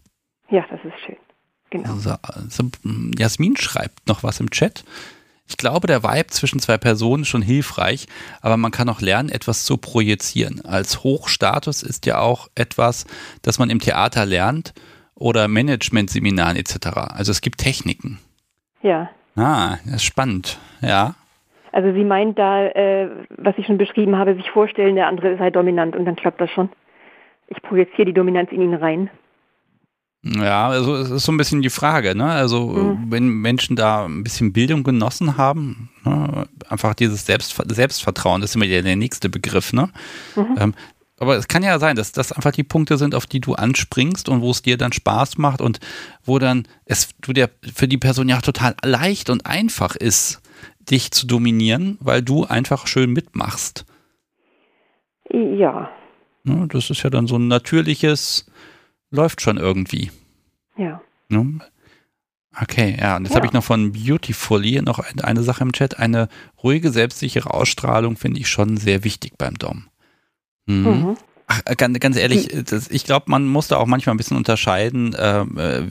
ja, 0.51 0.65
das 0.71 0.81
ist 0.85 1.01
schön. 1.07 1.17
Genau. 1.71 1.93
Also, 1.93 2.17
also, 2.23 2.65
Jasmin 3.17 3.57
schreibt 3.57 4.09
noch 4.09 4.23
was 4.23 4.41
im 4.41 4.51
Chat. 4.51 4.85
Ich 5.47 5.57
glaube, 5.57 5.87
der 5.87 6.03
Vibe 6.03 6.29
zwischen 6.29 6.61
zwei 6.61 6.79
Personen 6.79 7.23
ist 7.23 7.29
schon 7.29 7.43
hilfreich, 7.43 8.07
aber 8.41 8.57
man 8.57 8.71
kann 8.71 8.89
auch 8.89 9.01
lernen, 9.01 9.29
etwas 9.29 9.65
zu 9.65 9.77
projizieren. 9.77 10.65
Als 10.65 11.03
Hochstatus 11.03 11.83
ist 11.83 12.07
ja 12.07 12.19
auch 12.19 12.49
etwas, 12.55 13.05
das 13.43 13.59
man 13.59 13.71
im 13.71 13.81
Theater 13.81 14.27
lernt 14.27 14.75
oder 15.21 15.47
Managementseminaren 15.47 16.57
etc. 16.57 16.89
Also 17.15 17.31
es 17.31 17.41
gibt 17.41 17.59
Techniken. 17.59 18.19
Ja. 18.83 19.09
Ah, 19.37 19.77
das 19.85 19.97
ist 19.97 20.05
spannend. 20.05 20.59
Ja. 20.81 21.15
Also 21.73 21.93
sie 21.93 22.03
meint 22.05 22.37
da, 22.37 22.67
äh, 22.67 23.09
was 23.37 23.55
ich 23.57 23.67
schon 23.67 23.79
beschrieben 23.79 24.17
habe, 24.17 24.35
sich 24.35 24.51
vorstellen, 24.51 24.97
der 24.97 25.07
andere 25.07 25.37
sei 25.39 25.51
dominant 25.51 25.95
und 25.95 26.05
dann 26.05 26.17
klappt 26.17 26.41
das 26.41 26.51
schon. 26.51 26.69
Ich 27.47 27.63
projiziere 27.63 28.07
die 28.07 28.13
Dominanz 28.13 28.51
in 28.51 28.61
ihn 28.63 28.75
rein. 28.75 29.11
Ja, 30.23 30.69
also 30.69 30.97
es 30.97 31.11
ist 31.11 31.25
so 31.25 31.33
ein 31.33 31.37
bisschen 31.39 31.63
die 31.63 31.71
Frage, 31.71 32.15
ne? 32.15 32.27
Also 32.27 32.67
Mhm. 32.69 33.07
wenn 33.11 33.29
Menschen 33.29 33.75
da 33.77 34.05
ein 34.05 34.23
bisschen 34.23 34.53
Bildung 34.53 34.83
genossen 34.83 35.37
haben, 35.39 35.91
ne? 36.05 36.47
einfach 36.69 36.95
dieses 36.95 37.25
Selbstver 37.25 37.65
Selbstvertrauen, 37.67 38.41
das 38.41 38.51
ist 38.51 38.57
immer 38.57 38.67
der, 38.67 38.83
der 38.83 38.97
nächste 38.97 39.31
Begriff, 39.31 39.73
ne? 39.73 39.89
Mhm. 40.37 40.57
Ähm, 40.59 40.75
aber 41.21 41.37
es 41.37 41.47
kann 41.47 41.63
ja 41.63 41.79
sein, 41.79 41.95
dass 41.97 42.11
das 42.13 42.33
einfach 42.33 42.51
die 42.51 42.65
Punkte 42.65 42.99
sind, 42.99 43.15
auf 43.15 43.27
die 43.27 43.41
du 43.41 43.55
anspringst 43.55 44.29
und 44.29 44.41
wo 44.41 44.51
es 44.51 44.63
dir 44.63 44.77
dann 44.77 44.93
Spaß 44.93 45.39
macht 45.39 45.61
und 45.61 45.79
wo 46.25 46.39
dann 46.41 46.67
es 46.87 47.11
du 47.21 47.33
der 47.33 47.51
für 47.75 47.87
die 47.87 47.99
Person 47.99 48.29
ja 48.29 48.41
total 48.41 48.75
leicht 48.83 49.31
und 49.31 49.47
einfach 49.47 49.95
ist, 49.97 50.41
dich 50.91 51.13
zu 51.13 51.27
dominieren, 51.27 51.97
weil 52.01 52.23
du 52.23 52.45
einfach 52.47 52.87
schön 52.89 53.13
mitmachst. 53.13 53.85
Ja, 55.33 55.91
Ne? 56.43 56.67
Das 56.69 56.89
ist 56.89 57.03
ja 57.03 57.11
dann 57.11 57.27
so 57.27 57.37
ein 57.37 57.49
natürliches, 57.49 58.47
läuft 59.11 59.43
schon 59.43 59.59
irgendwie. 59.59 60.11
ja. 60.77 61.01
Ne? 61.29 61.61
Okay, 62.61 62.97
ja, 62.99 63.17
und 63.17 63.23
jetzt 63.25 63.31
Ja. 63.33 63.37
habe 63.37 63.47
ich 63.47 63.53
noch 63.53 63.63
von 63.63 63.93
Beautifully 63.93 64.83
noch 64.83 64.99
ein, 64.99 65.21
eine 65.21 65.43
Sache 65.45 65.63
im 65.63 65.73
Chat. 65.73 65.99
Eine 66.01 66.29
ruhige, 66.65 66.91
selbstsichere 66.91 67.55
Ausstrahlung 67.55 68.17
finde 68.17 68.41
ich 68.41 68.49
schon 68.49 68.77
sehr 68.77 69.05
wichtig 69.05 69.35
beim 69.39 69.55
Dom. 69.55 69.85
Mhm. 70.71 70.87
Mhm. 70.87 71.17
Ach, 71.47 71.61
äh, 71.65 71.75
ganz, 71.75 71.99
ganz 71.99 72.17
ehrlich, 72.17 72.49
das, 72.65 72.89
ich 72.89 73.05
glaube, 73.05 73.25
man 73.29 73.45
muss 73.49 73.67
da 73.67 73.77
auch 73.79 73.87
manchmal 73.87 74.15
ein 74.15 74.19
bisschen 74.19 74.37
unterscheiden, 74.37 75.17
ähm, 75.19 75.59
äh, 75.59 75.83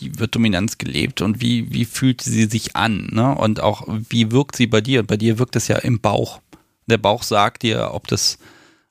wie 0.00 0.18
wird 0.18 0.34
Dominanz 0.34 0.78
gelebt 0.78 1.22
und 1.22 1.40
wie, 1.40 1.72
wie 1.72 1.84
fühlt 1.84 2.22
sie 2.22 2.46
sich 2.46 2.74
an, 2.74 3.08
ne? 3.12 3.36
Und 3.36 3.60
auch, 3.60 3.84
wie 3.86 4.32
wirkt 4.32 4.56
sie 4.56 4.66
bei 4.66 4.80
dir? 4.80 5.04
Bei 5.04 5.16
dir 5.16 5.38
wirkt 5.38 5.54
es 5.54 5.68
ja 5.68 5.76
im 5.76 6.00
Bauch. 6.00 6.40
Der 6.86 6.98
Bauch 6.98 7.22
sagt 7.22 7.62
dir, 7.62 7.90
ob 7.92 8.08
das, 8.08 8.38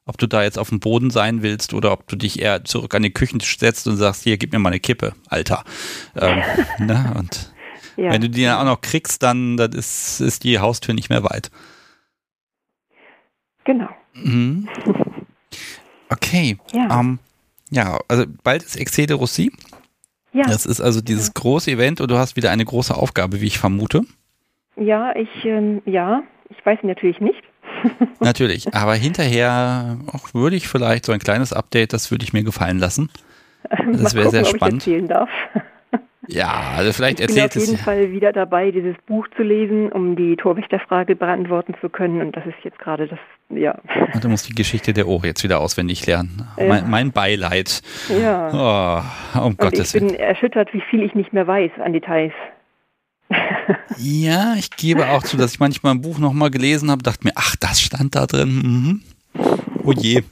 ob 0.06 0.18
du 0.18 0.26
da 0.28 0.42
jetzt 0.44 0.58
auf 0.58 0.70
dem 0.70 0.80
Boden 0.80 1.10
sein 1.12 1.42
willst 1.42 1.74
oder 1.74 1.92
ob 1.92 2.08
du 2.08 2.16
dich 2.16 2.42
eher 2.42 2.64
zurück 2.64 2.96
an 2.96 3.04
den 3.04 3.14
Küchentisch 3.14 3.58
setzt 3.60 3.86
und 3.86 3.98
sagst, 3.98 4.24
hier, 4.24 4.38
gib 4.38 4.54
mir 4.54 4.60
mal 4.60 4.70
eine 4.70 4.80
Kippe, 4.80 5.16
Alter. 5.28 5.66
Ähm, 6.16 6.42
ne? 6.80 7.14
Und 7.18 7.54
Ja. 7.98 8.12
wenn 8.12 8.22
du 8.22 8.30
die 8.30 8.44
dann 8.44 8.60
auch 8.60 8.66
noch 8.76 8.80
kriegst, 8.82 9.22
dann, 9.22 9.58
dann 9.58 9.74
ist, 9.74 10.22
ist 10.22 10.46
die 10.46 10.60
Haustür 10.60 10.94
nicht 10.94 11.10
mehr 11.10 11.24
weit. 11.26 11.52
Genau. 13.66 13.90
Mhm. 14.14 14.70
Okay. 16.16 16.58
Ja. 16.74 17.00
Ähm, 17.00 17.20
ja, 17.72 18.00
also 18.08 18.26
bald 18.44 18.64
ist 18.64 18.76
Excede 18.76 19.16
Russi. 19.16 19.52
ja. 20.34 20.44
Das 20.44 20.66
ist 20.66 20.82
also 20.82 21.02
dieses 21.02 21.34
große 21.34 21.72
Event 21.72 22.02
und 22.02 22.10
du 22.10 22.18
hast 22.18 22.36
wieder 22.36 22.52
eine 22.52 22.66
große 22.66 22.96
Aufgabe, 22.96 23.42
wie 23.42 23.48
ich 23.48 23.58
vermute. 23.60 24.02
Ja, 24.78 25.16
ich, 25.16 25.30
ähm, 25.46 25.82
ja, 25.86 26.24
ich 26.50 26.66
weiß 26.66 26.80
natürlich 26.84 27.20
nicht. 27.20 27.42
Natürlich. 28.20 28.74
Aber 28.74 28.96
hinterher 28.96 29.98
auch 30.12 30.34
würde 30.34 30.56
ich 30.56 30.68
vielleicht 30.68 31.06
so 31.06 31.12
ein 31.12 31.20
kleines 31.20 31.54
Update, 31.54 31.94
das 31.94 32.12
würde 32.12 32.24
ich 32.24 32.34
mir 32.34 32.44
gefallen 32.44 32.80
lassen. 32.80 33.10
Mal 33.70 33.94
Das 33.94 34.14
wäre 34.14 34.30
sehr 34.30 34.42
ob 34.42 34.56
spannend. 34.56 34.86
Ich 34.86 34.94
erzählen 34.94 35.08
darf. 35.08 35.30
Ja, 36.28 36.74
also 36.76 36.92
vielleicht 36.94 37.20
Ich 37.20 37.28
bin 37.28 37.36
auf 37.38 37.44
erzählt 37.44 37.56
es. 37.64 37.70
jeden 37.70 37.84
Fall 37.84 38.12
wieder 38.12 38.34
dabei, 38.34 38.72
dieses 38.72 38.96
Buch 39.08 39.28
zu 39.36 39.44
lesen, 39.44 39.92
um 39.92 40.16
die 40.16 40.36
Torwächterfrage 40.36 41.16
beantworten 41.16 41.76
zu 41.82 41.90
können. 41.90 42.22
Und 42.22 42.36
das 42.36 42.46
ist 42.46 42.56
jetzt 42.64 42.80
gerade 42.80 43.08
das, 43.08 43.20
ja. 43.50 43.78
Und 44.14 44.24
du 44.24 44.30
musst 44.30 44.48
die 44.50 44.56
Geschichte 44.56 44.94
der 44.94 45.08
Ohr 45.08 45.24
jetzt 45.26 45.44
wieder 45.44 45.60
auswendig 45.60 46.06
lernen. 46.06 46.48
Ja. 46.58 46.66
Mein, 46.68 46.90
mein 46.90 47.12
Beileid. 47.12 47.82
Ja. 48.10 49.04
Oh, 49.36 49.40
um 49.40 49.46
Und 49.48 49.58
Gottes 49.60 49.94
ich 49.94 50.00
bin 50.02 50.10
Willen. 50.12 50.20
erschüttert, 50.20 50.74
wie 50.74 50.82
viel 50.90 51.04
ich 51.04 51.14
nicht 51.16 51.34
mehr 51.34 51.46
weiß 51.48 51.72
an 51.84 51.94
Details. 51.94 52.34
ja, 53.98 54.54
ich 54.58 54.70
gebe 54.72 55.10
auch 55.10 55.24
zu, 55.24 55.38
dass 55.38 55.54
ich 55.54 55.60
manchmal 55.60 55.94
ein 55.96 56.02
Buch 56.02 56.20
nochmal 56.20 56.52
gelesen 56.52 56.92
habe, 56.92 57.02
dachte 57.04 57.26
mir, 57.26 57.34
ach, 57.36 57.56
das 57.60 57.82
stand 57.82 58.16
da 58.16 58.26
drin. 58.28 59.02
Mhm. 59.36 59.44
Oh 59.84 59.92
je. 59.92 60.24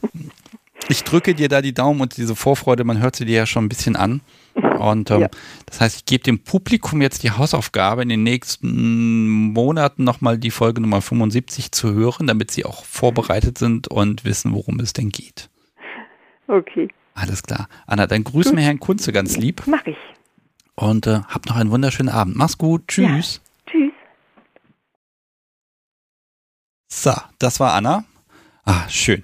Ich 0.89 1.03
drücke 1.03 1.33
dir 1.33 1.49
da 1.49 1.61
die 1.61 1.73
Daumen 1.73 2.01
und 2.01 2.17
diese 2.17 2.35
Vorfreude, 2.35 2.83
man 2.83 3.01
hört 3.01 3.15
sie 3.15 3.25
dir 3.25 3.37
ja 3.37 3.45
schon 3.45 3.65
ein 3.65 3.69
bisschen 3.69 3.95
an. 3.95 4.21
Und 4.55 5.11
ähm, 5.11 5.21
ja. 5.21 5.29
das 5.65 5.81
heißt, 5.81 5.97
ich 5.97 6.05
gebe 6.05 6.23
dem 6.23 6.39
Publikum 6.39 7.01
jetzt 7.01 7.23
die 7.23 7.31
Hausaufgabe, 7.31 8.03
in 8.03 8.09
den 8.09 8.23
nächsten 8.23 9.53
Monaten 9.53 10.03
nochmal 10.03 10.37
die 10.37 10.51
Folge 10.51 10.81
Nummer 10.81 11.01
75 11.01 11.71
zu 11.71 11.93
hören, 11.93 12.27
damit 12.27 12.51
sie 12.51 12.65
auch 12.65 12.85
vorbereitet 12.85 13.57
sind 13.57 13.87
und 13.87 14.25
wissen, 14.25 14.53
worum 14.53 14.79
es 14.79 14.93
denn 14.93 15.09
geht. 15.09 15.49
Okay. 16.47 16.89
Alles 17.15 17.43
klar. 17.43 17.67
Anna, 17.87 18.07
dann 18.07 18.23
grüß 18.23 18.53
mir 18.53 18.61
Herrn 18.61 18.79
Kunze 18.79 19.11
ganz 19.11 19.37
lieb. 19.37 19.63
Mach 19.65 19.85
ich. 19.85 19.97
Und 20.75 21.07
äh, 21.07 21.21
hab 21.27 21.45
noch 21.45 21.55
einen 21.55 21.71
wunderschönen 21.71 22.09
Abend. 22.09 22.35
Mach's 22.35 22.57
gut. 22.57 22.87
Tschüss. 22.87 23.41
Ja. 23.67 23.71
Tschüss. 23.71 23.93
So, 26.89 27.13
das 27.39 27.59
war 27.59 27.73
Anna. 27.73 28.05
Ah, 28.65 28.87
schön. 28.89 29.23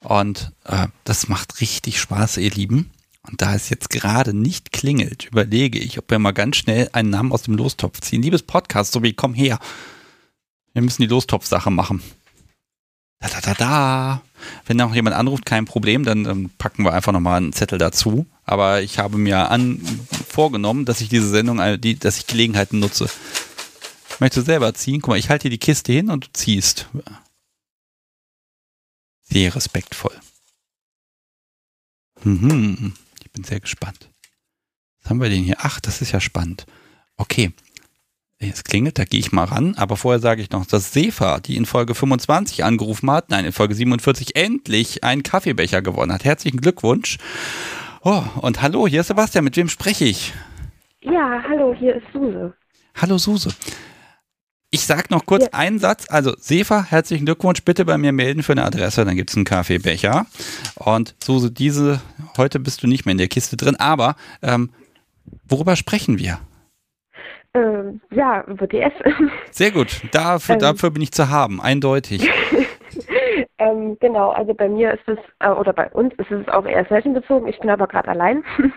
Und 0.00 0.52
äh, 0.64 0.88
das 1.04 1.28
macht 1.28 1.60
richtig 1.60 2.00
Spaß, 2.00 2.38
ihr 2.38 2.50
Lieben. 2.50 2.90
Und 3.28 3.42
da 3.42 3.54
es 3.54 3.68
jetzt 3.68 3.90
gerade 3.90 4.32
nicht 4.32 4.72
klingelt, 4.72 5.26
überlege 5.26 5.78
ich, 5.78 5.98
ob 5.98 6.10
wir 6.10 6.18
mal 6.18 6.32
ganz 6.32 6.56
schnell 6.56 6.88
einen 6.92 7.10
Namen 7.10 7.32
aus 7.32 7.42
dem 7.42 7.54
Lostopf 7.54 8.00
ziehen. 8.00 8.22
Liebes 8.22 8.42
Podcast, 8.42 8.92
so 8.92 9.02
wie 9.02 9.12
komm 9.12 9.34
her. 9.34 9.58
Wir 10.72 10.82
müssen 10.82 11.02
die 11.02 11.08
Lostopf-Sache 11.08 11.70
machen. 11.70 12.02
Da, 13.20 13.28
da, 13.28 13.40
da, 13.40 13.54
da. 13.54 14.22
Wenn 14.66 14.76
noch 14.76 14.94
jemand 14.94 15.16
anruft, 15.16 15.44
kein 15.44 15.64
Problem, 15.64 16.04
dann, 16.04 16.24
dann 16.24 16.50
packen 16.56 16.84
wir 16.84 16.94
einfach 16.94 17.12
nochmal 17.12 17.38
einen 17.38 17.52
Zettel 17.52 17.78
dazu. 17.78 18.26
Aber 18.44 18.80
ich 18.80 18.98
habe 18.98 19.18
mir 19.18 19.50
an, 19.50 19.80
vorgenommen, 20.26 20.84
dass 20.84 21.00
ich 21.00 21.08
diese 21.08 21.28
Sendung, 21.28 21.58
äh, 21.58 21.78
die, 21.78 21.98
dass 21.98 22.18
ich 22.18 22.26
Gelegenheiten 22.26 22.78
nutze. 22.78 23.10
Möchtest 24.20 24.46
du 24.46 24.50
selber 24.50 24.72
ziehen? 24.74 25.02
Guck 25.02 25.10
mal, 25.10 25.18
ich 25.18 25.28
halte 25.28 25.44
dir 25.44 25.50
die 25.50 25.58
Kiste 25.58 25.92
hin 25.92 26.10
und 26.10 26.26
du 26.26 26.28
ziehst. 26.32 26.88
Sehr 29.24 29.54
respektvoll. 29.54 30.18
Mhm. 32.24 32.94
Ich 33.28 33.32
bin 33.32 33.44
sehr 33.44 33.60
gespannt. 33.60 34.08
Was 35.02 35.10
haben 35.10 35.20
wir 35.20 35.28
denn 35.28 35.42
hier? 35.42 35.56
Ach, 35.58 35.80
das 35.80 36.00
ist 36.00 36.12
ja 36.12 36.20
spannend. 36.20 36.64
Okay. 37.18 37.52
Es 38.38 38.64
klingelt, 38.64 38.98
da 38.98 39.04
gehe 39.04 39.20
ich 39.20 39.32
mal 39.32 39.44
ran, 39.44 39.74
aber 39.76 39.96
vorher 39.96 40.20
sage 40.20 40.40
ich 40.40 40.50
noch, 40.50 40.64
dass 40.64 40.92
Sefa, 40.92 41.40
die 41.40 41.56
in 41.56 41.66
Folge 41.66 41.94
25 41.94 42.64
angerufen 42.64 43.10
hat, 43.10 43.28
nein, 43.30 43.44
in 43.44 43.52
Folge 43.52 43.74
47 43.74 44.36
endlich 44.36 45.04
einen 45.04 45.24
Kaffeebecher 45.24 45.82
gewonnen 45.82 46.12
hat. 46.12 46.24
Herzlichen 46.24 46.60
Glückwunsch. 46.60 47.18
Oh, 48.02 48.22
und 48.40 48.62
hallo, 48.62 48.86
hier 48.86 49.00
ist 49.00 49.08
Sebastian, 49.08 49.44
mit 49.44 49.56
wem 49.56 49.68
spreche 49.68 50.06
ich? 50.06 50.32
Ja, 51.02 51.42
hallo, 51.48 51.74
hier 51.78 51.96
ist 51.96 52.06
Suse. 52.12 52.54
Hallo 52.94 53.18
Suse. 53.18 53.50
Ich 54.70 54.84
sage 54.84 55.04
noch 55.10 55.24
kurz 55.24 55.44
ja. 55.44 55.50
einen 55.52 55.78
Satz. 55.78 56.06
Also, 56.10 56.34
Sefa, 56.36 56.84
herzlichen 56.84 57.24
Glückwunsch. 57.24 57.64
Bitte 57.64 57.86
bei 57.86 57.96
mir 57.96 58.12
melden 58.12 58.42
für 58.42 58.52
eine 58.52 58.64
Adresse, 58.64 59.04
dann 59.04 59.16
gibt 59.16 59.30
es 59.30 59.36
einen 59.36 59.46
Kaffeebecher. 59.46 60.26
Und 60.74 61.14
Suse, 61.22 61.50
diese, 61.50 62.02
heute 62.36 62.60
bist 62.60 62.82
du 62.82 62.86
nicht 62.86 63.06
mehr 63.06 63.12
in 63.12 63.18
der 63.18 63.28
Kiste 63.28 63.56
drin, 63.56 63.76
aber 63.78 64.16
ähm, 64.42 64.70
worüber 65.48 65.74
sprechen 65.74 66.18
wir? 66.18 66.38
Ähm, 67.54 68.02
ja, 68.10 68.44
über 68.46 68.66
DS. 68.66 68.92
Sehr 69.52 69.70
gut. 69.70 70.02
Dafür, 70.12 70.56
ähm, 70.56 70.60
dafür 70.60 70.90
bin 70.90 71.02
ich 71.02 71.12
zu 71.12 71.30
haben, 71.30 71.62
eindeutig. 71.62 72.28
ähm, 73.58 73.96
genau, 74.00 74.32
also 74.32 74.52
bei 74.52 74.68
mir 74.68 74.92
ist 74.92 75.08
es, 75.08 75.18
äh, 75.38 75.48
oder 75.48 75.72
bei 75.72 75.88
uns 75.92 76.12
ist 76.18 76.30
es 76.30 76.46
auch 76.48 76.66
eher 76.66 76.84
selten 76.90 77.14
bezogen. 77.14 77.48
Ich 77.48 77.58
bin 77.58 77.70
aber 77.70 77.86
gerade 77.86 78.08
allein. 78.08 78.44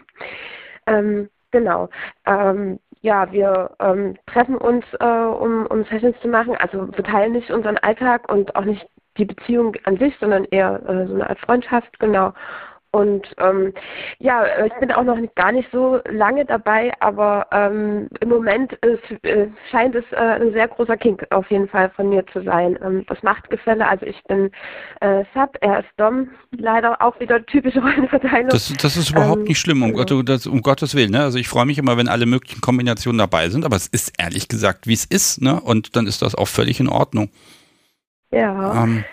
Ähm, 0.87 1.29
genau. 1.51 1.89
Ähm, 2.25 2.79
ja, 3.01 3.31
wir 3.31 3.71
ähm, 3.79 4.15
treffen 4.27 4.57
uns, 4.57 4.85
äh, 4.99 5.05
um, 5.05 5.65
um 5.67 5.83
Sessions 5.85 6.15
zu 6.21 6.27
machen. 6.27 6.55
Also 6.57 6.87
wir 6.95 7.03
teilen 7.03 7.33
nicht 7.33 7.49
unseren 7.49 7.77
Alltag 7.79 8.31
und 8.31 8.55
auch 8.55 8.65
nicht 8.65 8.87
die 9.17 9.25
Beziehung 9.25 9.75
an 9.85 9.97
sich, 9.97 10.15
sondern 10.19 10.45
eher 10.45 10.81
äh, 10.87 11.07
so 11.07 11.15
eine 11.15 11.29
Art 11.29 11.39
Freundschaft, 11.39 11.99
genau. 11.99 12.33
Und 12.93 13.25
ähm, 13.37 13.73
ja, 14.19 14.43
ich 14.65 14.73
bin 14.81 14.91
auch 14.91 15.03
noch 15.03 15.17
gar 15.35 15.53
nicht 15.53 15.69
so 15.71 16.01
lange 16.09 16.43
dabei, 16.43 16.91
aber 16.99 17.47
ähm, 17.53 18.09
im 18.19 18.27
Moment 18.27 18.73
ist, 18.73 19.23
äh, 19.23 19.47
scheint 19.69 19.95
es 19.95 20.03
äh, 20.11 20.17
ein 20.17 20.51
sehr 20.51 20.67
großer 20.67 20.97
Kink 20.97 21.25
auf 21.29 21.49
jeden 21.49 21.69
Fall 21.69 21.89
von 21.91 22.09
mir 22.09 22.25
zu 22.33 22.43
sein. 22.43 22.77
Ähm, 22.83 23.05
das 23.07 23.23
Machtgefälle, 23.23 23.87
also 23.87 24.05
ich 24.05 24.21
bin 24.25 24.51
äh, 24.99 25.23
Sub, 25.33 25.57
er 25.61 25.79
ist 25.79 25.89
Dom, 25.95 26.31
leider 26.51 27.01
auch 27.01 27.17
wieder 27.21 27.45
typische 27.45 27.79
Rollenverteilung. 27.81 28.49
Das, 28.49 28.73
das 28.73 28.97
ist 28.97 29.11
überhaupt 29.11 29.39
ähm, 29.39 29.45
nicht 29.45 29.59
schlimm, 29.59 29.83
um, 29.83 29.93
genau. 29.93 30.21
Gott, 30.23 30.45
um 30.47 30.61
Gottes 30.61 30.93
Willen. 30.93 31.11
Ne? 31.11 31.21
Also 31.21 31.37
ich 31.37 31.47
freue 31.47 31.65
mich 31.65 31.77
immer, 31.77 31.95
wenn 31.95 32.09
alle 32.09 32.25
möglichen 32.25 32.59
Kombinationen 32.59 33.19
dabei 33.19 33.47
sind, 33.47 33.63
aber 33.63 33.77
es 33.77 33.87
ist 33.87 34.13
ehrlich 34.17 34.49
gesagt, 34.49 34.85
wie 34.85 34.93
es 34.93 35.05
ist, 35.05 35.41
ne? 35.41 35.61
Und 35.61 35.95
dann 35.95 36.07
ist 36.07 36.21
das 36.21 36.35
auch 36.35 36.49
völlig 36.49 36.81
in 36.81 36.89
Ordnung. 36.89 37.29
Ja. 38.31 38.83
Ähm, 38.83 39.05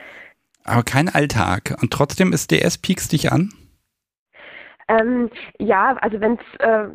aber 0.64 0.82
kein 0.82 1.08
Alltag. 1.08 1.76
Und 1.80 1.92
trotzdem 1.92 2.32
ist 2.32 2.50
DS 2.50 2.78
piekst 2.78 3.12
dich 3.12 3.30
an? 3.30 3.52
Ähm, 4.88 5.30
ja, 5.58 5.96
also 6.00 6.20
wenn 6.20 6.34
es 6.38 6.60
äh, 6.60 6.88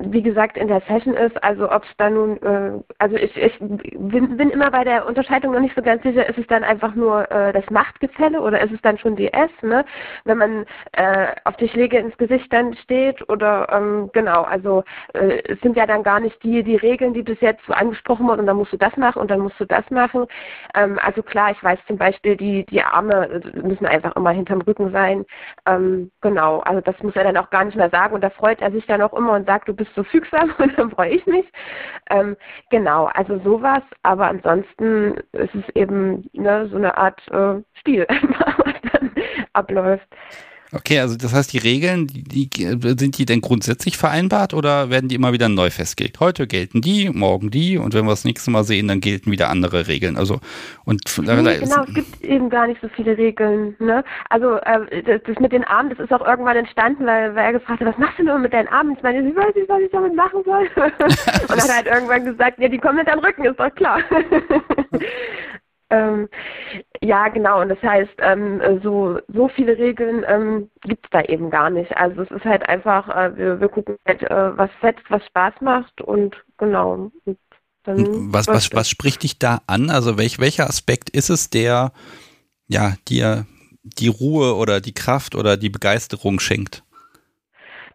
wie 0.00 0.22
gesagt, 0.22 0.56
in 0.56 0.68
der 0.68 0.80
Session 0.82 1.14
ist, 1.14 1.42
also 1.42 1.70
ob 1.70 1.82
es 1.84 1.90
da 1.96 2.10
nun, 2.10 2.40
äh, 2.42 2.72
also 2.98 3.16
ich, 3.16 3.36
ich 3.36 3.58
bin, 3.58 4.36
bin, 4.36 4.50
immer 4.50 4.70
bei 4.70 4.84
der 4.84 5.06
Unterscheidung 5.06 5.52
noch 5.52 5.60
nicht 5.60 5.74
so 5.74 5.82
ganz 5.82 6.02
sicher, 6.02 6.28
ist 6.28 6.38
es 6.38 6.46
dann 6.46 6.64
einfach 6.64 6.94
nur 6.94 7.30
äh, 7.30 7.52
das 7.52 7.68
Machtgefälle 7.70 8.40
oder 8.40 8.60
ist 8.60 8.72
es 8.72 8.80
dann 8.82 8.98
schon 8.98 9.16
DS, 9.16 9.50
ne? 9.62 9.84
Wenn 10.24 10.38
man 10.38 10.66
äh, 10.92 11.28
auf 11.44 11.56
die 11.56 11.68
Schläge 11.68 11.98
ins 11.98 12.16
Gesicht 12.16 12.52
dann 12.52 12.74
steht 12.74 13.28
oder 13.28 13.68
ähm, 13.72 14.10
genau, 14.12 14.42
also 14.42 14.84
äh, 15.14 15.42
es 15.48 15.60
sind 15.60 15.76
ja 15.76 15.86
dann 15.86 16.02
gar 16.02 16.20
nicht 16.20 16.42
die, 16.42 16.62
die 16.62 16.76
Regeln, 16.76 17.14
die 17.14 17.22
bis 17.22 17.40
jetzt 17.40 17.64
so 17.66 17.72
angesprochen 17.72 18.26
wurden 18.26 18.40
und 18.40 18.46
dann 18.46 18.56
musst 18.56 18.72
du 18.72 18.76
das 18.76 18.96
machen 18.96 19.20
und 19.20 19.30
dann 19.30 19.40
musst 19.40 19.58
du 19.58 19.64
das 19.64 19.88
machen. 19.90 20.26
Ähm, 20.74 20.98
also 21.02 21.22
klar, 21.22 21.50
ich 21.50 21.62
weiß 21.62 21.78
zum 21.86 21.98
Beispiel, 21.98 22.36
die, 22.36 22.64
die 22.66 22.82
Arme 22.82 23.40
müssen 23.54 23.86
einfach 23.86 24.14
immer 24.16 24.30
hinterm 24.30 24.60
Rücken 24.60 24.92
sein. 24.92 25.24
Ähm, 25.66 26.10
genau, 26.20 26.60
also 26.60 26.80
das 26.80 27.00
muss 27.02 27.16
er 27.16 27.24
dann 27.24 27.36
auch 27.36 27.50
gar 27.50 27.64
nicht 27.64 27.76
mehr 27.76 27.90
sagen 27.90 28.14
und 28.14 28.22
da 28.22 28.30
freut 28.30 28.60
er 28.60 28.70
sich 28.70 28.86
dann 28.86 29.02
auch 29.02 29.12
immer 29.12 29.32
und 29.32 29.46
sagt, 29.46 29.68
du 29.68 29.74
bist 29.74 29.87
bist 29.88 29.94
so 29.96 30.04
fügsam 30.04 30.54
und 30.58 30.78
dann 30.78 30.90
freue 30.90 31.10
ich 31.10 31.26
mich. 31.26 31.46
Ähm, 32.10 32.36
genau, 32.70 33.06
also 33.06 33.38
sowas, 33.40 33.82
aber 34.02 34.28
ansonsten 34.28 35.16
ist 35.32 35.54
es 35.54 35.64
eben 35.74 36.28
ne, 36.32 36.68
so 36.68 36.76
eine 36.76 36.96
Art 36.96 37.20
äh, 37.30 37.62
Spiel, 37.78 38.06
was 38.08 38.92
dann 38.92 39.12
abläuft. 39.52 40.06
Okay, 40.72 41.00
also 41.00 41.16
das 41.16 41.32
heißt, 41.32 41.52
die 41.54 41.58
Regeln, 41.58 42.06
die, 42.08 42.50
sind 42.52 43.16
die 43.16 43.24
denn 43.24 43.40
grundsätzlich 43.40 43.96
vereinbart 43.96 44.52
oder 44.52 44.90
werden 44.90 45.08
die 45.08 45.14
immer 45.14 45.32
wieder 45.32 45.48
neu 45.48 45.70
festgelegt? 45.70 46.20
Heute 46.20 46.46
gelten 46.46 46.82
die, 46.82 47.08
morgen 47.08 47.50
die 47.50 47.78
und 47.78 47.94
wenn 47.94 48.04
wir 48.04 48.10
das 48.10 48.24
nächste 48.24 48.50
Mal 48.50 48.64
sehen, 48.64 48.88
dann 48.88 49.00
gelten 49.00 49.30
wieder 49.30 49.48
andere 49.48 49.88
Regeln. 49.88 50.18
Also 50.18 50.40
und 50.84 51.02
nee, 51.18 51.58
genau, 51.58 51.84
es 51.84 51.94
gibt 51.94 52.22
eben 52.22 52.50
gar 52.50 52.66
nicht 52.66 52.82
so 52.82 52.88
viele 52.88 53.16
Regeln. 53.16 53.76
Ne? 53.78 54.04
Also 54.28 54.56
äh, 54.56 55.02
das, 55.04 55.22
das, 55.24 55.38
mit 55.38 55.52
den 55.52 55.64
Armen, 55.64 55.88
das 55.88 56.00
ist 56.00 56.12
auch 56.12 56.26
irgendwann 56.26 56.56
entstanden, 56.58 57.06
weil, 57.06 57.34
weil 57.34 57.46
er 57.46 57.52
gefragt 57.54 57.80
hat, 57.80 57.88
was 57.88 57.98
machst 57.98 58.18
du 58.18 58.24
nur 58.24 58.38
mit 58.38 58.52
deinen 58.52 58.68
Armen? 58.68 58.94
Ich 58.94 59.02
meine, 59.02 59.26
ich 59.26 59.34
weiß 59.34 59.54
nicht, 59.54 59.68
was 59.70 59.80
ich 59.80 59.90
damit 59.90 60.14
machen 60.14 60.42
soll. 60.44 60.68
und 60.76 61.50
dann 61.50 61.60
hat 61.60 61.68
er 61.68 61.76
halt 61.76 61.86
irgendwann 61.86 62.24
gesagt, 62.26 62.58
ja, 62.58 62.68
die 62.68 62.78
kommen 62.78 62.96
mit 62.96 63.08
deinem 63.08 63.20
Rücken, 63.20 63.44
ist 63.46 63.58
doch 63.58 63.74
klar. 63.74 64.00
Ähm, 65.90 66.28
ja, 67.00 67.28
genau. 67.28 67.62
Und 67.62 67.70
das 67.70 67.82
heißt, 67.82 68.12
ähm, 68.18 68.60
so, 68.82 69.18
so 69.28 69.48
viele 69.48 69.78
Regeln 69.78 70.24
ähm, 70.28 70.70
gibt 70.82 71.06
es 71.06 71.10
da 71.10 71.22
eben 71.22 71.50
gar 71.50 71.70
nicht. 71.70 71.96
Also 71.96 72.22
es 72.22 72.30
ist 72.30 72.44
halt 72.44 72.68
einfach, 72.68 73.08
äh, 73.08 73.36
wir, 73.36 73.60
wir 73.60 73.68
gucken 73.68 73.96
halt, 74.06 74.22
äh, 74.22 74.56
was 74.56 74.70
fetzt, 74.80 75.04
was 75.08 75.24
Spaß 75.26 75.54
macht 75.60 76.00
und 76.00 76.36
genau. 76.58 77.10
Und 77.24 77.38
was, 77.86 78.48
was, 78.48 78.72
was 78.74 78.90
spricht 78.90 79.22
dich 79.22 79.38
da 79.38 79.62
an? 79.66 79.88
Also 79.88 80.18
welch, 80.18 80.38
welcher 80.38 80.68
Aspekt 80.68 81.08
ist 81.08 81.30
es, 81.30 81.48
der 81.48 81.92
ja 82.66 82.94
dir 83.08 83.46
die 83.82 84.08
Ruhe 84.08 84.56
oder 84.56 84.82
die 84.82 84.92
Kraft 84.92 85.34
oder 85.34 85.56
die 85.56 85.70
Begeisterung 85.70 86.38
schenkt? 86.38 86.82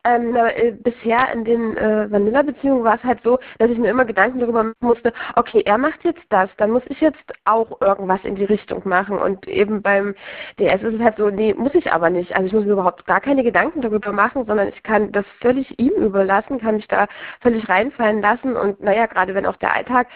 Ähm, 0.05 0.35
äh, 0.35 0.71
bisher 0.71 1.31
in 1.31 1.45
den 1.45 1.77
äh, 1.77 2.11
Vanilla-Beziehungen 2.11 2.83
war 2.83 2.95
es 2.95 3.03
halt 3.03 3.21
so, 3.23 3.39
dass 3.59 3.69
ich 3.69 3.77
mir 3.77 3.89
immer 3.89 4.03
Gedanken 4.03 4.39
darüber 4.39 4.63
machen 4.63 4.75
musste, 4.81 5.13
okay, 5.37 5.61
er 5.65 5.77
macht 5.77 6.03
jetzt 6.03 6.23
das, 6.29 6.49
dann 6.57 6.71
muss 6.71 6.83
ich 6.89 6.99
jetzt 6.99 7.23
auch 7.45 7.79
irgendwas 7.79 8.19
in 8.25 8.35
die 8.35 8.43
Richtung 8.43 8.81
machen. 8.83 9.17
Und 9.17 9.47
eben 9.47 9.81
beim 9.81 10.13
DS 10.59 10.81
ist 10.83 10.95
es 10.95 11.01
halt 11.01 11.15
so, 11.15 11.29
nee, 11.29 11.53
muss 11.53 11.73
ich 11.73 11.91
aber 11.91 12.09
nicht. 12.09 12.35
Also 12.35 12.47
ich 12.47 12.53
muss 12.53 12.65
mir 12.65 12.73
überhaupt 12.73 13.05
gar 13.05 13.21
keine 13.21 13.43
Gedanken 13.43 13.81
darüber 13.81 14.11
machen, 14.11 14.45
sondern 14.45 14.67
ich 14.67 14.83
kann 14.83 15.11
das 15.13 15.25
völlig 15.39 15.79
ihm 15.79 15.93
überlassen, 15.93 16.59
kann 16.59 16.75
mich 16.75 16.87
da 16.89 17.07
völlig 17.41 17.69
reinfallen 17.69 18.21
lassen. 18.21 18.57
Und 18.57 18.81
naja, 18.81 19.05
gerade 19.05 19.33
wenn 19.33 19.45
auch 19.45 19.57
der 19.57 19.73
Alltag, 19.73 20.07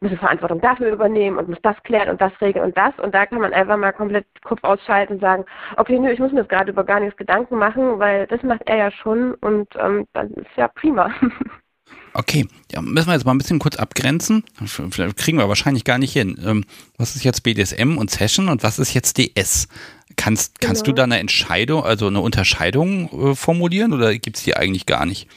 muss 0.00 0.12
ich 0.12 0.18
Verantwortung 0.18 0.62
dafür 0.62 0.90
übernehmen 0.90 1.36
und 1.36 1.50
muss 1.50 1.60
das 1.62 1.76
klären 1.82 2.08
und 2.08 2.20
das 2.20 2.32
regeln 2.40 2.64
und 2.64 2.78
das. 2.78 2.98
Und 2.98 3.14
da 3.14 3.26
kann 3.26 3.40
man 3.40 3.52
einfach 3.52 3.76
mal 3.76 3.92
komplett 3.92 4.24
Kopf 4.42 4.64
ausschalten 4.64 5.14
und 5.14 5.20
sagen, 5.20 5.44
okay, 5.76 5.98
nö, 5.98 6.10
ich 6.10 6.18
muss 6.18 6.32
mir 6.32 6.40
jetzt 6.40 6.50
gerade 6.50 6.70
über 6.70 6.84
gar 6.84 7.00
nichts 7.00 7.18
Gedanken 7.18 7.58
machen, 7.58 7.98
weil 7.98 8.26
das 8.26 8.42
macht 8.42 8.62
er 8.66 8.76
ja 8.76 8.90
schon 8.90 9.33
und 9.40 9.68
ähm, 9.78 10.06
dann 10.12 10.30
ist 10.30 10.50
ja 10.56 10.68
prima. 10.68 11.12
Okay, 12.16 12.46
ja, 12.70 12.80
müssen 12.80 13.08
wir 13.08 13.14
jetzt 13.14 13.24
mal 13.24 13.34
ein 13.34 13.38
bisschen 13.38 13.58
kurz 13.58 13.76
abgrenzen. 13.76 14.44
Vielleicht 14.64 15.16
kriegen 15.16 15.36
wir 15.36 15.48
wahrscheinlich 15.48 15.82
gar 15.82 15.98
nicht 15.98 16.12
hin. 16.12 16.38
Ähm, 16.46 16.64
was 16.96 17.16
ist 17.16 17.24
jetzt 17.24 17.42
BDSM 17.42 17.98
und 17.98 18.08
Session 18.08 18.48
und 18.48 18.62
was 18.62 18.78
ist 18.78 18.94
jetzt 18.94 19.18
DS? 19.18 19.68
Kannst, 20.16 20.60
kannst 20.60 20.84
genau. 20.84 20.94
du 20.94 20.98
da 20.98 21.04
eine 21.04 21.18
Entscheidung, 21.18 21.82
also 21.82 22.06
eine 22.06 22.20
Unterscheidung 22.20 23.08
äh, 23.10 23.34
formulieren 23.34 23.92
oder 23.92 24.12
gibt 24.16 24.36
es 24.36 24.44
die 24.44 24.56
eigentlich 24.56 24.86
gar 24.86 25.06
nicht? 25.06 25.28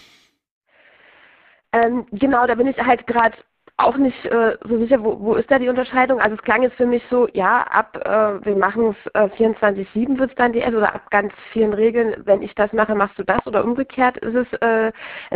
Ähm, 1.73 2.05
genau, 2.11 2.45
da 2.45 2.53
bin 2.53 2.67
ich 2.67 2.77
halt 2.77 3.07
gerade 3.07 3.35
auch 3.77 3.95
nicht 3.97 4.25
äh, 4.25 4.57
so 4.67 4.79
sicher, 4.79 5.03
wo, 5.03 5.19
wo 5.19 5.35
ist 5.35 5.49
da 5.51 5.59
die 5.59 5.69
Unterscheidung? 5.69 6.19
Also 6.19 6.35
es 6.35 6.41
klang 6.41 6.63
jetzt 6.63 6.77
für 6.77 6.87
mich 6.87 7.03
so, 7.11 7.27
ja, 7.33 7.61
ab, 7.61 7.95
äh, 8.05 8.43
wir 8.45 8.55
machen 8.55 8.95
es 9.05 9.11
äh, 9.13 9.29
24-7 9.35 10.17
wird 10.17 10.31
es 10.31 10.35
dann 10.35 10.51
DS 10.51 10.73
oder 10.73 10.95
ab 10.95 11.09
ganz 11.11 11.31
vielen 11.53 11.73
Regeln, 11.73 12.15
wenn 12.25 12.41
ich 12.41 12.55
das 12.55 12.73
mache, 12.73 12.95
machst 12.95 13.19
du 13.19 13.23
das 13.23 13.45
oder 13.45 13.63
umgekehrt 13.63 14.17
ist 14.17 14.35
es 14.35 14.61
äh, 14.61 14.91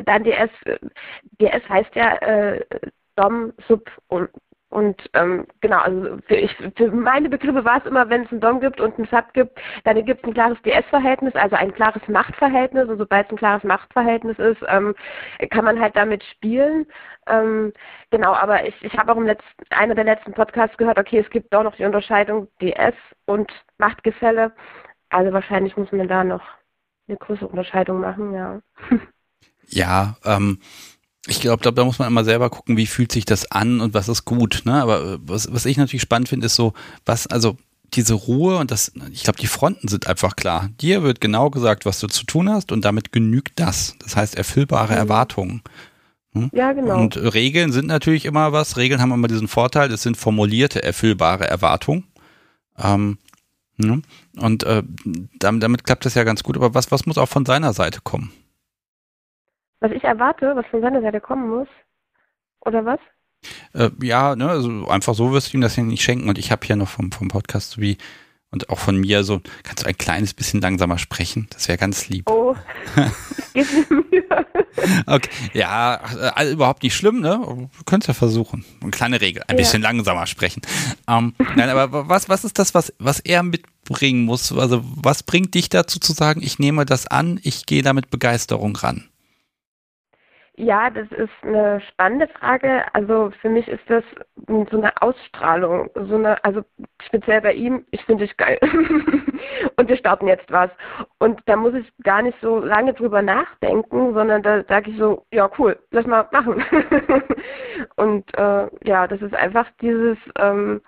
dann 0.05 0.23
DS. 0.23 0.49
DS 1.39 1.69
heißt 1.69 1.95
ja 1.95 2.15
äh, 2.15 2.65
Dom, 3.15 3.53
Sub 3.68 3.89
und 4.07 4.30
und 4.72 5.02
ähm, 5.14 5.45
genau, 5.60 5.80
also 5.80 6.18
für, 6.27 6.35
ich, 6.35 6.56
für 6.77 6.89
meine 6.91 7.27
Begriffe 7.27 7.65
war 7.65 7.80
es 7.80 7.85
immer, 7.85 8.10
wenn 8.10 8.23
es 8.23 8.31
einen 8.31 8.39
Dom 8.39 8.61
gibt 8.61 8.80
und 8.80 8.98
einen 8.98 9.07
Sub 9.07 9.34
gibt, 9.34 9.60
dann 9.84 10.03
gibt 10.06 10.22
es 10.22 10.27
ein 10.27 10.34
klares 10.34 10.57
DS-Verhältnis, 10.61 11.35
also 11.35 11.57
ein 11.57 11.73
klares 11.73 12.02
Machtverhältnis. 12.07 12.88
Und 12.88 12.98
sobald 12.98 13.26
es 13.26 13.34
ein 13.34 13.38
klares 13.38 13.64
Machtverhältnis 13.65 14.39
ist, 14.39 14.61
ähm, 14.69 14.95
kann 15.49 15.65
man 15.65 15.77
halt 15.80 15.98
damit 15.98 16.23
spielen. 16.23 16.88
Ähm, 17.27 17.73
genau, 18.11 18.34
aber 18.34 18.65
ich, 18.65 18.73
ich 18.81 18.98
habe 18.98 19.11
auch 19.11 19.18
im 19.18 19.26
letzten, 19.26 19.45
einer 19.72 19.93
der 19.93 20.06
letzten 20.06 20.31
Podcasts 20.31 20.77
gehört, 20.77 20.98
okay, 20.98 21.19
es 21.19 21.30
gibt 21.30 21.53
doch 21.53 21.64
noch 21.64 21.76
die 21.76 21.85
Unterscheidung 21.85 22.48
DS 22.61 22.95
und 23.26 23.52
Machtgefälle. 23.77 24.53
Also 25.10 25.34
wahrscheinlich 25.34 25.76
muss 25.76 25.91
man 25.91 26.07
da 26.07 26.23
noch 26.23 26.43
eine 27.10 27.18
größere 27.18 27.49
Unterscheidung 27.49 27.99
machen, 27.99 28.34
ja. 28.34 28.61
Ja, 29.73 30.18
ähm, 30.26 30.60
ich 31.27 31.39
glaube, 31.39 31.61
glaub, 31.61 31.76
da 31.76 31.85
muss 31.85 31.99
man 31.99 32.07
immer 32.07 32.23
selber 32.23 32.49
gucken, 32.49 32.77
wie 32.77 32.88
fühlt 32.88 33.11
sich 33.11 33.26
das 33.26 33.52
an 33.52 33.80
und 33.80 33.93
was 33.93 34.10
ist 34.10 34.26
gut. 34.26 34.64
Ne? 34.65 34.81
Aber 34.81 35.03
äh, 35.03 35.18
was, 35.22 35.52
was 35.52 35.65
ich 35.65 35.77
natürlich 35.77 36.02
spannend 36.02 36.30
finde, 36.30 36.48
ist 36.48 36.56
so, 36.56 36.73
was, 37.06 37.27
also 37.27 37.57
diese 37.93 38.14
Ruhe 38.14 38.57
und 38.57 38.72
das, 38.72 38.91
ich 39.11 39.23
glaube, 39.23 39.39
die 39.39 39.48
Fronten 39.48 39.88
sind 39.88 40.07
einfach 40.07 40.35
klar. 40.35 40.69
Dir 40.80 41.03
wird 41.03 41.22
genau 41.22 41.49
gesagt, 41.49 41.85
was 41.85 41.99
du 41.99 42.07
zu 42.07 42.26
tun 42.26 42.49
hast 42.49 42.72
und 42.72 42.85
damit 42.85 43.11
genügt 43.11 43.60
das. 43.60 43.95
Das 43.99 44.15
heißt, 44.15 44.35
erfüllbare 44.35 44.93
mhm. 44.93 44.99
Erwartungen. 44.99 45.61
Hm? 46.34 46.49
Ja, 46.53 46.72
genau. 46.72 46.99
Und 46.99 47.18
Regeln 47.18 47.72
sind 47.72 47.88
natürlich 47.88 48.26
immer 48.26 48.53
was. 48.53 48.77
Regeln 48.77 49.02
haben 49.02 49.11
immer 49.11 49.27
diesen 49.27 49.49
Vorteil, 49.49 49.91
es 49.91 50.02
sind 50.02 50.18
formulierte, 50.18 50.81
erfüllbare 50.81 51.48
Erwartungen. 51.48 52.06
Ähm, 52.77 53.18
ne? 53.77 54.02
Und 54.38 54.64
äh, 54.64 54.84
damit, 55.38 55.61
damit 55.61 55.84
klappt 55.84 56.06
das 56.06 56.15
ja 56.15 56.23
ganz 56.23 56.43
gut. 56.43 56.56
Aber 56.56 56.73
was, 56.73 56.91
was 56.91 57.06
muss 57.06 57.18
auch 57.18 57.30
von 57.30 57.45
seiner 57.45 57.73
Seite 57.73 57.99
kommen? 58.02 58.31
Was 59.81 59.91
ich 59.91 60.03
erwarte, 60.03 60.55
was 60.55 60.65
von 60.67 60.81
seiner 60.81 61.01
Seite 61.01 61.19
kommen 61.19 61.49
muss? 61.49 61.67
Oder 62.63 62.85
was? 62.85 62.99
Äh, 63.73 63.89
ja, 64.01 64.35
ne, 64.35 64.47
also 64.47 64.87
einfach 64.87 65.15
so 65.15 65.31
wirst 65.31 65.51
du 65.51 65.57
ihm 65.57 65.61
das 65.61 65.75
ja 65.75 65.83
nicht 65.83 66.03
schenken. 66.03 66.29
Und 66.29 66.37
ich 66.37 66.51
habe 66.51 66.65
hier 66.65 66.75
noch 66.75 66.87
vom, 66.87 67.11
vom 67.11 67.27
Podcast 67.27 67.81
wie 67.81 67.97
und 68.51 68.69
auch 68.69 68.77
von 68.77 68.97
mir 68.97 69.23
so, 69.23 69.41
kannst 69.63 69.83
du 69.83 69.87
ein 69.87 69.97
kleines 69.97 70.33
bisschen 70.33 70.61
langsamer 70.61 70.97
sprechen? 70.97 71.47
Das 71.51 71.67
wäre 71.67 71.77
ganz 71.77 72.09
lieb. 72.09 72.29
Oh, 72.29 72.55
gib 73.53 73.65
mir. 73.89 74.45
Okay, 75.05 75.29
ja, 75.53 75.99
also 76.35 76.53
überhaupt 76.53 76.83
nicht 76.83 76.95
schlimm, 76.95 77.21
ne? 77.21 77.39
Du 77.43 77.83
könntest 77.85 78.09
ja 78.09 78.13
versuchen. 78.13 78.65
Eine 78.81 78.91
kleine 78.91 79.21
Regel, 79.21 79.43
ein 79.47 79.55
ja. 79.55 79.63
bisschen 79.63 79.81
langsamer 79.81 80.27
sprechen. 80.27 80.61
Ähm, 81.07 81.33
nein, 81.55 81.69
aber 81.69 82.09
was, 82.09 82.29
was 82.29 82.43
ist 82.43 82.59
das, 82.59 82.73
was, 82.73 82.93
was 82.99 83.19
er 83.19 83.41
mitbringen 83.41 84.25
muss? 84.25 84.51
Also, 84.51 84.83
was 84.83 85.23
bringt 85.23 85.55
dich 85.55 85.69
dazu 85.69 85.99
zu 85.99 86.13
sagen, 86.13 86.41
ich 86.43 86.59
nehme 86.59 86.85
das 86.85 87.07
an, 87.07 87.39
ich 87.43 87.65
gehe 87.65 87.83
da 87.83 87.93
mit 87.93 88.11
Begeisterung 88.11 88.75
ran? 88.75 89.10
Ja, 90.61 90.91
das 90.91 91.11
ist 91.13 91.33
eine 91.41 91.81
spannende 91.81 92.27
Frage. 92.27 92.83
Also 92.93 93.31
für 93.41 93.49
mich 93.49 93.67
ist 93.67 93.81
das 93.89 94.03
so 94.47 94.77
eine 94.77 94.93
Ausstrahlung, 95.01 95.89
so 95.95 96.13
eine, 96.13 96.43
also 96.43 96.61
speziell 97.03 97.41
bei 97.41 97.53
ihm, 97.53 97.83
ich 97.89 98.05
finde 98.05 98.25
es 98.25 98.38
geil. 98.38 98.59
und 99.77 99.89
wir 99.89 99.97
starten 99.97 100.27
jetzt 100.27 100.51
was. 100.51 100.69
Und 101.17 101.41
da 101.47 101.55
muss 101.55 101.73
ich 101.73 101.91
gar 102.03 102.21
nicht 102.21 102.38
so 102.41 102.59
lange 102.59 102.93
drüber 102.93 103.23
nachdenken, 103.23 104.13
sondern 104.13 104.43
da 104.43 104.63
sage 104.65 104.91
ich 104.91 104.97
so, 104.99 105.25
ja 105.31 105.49
cool, 105.57 105.79
lass 105.89 106.05
mal 106.05 106.27
machen. 106.31 106.63
und 107.95 108.31
äh, 108.38 108.67
ja, 108.83 109.07
das 109.07 109.19
ist 109.23 109.33
einfach 109.33 109.65
dieses 109.81 110.19
ähm, 110.38 110.79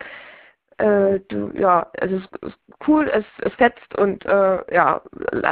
äh, 0.78 1.20
du, 1.30 1.52
ja, 1.58 1.88
es 1.94 2.12
ist, 2.12 2.28
ist 2.41 2.58
cool, 2.88 3.10
es, 3.14 3.26
es 3.41 3.54
fetzt 3.54 3.98
und 3.98 4.26
äh, 4.26 4.74
ja, 4.74 5.02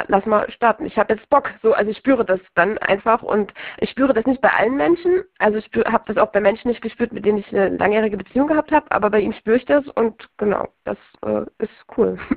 lass 0.08 0.26
mal 0.26 0.50
starten. 0.50 0.86
Ich 0.86 0.96
habe 0.96 1.14
jetzt 1.14 1.28
Bock, 1.30 1.50
so, 1.62 1.72
also 1.72 1.90
ich 1.90 1.98
spüre 1.98 2.24
das 2.24 2.40
dann 2.54 2.78
einfach 2.78 3.22
und 3.22 3.52
ich 3.78 3.90
spüre 3.90 4.14
das 4.14 4.26
nicht 4.26 4.40
bei 4.40 4.50
allen 4.50 4.76
Menschen, 4.76 5.22
also 5.38 5.58
ich 5.58 5.70
habe 5.86 6.04
das 6.06 6.16
auch 6.16 6.32
bei 6.32 6.40
Menschen 6.40 6.68
nicht 6.68 6.82
gespürt, 6.82 7.12
mit 7.12 7.24
denen 7.24 7.38
ich 7.38 7.48
eine 7.52 7.76
langjährige 7.76 8.16
Beziehung 8.16 8.48
gehabt 8.48 8.72
habe, 8.72 8.90
aber 8.90 9.10
bei 9.10 9.20
ihm 9.20 9.32
spüre 9.32 9.56
ich 9.56 9.64
das 9.64 9.86
und 9.94 10.28
genau, 10.38 10.68
das 10.84 10.98
äh, 11.24 11.42
ist 11.58 11.72
cool. 11.96 12.18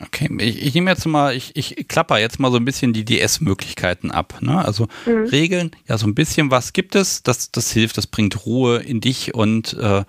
Okay, 0.00 0.28
ich, 0.40 0.60
ich 0.60 0.74
nehme 0.74 0.90
jetzt 0.90 1.06
mal, 1.06 1.36
ich, 1.36 1.54
ich 1.54 1.86
klapper 1.86 2.18
jetzt 2.18 2.40
mal 2.40 2.50
so 2.50 2.56
ein 2.56 2.64
bisschen 2.64 2.92
die 2.92 3.04
DS-Möglichkeiten 3.04 4.10
ab. 4.10 4.34
Ne? 4.40 4.64
Also 4.64 4.88
mhm. 5.06 5.26
Regeln, 5.26 5.70
ja, 5.86 5.96
so 5.98 6.06
ein 6.08 6.16
bisschen 6.16 6.50
was 6.50 6.72
gibt 6.72 6.96
es, 6.96 7.22
das, 7.22 7.52
das 7.52 7.70
hilft, 7.70 7.96
das 7.96 8.08
bringt 8.08 8.44
Ruhe 8.44 8.78
in 8.78 9.00
dich 9.00 9.34
und 9.34 9.74
äh, 9.74 10.04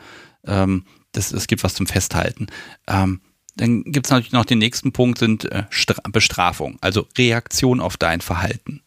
ähm, 0.48 0.86
das, 1.16 1.32
es 1.32 1.48
gibt 1.48 1.64
was 1.64 1.76
zum 1.76 1.88
Festhalten. 1.88 2.48
Ähm, 2.88 3.22
dann 3.58 3.84
gibt 3.84 4.08
es 4.08 4.12
natürlich 4.12 4.34
noch 4.34 4.46
den 4.46 4.60
nächsten 4.60 4.92
Punkt, 4.92 5.18
sind 5.18 5.46
äh, 5.52 5.64
Bestrafung, 6.12 6.78
also 6.82 7.08
Reaktion 7.18 7.80
auf 7.80 7.98
dein 7.98 8.22
Verhalten. 8.22 8.82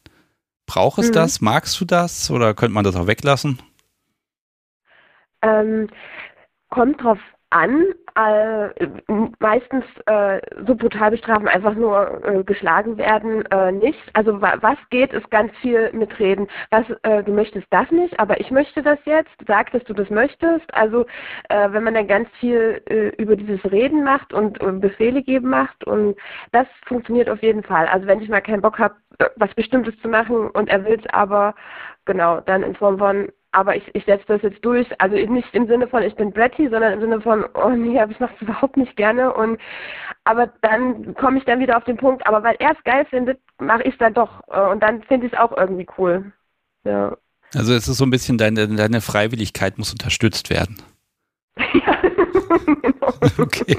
Braucht 0.66 0.98
es 0.98 1.08
mhm. 1.08 1.14
das? 1.14 1.40
Magst 1.40 1.80
du 1.80 1.84
das? 1.84 2.30
Oder 2.30 2.54
könnte 2.54 2.74
man 2.74 2.84
das 2.84 2.94
auch 2.94 3.06
weglassen? 3.06 3.58
Ähm, 5.42 5.88
kommt 6.70 7.02
drauf 7.02 7.18
an. 7.50 7.86
Äh, 8.18 8.88
meistens 9.38 9.84
äh, 10.06 10.40
so 10.66 10.74
brutal 10.74 11.12
bestrafen, 11.12 11.46
einfach 11.46 11.74
nur 11.74 12.24
äh, 12.24 12.42
geschlagen 12.42 12.98
werden, 12.98 13.46
äh, 13.52 13.70
nicht. 13.70 14.00
Also 14.14 14.40
wa 14.42 14.54
was 14.60 14.76
geht, 14.90 15.12
ist 15.12 15.30
ganz 15.30 15.52
viel 15.58 15.92
mitreden. 15.92 16.48
Was, 16.70 16.84
äh, 17.04 17.22
du 17.22 17.32
möchtest 17.32 17.68
das 17.70 17.88
nicht, 17.92 18.18
aber 18.18 18.40
ich 18.40 18.50
möchte 18.50 18.82
das 18.82 18.98
jetzt. 19.04 19.30
Sag, 19.46 19.70
dass 19.70 19.84
du 19.84 19.94
das 19.94 20.10
möchtest. 20.10 20.74
Also 20.74 21.06
äh, 21.48 21.70
wenn 21.70 21.84
man 21.84 21.94
dann 21.94 22.08
ganz 22.08 22.28
viel 22.40 22.82
über 23.18 23.36
dieses 23.36 23.64
Reden 23.70 24.02
macht 24.02 24.32
und 24.32 24.58
Befehle 24.80 25.22
geben 25.22 25.50
macht 25.50 25.84
und 25.84 26.16
das 26.50 26.66
funktioniert 26.86 27.28
auf 27.30 27.42
jeden 27.42 27.62
Fall. 27.62 27.86
Also 27.86 28.06
wenn 28.08 28.20
ich 28.20 28.28
mal 28.28 28.40
keinen 28.40 28.62
Bock 28.62 28.78
habe, 28.78 28.96
was 29.36 29.54
Bestimmtes 29.54 29.98
zu 30.00 30.08
machen 30.08 30.50
und 30.50 30.68
er 30.68 30.84
will 30.84 30.98
es 30.98 31.06
aber, 31.12 31.54
genau, 32.04 32.40
dann 32.40 32.62
in 32.62 32.74
Form 32.74 32.98
von 32.98 33.28
aber 33.52 33.76
ich, 33.76 33.84
ich 33.94 34.04
setze 34.04 34.24
das 34.28 34.42
jetzt 34.42 34.64
durch, 34.64 34.86
also 35.00 35.16
nicht 35.16 35.54
im 35.54 35.66
Sinne 35.66 35.88
von, 35.88 36.02
ich 36.02 36.14
bin 36.14 36.32
Bretty, 36.32 36.68
sondern 36.68 36.92
im 36.94 37.00
Sinne 37.00 37.20
von, 37.20 37.46
oh 37.54 37.70
nee, 37.70 38.00
ich 38.10 38.20
mache 38.20 38.34
es 38.34 38.42
überhaupt 38.42 38.76
nicht 38.76 38.96
gerne 38.96 39.32
und 39.32 39.58
aber 40.24 40.52
dann 40.60 41.14
komme 41.14 41.38
ich 41.38 41.44
dann 41.44 41.60
wieder 41.60 41.76
auf 41.76 41.84
den 41.84 41.96
Punkt, 41.96 42.26
aber 42.26 42.42
weil 42.42 42.56
er 42.58 42.72
es 42.72 42.84
geil 42.84 43.06
findet, 43.08 43.40
mache 43.58 43.82
ich 43.82 43.92
es 43.92 43.98
dann 43.98 44.14
doch 44.14 44.42
äh, 44.48 44.60
und 44.60 44.82
dann 44.82 45.02
finde 45.02 45.26
ich 45.26 45.32
es 45.32 45.38
auch 45.38 45.56
irgendwie 45.56 45.86
cool. 45.96 46.32
Ja. 46.84 47.16
Also 47.54 47.72
es 47.72 47.88
ist 47.88 47.96
so 47.96 48.04
ein 48.04 48.10
bisschen 48.10 48.36
deine, 48.36 48.68
deine 48.68 49.00
Freiwilligkeit 49.00 49.78
muss 49.78 49.92
unterstützt 49.92 50.50
werden. 50.50 50.76
ja, 51.58 51.96
genau. 52.82 53.14
Okay. 53.38 53.76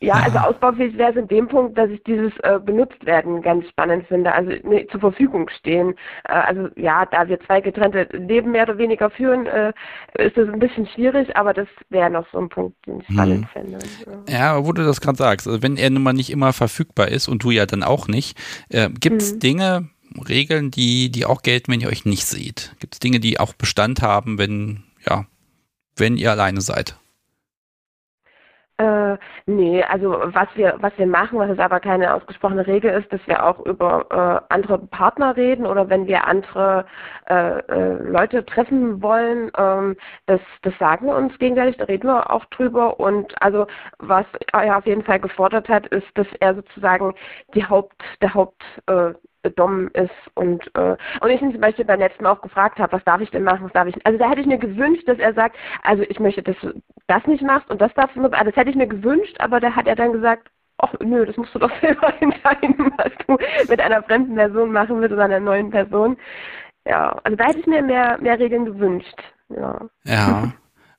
Ja, 0.00 0.14
also 0.14 0.38
ausbaufähig 0.38 0.98
wäre 0.98 1.12
es 1.12 1.16
in 1.16 1.28
dem 1.28 1.46
Punkt, 1.46 1.78
dass 1.78 1.88
ich 1.88 2.02
dieses 2.02 2.32
äh, 2.42 2.58
benutzt 2.58 3.06
werden 3.06 3.40
ganz 3.40 3.68
spannend 3.68 4.04
finde, 4.08 4.32
also 4.32 4.50
ne, 4.68 4.84
zur 4.90 4.98
Verfügung 4.98 5.48
stehen. 5.60 5.94
Äh, 6.24 6.32
also 6.32 6.68
ja, 6.74 7.06
da 7.06 7.28
wir 7.28 7.38
zwei 7.40 7.60
getrennte 7.60 8.08
Leben 8.10 8.50
mehr 8.50 8.64
oder 8.64 8.78
weniger 8.78 9.10
führen, 9.10 9.46
äh, 9.46 9.72
ist 10.18 10.36
das 10.36 10.48
ein 10.48 10.58
bisschen 10.58 10.88
schwierig, 10.88 11.36
aber 11.36 11.54
das 11.54 11.68
wäre 11.88 12.10
noch 12.10 12.26
so 12.32 12.38
ein 12.38 12.48
Punkt, 12.48 12.76
den 12.84 13.00
ich 13.00 13.06
spannend 13.12 13.46
hm. 13.54 13.62
fände. 13.68 13.78
Ja. 14.28 14.56
ja, 14.56 14.66
wo 14.66 14.72
du 14.72 14.84
das 14.84 15.00
gerade 15.00 15.18
sagst, 15.18 15.46
also 15.46 15.62
wenn 15.62 15.76
er 15.76 15.90
nun 15.90 16.02
mal 16.02 16.12
nicht 16.12 16.30
immer 16.30 16.52
verfügbar 16.52 17.08
ist 17.08 17.28
und 17.28 17.44
du 17.44 17.52
ja 17.52 17.66
dann 17.66 17.84
auch 17.84 18.08
nicht, 18.08 18.36
äh, 18.70 18.90
gibt 18.90 19.22
es 19.22 19.32
hm. 19.32 19.38
Dinge, 19.38 19.88
Regeln, 20.28 20.70
die, 20.72 21.10
die 21.10 21.24
auch 21.24 21.42
gelten, 21.42 21.72
wenn 21.72 21.80
ihr 21.80 21.88
euch 21.88 22.04
nicht 22.04 22.26
seht? 22.26 22.74
Gibt 22.80 22.94
es 22.94 23.00
Dinge, 23.00 23.20
die 23.20 23.38
auch 23.38 23.54
Bestand 23.54 24.02
haben, 24.02 24.36
wenn, 24.36 24.82
ja, 25.08 25.26
wenn 25.96 26.16
ihr 26.16 26.32
alleine 26.32 26.60
seid? 26.60 26.96
Äh, 28.82 29.16
nee, 29.46 29.80
also 29.84 30.16
was 30.24 30.48
wir, 30.56 30.74
was 30.80 30.92
wir 30.98 31.06
machen, 31.06 31.38
was 31.38 31.48
jetzt 31.48 31.60
aber 31.60 31.78
keine 31.78 32.12
ausgesprochene 32.14 32.66
Regel 32.66 32.90
ist, 32.90 33.12
dass 33.12 33.24
wir 33.28 33.46
auch 33.46 33.60
über 33.64 34.06
äh, 34.48 34.52
andere 34.52 34.78
Partner 34.78 35.36
reden 35.36 35.66
oder 35.66 35.88
wenn 35.88 36.08
wir 36.08 36.26
andere 36.26 36.84
äh, 37.28 37.58
äh, 37.60 38.02
Leute 38.02 38.44
treffen 38.44 39.00
wollen, 39.00 39.52
ähm, 39.56 39.96
das, 40.26 40.40
das 40.62 40.76
sagen 40.78 41.06
wir 41.06 41.14
uns 41.14 41.38
gegenseitig, 41.38 41.76
da 41.76 41.84
reden 41.84 42.08
wir 42.08 42.28
auch 42.32 42.44
drüber. 42.46 42.98
Und 42.98 43.40
also 43.40 43.68
was 43.98 44.26
er 44.52 44.78
auf 44.78 44.86
jeden 44.86 45.04
Fall 45.04 45.20
gefordert 45.20 45.68
hat, 45.68 45.86
ist, 45.88 46.06
dass 46.14 46.26
er 46.40 46.56
sozusagen 46.56 47.14
die 47.54 47.64
Haupt, 47.64 48.02
der 48.20 48.34
Haupt 48.34 48.64
äh, 48.88 49.12
Dom 49.50 49.88
ist 49.94 50.10
und 50.34 50.70
äh, 50.74 50.96
und 51.20 51.30
ich 51.30 51.42
ihn 51.42 51.52
zum 51.52 51.60
Beispiel 51.60 51.84
beim 51.84 51.98
letzten 51.98 52.24
Mal 52.24 52.32
auch 52.32 52.42
gefragt 52.42 52.78
habe, 52.78 52.92
was 52.92 53.04
darf 53.04 53.20
ich 53.20 53.30
denn 53.30 53.42
machen, 53.42 53.64
was 53.64 53.72
darf 53.72 53.88
ich 53.88 53.94
nicht. 53.94 54.06
Also 54.06 54.18
da 54.18 54.30
hätte 54.30 54.40
ich 54.40 54.46
mir 54.46 54.58
gewünscht, 54.58 55.06
dass 55.06 55.18
er 55.18 55.34
sagt, 55.34 55.56
also 55.82 56.04
ich 56.08 56.20
möchte, 56.20 56.42
dass 56.42 56.56
du 56.60 56.80
das 57.08 57.26
nicht 57.26 57.42
machst 57.42 57.70
und 57.70 57.80
das 57.80 57.92
darfst 57.94 58.16
du 58.16 58.20
nur, 58.20 58.32
also 58.32 58.46
das 58.46 58.56
hätte 58.56 58.70
ich 58.70 58.76
mir 58.76 58.86
gewünscht, 58.86 59.36
aber 59.38 59.60
da 59.60 59.74
hat 59.74 59.86
er 59.86 59.96
dann 59.96 60.12
gesagt, 60.12 60.48
ach 60.78 60.92
nö, 61.00 61.26
das 61.26 61.36
musst 61.36 61.54
du 61.54 61.58
doch 61.58 61.72
selber 61.80 62.12
entscheiden, 62.20 62.92
was 62.96 63.12
du 63.26 63.36
mit 63.68 63.80
einer 63.80 64.02
fremden 64.02 64.34
Person 64.34 64.72
machen 64.72 65.00
willst 65.00 65.12
oder 65.12 65.24
einer 65.24 65.40
neuen 65.40 65.70
Person. 65.70 66.16
Ja, 66.86 67.16
also 67.22 67.36
da 67.36 67.44
hätte 67.44 67.60
ich 67.60 67.66
mir 67.66 67.82
mehr, 67.82 68.18
mehr 68.20 68.38
Regeln 68.38 68.64
gewünscht. 68.64 69.16
Ja. 69.48 69.80
Ja. 70.04 70.52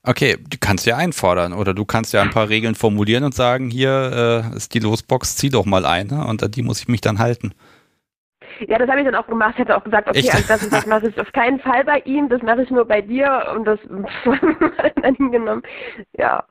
Okay, 0.06 0.36
du 0.36 0.58
kannst 0.60 0.84
ja 0.84 0.96
einfordern 0.96 1.54
oder 1.54 1.72
du 1.72 1.86
kannst 1.86 2.12
ja 2.12 2.20
ein 2.20 2.30
paar 2.30 2.50
Regeln 2.50 2.74
formulieren 2.74 3.24
und 3.24 3.34
sagen, 3.34 3.70
hier 3.70 4.50
äh, 4.52 4.56
ist 4.56 4.74
die 4.74 4.78
Losbox, 4.78 5.36
zieh 5.36 5.48
doch 5.48 5.64
mal 5.64 5.86
eine 5.86 6.26
und 6.26 6.42
an 6.42 6.50
die 6.50 6.62
muss 6.62 6.80
ich 6.80 6.88
mich 6.88 7.00
dann 7.00 7.18
halten. 7.18 7.54
Ja, 8.68 8.78
das 8.78 8.88
habe 8.88 9.00
ich 9.00 9.06
dann 9.06 9.14
auch 9.14 9.26
gemacht. 9.26 9.54
Ich 9.54 9.60
hatte 9.60 9.76
auch 9.76 9.84
gesagt, 9.84 10.08
okay, 10.08 10.18
Echt? 10.20 10.34
also 10.34 10.46
das, 10.48 10.68
das 10.68 10.86
mache 10.86 11.08
ich 11.08 11.20
auf 11.20 11.30
keinen 11.32 11.58
Fall 11.60 11.84
bei 11.84 11.98
ihm, 12.04 12.28
das 12.28 12.42
mache 12.42 12.62
ich 12.62 12.70
nur 12.70 12.84
bei 12.84 13.00
dir 13.00 13.52
und 13.54 13.64
das 13.64 13.78
dann 15.02 15.14
hingenommen. 15.16 15.62
Ja. 16.18 16.44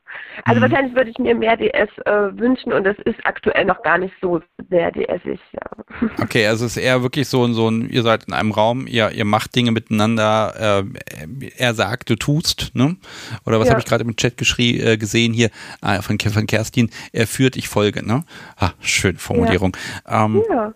Also 0.45 0.59
Mhm. 0.59 0.63
wahrscheinlich 0.63 0.95
würde 0.95 1.09
ich 1.09 1.17
mir 1.17 1.33
mehr 1.35 1.57
DS 1.57 1.89
äh, 2.05 2.37
wünschen 2.37 2.71
und 2.71 2.83
das 2.83 2.97
ist 3.05 3.19
aktuell 3.23 3.65
noch 3.65 3.81
gar 3.81 3.97
nicht 3.97 4.13
so 4.21 4.41
sehr 4.69 4.91
DS-ig, 4.91 5.39
ja. 5.53 6.09
Okay, 6.21 6.45
also 6.47 6.65
es 6.65 6.77
ist 6.77 6.83
eher 6.83 7.01
wirklich 7.01 7.27
so, 7.27 7.43
ein- 7.45 7.53
so 7.53 7.69
ein, 7.69 7.89
ihr 7.89 8.03
seid 8.03 8.25
in 8.25 8.33
einem 8.33 8.51
Raum, 8.51 8.85
ihr, 8.87 9.09
ihr 9.11 9.25
macht 9.25 9.55
Dinge 9.55 9.71
miteinander, 9.71 10.83
äh, 10.85 11.49
er 11.57 11.73
sagt, 11.73 12.09
du 12.09 12.15
tust, 12.15 12.71
ne? 12.75 12.95
Oder 13.45 13.59
was 13.59 13.67
Ja. 13.67 13.71
habe 13.73 13.81
ich 13.81 13.87
gerade 13.87 14.03
im 14.03 14.15
Chat 14.15 14.37
geschrie, 14.37 14.79
äh, 14.79 14.97
gesehen 14.97 15.33
hier 15.33 15.49
ah, 15.81 16.01
von, 16.01 16.19
von 16.19 16.45
Kerstin, 16.47 16.89
er 17.11 17.25
führt, 17.27 17.55
ich 17.55 17.67
folge, 17.67 18.05
ne? 18.05 18.23
Ah, 18.57 18.71
schön 18.81 19.17
Formulierung. 19.17 19.75
Ähm, 20.07 20.43
Ja. 20.49 20.73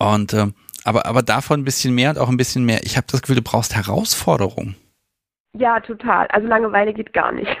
Und 0.00 0.34
ähm, 0.34 0.54
aber, 0.82 1.06
aber 1.06 1.22
davon 1.22 1.60
ein 1.60 1.64
bisschen 1.64 1.94
mehr 1.94 2.10
und 2.10 2.18
auch 2.18 2.28
ein 2.28 2.36
bisschen 2.36 2.64
mehr. 2.64 2.80
Ich 2.82 2.96
habe 2.96 3.06
das 3.10 3.22
Gefühl, 3.22 3.36
du 3.36 3.42
brauchst 3.42 3.76
Herausforderung. 3.76 4.74
Ja, 5.56 5.78
total. 5.80 6.26
Also 6.28 6.48
Langeweile 6.48 6.92
geht 6.92 7.12
gar 7.12 7.32
nicht. 7.32 7.50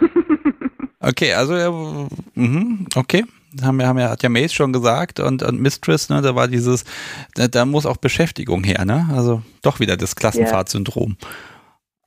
Okay, 1.02 1.32
also 1.32 1.54
äh, 1.54 2.38
mhm, 2.38 2.86
okay. 2.94 3.24
Haben 3.62 3.78
wir, 3.78 3.88
haben 3.88 3.98
ja, 3.98 4.10
hat 4.10 4.22
ja 4.22 4.28
Mace 4.28 4.52
schon 4.52 4.72
gesagt 4.72 5.18
und, 5.18 5.42
und 5.42 5.60
Mistress, 5.60 6.08
ne, 6.08 6.20
da 6.20 6.36
war 6.36 6.46
dieses, 6.46 6.84
da, 7.34 7.48
da 7.48 7.64
muss 7.64 7.86
auch 7.86 7.96
Beschäftigung 7.96 8.62
her, 8.62 8.84
ne? 8.84 9.08
Also 9.12 9.42
doch 9.62 9.80
wieder 9.80 9.96
das 9.96 10.14
Klassenfahrtsyndrom. 10.14 11.16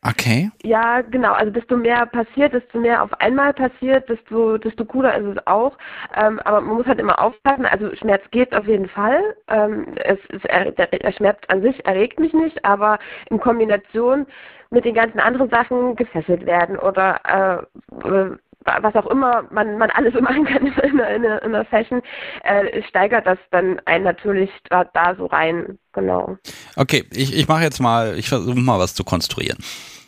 Okay. 0.06 0.52
Ja, 0.64 1.02
genau. 1.02 1.34
Also 1.34 1.52
desto 1.52 1.78
mehr 1.78 2.06
passiert, 2.06 2.54
desto 2.54 2.80
mehr 2.80 3.02
auf 3.02 3.14
einmal 3.22 3.54
passiert, 3.54 4.10
desto, 4.10 4.58
desto 4.58 4.84
cooler 4.86 5.16
ist 5.18 5.38
es 5.38 5.48
auch. 5.48 5.78
Ähm, 6.16 6.40
aber 6.44 6.62
man 6.62 6.76
muss 6.78 6.86
halt 6.86 7.00
immer 7.00 7.22
aufpassen. 7.22 7.66
Also 7.66 7.96
Schmerz 7.96 8.24
geht 8.32 8.54
auf 8.54 8.68
jeden 8.68 8.90
Fall. 8.90 9.36
Ähm, 9.48 9.96
es 10.04 10.20
er, 10.44 10.72
der, 10.72 11.12
Schmerz 11.14 11.40
an 11.48 11.62
sich 11.62 11.86
erregt 11.86 12.20
mich 12.20 12.34
nicht, 12.34 12.64
aber 12.66 13.00
in 13.30 13.40
Kombination 13.40 14.26
mit 14.72 14.86
den 14.86 14.96
ganzen 14.96 15.20
anderen 15.20 15.50
Sachen 15.50 15.96
gefesselt 15.96 16.46
werden 16.46 16.78
oder 16.78 17.20
äh, 17.24 18.38
was 18.66 18.96
auch 18.96 19.08
immer 19.08 19.44
man, 19.52 19.78
man 19.78 19.90
alles 19.92 20.14
machen 20.22 20.46
kann 20.46 20.66
in 20.68 21.00
einer, 21.00 21.42
in 21.42 21.56
einer 21.56 21.66
Session, 21.70 22.02
äh, 22.44 22.82
steigert 22.90 23.26
das 23.26 23.38
dann 23.52 23.80
einen 23.86 24.04
natürlich 24.04 24.50
da, 24.70 24.84
da 24.84 25.16
so 25.16 25.26
rein. 25.28 25.78
Genau. 25.94 26.38
Okay, 26.76 27.06
ich, 27.12 27.36
ich 27.36 27.48
mache 27.48 27.64
jetzt 27.64 27.80
mal, 27.80 28.18
ich 28.18 28.30
versuche 28.30 28.58
mal 28.60 28.80
was 28.80 28.96
zu 28.96 29.04
konstruieren. 29.04 29.58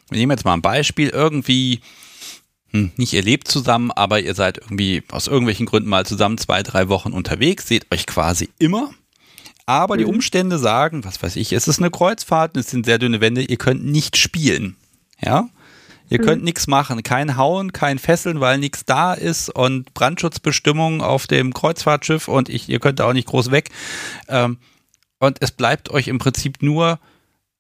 Wir 0.09 0.19
nehmen 0.19 0.31
jetzt 0.31 0.45
mal 0.45 0.53
ein 0.53 0.61
Beispiel, 0.61 1.09
irgendwie, 1.09 1.81
hm, 2.71 2.91
nicht 2.97 3.13
ihr 3.13 3.23
lebt 3.23 3.47
zusammen, 3.47 3.91
aber 3.91 4.19
ihr 4.19 4.33
seid 4.33 4.57
irgendwie 4.57 5.03
aus 5.11 5.27
irgendwelchen 5.27 5.65
Gründen 5.65 5.89
mal 5.89 6.05
zusammen 6.05 6.37
zwei, 6.37 6.63
drei 6.63 6.89
Wochen 6.89 7.11
unterwegs, 7.11 7.67
seht 7.67 7.91
euch 7.91 8.05
quasi 8.05 8.49
immer. 8.59 8.91
Aber 9.67 9.97
die 9.97 10.05
Umstände 10.05 10.59
sagen, 10.59 11.03
was 11.05 11.23
weiß 11.23 11.37
ich, 11.37 11.51
es 11.51 11.67
ist 11.67 11.79
eine 11.79 11.89
Kreuzfahrt, 11.89 12.55
es 12.55 12.69
sind 12.69 12.85
sehr 12.85 12.99
dünne 12.99 13.19
Wände, 13.19 13.41
ihr 13.41 13.57
könnt 13.57 13.83
nicht 13.83 14.15
spielen. 14.15 14.75
Ja? 15.19 15.49
Ihr 16.09 16.19
könnt 16.19 16.43
nichts 16.43 16.67
machen, 16.67 17.01
kein 17.03 17.35
Hauen, 17.35 17.73
kein 17.73 17.97
Fesseln, 17.97 18.39
weil 18.39 18.59
nichts 18.59 18.85
da 18.85 19.13
ist 19.13 19.49
und 19.49 19.93
Brandschutzbestimmungen 19.93 21.01
auf 21.01 21.25
dem 21.25 21.53
Kreuzfahrtschiff 21.53 22.27
und 22.27 22.49
ich, 22.49 22.69
ihr 22.69 22.79
könnt 22.79 22.99
da 22.99 23.09
auch 23.09 23.13
nicht 23.13 23.27
groß 23.27 23.51
weg. 23.51 23.69
Ähm, 24.27 24.57
und 25.19 25.37
es 25.41 25.51
bleibt 25.51 25.89
euch 25.89 26.07
im 26.07 26.19
Prinzip 26.19 26.61
nur 26.61 26.99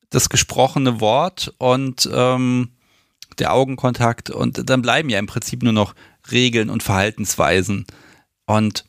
das 0.09 0.29
gesprochene 0.29 1.01
Wort 1.01 1.53
und 1.57 2.07
ähm, 2.13 2.69
der 3.39 3.53
Augenkontakt 3.53 4.29
und 4.29 4.69
dann 4.69 4.81
bleiben 4.81 5.09
ja 5.09 5.19
im 5.19 5.27
Prinzip 5.27 5.63
nur 5.63 5.73
noch 5.73 5.95
Regeln 6.31 6.69
und 6.69 6.83
Verhaltensweisen. 6.83 7.85
Und 8.45 8.85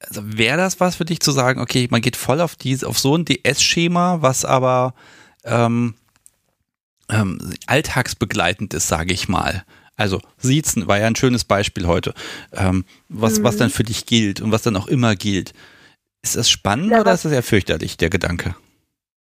also 0.00 0.20
wäre 0.24 0.56
das 0.56 0.80
was 0.80 0.96
für 0.96 1.04
dich 1.04 1.20
zu 1.20 1.32
sagen, 1.32 1.60
okay, 1.60 1.88
man 1.90 2.02
geht 2.02 2.16
voll 2.16 2.40
auf 2.40 2.56
diese, 2.56 2.86
auf 2.86 2.98
so 2.98 3.16
ein 3.16 3.24
DS-Schema, 3.24 4.20
was 4.20 4.44
aber 4.44 4.94
ähm, 5.44 5.94
ähm, 7.12 7.38
alltagsbegleitend 7.66 8.74
ist, 8.74 8.88
sage 8.88 9.12
ich 9.12 9.28
mal. 9.28 9.64
Also 9.96 10.20
Siezen 10.38 10.88
war 10.88 10.98
ja 10.98 11.06
ein 11.06 11.16
schönes 11.16 11.44
Beispiel 11.44 11.86
heute, 11.86 12.14
ähm, 12.52 12.84
was, 13.08 13.42
was 13.42 13.56
dann 13.56 13.70
für 13.70 13.84
dich 13.84 14.06
gilt 14.06 14.40
und 14.40 14.50
was 14.50 14.62
dann 14.62 14.76
auch 14.76 14.88
immer 14.88 15.14
gilt. 15.14 15.52
Ist 16.22 16.36
das 16.36 16.50
spannend 16.50 16.90
Ja, 16.90 17.00
oder 17.00 17.12
ist 17.12 17.24
das 17.24 17.32
eher 17.32 17.42
fürchterlich, 17.42 17.96
der 17.96 18.10
Gedanke? 18.10 18.54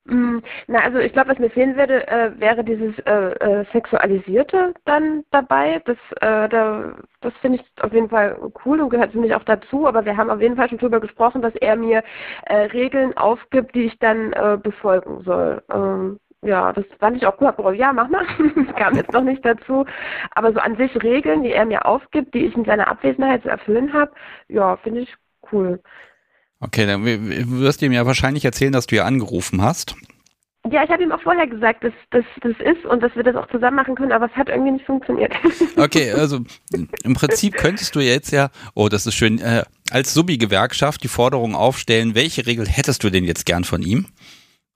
Mm, 0.08 0.38
Na, 0.68 0.80
also 0.80 0.98
ich 0.98 1.12
glaube, 1.12 1.30
was 1.30 1.38
mir 1.38 1.50
fehlen 1.50 1.76
würde, 1.76 2.06
äh, 2.06 2.30
wäre 2.38 2.62
dieses 2.62 2.96
äh, 3.06 3.32
äh, 3.32 3.64
Sexualisierte 3.72 4.72
dann 4.84 5.24
dabei. 5.32 5.82
Das, 5.84 5.96
äh, 6.20 6.48
da, 6.48 6.94
das 7.20 7.32
finde 7.40 7.58
ich 7.58 7.82
auf 7.82 7.92
jeden 7.92 8.08
Fall 8.08 8.38
cool 8.64 8.80
und 8.80 8.90
gehört 8.90 9.12
für 9.12 9.18
mich 9.18 9.34
auch 9.34 9.42
dazu. 9.44 9.86
Aber 9.86 10.04
wir 10.04 10.16
haben 10.16 10.30
auf 10.30 10.40
jeden 10.40 10.56
Fall 10.56 10.68
schon 10.68 10.78
drüber 10.78 11.00
gesprochen, 11.00 11.42
dass 11.42 11.54
er 11.56 11.76
mir 11.76 12.04
äh, 12.44 12.56
Regeln 12.66 13.16
aufgibt, 13.16 13.74
die 13.74 13.86
ich 13.86 13.98
dann 13.98 14.32
äh, 14.32 14.58
befolgen 14.62 15.24
soll. 15.24 15.62
Ähm, 15.72 16.20
ja, 16.42 16.72
das 16.72 16.84
fand 17.00 17.16
ich 17.16 17.26
auch 17.26 17.40
cool. 17.40 17.48
Hab 17.48 17.56
gedacht, 17.56 17.76
Ja, 17.76 17.92
mach 17.92 18.08
mal. 18.08 18.24
Das 18.54 18.76
kam 18.76 18.94
jetzt 18.94 19.12
noch 19.12 19.22
nicht 19.22 19.44
dazu. 19.44 19.84
Aber 20.34 20.52
so 20.52 20.60
an 20.60 20.76
sich 20.76 20.94
Regeln, 21.02 21.42
die 21.42 21.52
er 21.52 21.66
mir 21.66 21.86
aufgibt, 21.86 22.34
die 22.34 22.46
ich 22.46 22.54
in 22.56 22.64
seiner 22.64 22.88
Abwesenheit 22.88 23.42
zu 23.42 23.48
erfüllen 23.48 23.92
habe, 23.92 24.12
ja, 24.48 24.76
finde 24.76 25.00
ich 25.00 25.14
cool. 25.52 25.80
Okay, 26.60 26.86
dann 26.86 27.04
wirst 27.04 27.82
du 27.82 27.86
ihm 27.86 27.92
ja 27.92 28.06
wahrscheinlich 28.06 28.44
erzählen, 28.44 28.72
dass 28.72 28.86
du 28.86 28.96
ja 28.96 29.04
angerufen 29.04 29.62
hast. 29.62 29.94
Ja, 30.70 30.82
ich 30.82 30.90
habe 30.90 31.02
ihm 31.02 31.12
auch 31.12 31.20
vorher 31.20 31.46
gesagt, 31.46 31.84
dass 31.84 31.92
dass 32.10 32.24
das 32.40 32.54
ist 32.58 32.84
und 32.86 33.00
dass 33.00 33.14
wir 33.14 33.22
das 33.22 33.36
auch 33.36 33.48
zusammen 33.50 33.76
machen 33.76 33.94
können, 33.94 34.10
aber 34.10 34.26
es 34.26 34.32
hat 34.32 34.48
irgendwie 34.48 34.72
nicht 34.72 34.86
funktioniert. 34.86 35.32
Okay, 35.76 36.10
also 36.12 36.40
im 37.04 37.14
Prinzip 37.14 37.54
könntest 37.54 37.94
du 37.94 38.00
jetzt 38.00 38.32
ja, 38.32 38.48
oh, 38.74 38.88
das 38.88 39.06
ist 39.06 39.14
schön, 39.14 39.38
äh, 39.38 39.62
als 39.90 40.14
Subi-Gewerkschaft 40.14 41.04
die 41.04 41.08
Forderung 41.08 41.54
aufstellen, 41.54 42.14
welche 42.14 42.46
Regel 42.46 42.66
hättest 42.66 43.04
du 43.04 43.10
denn 43.10 43.24
jetzt 43.24 43.44
gern 43.44 43.64
von 43.64 43.82
ihm? 43.82 44.06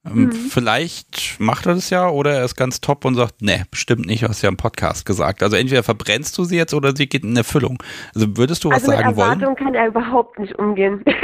Ähm, 0.07 0.25
Mhm. 0.25 0.33
Vielleicht 0.33 1.39
macht 1.41 1.67
er 1.67 1.75
das 1.75 1.91
ja 1.91 2.09
oder 2.09 2.33
er 2.33 2.45
ist 2.45 2.57
ganz 2.57 2.81
top 2.81 3.05
und 3.05 3.17
sagt, 3.17 3.43
nee, 3.43 3.65
bestimmt 3.71 4.07
nicht, 4.07 4.23
du 4.23 4.29
hast 4.29 4.41
ja 4.41 4.49
im 4.49 4.57
Podcast 4.57 5.05
gesagt. 5.05 5.43
Also 5.43 5.57
entweder 5.57 5.83
verbrennst 5.83 6.37
du 6.39 6.45
sie 6.45 6.57
jetzt 6.57 6.73
oder 6.73 6.97
sie 6.97 7.07
geht 7.07 7.23
in 7.23 7.37
Erfüllung. 7.37 7.83
Also 8.15 8.37
würdest 8.37 8.65
du 8.65 8.71
was 8.71 8.77
also 8.85 8.93
mit 8.93 8.99
sagen 8.99 9.17
wollen? 9.17 9.41
Erwartung 9.41 9.57
kann 9.57 9.75
er 9.75 9.89
überhaupt 9.89 10.39
nicht 10.39 10.59
umgehen. 10.59 11.05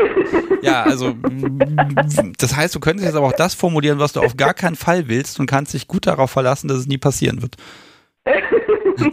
Ja, 0.62 0.82
also 0.82 1.14
das 2.38 2.56
heißt, 2.56 2.74
du 2.74 2.80
könntest 2.80 3.06
jetzt 3.06 3.14
aber 3.14 3.26
auch 3.28 3.32
das 3.32 3.54
formulieren, 3.54 4.00
was 4.00 4.12
du 4.14 4.20
auf 4.20 4.36
gar 4.36 4.52
keinen 4.52 4.74
Fall 4.74 5.06
willst 5.06 5.38
und 5.38 5.46
kannst 5.46 5.74
dich 5.74 5.86
gut 5.86 6.06
darauf 6.06 6.30
verlassen, 6.30 6.66
dass 6.66 6.78
es 6.78 6.86
nie 6.86 6.98
passieren 6.98 7.42
wird. 7.42 7.56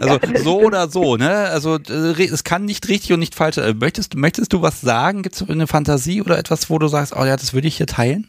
Also 0.00 0.18
so 0.42 0.62
oder 0.62 0.88
so, 0.88 1.16
ne? 1.16 1.30
Also 1.30 1.76
äh, 1.76 2.24
es 2.24 2.42
kann 2.42 2.64
nicht 2.64 2.88
richtig 2.88 3.12
und 3.12 3.18
nicht 3.20 3.34
falsch 3.34 3.56
sein. 3.56 3.76
Möchtest, 3.78 4.16
möchtest 4.16 4.52
du 4.54 4.62
was 4.62 4.80
sagen? 4.80 5.22
Gibt 5.22 5.36
es 5.36 5.48
eine 5.48 5.66
Fantasie 5.66 6.22
oder 6.22 6.38
etwas, 6.38 6.70
wo 6.70 6.78
du 6.78 6.88
sagst, 6.88 7.14
oh 7.14 7.24
ja, 7.24 7.36
das 7.36 7.52
würde 7.52 7.68
ich 7.68 7.76
hier 7.76 7.86
teilen? 7.86 8.28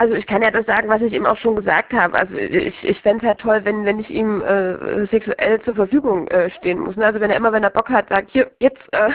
Also 0.00 0.14
ich 0.14 0.26
kann 0.26 0.40
ja 0.40 0.50
das 0.50 0.64
sagen, 0.64 0.88
was 0.88 1.02
ich 1.02 1.12
ihm 1.12 1.26
auch 1.26 1.36
schon 1.36 1.56
gesagt 1.56 1.92
habe. 1.92 2.18
Also 2.18 2.34
ich, 2.34 2.74
ich 2.82 2.98
fände 3.02 3.22
es 3.22 3.28
halt 3.28 3.38
toll, 3.38 3.60
wenn, 3.64 3.84
wenn 3.84 4.00
ich 4.00 4.08
ihm 4.08 4.40
äh, 4.40 5.06
sexuell 5.08 5.60
zur 5.60 5.74
Verfügung 5.74 6.26
äh, 6.28 6.48
stehen 6.52 6.78
muss. 6.78 6.96
Ne? 6.96 7.04
Also 7.04 7.20
wenn 7.20 7.28
er 7.28 7.36
immer, 7.36 7.52
wenn 7.52 7.64
er 7.64 7.68
Bock 7.68 7.90
hat, 7.90 8.08
sagt, 8.08 8.30
hier, 8.30 8.50
jetzt 8.60 8.80
äh, 8.92 9.10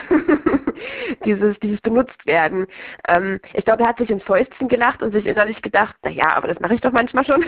dieses, 1.24 1.58
dieses 1.58 1.80
benutzt 1.80 2.24
werden. 2.24 2.68
Ähm, 3.08 3.40
ich 3.54 3.64
glaube, 3.64 3.82
er 3.82 3.88
hat 3.88 3.98
sich 3.98 4.10
ins 4.10 4.22
Fäustchen 4.22 4.68
gelacht 4.68 5.02
und 5.02 5.10
sich 5.10 5.26
innerlich 5.26 5.60
gedacht, 5.60 5.96
na 6.04 6.10
ja, 6.10 6.36
aber 6.36 6.46
das 6.46 6.60
mache 6.60 6.76
ich 6.76 6.80
doch 6.80 6.92
manchmal 6.92 7.24
schon. 7.24 7.44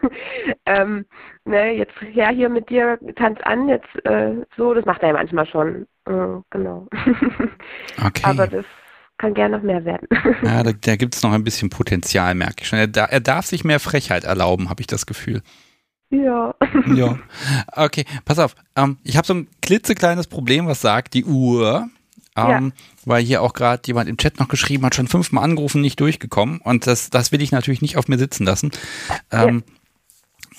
ähm, 0.66 1.06
ne, 1.44 1.76
jetzt 1.76 1.94
ja 2.12 2.30
hier 2.30 2.48
mit 2.48 2.68
dir, 2.70 2.98
tanz 3.14 3.38
an, 3.44 3.68
jetzt 3.68 4.04
äh, 4.04 4.32
so, 4.56 4.74
das 4.74 4.84
macht 4.84 5.00
er 5.02 5.10
ja 5.10 5.14
manchmal 5.14 5.46
schon. 5.46 5.86
Äh, 6.06 6.40
genau. 6.50 6.88
Okay. 8.04 8.22
aber 8.24 8.48
das 8.48 8.64
kann 9.18 9.34
gerne 9.34 9.56
noch 9.56 9.64
mehr 9.64 9.84
werden. 9.84 10.08
ja, 10.42 10.62
da, 10.62 10.72
da 10.72 10.96
gibt 10.96 11.14
es 11.14 11.22
noch 11.22 11.32
ein 11.32 11.44
bisschen 11.44 11.70
Potenzial, 11.70 12.34
merke 12.34 12.62
ich 12.62 12.68
schon. 12.68 12.78
Er, 12.78 12.86
da, 12.86 13.04
er 13.04 13.20
darf 13.20 13.46
sich 13.46 13.64
mehr 13.64 13.80
Frechheit 13.80 14.24
erlauben, 14.24 14.70
habe 14.70 14.80
ich 14.80 14.86
das 14.86 15.06
Gefühl. 15.06 15.42
ja. 16.10 16.54
Ja. 16.94 17.18
Okay, 17.72 18.04
pass 18.24 18.38
auf. 18.38 18.54
Ähm, 18.76 18.98
ich 19.04 19.16
habe 19.16 19.26
so 19.26 19.34
ein 19.34 19.48
klitzekleines 19.62 20.26
Problem, 20.26 20.66
was 20.66 20.80
sagt 20.80 21.14
die 21.14 21.24
Uhr. 21.24 21.88
Ähm, 22.36 22.72
Weil 23.04 23.22
hier 23.22 23.42
auch 23.42 23.52
gerade 23.52 23.82
jemand 23.86 24.08
im 24.08 24.16
Chat 24.16 24.40
noch 24.40 24.48
geschrieben 24.48 24.84
hat, 24.84 24.96
schon 24.96 25.06
fünfmal 25.06 25.44
angerufen, 25.44 25.80
nicht 25.80 26.00
durchgekommen. 26.00 26.60
Und 26.60 26.86
das, 26.86 27.10
das 27.10 27.30
will 27.30 27.40
ich 27.40 27.52
natürlich 27.52 27.80
nicht 27.80 27.96
auf 27.96 28.08
mir 28.08 28.18
sitzen 28.18 28.44
lassen. 28.44 28.72
Ähm, 29.30 29.62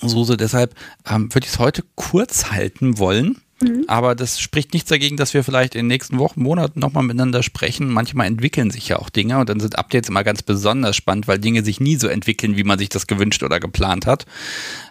Suse, 0.00 0.36
deshalb 0.36 0.74
ähm, 1.06 1.34
würde 1.34 1.46
ich 1.46 1.52
es 1.52 1.58
heute 1.58 1.84
kurz 1.94 2.50
halten 2.50 2.98
wollen. 2.98 3.42
Aber 3.86 4.14
das 4.14 4.38
spricht 4.38 4.74
nichts 4.74 4.90
dagegen, 4.90 5.16
dass 5.16 5.32
wir 5.32 5.42
vielleicht 5.42 5.74
in 5.74 5.80
den 5.80 5.86
nächsten 5.86 6.18
Wochen, 6.18 6.42
Monaten 6.42 6.78
nochmal 6.78 7.04
miteinander 7.04 7.42
sprechen. 7.42 7.88
Manchmal 7.88 8.26
entwickeln 8.26 8.70
sich 8.70 8.88
ja 8.88 8.98
auch 8.98 9.08
Dinge 9.08 9.38
und 9.38 9.48
dann 9.48 9.60
sind 9.60 9.78
Updates 9.78 10.10
immer 10.10 10.24
ganz 10.24 10.42
besonders 10.42 10.94
spannend, 10.94 11.26
weil 11.26 11.38
Dinge 11.38 11.64
sich 11.64 11.80
nie 11.80 11.96
so 11.96 12.08
entwickeln, 12.08 12.56
wie 12.56 12.64
man 12.64 12.78
sich 12.78 12.90
das 12.90 13.06
gewünscht 13.06 13.42
oder 13.42 13.58
geplant 13.58 14.04
hat. 14.04 14.26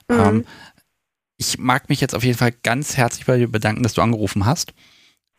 Ähm, 0.09 0.45
ich 1.37 1.59
mag 1.59 1.89
mich 1.89 2.01
jetzt 2.01 2.15
auf 2.15 2.23
jeden 2.23 2.37
Fall 2.37 2.53
ganz 2.63 2.97
herzlich 2.97 3.25
bei 3.25 3.37
dir 3.37 3.47
bedanken, 3.47 3.83
dass 3.83 3.93
du 3.93 4.01
angerufen 4.01 4.45
hast. 4.45 4.73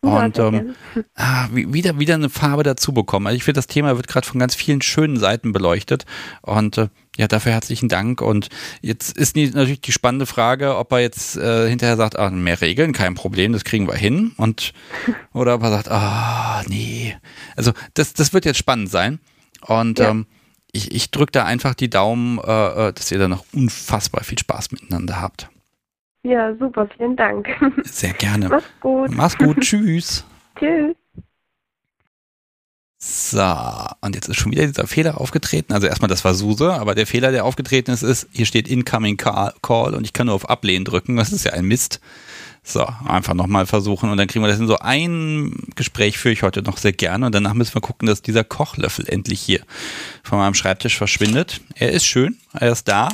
Und 0.06 0.36
Ja, 0.36 0.48
ähm, 0.48 0.74
ah, 1.14 1.48
wie- 1.52 1.72
wieder, 1.72 1.98
wieder 1.98 2.14
eine 2.14 2.30
Farbe 2.30 2.62
dazu 2.62 2.92
bekommen. 2.92 3.26
Also 3.26 3.36
ich 3.36 3.44
finde, 3.44 3.58
das 3.58 3.66
Thema 3.66 3.96
wird 3.96 4.08
gerade 4.08 4.26
von 4.26 4.38
ganz 4.40 4.54
vielen 4.54 4.82
schönen 4.82 5.18
Seiten 5.18 5.52
beleuchtet. 5.52 6.04
Und 6.42 6.78
äh, 6.78 6.88
ja, 7.16 7.28
dafür 7.28 7.52
herzlichen 7.52 7.88
Dank. 7.88 8.20
Und 8.20 8.48
jetzt 8.82 9.16
ist 9.16 9.36
natürlich 9.36 9.80
die 9.80 9.92
spannende 9.92 10.26
Frage, 10.26 10.76
ob 10.76 10.92
er 10.92 11.00
jetzt 11.00 11.36
äh, 11.36 11.68
hinterher 11.68 11.96
sagt, 11.96 12.18
ah, 12.18 12.30
mehr 12.30 12.60
Regeln, 12.60 12.92
kein 12.92 13.14
Problem, 13.14 13.52
das 13.52 13.64
kriegen 13.64 13.86
wir 13.88 13.94
hin. 13.96 14.32
Und 14.36 14.72
oder 15.32 15.54
ob 15.54 15.62
er 15.62 15.70
sagt, 15.70 15.88
ah, 15.90 16.62
nee. 16.68 17.16
Also 17.56 17.72
das, 17.94 18.12
das 18.14 18.32
wird 18.32 18.44
jetzt 18.44 18.58
spannend 18.58 18.90
sein. 18.90 19.18
Und 19.62 19.98
Ja. 19.98 20.10
ähm, 20.10 20.26
ich, 20.72 20.92
ich 20.94 21.10
drücke 21.10 21.32
da 21.32 21.44
einfach 21.46 21.74
die 21.74 21.88
Daumen, 21.88 22.38
äh, 22.38 22.88
äh, 22.88 22.92
dass 22.92 23.10
ihr 23.10 23.18
da 23.18 23.28
noch 23.28 23.44
unfassbar 23.54 24.22
viel 24.24 24.38
Spaß 24.38 24.72
miteinander 24.72 25.20
habt. 25.22 25.48
Ja, 26.26 26.52
super, 26.56 26.88
vielen 26.96 27.14
Dank. 27.14 27.46
Sehr 27.84 28.12
gerne. 28.12 28.48
Mach's 28.48 28.64
gut. 28.80 29.10
Mach's 29.12 29.38
gut, 29.38 29.60
tschüss. 29.60 30.24
Tschüss. 30.58 30.96
So, 32.98 33.54
und 34.00 34.16
jetzt 34.16 34.28
ist 34.28 34.36
schon 34.36 34.50
wieder 34.50 34.66
dieser 34.66 34.88
Fehler 34.88 35.20
aufgetreten. 35.20 35.72
Also 35.72 35.86
erstmal, 35.86 36.08
das 36.08 36.24
war 36.24 36.34
Suse, 36.34 36.72
aber 36.72 36.96
der 36.96 37.06
Fehler, 37.06 37.30
der 37.30 37.44
aufgetreten 37.44 37.92
ist, 37.92 38.02
ist, 38.02 38.26
hier 38.32 38.46
steht 38.46 38.66
Incoming 38.66 39.16
Call 39.16 39.94
und 39.94 40.04
ich 40.04 40.12
kann 40.12 40.26
nur 40.26 40.34
auf 40.34 40.50
Ablehnen 40.50 40.84
drücken. 40.84 41.14
Das 41.14 41.30
ist 41.30 41.44
ja 41.44 41.52
ein 41.52 41.64
Mist. 41.64 42.00
So, 42.64 42.84
einfach 43.04 43.34
nochmal 43.34 43.66
versuchen 43.66 44.10
und 44.10 44.16
dann 44.16 44.26
kriegen 44.26 44.44
wir 44.44 44.48
das 44.48 44.58
in 44.58 44.66
so 44.66 44.80
ein 44.80 45.54
Gespräch 45.76 46.18
führe 46.18 46.32
ich 46.32 46.42
heute 46.42 46.62
noch 46.62 46.78
sehr 46.78 46.92
gerne 46.92 47.26
und 47.26 47.32
danach 47.32 47.54
müssen 47.54 47.74
wir 47.74 47.80
gucken, 47.80 48.08
dass 48.08 48.22
dieser 48.22 48.42
Kochlöffel 48.42 49.08
endlich 49.08 49.40
hier 49.40 49.60
von 50.24 50.38
meinem 50.38 50.54
Schreibtisch 50.54 50.98
verschwindet. 50.98 51.60
Er 51.76 51.92
ist 51.92 52.04
schön, 52.04 52.36
er 52.52 52.72
ist 52.72 52.88
da, 52.88 53.10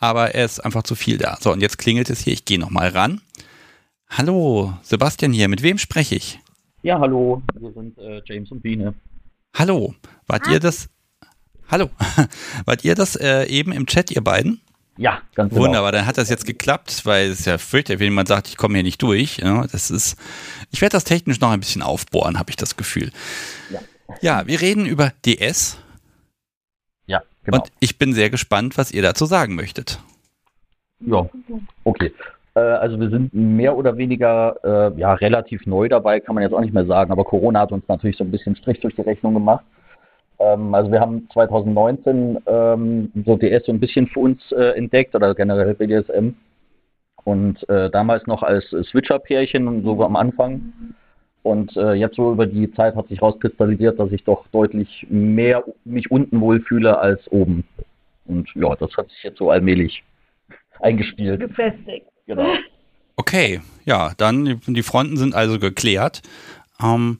aber 0.00 0.34
er 0.34 0.46
ist 0.46 0.58
einfach 0.60 0.82
zu 0.82 0.94
viel 0.94 1.18
da. 1.18 1.36
So, 1.40 1.52
und 1.52 1.60
jetzt 1.60 1.78
klingelt 1.78 2.10
es 2.10 2.20
hier, 2.20 2.32
ich 2.32 2.44
gehe 2.44 2.58
nochmal 2.58 2.88
ran. 2.88 3.20
Hallo, 4.08 4.74
Sebastian 4.82 5.32
hier, 5.32 5.48
mit 5.48 5.62
wem 5.62 5.78
spreche 5.78 6.16
ich? 6.16 6.40
Ja, 6.82 6.98
hallo, 6.98 7.42
wir 7.54 7.72
sind 7.72 7.96
äh, 7.98 8.22
James 8.24 8.50
und 8.50 8.62
Biene. 8.62 8.94
Hallo, 9.54 9.94
wart 10.26 10.48
ihr 10.48 10.58
das? 10.58 10.88
Hallo, 11.70 11.90
wart 12.64 12.84
ihr 12.84 12.94
das 12.94 13.14
äh, 13.14 13.44
eben 13.44 13.70
im 13.72 13.86
Chat, 13.86 14.10
ihr 14.10 14.24
beiden? 14.24 14.62
Ja, 14.96 15.20
ganz 15.34 15.50
genau. 15.50 15.66
Wunderbar, 15.66 15.92
dann 15.92 16.06
hat 16.06 16.18
das 16.18 16.30
jetzt 16.30 16.46
geklappt, 16.46 17.02
weil 17.04 17.30
es 17.30 17.44
ja 17.44 17.58
fürchterlich, 17.58 18.00
wenn 18.00 18.06
jemand 18.06 18.28
sagt, 18.28 18.48
ich 18.48 18.56
komme 18.56 18.74
hier 18.74 18.82
nicht 18.82 19.00
durch. 19.02 19.38
Ja, 19.38 19.66
das 19.66 19.90
ist, 19.90 20.16
ich 20.70 20.80
werde 20.80 20.94
das 20.94 21.04
technisch 21.04 21.40
noch 21.40 21.50
ein 21.50 21.60
bisschen 21.60 21.82
aufbohren, 21.82 22.38
habe 22.38 22.50
ich 22.50 22.56
das 22.56 22.76
Gefühl. 22.76 23.12
Ja. 23.70 23.80
ja, 24.20 24.46
wir 24.46 24.60
reden 24.60 24.86
über 24.86 25.12
DS. 25.24 25.78
Genau. 27.44 27.58
Und 27.58 27.68
ich 27.80 27.98
bin 27.98 28.12
sehr 28.12 28.30
gespannt, 28.30 28.76
was 28.76 28.92
ihr 28.92 29.02
dazu 29.02 29.24
sagen 29.24 29.54
möchtet. 29.54 29.98
Ja, 31.00 31.28
okay. 31.84 32.12
Äh, 32.54 32.60
also 32.60 33.00
wir 33.00 33.08
sind 33.08 33.32
mehr 33.32 33.76
oder 33.76 33.96
weniger 33.96 34.56
äh, 34.62 34.98
ja, 34.98 35.14
relativ 35.14 35.66
neu 35.66 35.88
dabei, 35.88 36.20
kann 36.20 36.34
man 36.34 36.42
jetzt 36.42 36.52
auch 36.52 36.60
nicht 36.60 36.74
mehr 36.74 36.86
sagen, 36.86 37.12
aber 37.12 37.24
Corona 37.24 37.60
hat 37.60 37.72
uns 37.72 37.86
natürlich 37.88 38.16
so 38.16 38.24
ein 38.24 38.30
bisschen 38.30 38.56
Strich 38.56 38.80
durch 38.80 38.94
die 38.94 39.02
Rechnung 39.02 39.34
gemacht. 39.34 39.64
Ähm, 40.38 40.74
also 40.74 40.90
wir 40.90 41.00
haben 41.00 41.28
2019 41.32 42.38
ähm, 42.46 43.12
so 43.24 43.36
DS 43.36 43.66
so 43.66 43.72
ein 43.72 43.80
bisschen 43.80 44.08
für 44.08 44.20
uns 44.20 44.52
äh, 44.52 44.76
entdeckt 44.76 45.14
oder 45.14 45.34
generell 45.34 45.74
BDSM. 45.74 46.34
Und 47.24 47.68
äh, 47.68 47.90
damals 47.90 48.26
noch 48.26 48.42
als 48.42 48.64
Switcher-Pärchen, 48.70 49.84
so 49.84 50.02
am 50.02 50.16
Anfang. 50.16 50.72
Und 51.42 51.74
äh, 51.76 51.94
jetzt 51.94 52.16
so 52.16 52.32
über 52.32 52.46
die 52.46 52.72
Zeit 52.74 52.96
hat 52.96 53.08
sich 53.08 53.22
rauskristallisiert, 53.22 53.98
dass 53.98 54.12
ich 54.12 54.24
doch 54.24 54.46
deutlich 54.52 55.06
mehr 55.08 55.64
mich 55.84 56.10
unten 56.10 56.40
wohlfühle 56.40 56.98
als 56.98 57.20
oben. 57.30 57.64
Und 58.26 58.48
ja, 58.54 58.76
das 58.76 58.94
hat 58.96 59.08
sich 59.08 59.22
jetzt 59.22 59.38
so 59.38 59.50
allmählich 59.50 60.02
eingespielt. 60.80 61.40
Gefestigt. 61.40 62.06
Genau. 62.26 62.52
Okay, 63.16 63.60
ja, 63.84 64.14
dann 64.16 64.62
die 64.66 64.82
Fronten 64.82 65.18
sind 65.18 65.34
also 65.34 65.58
geklärt. 65.58 66.22
Ähm, 66.82 67.18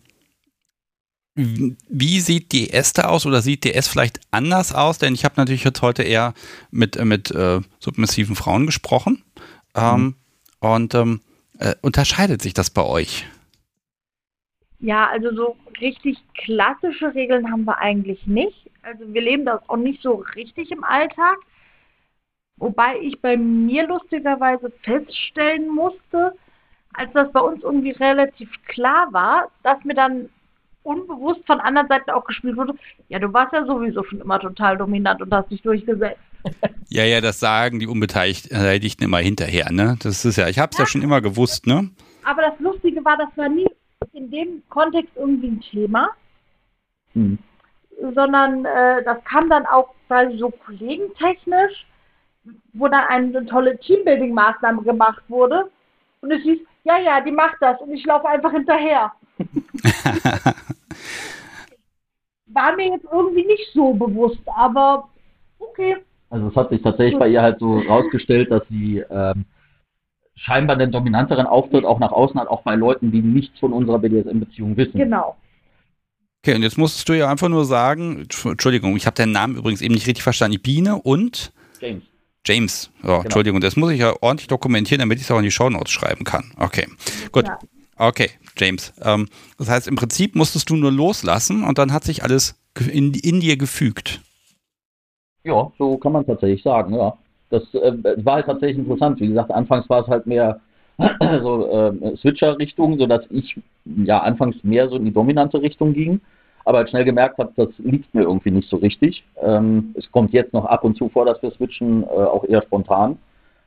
wie 1.34 2.20
sieht 2.20 2.52
die 2.52 2.72
Äste 2.72 3.08
aus 3.08 3.26
oder 3.26 3.42
sieht 3.42 3.64
DS 3.64 3.88
vielleicht 3.88 4.18
anders 4.30 4.74
aus? 4.74 4.96
Denn 4.96 5.12
ich 5.12 5.26
habe 5.26 5.34
natürlich 5.36 5.64
jetzt 5.64 5.82
heute 5.82 6.02
eher 6.02 6.32
mit, 6.70 7.02
mit 7.04 7.30
äh, 7.32 7.60
submissiven 7.80 8.34
Frauen 8.34 8.64
gesprochen. 8.64 9.22
Ähm, 9.74 10.00
mhm. 10.00 10.14
Und 10.60 10.94
ähm, 10.94 11.20
äh, 11.58 11.74
unterscheidet 11.82 12.40
sich 12.40 12.54
das 12.54 12.70
bei 12.70 12.82
euch? 12.82 13.26
Ja, 14.80 15.08
also 15.08 15.34
so 15.34 15.56
richtig 15.80 16.18
klassische 16.34 17.14
Regeln 17.14 17.50
haben 17.50 17.64
wir 17.64 17.78
eigentlich 17.78 18.26
nicht. 18.26 18.70
Also 18.82 19.12
wir 19.12 19.20
leben 19.20 19.44
das 19.44 19.60
auch 19.68 19.76
nicht 19.76 20.02
so 20.02 20.24
richtig 20.34 20.70
im 20.70 20.84
Alltag. 20.84 21.36
Wobei 22.56 22.98
ich 23.00 23.20
bei 23.20 23.36
mir 23.36 23.86
lustigerweise 23.86 24.70
feststellen 24.82 25.68
musste, 25.68 26.34
als 26.94 27.12
das 27.12 27.30
bei 27.32 27.40
uns 27.40 27.62
irgendwie 27.62 27.92
relativ 27.92 28.50
klar 28.66 29.08
war, 29.12 29.50
dass 29.62 29.82
mir 29.84 29.94
dann 29.94 30.28
unbewusst 30.82 31.40
von 31.46 31.60
anderen 31.60 31.88
Seiten 31.88 32.10
auch 32.10 32.24
gespielt 32.24 32.56
wurde, 32.56 32.74
ja, 33.08 33.18
du 33.18 33.32
warst 33.32 33.52
ja 33.52 33.64
sowieso 33.64 34.02
schon 34.04 34.20
immer 34.20 34.40
total 34.40 34.78
dominant 34.78 35.20
und 35.20 35.32
hast 35.32 35.50
dich 35.50 35.62
durchgesetzt. 35.62 36.20
Ja, 36.92 37.04
ja, 37.04 37.20
das 37.20 37.38
sagen 37.38 37.78
die 37.78 37.86
Unbeteiligten 37.86 39.04
immer 39.04 39.18
hinterher, 39.18 39.70
ne? 39.70 39.96
Das 40.02 40.24
ist 40.24 40.34
ja, 40.34 40.48
ich 40.48 40.58
habe 40.58 40.70
es 40.72 40.78
ja. 40.78 40.82
ja. 40.82 40.88
schon 40.88 41.02
immer 41.02 41.20
gewusst, 41.20 41.68
ne? 41.68 41.88
Aber 42.24 42.42
das 42.42 42.58
Lustige 42.58 43.04
war, 43.04 43.16
das 43.16 43.28
war 43.36 43.48
nie 43.48 43.68
in 44.12 44.30
dem 44.30 44.62
Kontext 44.68 45.10
irgendwie 45.16 45.48
ein 45.48 45.60
Thema, 45.60 46.10
hm. 47.12 47.38
sondern 48.14 48.64
äh, 48.64 49.02
das 49.04 49.22
kam 49.24 49.48
dann 49.48 49.66
auch 49.66 49.94
quasi 50.06 50.38
so 50.38 50.50
kollegentechnisch, 50.50 51.86
wo 52.72 52.88
dann 52.88 53.06
eine 53.08 53.44
tolle 53.46 53.78
Teambuilding-Maßnahme 53.78 54.82
gemacht 54.82 55.22
wurde 55.28 55.70
und 56.20 56.30
es 56.30 56.42
hieß, 56.42 56.58
ja, 56.84 56.98
ja, 56.98 57.20
die 57.20 57.32
macht 57.32 57.56
das 57.60 57.80
und 57.80 57.92
ich 57.92 58.04
laufe 58.06 58.28
einfach 58.28 58.52
hinterher. 58.52 59.12
War 62.46 62.74
mir 62.74 62.88
jetzt 62.92 63.06
irgendwie 63.12 63.46
nicht 63.46 63.72
so 63.74 63.92
bewusst, 63.92 64.42
aber 64.46 65.08
okay. 65.58 65.98
Also 66.30 66.48
es 66.48 66.56
hat 66.56 66.70
sich 66.70 66.82
tatsächlich 66.82 67.18
bei 67.18 67.28
ihr 67.28 67.42
halt 67.42 67.58
so 67.58 67.78
rausgestellt, 67.80 68.50
dass 68.50 68.66
sie 68.68 69.04
ähm, 69.10 69.44
scheinbar 70.40 70.76
den 70.76 70.90
dominanteren 70.90 71.46
Auftritt 71.46 71.84
auch 71.84 71.98
nach 71.98 72.12
außen 72.12 72.40
hat, 72.40 72.48
auch 72.48 72.62
bei 72.62 72.74
Leuten, 72.74 73.12
die 73.12 73.20
nichts 73.20 73.58
von 73.58 73.72
unserer 73.72 73.98
BDSM-Beziehung 73.98 74.76
wissen. 74.76 74.98
Genau. 74.98 75.36
Okay, 76.42 76.54
und 76.54 76.62
jetzt 76.62 76.78
musstest 76.78 77.08
du 77.08 77.12
ja 77.12 77.30
einfach 77.30 77.50
nur 77.50 77.66
sagen, 77.66 78.26
Entschuldigung, 78.44 78.96
ich 78.96 79.04
habe 79.04 79.14
deinen 79.14 79.32
Namen 79.32 79.56
übrigens 79.56 79.82
eben 79.82 79.92
nicht 79.92 80.06
richtig 80.06 80.22
verstanden, 80.22 80.58
Biene 80.60 80.96
und? 80.96 81.52
James. 81.80 82.04
James. 82.46 82.90
Oh, 83.02 83.06
genau. 83.06 83.20
Entschuldigung, 83.20 83.60
das 83.60 83.76
muss 83.76 83.92
ich 83.92 84.00
ja 84.00 84.14
ordentlich 84.22 84.48
dokumentieren, 84.48 85.00
damit 85.00 85.18
ich 85.18 85.24
es 85.24 85.30
auch 85.30 85.36
in 85.36 85.44
die 85.44 85.50
Shownotes 85.50 85.92
schreiben 85.92 86.24
kann. 86.24 86.52
Okay, 86.56 86.86
gut. 87.32 87.46
Ja. 87.46 87.58
Okay, 87.96 88.30
James. 88.56 88.94
Ähm, 89.02 89.28
das 89.58 89.68
heißt, 89.68 89.86
im 89.86 89.96
Prinzip 89.96 90.34
musstest 90.34 90.70
du 90.70 90.76
nur 90.76 90.90
loslassen 90.90 91.62
und 91.64 91.76
dann 91.76 91.92
hat 91.92 92.04
sich 92.04 92.22
alles 92.22 92.58
in, 92.90 93.12
in 93.12 93.40
dir 93.40 93.58
gefügt. 93.58 94.22
Ja, 95.44 95.70
so 95.76 95.98
kann 95.98 96.12
man 96.12 96.24
tatsächlich 96.24 96.62
sagen, 96.62 96.94
ja. 96.94 97.18
Das 97.50 97.62
äh, 97.74 97.92
war 98.24 98.36
halt 98.36 98.46
tatsächlich 98.46 98.78
interessant. 98.78 99.20
Wie 99.20 99.28
gesagt, 99.28 99.50
anfangs 99.50 99.88
war 99.90 100.02
es 100.02 100.08
halt 100.08 100.26
mehr 100.26 100.60
so 101.42 101.70
äh, 101.70 102.16
Switcher-Richtung, 102.16 102.98
sodass 102.98 103.22
ich 103.30 103.58
ja 103.84 104.20
anfangs 104.20 104.56
mehr 104.62 104.88
so 104.88 104.96
in 104.96 105.04
die 105.04 105.12
dominante 105.12 105.60
Richtung 105.60 105.92
ging, 105.92 106.20
aber 106.64 106.78
halt 106.78 106.90
schnell 106.90 107.04
gemerkt 107.04 107.38
habe, 107.38 107.52
das 107.56 107.68
liegt 107.78 108.14
mir 108.14 108.22
irgendwie 108.22 108.50
nicht 108.50 108.68
so 108.68 108.76
richtig. 108.76 109.24
Ähm, 109.42 109.94
es 109.96 110.10
kommt 110.12 110.32
jetzt 110.32 110.52
noch 110.52 110.64
ab 110.64 110.84
und 110.84 110.96
zu 110.96 111.08
vor, 111.08 111.24
dass 111.24 111.42
wir 111.42 111.50
switchen, 111.52 112.04
äh, 112.04 112.06
auch 112.06 112.44
eher 112.44 112.62
spontan. 112.62 113.18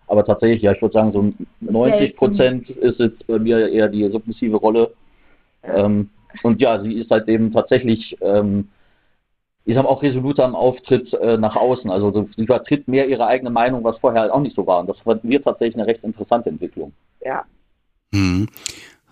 Aber 0.07 0.25
tatsächlich, 0.25 0.61
ja, 0.61 0.73
ich 0.73 0.81
würde 0.81 0.93
sagen, 0.93 1.11
so 1.11 1.33
90 1.61 2.15
Prozent 2.15 2.69
ist 2.69 2.99
jetzt 2.99 3.25
bei 3.25 3.39
mir 3.39 3.69
eher 3.69 3.87
die 3.87 4.07
submissive 4.09 4.57
Rolle. 4.57 4.91
Ähm, 5.63 6.09
und 6.43 6.61
ja, 6.61 6.81
sie 6.81 6.93
ist 6.93 7.09
halt 7.09 7.27
eben 7.27 7.51
tatsächlich, 7.51 8.17
ähm, 8.21 8.69
ich 9.65 9.77
habe 9.77 9.87
auch 9.87 10.01
resoluter 10.01 10.43
am 10.43 10.55
Auftritt 10.55 11.13
äh, 11.13 11.37
nach 11.37 11.55
außen. 11.55 11.89
Also 11.89 12.27
sie 12.35 12.45
vertritt 12.45 12.87
mehr 12.87 13.07
ihre 13.07 13.25
eigene 13.27 13.49
Meinung, 13.49 13.83
was 13.83 13.97
vorher 13.99 14.21
halt 14.21 14.31
auch 14.31 14.41
nicht 14.41 14.55
so 14.55 14.67
war. 14.67 14.79
Und 14.79 14.87
das 14.87 14.99
fanden 14.99 15.29
wir 15.29 15.41
tatsächlich 15.41 15.75
eine 15.75 15.87
recht 15.87 16.03
interessante 16.03 16.49
Entwicklung. 16.49 16.91
Ja. 17.23 17.45
Hm. 18.13 18.49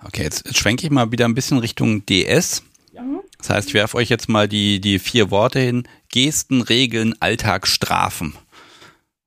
Okay, 0.05 0.23
jetzt, 0.23 0.45
jetzt 0.45 0.57
schwenke 0.57 0.85
ich 0.85 0.91
mal 0.91 1.11
wieder 1.11 1.25
ein 1.25 1.35
bisschen 1.35 1.59
Richtung 1.59 2.05
DS. 2.05 2.63
Ja. 2.91 3.03
Das 3.37 3.49
heißt, 3.49 3.69
ich 3.69 3.73
werfe 3.73 3.97
euch 3.97 4.09
jetzt 4.09 4.27
mal 4.27 4.47
die, 4.47 4.81
die 4.81 4.99
vier 4.99 5.31
Worte 5.31 5.59
hin. 5.59 5.87
Gesten, 6.09 6.61
Regeln, 6.61 7.15
Alltag, 7.19 7.65
Strafen. 7.65 8.35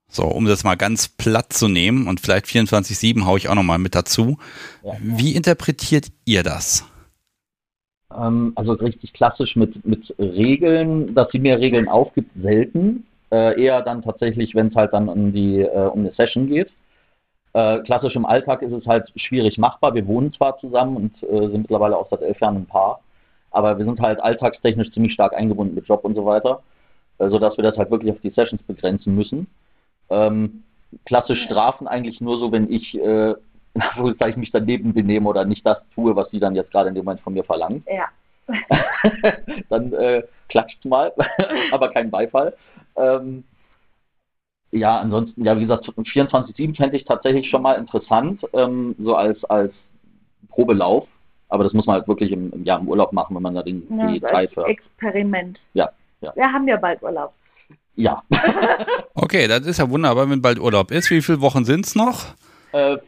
So, 0.09 0.25
um 0.25 0.45
das 0.45 0.63
mal 0.63 0.77
ganz 0.77 1.09
platt 1.09 1.53
zu 1.53 1.69
nehmen 1.69 2.07
und 2.07 2.21
vielleicht 2.21 2.47
24-7 2.47 3.25
haue 3.25 3.39
ich 3.39 3.49
auch 3.49 3.55
nochmal 3.55 3.79
mit 3.79 3.95
dazu. 3.95 4.39
Ja. 4.85 4.93
Wie 5.01 5.35
interpretiert 5.35 6.07
ihr 6.25 6.43
das? 6.43 6.85
Ähm, 8.17 8.53
also 8.55 8.73
richtig 8.73 9.13
klassisch 9.13 9.57
mit, 9.57 9.85
mit 9.85 10.15
Regeln, 10.19 11.15
dass 11.15 11.31
sie 11.31 11.39
mir 11.39 11.59
Regeln 11.59 11.89
aufgibt, 11.89 12.31
selten. 12.41 13.07
Äh, 13.31 13.63
eher 13.63 13.83
dann 13.83 14.03
tatsächlich, 14.03 14.55
wenn 14.55 14.69
es 14.69 14.75
halt 14.75 14.93
dann 14.93 15.09
um 15.09 15.33
die 15.33 15.61
äh, 15.61 15.89
um 15.89 16.01
eine 16.01 16.13
Session 16.13 16.49
geht. 16.49 16.71
Äh, 17.53 17.81
klassisch 17.81 18.17
im 18.17 18.27
Alltag 18.27 18.63
ist 18.63 18.73
es 18.73 18.87
halt 18.87 19.11
schwierig 19.17 19.59
machbar. 19.59 19.95
Wir 19.95 20.07
wohnen 20.07 20.33
zwar 20.33 20.59
zusammen 20.59 20.97
und 20.97 21.23
äh, 21.23 21.49
sind 21.49 21.59
mittlerweile 21.63 21.97
auch 21.97 22.09
seit 22.11 22.23
elf 22.23 22.41
Jahren 22.41 22.57
ein 22.57 22.67
Paar, 22.67 23.01
aber 23.51 23.79
wir 23.79 23.85
sind 23.85 24.01
halt 24.01 24.21
alltagstechnisch 24.21 24.93
ziemlich 24.93 25.13
stark 25.13 25.35
eingebunden 25.35 25.75
mit 25.75 25.87
Job 25.87 26.05
und 26.05 26.17
so 26.17 26.25
weiter, 26.25 26.63
äh, 27.19 27.29
sodass 27.31 27.57
wir 27.57 27.63
das 27.63 27.77
halt 27.77 27.91
wirklich 27.91 28.13
auf 28.13 28.21
die 28.23 28.31
Sessions 28.31 28.63
begrenzen 28.65 29.15
müssen. 29.15 29.47
Ähm, 30.11 30.65
klassisch 31.07 31.43
Strafen 31.45 31.87
eigentlich 31.87 32.21
nur 32.21 32.39
so, 32.39 32.53
wenn 32.53 32.71
ich 32.71 32.95
äh, 34.21 34.31
ich 34.31 34.37
mich 34.37 34.51
daneben 34.53 34.95
benehme 34.95 35.29
oder 35.29 35.45
nicht 35.45 35.65
das 35.67 35.79
tue, 35.95 36.15
was 36.17 36.31
sie 36.31 36.41
dann 36.41 36.55
jetzt 36.55 36.71
gerade 36.71 36.89
in 36.89 36.95
dem 36.95 37.05
Moment 37.05 37.21
von 37.21 37.35
mir 37.35 37.45
verlangt. 37.45 37.85
Ja. 37.87 38.09
dann 39.71 39.93
äh, 39.93 40.23
klatscht 40.49 40.85
mal, 40.85 41.13
aber 41.73 41.91
kein 41.91 42.11
Beifall. 42.11 42.55
Ähm, 42.97 43.45
ja, 44.71 44.99
ansonsten, 44.99 45.45
ja, 45.45 45.57
wie 45.57 45.63
gesagt, 45.63 45.87
24-7 45.87 46.77
fände 46.77 46.97
ich 46.97 47.05
tatsächlich 47.05 47.49
schon 47.49 47.63
mal 47.63 47.75
interessant, 47.75 48.41
ähm, 48.53 48.97
so 48.99 49.15
als, 49.15 49.43
als 49.45 49.73
Probelauf. 50.49 51.07
Aber 51.49 51.63
das 51.63 51.73
muss 51.73 51.87
man 51.87 51.97
halt 51.97 52.09
wirklich 52.09 52.33
im, 52.33 52.53
im, 52.53 52.65
ja, 52.65 52.77
im 52.77 52.89
Urlaub 52.89 53.13
machen, 53.13 53.37
wenn 53.37 53.43
man 53.43 53.55
da 53.55 53.63
den, 53.63 53.87
ja, 53.97 54.09
die 54.09 54.21
Zeit 54.21 54.57
hat. 54.57 54.67
Experiment. 54.67 55.61
Ja, 55.75 55.91
Ja. 56.21 56.33
Wir 56.35 56.53
haben 56.53 56.67
ja 56.67 56.77
bald 56.77 57.03
Urlaub. 57.03 57.33
Ja. 57.97 58.23
Okay, 59.15 59.47
das 59.47 59.65
ist 59.67 59.79
ja 59.79 59.89
wunderbar, 59.89 60.29
wenn 60.29 60.43
bald 60.43 60.59
Urlaub 60.59 60.91
ist. 60.91 61.09
Wie 61.11 61.23
viele 61.23 61.41
Wochen 61.41 61.65
sind 61.65 61.87
es 61.87 61.95
noch? 61.95 62.35
äh, 62.73 62.99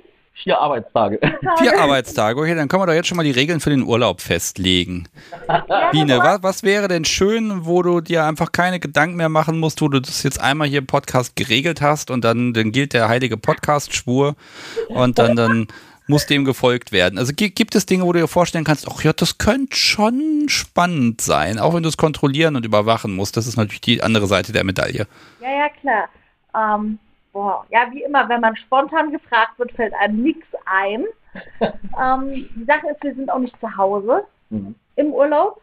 vier 0.42 0.60
Arbeitstage. 0.60 1.18
Vier 1.58 1.78
Arbeitstage. 1.78 2.40
Okay, 2.40 2.54
dann 2.54 2.68
können 2.68 2.82
wir 2.82 2.86
doch 2.86 2.92
jetzt 2.92 3.08
schon 3.08 3.16
mal 3.16 3.24
die 3.24 3.30
Regeln 3.30 3.60
für 3.60 3.70
den 3.70 3.82
Urlaub 3.82 4.20
festlegen. 4.20 5.08
Biene, 5.92 6.18
was, 6.18 6.42
was 6.42 6.62
wäre 6.62 6.88
denn 6.88 7.04
schön, 7.04 7.64
wo 7.64 7.82
du 7.82 8.00
dir 8.00 8.24
einfach 8.24 8.52
keine 8.52 8.78
Gedanken 8.78 9.16
mehr 9.16 9.28
machen 9.28 9.58
musst, 9.58 9.80
wo 9.80 9.88
du 9.88 10.00
das 10.00 10.22
jetzt 10.22 10.40
einmal 10.40 10.68
hier 10.68 10.78
im 10.80 10.86
Podcast 10.86 11.36
geregelt 11.36 11.80
hast 11.80 12.10
und 12.10 12.24
dann, 12.24 12.52
dann 12.52 12.72
gilt 12.72 12.92
der 12.92 13.08
heilige 13.08 13.36
Podcast-Schwur 13.36 14.36
und 14.88 15.18
dann, 15.18 15.36
dann 15.36 15.68
muss 16.06 16.26
dem 16.26 16.44
gefolgt 16.44 16.92
werden. 16.92 17.18
Also 17.18 17.32
gi- 17.32 17.50
gibt 17.50 17.74
es 17.74 17.86
Dinge, 17.86 18.04
wo 18.04 18.12
du 18.12 18.20
dir 18.20 18.28
vorstellen 18.28 18.64
kannst, 18.64 18.86
ach 18.88 19.02
ja, 19.02 19.12
das 19.12 19.38
könnte 19.38 19.76
schon 19.76 20.44
spannend 20.48 21.20
sein, 21.20 21.58
auch 21.58 21.74
wenn 21.74 21.82
du 21.82 21.88
es 21.88 21.96
kontrollieren 21.96 22.54
und 22.54 22.64
überwachen 22.64 23.12
musst. 23.16 23.36
Das 23.36 23.48
ist 23.48 23.56
natürlich 23.56 23.80
die 23.80 24.02
andere 24.02 24.28
Seite 24.28 24.52
der 24.52 24.62
Medaille. 24.62 25.08
Ja, 25.40 25.48
ja, 25.48 25.68
klar. 25.80 26.08
Ähm, 26.78 26.98
boah, 27.36 27.66
ja, 27.70 27.86
wie 27.92 28.02
immer, 28.02 28.26
wenn 28.30 28.40
man 28.40 28.56
spontan 28.56 29.10
gefragt 29.12 29.58
wird, 29.58 29.70
fällt 29.72 29.92
einem 29.94 30.22
nichts 30.22 30.46
ein. 30.64 31.04
ähm, 32.02 32.48
die 32.56 32.64
Sache 32.64 32.88
ist, 32.92 33.02
wir 33.02 33.14
sind 33.14 33.28
auch 33.30 33.38
nicht 33.38 33.58
zu 33.60 33.76
Hause 33.76 34.24
Mhm. 34.48 34.74
im 34.94 35.12
Urlaub, 35.12 35.60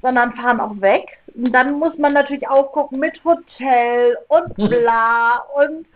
sondern 0.00 0.32
fahren 0.34 0.60
auch 0.60 0.80
weg. 0.80 1.04
Und 1.34 1.52
dann 1.52 1.72
muss 1.78 1.96
man 1.98 2.12
natürlich 2.14 2.48
auch 2.48 2.72
gucken 2.72 3.00
mit 3.00 3.22
Hotel 3.24 4.16
und 4.28 4.54
bla 4.54 5.38
und 5.56 5.86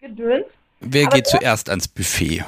Gedöns. 0.00 0.44
Wer 0.80 1.06
Aber 1.06 1.16
geht 1.16 1.24
das- 1.26 1.32
zuerst 1.32 1.68
ans 1.70 1.88
Buffet? 1.88 2.44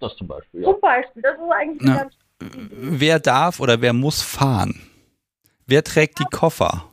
Das 0.00 0.14
zum 0.16 0.28
Beispiel, 0.28 0.60
ja. 0.62 0.70
Zum 0.70 0.80
Beispiel, 0.80 1.22
das 1.22 1.34
ist 1.34 1.50
eigentlich 1.52 1.88
Ja. 1.88 1.96
ganz 1.96 2.14
Wer 2.40 3.18
darf 3.18 3.58
oder 3.60 3.80
wer 3.80 3.92
muss 3.92 4.22
fahren? 4.22 4.80
Wer 5.66 5.82
trägt 5.82 6.20
die 6.20 6.24
Koffer? 6.30 6.84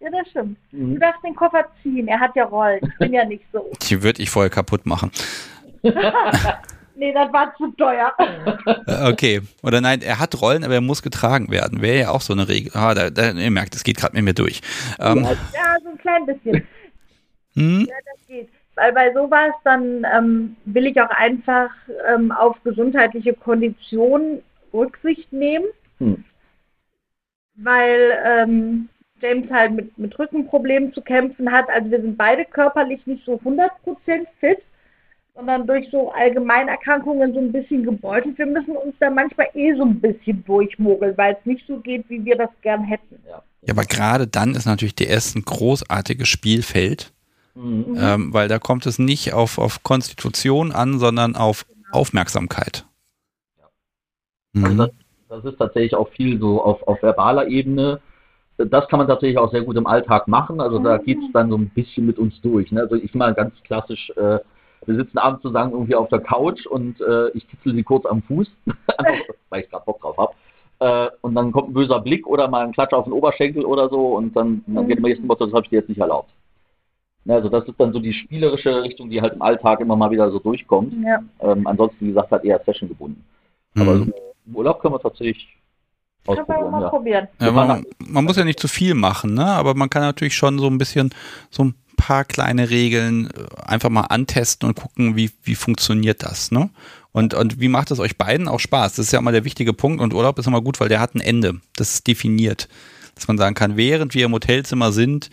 Ja, 0.00 0.10
das 0.10 0.28
stimmt. 0.28 0.58
Du 0.72 0.76
Mhm. 0.78 1.00
darfst 1.00 1.24
den 1.24 1.34
Koffer 1.34 1.64
ziehen, 1.82 2.06
er 2.08 2.20
hat 2.20 2.36
ja 2.36 2.44
Rollen. 2.44 2.80
Ich 2.82 2.98
bin 2.98 3.12
ja 3.12 3.24
nicht 3.24 3.44
so. 3.52 3.70
Die 3.88 4.02
würde 4.02 4.22
ich 4.22 4.30
vorher 4.30 4.50
kaputt 4.50 4.86
machen. 4.86 5.10
Nee, 6.98 7.12
das 7.12 7.30
war 7.30 7.54
zu 7.56 7.70
teuer. 7.72 8.10
Äh, 8.86 9.10
Okay. 9.12 9.42
Oder 9.62 9.80
nein, 9.82 10.00
er 10.00 10.18
hat 10.18 10.40
Rollen, 10.40 10.64
aber 10.64 10.74
er 10.74 10.80
muss 10.80 11.02
getragen 11.02 11.50
werden. 11.50 11.82
Wäre 11.82 11.98
ja 11.98 12.08
auch 12.10 12.22
so 12.22 12.32
eine 12.32 12.48
Regel. 12.48 12.72
Ah, 12.74 12.94
da, 12.94 13.10
da, 13.10 13.32
ihr 13.32 13.50
merkt, 13.50 13.74
es 13.74 13.84
geht 13.84 13.98
gerade 13.98 14.14
mit 14.16 14.24
mir 14.24 14.32
durch. 14.32 14.62
Ähm, 14.98 15.22
Ja, 15.24 15.76
so 15.82 15.90
ein 15.90 15.98
klein 15.98 16.24
bisschen. 16.24 16.66
hm? 17.54 17.80
Ja, 17.86 17.94
das 18.06 18.26
geht. 18.26 18.48
Weil 18.76 18.92
bei 18.94 19.12
sowas 19.12 19.52
dann 19.64 20.06
ähm, 20.16 20.56
will 20.64 20.86
ich 20.86 20.98
auch 21.00 21.10
einfach 21.10 21.68
ähm, 22.14 22.32
auf 22.32 22.56
gesundheitliche 22.64 23.34
Konditionen 23.34 24.42
Rücksicht 24.72 25.30
nehmen, 25.32 25.66
Hm. 25.98 26.24
weil 27.56 28.12
ähm, 28.24 28.88
James 29.20 29.50
halt 29.50 29.72
mit, 29.72 29.96
mit 29.98 30.18
Rückenproblemen 30.18 30.92
zu 30.92 31.00
kämpfen 31.00 31.50
hat. 31.50 31.68
Also 31.68 31.90
wir 31.90 32.00
sind 32.00 32.16
beide 32.16 32.44
körperlich 32.44 33.04
nicht 33.06 33.24
so 33.24 33.34
100% 33.44 33.70
fit, 34.40 34.58
sondern 35.34 35.66
durch 35.66 35.88
so 35.90 36.12
Allgemeinerkrankungen 36.12 37.32
so 37.34 37.40
ein 37.40 37.52
bisschen 37.52 37.84
gebeutelt. 37.84 38.38
Wir 38.38 38.46
müssen 38.46 38.76
uns 38.76 38.94
da 39.00 39.10
manchmal 39.10 39.48
eh 39.54 39.74
so 39.74 39.84
ein 39.84 40.00
bisschen 40.00 40.44
durchmogeln, 40.44 41.16
weil 41.16 41.36
es 41.38 41.46
nicht 41.46 41.66
so 41.66 41.78
geht, 41.78 42.08
wie 42.08 42.24
wir 42.24 42.36
das 42.36 42.50
gern 42.62 42.84
hätten. 42.84 43.18
Ja, 43.28 43.42
aber 43.70 43.84
gerade 43.84 44.26
dann 44.26 44.54
ist 44.54 44.66
natürlich 44.66 44.94
DS 44.94 45.34
ein 45.34 45.42
großartiges 45.42 46.28
Spielfeld, 46.28 47.12
Mhm. 47.54 47.96
ähm, 47.98 48.34
weil 48.34 48.48
da 48.48 48.58
kommt 48.58 48.84
es 48.84 48.98
nicht 48.98 49.32
auf, 49.32 49.56
auf 49.58 49.82
Konstitution 49.82 50.72
an, 50.72 50.98
sondern 50.98 51.36
auf 51.36 51.64
Aufmerksamkeit. 51.90 52.84
Also 54.54 54.68
Mhm. 54.74 54.78
das, 54.78 54.90
das 55.28 55.44
ist 55.44 55.58
tatsächlich 55.58 55.94
auch 55.94 56.08
viel 56.10 56.38
so 56.38 56.62
auf, 56.62 56.86
auf 56.86 57.02
verbaler 57.02 57.46
Ebene. 57.48 58.00
Das 58.58 58.88
kann 58.88 58.98
man 58.98 59.08
tatsächlich 59.08 59.38
auch 59.38 59.50
sehr 59.50 59.62
gut 59.62 59.76
im 59.76 59.86
Alltag 59.86 60.28
machen. 60.28 60.60
Also 60.60 60.78
da 60.78 60.96
geht 60.98 61.18
es 61.18 61.32
dann 61.32 61.50
so 61.50 61.58
ein 61.58 61.68
bisschen 61.70 62.06
mit 62.06 62.18
uns 62.18 62.40
durch. 62.40 62.72
Ne? 62.72 62.80
Also 62.80 62.94
ich 62.94 63.14
mal 63.14 63.34
ganz 63.34 63.54
klassisch, 63.64 64.10
äh, 64.16 64.38
wir 64.86 64.96
sitzen 64.96 65.18
abends 65.18 65.42
zusammen 65.42 65.72
irgendwie 65.72 65.94
auf 65.94 66.08
der 66.08 66.20
Couch 66.20 66.66
und 66.66 67.00
äh, 67.00 67.28
ich 67.30 67.46
kitzel 67.48 67.74
sie 67.74 67.82
kurz 67.82 68.06
am 68.06 68.22
Fuß, 68.22 68.50
einfach, 68.98 69.34
weil 69.50 69.62
ich 69.62 69.70
gerade 69.70 69.84
Bock 69.84 70.00
drauf 70.00 70.16
habe. 70.16 70.32
Äh, 70.78 71.10
und 71.20 71.34
dann 71.34 71.52
kommt 71.52 71.70
ein 71.70 71.74
böser 71.74 72.00
Blick 72.00 72.26
oder 72.26 72.48
mal 72.48 72.64
ein 72.64 72.72
Klatsch 72.72 72.92
auf 72.92 73.04
den 73.04 73.12
Oberschenkel 73.12 73.64
oder 73.64 73.88
so 73.88 74.16
und 74.16 74.34
dann, 74.36 74.62
dann 74.66 74.86
geht 74.88 74.98
im 74.98 75.04
nächsten 75.04 75.26
Motto, 75.26 75.44
das 75.44 75.54
habe 75.54 75.64
ich 75.64 75.70
dir 75.70 75.80
jetzt 75.80 75.88
nicht 75.88 76.00
erlaubt. 76.00 76.30
Ne, 77.24 77.34
also 77.34 77.48
das 77.48 77.66
ist 77.66 77.78
dann 77.80 77.92
so 77.92 77.98
die 77.98 78.12
spielerische 78.12 78.82
Richtung, 78.84 79.10
die 79.10 79.20
halt 79.20 79.34
im 79.34 79.42
Alltag 79.42 79.80
immer 79.80 79.96
mal 79.96 80.10
wieder 80.10 80.30
so 80.30 80.38
durchkommt. 80.38 80.94
Ja. 81.04 81.20
Ähm, 81.40 81.66
ansonsten, 81.66 82.06
wie 82.06 82.08
gesagt, 82.08 82.30
halt 82.30 82.44
eher 82.44 82.60
Session 82.64 82.88
gebunden. 82.88 83.24
Aber 83.74 83.94
Mhm. 83.94 84.04
so 84.04 84.12
im 84.46 84.56
Urlaub 84.56 84.80
können 84.80 84.94
wir 84.94 85.00
tatsächlich 85.00 85.58
ausprobieren, 86.28 86.70
mal 86.70 86.82
ja. 86.82 86.88
probieren. 86.88 87.28
Ja, 87.40 87.50
man, 87.50 87.84
man 87.98 88.24
muss 88.24 88.36
ja 88.36 88.44
nicht 88.44 88.60
zu 88.60 88.68
viel 88.68 88.94
machen, 88.94 89.34
ne? 89.34 89.46
aber 89.46 89.74
man 89.74 89.90
kann 89.90 90.02
natürlich 90.02 90.34
schon 90.34 90.58
so 90.58 90.66
ein 90.66 90.78
bisschen 90.78 91.14
so 91.50 91.64
ein 91.64 91.74
paar 91.96 92.24
kleine 92.24 92.70
Regeln 92.70 93.30
äh, 93.30 93.62
einfach 93.64 93.90
mal 93.90 94.02
antesten 94.02 94.68
und 94.68 94.76
gucken, 94.76 95.16
wie, 95.16 95.30
wie 95.42 95.54
funktioniert 95.54 96.22
das. 96.22 96.50
Ne? 96.50 96.70
Und, 97.12 97.34
und 97.34 97.60
wie 97.60 97.68
macht 97.68 97.90
es 97.90 97.98
euch 97.98 98.16
beiden 98.16 98.48
auch 98.48 98.60
Spaß? 98.60 98.96
Das 98.96 99.06
ist 99.06 99.12
ja 99.12 99.18
immer 99.18 99.32
der 99.32 99.44
wichtige 99.44 99.72
Punkt 99.72 100.02
und 100.02 100.14
Urlaub 100.14 100.38
ist 100.38 100.46
immer 100.46 100.60
gut, 100.60 100.80
weil 100.80 100.88
der 100.88 101.00
hat 101.00 101.14
ein 101.14 101.20
Ende. 101.20 101.60
Das 101.74 101.94
ist 101.94 102.06
definiert. 102.06 102.68
Dass 103.14 103.26
man 103.28 103.38
sagen 103.38 103.54
kann, 103.54 103.76
während 103.76 104.14
wir 104.14 104.26
im 104.26 104.32
Hotelzimmer 104.32 104.92
sind, 104.92 105.30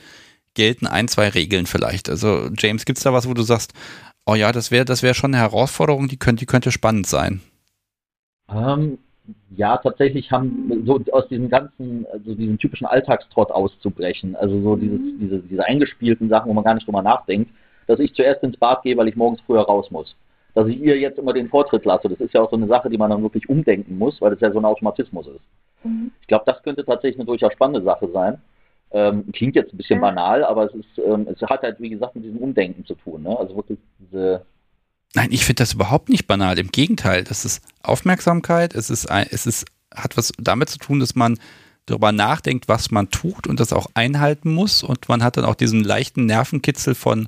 gelten 0.54 0.88
ein, 0.88 1.08
zwei 1.08 1.28
Regeln 1.30 1.66
vielleicht. 1.66 2.10
Also 2.10 2.50
James, 2.58 2.86
gibt 2.86 3.00
es 3.00 3.04
da 3.04 3.12
was, 3.12 3.28
wo 3.28 3.34
du 3.34 3.44
sagst, 3.44 3.74
oh 4.26 4.36
ja, 4.36 4.52
das 4.52 4.72
wäre 4.72 4.86
das 4.86 5.04
wär 5.04 5.14
schon 5.14 5.34
eine 5.34 5.44
Herausforderung, 5.44 6.08
die 6.08 6.18
könnte, 6.18 6.42
die 6.42 6.46
könnte 6.46 6.72
spannend 6.72 7.08
sein. 7.08 7.42
Ähm, 8.50 9.00
ja, 9.56 9.78
tatsächlich 9.78 10.32
haben 10.32 10.84
so 10.86 11.00
aus 11.12 11.28
diesem 11.28 11.50
ganzen, 11.50 12.06
also 12.12 12.36
diesem 12.36 12.58
typischen 12.58 12.88
Alltagstrott 12.88 13.52
auszubrechen. 13.52 14.36
Also 14.36 14.62
so 14.62 14.76
dieses, 14.76 15.00
diese, 15.20 15.40
diese 15.40 15.66
eingespielten 15.66 16.30
Sachen, 16.30 16.50
wo 16.50 16.54
man 16.54 16.64
gar 16.64 16.74
nicht 16.74 16.88
drüber 16.88 17.02
nachdenkt, 17.02 17.52
dass 17.88 18.00
ich 18.00 18.14
zuerst 18.14 18.44
ins 18.44 18.58
Bad 18.58 18.84
gehe, 18.84 18.98
weil 18.98 19.08
ich 19.08 19.16
morgens 19.16 19.42
früher 19.42 19.62
raus 19.62 19.92
muss. 19.92 20.16
Dass 20.56 20.68
ich 20.68 20.80
ihr 20.80 20.98
jetzt 21.00 21.18
immer 21.18 21.34
den 21.34 21.50
Vortritt 21.50 21.86
lasse, 21.86 22.10
das 22.10 22.20
ist 22.20 22.34
ja 22.34 22.42
auch 22.42 22.50
so 22.50 22.56
eine 22.56 22.68
Sache, 22.68 22.90
die 22.90 22.98
man 22.98 23.10
dann 23.10 23.24
wirklich 23.24 23.50
umdenken 23.50 23.98
muss, 23.98 24.22
weil 24.22 24.32
das 24.32 24.42
ja 24.42 24.52
so 24.52 24.60
ein 24.60 24.66
Automatismus 24.66 25.28
ist. 25.28 25.42
Mhm. 25.84 26.12
Ich 26.22 26.28
glaube, 26.28 26.44
das 26.46 26.62
könnte 26.64 26.86
tatsächlich 26.86 27.20
eine 27.20 27.26
durchaus 27.26 27.54
spannende 27.54 27.84
Sache 27.84 28.10
sein. 28.12 28.40
Ähm, 28.92 29.32
klingt 29.32 29.56
jetzt 29.56 29.74
ein 29.74 29.78
bisschen 29.78 30.00
Ja. 30.00 30.02
banal, 30.02 30.44
aber 30.44 30.66
es 30.66 30.74
ist, 30.76 31.00
ähm, 31.04 31.28
es 31.28 31.42
hat 31.42 31.64
halt, 31.64 31.80
wie 31.80 31.90
gesagt, 31.90 32.16
mit 32.16 32.26
diesem 32.26 32.38
Umdenken 32.38 32.86
zu 32.86 32.94
tun. 32.94 33.24
Ne? 33.24 33.38
Also 33.38 33.56
wirklich 33.56 33.80
diese, 34.00 34.46
Nein, 35.16 35.30
ich 35.32 35.46
finde 35.46 35.62
das 35.62 35.74
überhaupt 35.74 36.10
nicht 36.10 36.28
banal. 36.28 36.58
Im 36.58 36.72
Gegenteil, 36.72 37.24
das 37.24 37.46
ist 37.46 37.64
Aufmerksamkeit. 37.84 38.74
Es 38.74 38.90
ist, 38.90 39.10
ein, 39.10 39.28
es 39.30 39.46
ist, 39.46 39.66
hat 39.94 40.18
was 40.18 40.34
damit 40.38 40.70
zu 40.70 40.80
tun, 40.80 41.00
dass 41.00 41.16
man 41.16 41.38
darüber 41.86 42.12
nachdenkt, 42.12 42.68
was 42.68 42.92
man 42.92 43.10
tut 43.10 43.46
und 43.46 43.60
das 43.60 43.74
auch 43.74 43.88
einhalten 43.94 44.54
muss. 44.54 44.82
Und 44.82 45.08
man 45.10 45.24
hat 45.24 45.38
dann 45.38 45.46
auch 45.46 45.56
diesen 45.56 45.84
leichten 45.84 46.26
Nervenkitzel 46.26 46.96
von, 46.96 47.28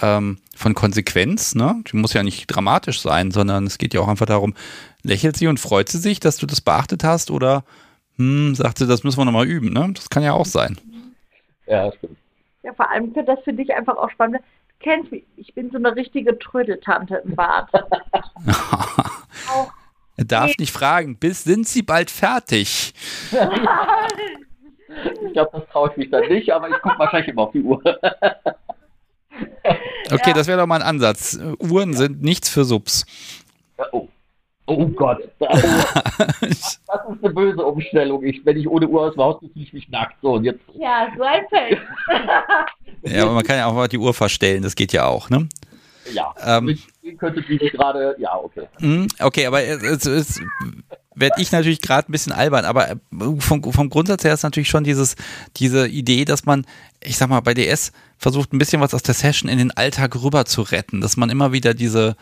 ähm, 0.00 0.38
von 0.56 0.74
Konsequenz. 0.74 1.54
Ne? 1.54 1.82
Die 1.90 1.96
muss 1.96 2.14
ja 2.14 2.24
nicht 2.24 2.46
dramatisch 2.46 3.00
sein, 3.00 3.30
sondern 3.30 3.66
es 3.66 3.78
geht 3.78 3.94
ja 3.94 4.00
auch 4.00 4.08
einfach 4.08 4.26
darum, 4.26 4.54
lächelt 5.02 5.36
sie 5.36 5.46
und 5.46 5.60
freut 5.60 5.88
sie 5.88 5.98
sich, 5.98 6.18
dass 6.18 6.38
du 6.38 6.46
das 6.46 6.60
beachtet 6.60 7.04
hast 7.04 7.30
oder 7.30 7.64
hm, 8.16 8.54
sagt 8.56 8.78
sie, 8.78 8.86
das 8.88 9.04
müssen 9.04 9.18
wir 9.18 9.24
nochmal 9.24 9.46
üben. 9.46 9.72
Ne? 9.72 9.90
Das 9.94 10.10
kann 10.10 10.22
ja 10.24 10.32
auch 10.32 10.46
sein. 10.46 10.78
ja, 11.66 11.92
stimmt. 11.92 12.16
Ja, 12.64 12.72
vor 12.72 12.90
allem 12.90 13.14
wird 13.14 13.28
das 13.28 13.38
für 13.44 13.52
dich 13.52 13.74
einfach 13.74 13.96
auch 13.98 14.10
spannend. 14.10 14.40
Kennst 14.84 15.10
mich, 15.10 15.24
ich 15.36 15.54
bin 15.54 15.70
so 15.70 15.78
eine 15.78 15.96
richtige 15.96 16.38
Trödeltante 16.38 17.16
im 17.24 17.34
Bad. 17.34 17.68
er 20.16 20.24
darf 20.26 20.52
nicht 20.58 20.72
fragen, 20.72 21.16
bis 21.16 21.42
sind 21.44 21.66
sie 21.66 21.80
bald 21.82 22.10
fertig? 22.10 22.92
Ich 25.26 25.32
glaube, 25.32 25.50
das 25.58 25.66
traue 25.72 25.90
ich 25.90 25.96
mich 25.96 26.10
dann 26.10 26.28
nicht, 26.28 26.50
aber 26.52 26.68
ich 26.68 26.76
gucke 26.82 26.98
wahrscheinlich 26.98 27.28
immer 27.28 27.42
auf 27.44 27.52
die 27.52 27.62
Uhr. 27.62 27.82
Okay, 30.10 30.28
Ja. 30.28 30.32
das 30.34 30.46
wäre 30.48 30.58
doch 30.60 30.66
mal 30.66 30.76
ein 30.82 30.86
Ansatz. 30.86 31.38
Uhren 31.58 31.94
sind 31.94 32.20
nichts 32.22 32.50
für 32.50 32.64
Subs. 32.64 33.06
Oh, 33.92 34.06
oh 34.66 34.86
Gott, 34.88 35.18
das, 35.38 35.62
das 36.40 36.78
ist 37.10 37.24
eine 37.24 37.32
böse 37.34 37.64
Umstellung. 37.64 38.22
Ich, 38.24 38.44
wenn 38.44 38.56
ich 38.56 38.68
ohne 38.68 38.86
Uhr 38.88 39.02
aus 39.02 39.14
dem 39.14 39.22
Haus 39.22 39.40
bin, 39.40 39.50
fühle 39.50 39.64
ich 39.64 39.72
mich 39.72 39.88
nackt. 39.88 40.16
So, 40.22 40.32
und 40.34 40.44
jetzt, 40.44 40.60
ja, 40.74 41.08
so 41.16 41.22
ein 41.22 41.44
Feld. 41.48 41.80
Ja, 43.06 43.24
aber 43.24 43.32
man 43.32 43.44
kann 43.44 43.58
ja 43.58 43.66
auch 43.66 43.74
mal 43.74 43.86
die 43.86 43.98
Uhr 43.98 44.14
verstellen, 44.14 44.62
das 44.62 44.74
geht 44.74 44.94
ja 44.94 45.04
auch, 45.06 45.28
ne? 45.28 45.46
ja, 46.14 46.32
Ähm. 46.42 46.70
ich 46.70 47.18
könnte 47.18 47.42
die 47.42 47.58
gerade, 47.58 48.14
ja, 48.18 48.34
okay. 48.34 48.66
Mhm, 48.80 49.08
Okay, 49.20 49.44
aber 49.46 49.62
es, 49.62 49.82
es, 49.82 50.06
es 50.06 50.40
werde 51.14 51.40
ich 51.40 51.52
natürlich 51.52 51.80
gerade 51.80 52.10
ein 52.10 52.12
bisschen 52.12 52.32
albern, 52.32 52.64
aber 52.64 52.90
äh, 52.90 52.96
vom, 53.38 53.62
vom 53.62 53.90
Grundsatz 53.90 54.24
her 54.24 54.34
ist 54.34 54.42
natürlich 54.42 54.68
schon 54.68 54.84
dieses, 54.84 55.16
diese 55.56 55.88
Idee, 55.88 56.24
dass 56.24 56.44
man, 56.44 56.66
ich 57.02 57.16
sag 57.16 57.28
mal, 57.28 57.40
bei 57.40 57.54
DS 57.54 57.92
versucht 58.18 58.52
ein 58.52 58.58
bisschen 58.58 58.80
was 58.80 58.94
aus 58.94 59.02
der 59.02 59.14
Session 59.14 59.50
in 59.50 59.58
den 59.58 59.70
Alltag 59.70 60.16
rüber 60.22 60.44
zu 60.44 60.62
retten, 60.62 61.00
dass 61.00 61.16
man 61.16 61.30
immer 61.30 61.52
wieder 61.52 61.74
diese, 61.74 62.16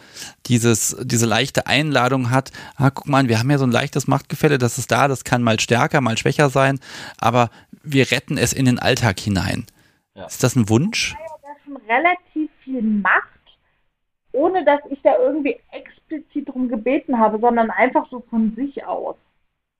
dieses, 0.46 0.96
diese 1.02 1.26
leichte 1.26 1.66
Einladung 1.66 2.30
hat, 2.30 2.52
ah, 2.76 2.90
guck 2.90 3.08
mal, 3.08 3.28
wir 3.28 3.38
haben 3.38 3.50
ja 3.50 3.58
so 3.58 3.64
ein 3.64 3.72
leichtes 3.72 4.06
Machtgefälle, 4.06 4.58
das 4.58 4.78
ist 4.78 4.90
da, 4.90 5.08
das 5.08 5.24
kann 5.24 5.42
mal 5.42 5.60
stärker, 5.60 6.00
mal 6.00 6.18
schwächer 6.18 6.50
sein, 6.50 6.80
aber 7.18 7.50
wir 7.82 8.10
retten 8.10 8.38
es 8.38 8.52
in 8.52 8.64
den 8.64 8.78
Alltag 8.78 9.20
hinein. 9.20 9.66
Ja. 10.14 10.26
Ist 10.26 10.42
das 10.42 10.56
ein 10.56 10.68
Wunsch? 10.68 11.14
der 11.42 11.56
schon 11.64 11.76
relativ 11.88 12.50
viel 12.64 12.82
macht, 12.82 13.31
ohne 14.32 14.64
dass 14.64 14.80
ich 14.90 15.00
da 15.02 15.16
irgendwie 15.18 15.56
explizit 15.70 16.48
drum 16.48 16.68
gebeten 16.68 17.18
habe, 17.18 17.38
sondern 17.38 17.70
einfach 17.70 18.08
so 18.10 18.20
von 18.30 18.54
sich 18.56 18.84
aus. 18.86 19.16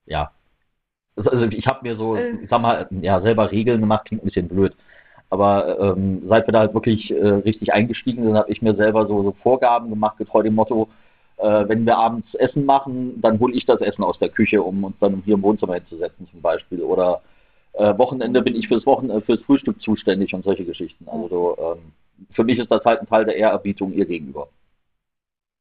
Ja. 0.06 0.30
Also 1.16 1.44
ich 1.44 1.66
habe 1.66 1.80
mir 1.82 1.96
so, 1.96 2.16
Äh. 2.16 2.36
ich 2.42 2.48
sag 2.48 2.60
mal, 2.60 2.86
ja, 2.90 3.20
selber 3.20 3.50
Regeln 3.50 3.80
gemacht, 3.80 4.06
klingt 4.06 4.22
ein 4.22 4.26
bisschen 4.26 4.48
blöd. 4.48 4.74
Aber 5.30 5.78
ähm, 5.80 6.22
seit 6.28 6.46
wir 6.46 6.52
da 6.52 6.60
halt 6.60 6.74
wirklich 6.74 7.10
äh, 7.10 7.26
richtig 7.26 7.72
eingestiegen 7.72 8.24
sind, 8.24 8.36
habe 8.36 8.50
ich 8.50 8.60
mir 8.60 8.74
selber 8.74 9.06
so, 9.06 9.22
so 9.22 9.32
Vorgaben 9.42 9.88
gemacht, 9.88 10.18
getreu 10.18 10.42
dem 10.42 10.54
Motto, 10.54 10.88
äh, 11.38 11.68
wenn 11.68 11.86
wir 11.86 11.96
abends 11.96 12.34
Essen 12.34 12.66
machen, 12.66 13.20
dann 13.20 13.40
hole 13.40 13.54
ich 13.54 13.64
das 13.64 13.80
Essen 13.80 14.04
aus 14.04 14.18
der 14.18 14.28
Küche, 14.28 14.62
um 14.62 14.84
uns 14.84 14.96
dann 15.00 15.22
hier 15.24 15.34
im 15.34 15.42
Wohnzimmer 15.42 15.74
hinzusetzen 15.74 16.28
zum 16.30 16.42
Beispiel. 16.42 16.82
Oder 16.82 17.22
äh, 17.72 17.96
Wochenende 17.98 18.42
bin 18.42 18.54
ich 18.54 18.68
fürs 18.68 18.84
Wochen 18.86 19.10
äh, 19.10 19.20
fürs 19.22 19.40
Frühstück 19.42 19.80
zuständig 19.80 20.34
und 20.34 20.44
solche 20.44 20.64
Geschichten. 20.64 21.08
Also 21.08 21.28
so, 21.28 21.56
ähm, 21.58 21.92
für 22.30 22.44
mich 22.44 22.58
ist 22.58 22.70
das 22.70 22.84
halt 22.84 23.00
ein 23.00 23.06
Teil 23.06 23.24
der 23.24 23.36
Ehrerbietung 23.36 23.92
ihr 23.92 24.06
gegenüber. 24.06 24.48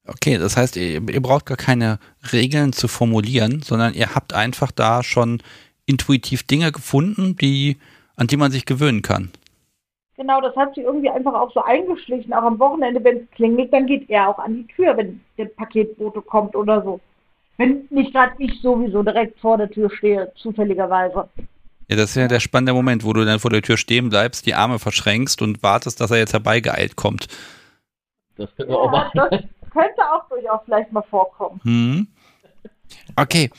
Okay, 0.07 0.37
das 0.37 0.57
heißt, 0.57 0.77
ihr, 0.77 1.01
ihr 1.09 1.21
braucht 1.21 1.45
gar 1.45 1.57
keine 1.57 1.99
Regeln 2.33 2.73
zu 2.73 2.87
formulieren, 2.87 3.61
sondern 3.61 3.93
ihr 3.93 4.15
habt 4.15 4.33
einfach 4.33 4.71
da 4.71 5.03
schon 5.03 5.41
intuitiv 5.85 6.43
Dinge 6.43 6.71
gefunden, 6.71 7.35
die, 7.35 7.77
an 8.15 8.27
die 8.27 8.37
man 8.37 8.51
sich 8.51 8.65
gewöhnen 8.65 9.01
kann. 9.01 9.31
Genau, 10.17 10.41
das 10.41 10.55
hat 10.55 10.75
sich 10.75 10.83
irgendwie 10.83 11.09
einfach 11.09 11.33
auch 11.33 11.51
so 11.51 11.63
eingeschlichen. 11.63 12.33
Auch 12.33 12.43
am 12.43 12.59
Wochenende, 12.59 13.03
wenn 13.03 13.17
es 13.17 13.31
klingelt, 13.31 13.73
dann 13.73 13.87
geht 13.87 14.09
er 14.09 14.29
auch 14.29 14.39
an 14.39 14.55
die 14.55 14.67
Tür, 14.67 14.95
wenn 14.97 15.21
der 15.37 15.45
Paketbote 15.45 16.21
kommt 16.21 16.55
oder 16.55 16.83
so. 16.83 16.99
Wenn 17.57 17.87
nicht 17.89 18.11
gerade 18.11 18.33
ich 18.37 18.61
sowieso 18.61 19.03
direkt 19.03 19.39
vor 19.39 19.57
der 19.57 19.69
Tür 19.69 19.89
stehe, 19.89 20.31
zufälligerweise. 20.35 21.27
Ja, 21.91 21.97
das 21.97 22.11
ist 22.11 22.15
ja 22.15 22.29
der 22.29 22.39
spannende 22.39 22.73
Moment, 22.73 23.03
wo 23.03 23.11
du 23.11 23.25
dann 23.25 23.41
vor 23.41 23.51
der 23.51 23.61
Tür 23.61 23.75
stehen 23.75 24.07
bleibst, 24.07 24.45
die 24.45 24.53
Arme 24.55 24.79
verschränkst 24.79 25.41
und 25.41 25.61
wartest, 25.61 25.99
dass 25.99 26.09
er 26.09 26.19
jetzt 26.19 26.31
herbeigeeilt 26.31 26.95
kommt. 26.95 27.27
Das 28.37 28.49
können 28.55 28.69
wir 28.69 28.79
auch 28.79 28.85
Ja, 28.85 28.91
machen. 28.91 29.11
das 29.13 29.71
könnte 29.71 30.01
auch 30.09 30.29
durchaus 30.29 30.61
vielleicht 30.63 30.89
mal 30.93 31.01
vorkommen. 31.03 31.59
Hm. 31.63 32.07
Okay. 33.17 33.51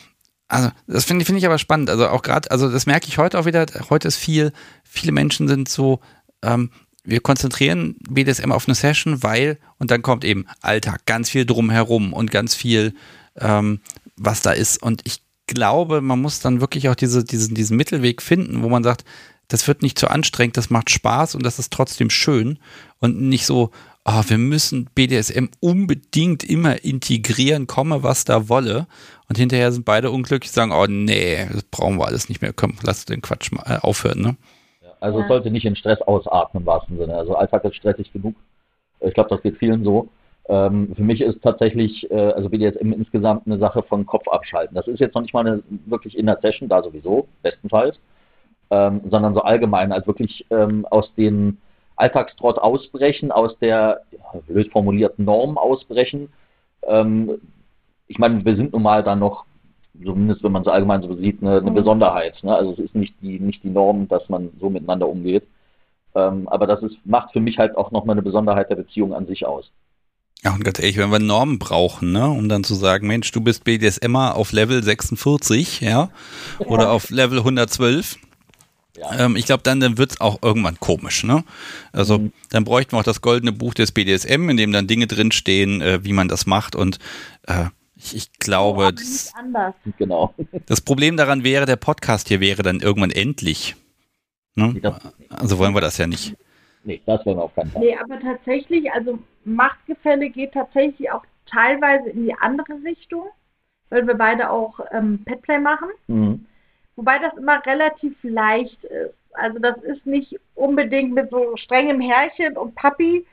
Also, 0.48 0.70
das 0.86 1.04
finde 1.04 1.26
finde 1.26 1.40
ich 1.40 1.46
aber 1.46 1.59
spannend. 1.59 1.90
Also 1.90 2.09
auch 2.09 2.22
gerade, 2.22 2.50
also 2.50 2.70
das 2.70 2.86
merke 2.86 3.09
ich 3.09 3.18
heute 3.18 3.38
auch 3.38 3.44
wieder. 3.44 3.66
Heute 3.90 4.09
ist 4.09 4.16
viel, 4.16 4.52
viele 4.82 5.12
Menschen 5.12 5.46
sind 5.46 5.68
so, 5.68 6.00
ähm, 6.42 6.70
wir 7.04 7.20
konzentrieren 7.20 7.96
BDSM 8.09 8.50
auf 8.50 8.66
eine 8.66 8.74
Session, 8.74 9.22
weil, 9.22 9.59
und 9.78 9.90
dann 9.90 10.00
kommt 10.00 10.24
eben 10.24 10.46
Alltag, 10.62 11.04
ganz 11.04 11.28
viel 11.28 11.44
drumherum 11.44 12.14
und 12.14 12.30
ganz 12.30 12.54
viel, 12.54 12.94
ähm, 13.38 13.82
was 14.16 14.40
da 14.40 14.52
ist. 14.52 14.82
Und 14.82 15.02
ich 15.04 15.22
glaube, 15.47 16.01
man 16.01 16.20
muss 16.20 16.40
dann 16.40 16.60
wirklich 16.60 16.89
auch 16.89 16.94
diese, 16.94 17.24
diesen, 17.24 17.55
diesen 17.55 17.77
Mittelweg 17.77 18.23
finden, 18.23 18.62
wo 18.62 18.69
man 18.69 18.85
sagt, 18.85 19.05
das 19.48 19.69
wird 19.69 19.82
nicht 19.82 19.98
zu 19.98 20.09
anstrengend, 20.09 20.56
das 20.56 20.70
macht 20.70 20.90
Spaß 20.90 21.35
und 21.35 21.44
das 21.44 21.59
ist 21.59 21.73
trotzdem 21.73 22.10
schön 22.10 22.59
und 23.01 23.20
nicht 23.20 23.44
so, 23.44 23.70
ah, 24.05 24.23
wir 24.27 24.39
müssen 24.39 24.89
BDSM 24.94 25.47
unbedingt 25.60 26.44
immer 26.44 26.85
integrieren, 26.85 27.66
komme 27.66 28.02
was 28.02 28.24
da 28.24 28.48
wolle. 28.48 28.86
Und 29.28 29.39
hinterher 29.39 29.73
sind 29.73 29.85
beide 29.85 30.10
unglücklich, 30.10 30.52
sagen, 30.52 30.73
oh 30.73 30.86
nee, 30.86 31.47
das 31.52 31.62
brauchen 31.64 31.98
wir 31.98 32.06
alles 32.06 32.28
nicht 32.28 32.43
mehr, 32.43 32.52
komm, 32.52 32.74
lass 32.82 33.05
den 33.05 33.23
Quatsch 33.23 33.52
mal 33.52 33.64
äh, 33.66 33.78
aufhören, 33.81 34.20
ne? 34.20 34.36
Also 35.01 35.20
es 35.20 35.27
sollte 35.27 35.51
nicht 35.51 35.64
in 35.64 35.74
Stress 35.74 36.01
ausatmen 36.02 36.62
im 36.62 36.66
wahrsten 36.66 36.97
Sinne. 36.97 37.16
Also 37.16 37.35
Alltag 37.35 37.64
ist 37.64 37.74
stressig 37.74 38.12
genug. 38.12 38.36
Ich 39.01 39.12
glaube, 39.14 39.31
das 39.31 39.43
geht 39.43 39.59
vielen 39.59 39.82
so. 39.82 40.09
Ähm, 40.48 40.94
für 40.97 41.02
mich 41.02 41.20
ist 41.20 41.40
tatsächlich, 41.43 42.10
äh, 42.10 42.32
also 42.32 42.48
BDSM 42.51 42.93
insgesamt 42.93 43.47
eine 43.47 43.59
Sache 43.59 43.82
von 43.85 44.06
Kopf 44.06 44.27
abschalten. 44.28 44.74
Das 44.74 44.89
ist 44.89 45.01
jetzt 45.01 45.14
noch 45.14 45.23
nicht 45.23 45.35
mal 45.35 45.47
eine 45.47 45.62
wirklich 45.86 46.19
in 46.19 46.27
der 46.27 46.39
Session, 46.43 46.69
da 46.69 46.82
sowieso, 46.82 47.28
bestenfalls, 47.43 47.98
ähm, 48.70 49.02
sondern 49.10 49.35
so 49.35 49.43
allgemein, 49.43 49.93
als 49.93 50.06
wirklich 50.06 50.44
ähm, 50.51 50.86
aus 50.90 51.12
dem 51.14 51.59
Alltagstrott 51.97 52.59
ausbrechen, 52.59 53.31
aus 53.31 53.56
der 53.60 54.01
ja, 54.10 54.40
blöd 54.47 54.73
formulierten 54.73 55.24
Norm 55.24 55.59
ausbrechen. 55.59 56.32
Ähm, 56.86 57.40
ich 58.09 58.19
meine, 58.19 58.44
wir 58.44 58.56
sind 58.56 58.73
nun 58.73 58.82
mal 58.82 59.05
dann 59.05 59.20
noch, 59.20 59.44
zumindest 60.05 60.43
wenn 60.43 60.52
man 60.52 60.64
so 60.64 60.70
allgemein 60.70 61.02
so 61.02 61.14
sieht, 61.14 61.40
eine, 61.43 61.59
eine 61.59 61.70
Mhm. 61.70 61.74
Besonderheit. 61.74 62.43
Ne? 62.43 62.55
Also 62.55 62.73
es 62.73 62.78
ist 62.81 62.94
nicht 62.97 63.14
die, 63.23 63.39
nicht 63.39 63.62
die 63.62 63.70
Norm, 63.70 64.09
dass 64.09 64.28
man 64.28 64.51
so 64.60 64.70
miteinander 64.70 65.09
umgeht. 65.09 65.44
Ähm, 66.14 66.48
aber 66.48 66.66
das 66.66 66.82
ist, 66.82 66.97
macht 67.05 67.32
für 67.32 67.40
mich 67.40 67.59
halt 67.59 67.77
auch 67.77 67.90
nochmal 67.90 68.14
eine 68.14 68.23
Besonderheit 68.23 68.70
der 68.70 68.77
Beziehung 68.77 69.14
an 69.14 69.27
sich 69.27 69.47
aus. 69.47 69.70
Ja, 70.44 70.52
und 70.55 70.64
ganz 70.64 70.78
ehrlich, 70.81 70.97
wenn 70.97 71.10
wir 71.10 71.20
Normen 71.20 71.59
brauchen, 71.60 72.10
ne, 72.12 72.28
um 72.28 72.48
dann 72.48 72.64
zu 72.64 72.74
sagen, 72.74 73.06
Mensch, 73.06 73.31
du 73.31 73.40
bist 73.40 73.62
BDSMer 73.64 74.35
auf 74.35 74.51
Level 74.52 74.82
46, 74.82 75.81
ja, 75.81 76.10
oder 76.59 76.90
auf 76.90 77.10
Level 77.10 77.39
112, 77.39 78.19
Ja. 78.97 79.20
ähm, 79.20 79.36
ich 79.36 79.47
glaube, 79.47 79.62
dann, 79.62 79.78
dann 79.78 79.98
wird's 79.98 80.20
auch 80.20 80.40
irgendwann 80.43 80.81
komisch, 80.81 81.23
ne? 81.23 81.44
Also 81.93 82.19
Mhm. 82.19 82.32
dann 82.51 82.64
bräuchten 82.64 82.93
wir 82.93 82.98
auch 82.98 83.05
das 83.05 83.20
goldene 83.20 83.52
Buch 83.52 83.73
des 83.74 83.93
BDSM, 83.93 84.48
in 84.51 84.56
dem 84.56 84.73
dann 84.73 84.89
Dinge 84.89 85.06
drinstehen, 85.06 85.81
äh, 85.81 86.05
wie 86.05 86.12
man 86.12 86.27
das 86.28 86.44
macht 86.47 86.74
und 86.74 86.98
äh, 87.47 87.66
ich, 87.94 88.16
ich 88.16 88.32
glaube, 88.40 88.82
Aber 88.86 88.93
das. 88.93 89.32
Genau. 89.97 90.35
das 90.66 90.81
Problem 90.81 91.16
daran 91.16 91.44
wäre, 91.44 91.66
der 91.66 91.77
Podcast 91.77 92.27
hier 92.27 92.40
wäre 92.40 92.64
dann 92.64 92.81
irgendwann 92.81 93.12
endlich. 93.12 93.77
Ne? 94.56 94.74
Also 95.31 95.59
wollen 95.59 95.73
wir 95.74 95.81
das 95.81 95.98
ja 95.98 96.09
nicht. 96.09 96.35
Nee, 96.84 97.00
das 97.06 97.24
wollen 97.24 97.38
wir 97.38 97.44
auf 97.44 97.54
keinen 97.54 97.70
Fall. 97.70 97.82
Nee, 97.82 97.96
aber 97.96 98.20
tatsächlich, 98.20 98.90
also 98.92 99.18
Machtgefälle 99.44 100.30
geht 100.30 100.52
tatsächlich 100.52 101.10
auch 101.10 101.24
teilweise 101.46 102.10
in 102.10 102.24
die 102.24 102.34
andere 102.34 102.82
Richtung, 102.84 103.26
weil 103.90 104.06
wir 104.06 104.14
beide 104.14 104.50
auch 104.50 104.80
ähm, 104.90 105.22
Petplay 105.24 105.59
machen. 105.59 105.88
Mhm. 106.06 106.46
Wobei 106.96 107.18
das 107.18 107.34
immer 107.34 107.64
relativ 107.64 108.14
leicht 108.22 108.82
ist. 108.84 109.14
Also 109.32 109.59
das 109.59 109.78
ist 109.78 110.04
nicht 110.06 110.38
unbedingt 110.54 111.12
mit 111.12 111.30
so 111.30 111.56
strengem 111.56 112.00
Herrchen 112.00 112.56
und 112.56 112.74
Papi, 112.74 113.26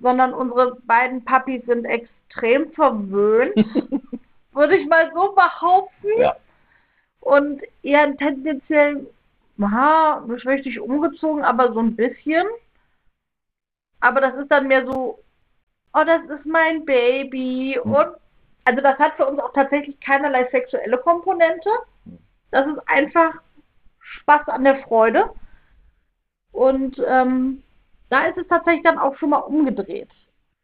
sondern 0.00 0.32
unsere 0.32 0.76
beiden 0.86 1.24
Papis 1.24 1.64
sind 1.66 1.84
extrem 1.84 2.70
verwöhnt, 2.72 3.54
würde 4.52 4.76
ich 4.76 4.86
mal 4.88 5.10
so 5.14 5.34
behaupten. 5.34 6.08
Ja. 6.18 6.36
Und 7.20 7.60
eher 7.82 8.16
tendenziell, 8.16 9.06
aha, 9.62 10.24
nicht 10.26 10.46
richtig 10.46 10.80
umgezogen, 10.80 11.44
aber 11.44 11.72
so 11.72 11.80
ein 11.80 11.96
bisschen. 11.96 12.46
Aber 14.00 14.20
das 14.20 14.34
ist 14.36 14.50
dann 14.50 14.68
mehr 14.68 14.86
so, 14.86 15.18
oh, 15.94 16.04
das 16.04 16.22
ist 16.38 16.46
mein 16.46 16.84
Baby. 16.84 17.78
Hm. 17.82 17.92
Und 17.92 18.16
also 18.64 18.80
das 18.80 18.98
hat 18.98 19.14
für 19.14 19.26
uns 19.26 19.38
auch 19.40 19.52
tatsächlich 19.52 19.98
keinerlei 20.00 20.48
sexuelle 20.50 20.98
Komponente. 20.98 21.70
Das 22.50 22.66
ist 22.66 22.78
einfach 22.86 23.34
Spaß 24.00 24.48
an 24.48 24.64
der 24.64 24.82
Freude. 24.82 25.30
Und 26.52 27.00
ähm, 27.06 27.62
da 28.08 28.26
ist 28.26 28.36
es 28.36 28.48
tatsächlich 28.48 28.82
dann 28.82 28.98
auch 28.98 29.16
schon 29.16 29.30
mal 29.30 29.38
umgedreht. 29.38 30.10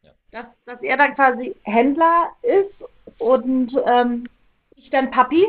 Ja. 0.03 0.11
Dass, 0.33 0.47
dass 0.65 0.83
er 0.83 0.97
dann 0.97 1.15
quasi 1.15 1.55
Händler 1.63 2.31
ist 2.43 2.75
und 3.19 3.73
ähm, 3.87 4.29
ich 4.75 4.91
dann 4.91 5.11
Papi. 5.11 5.47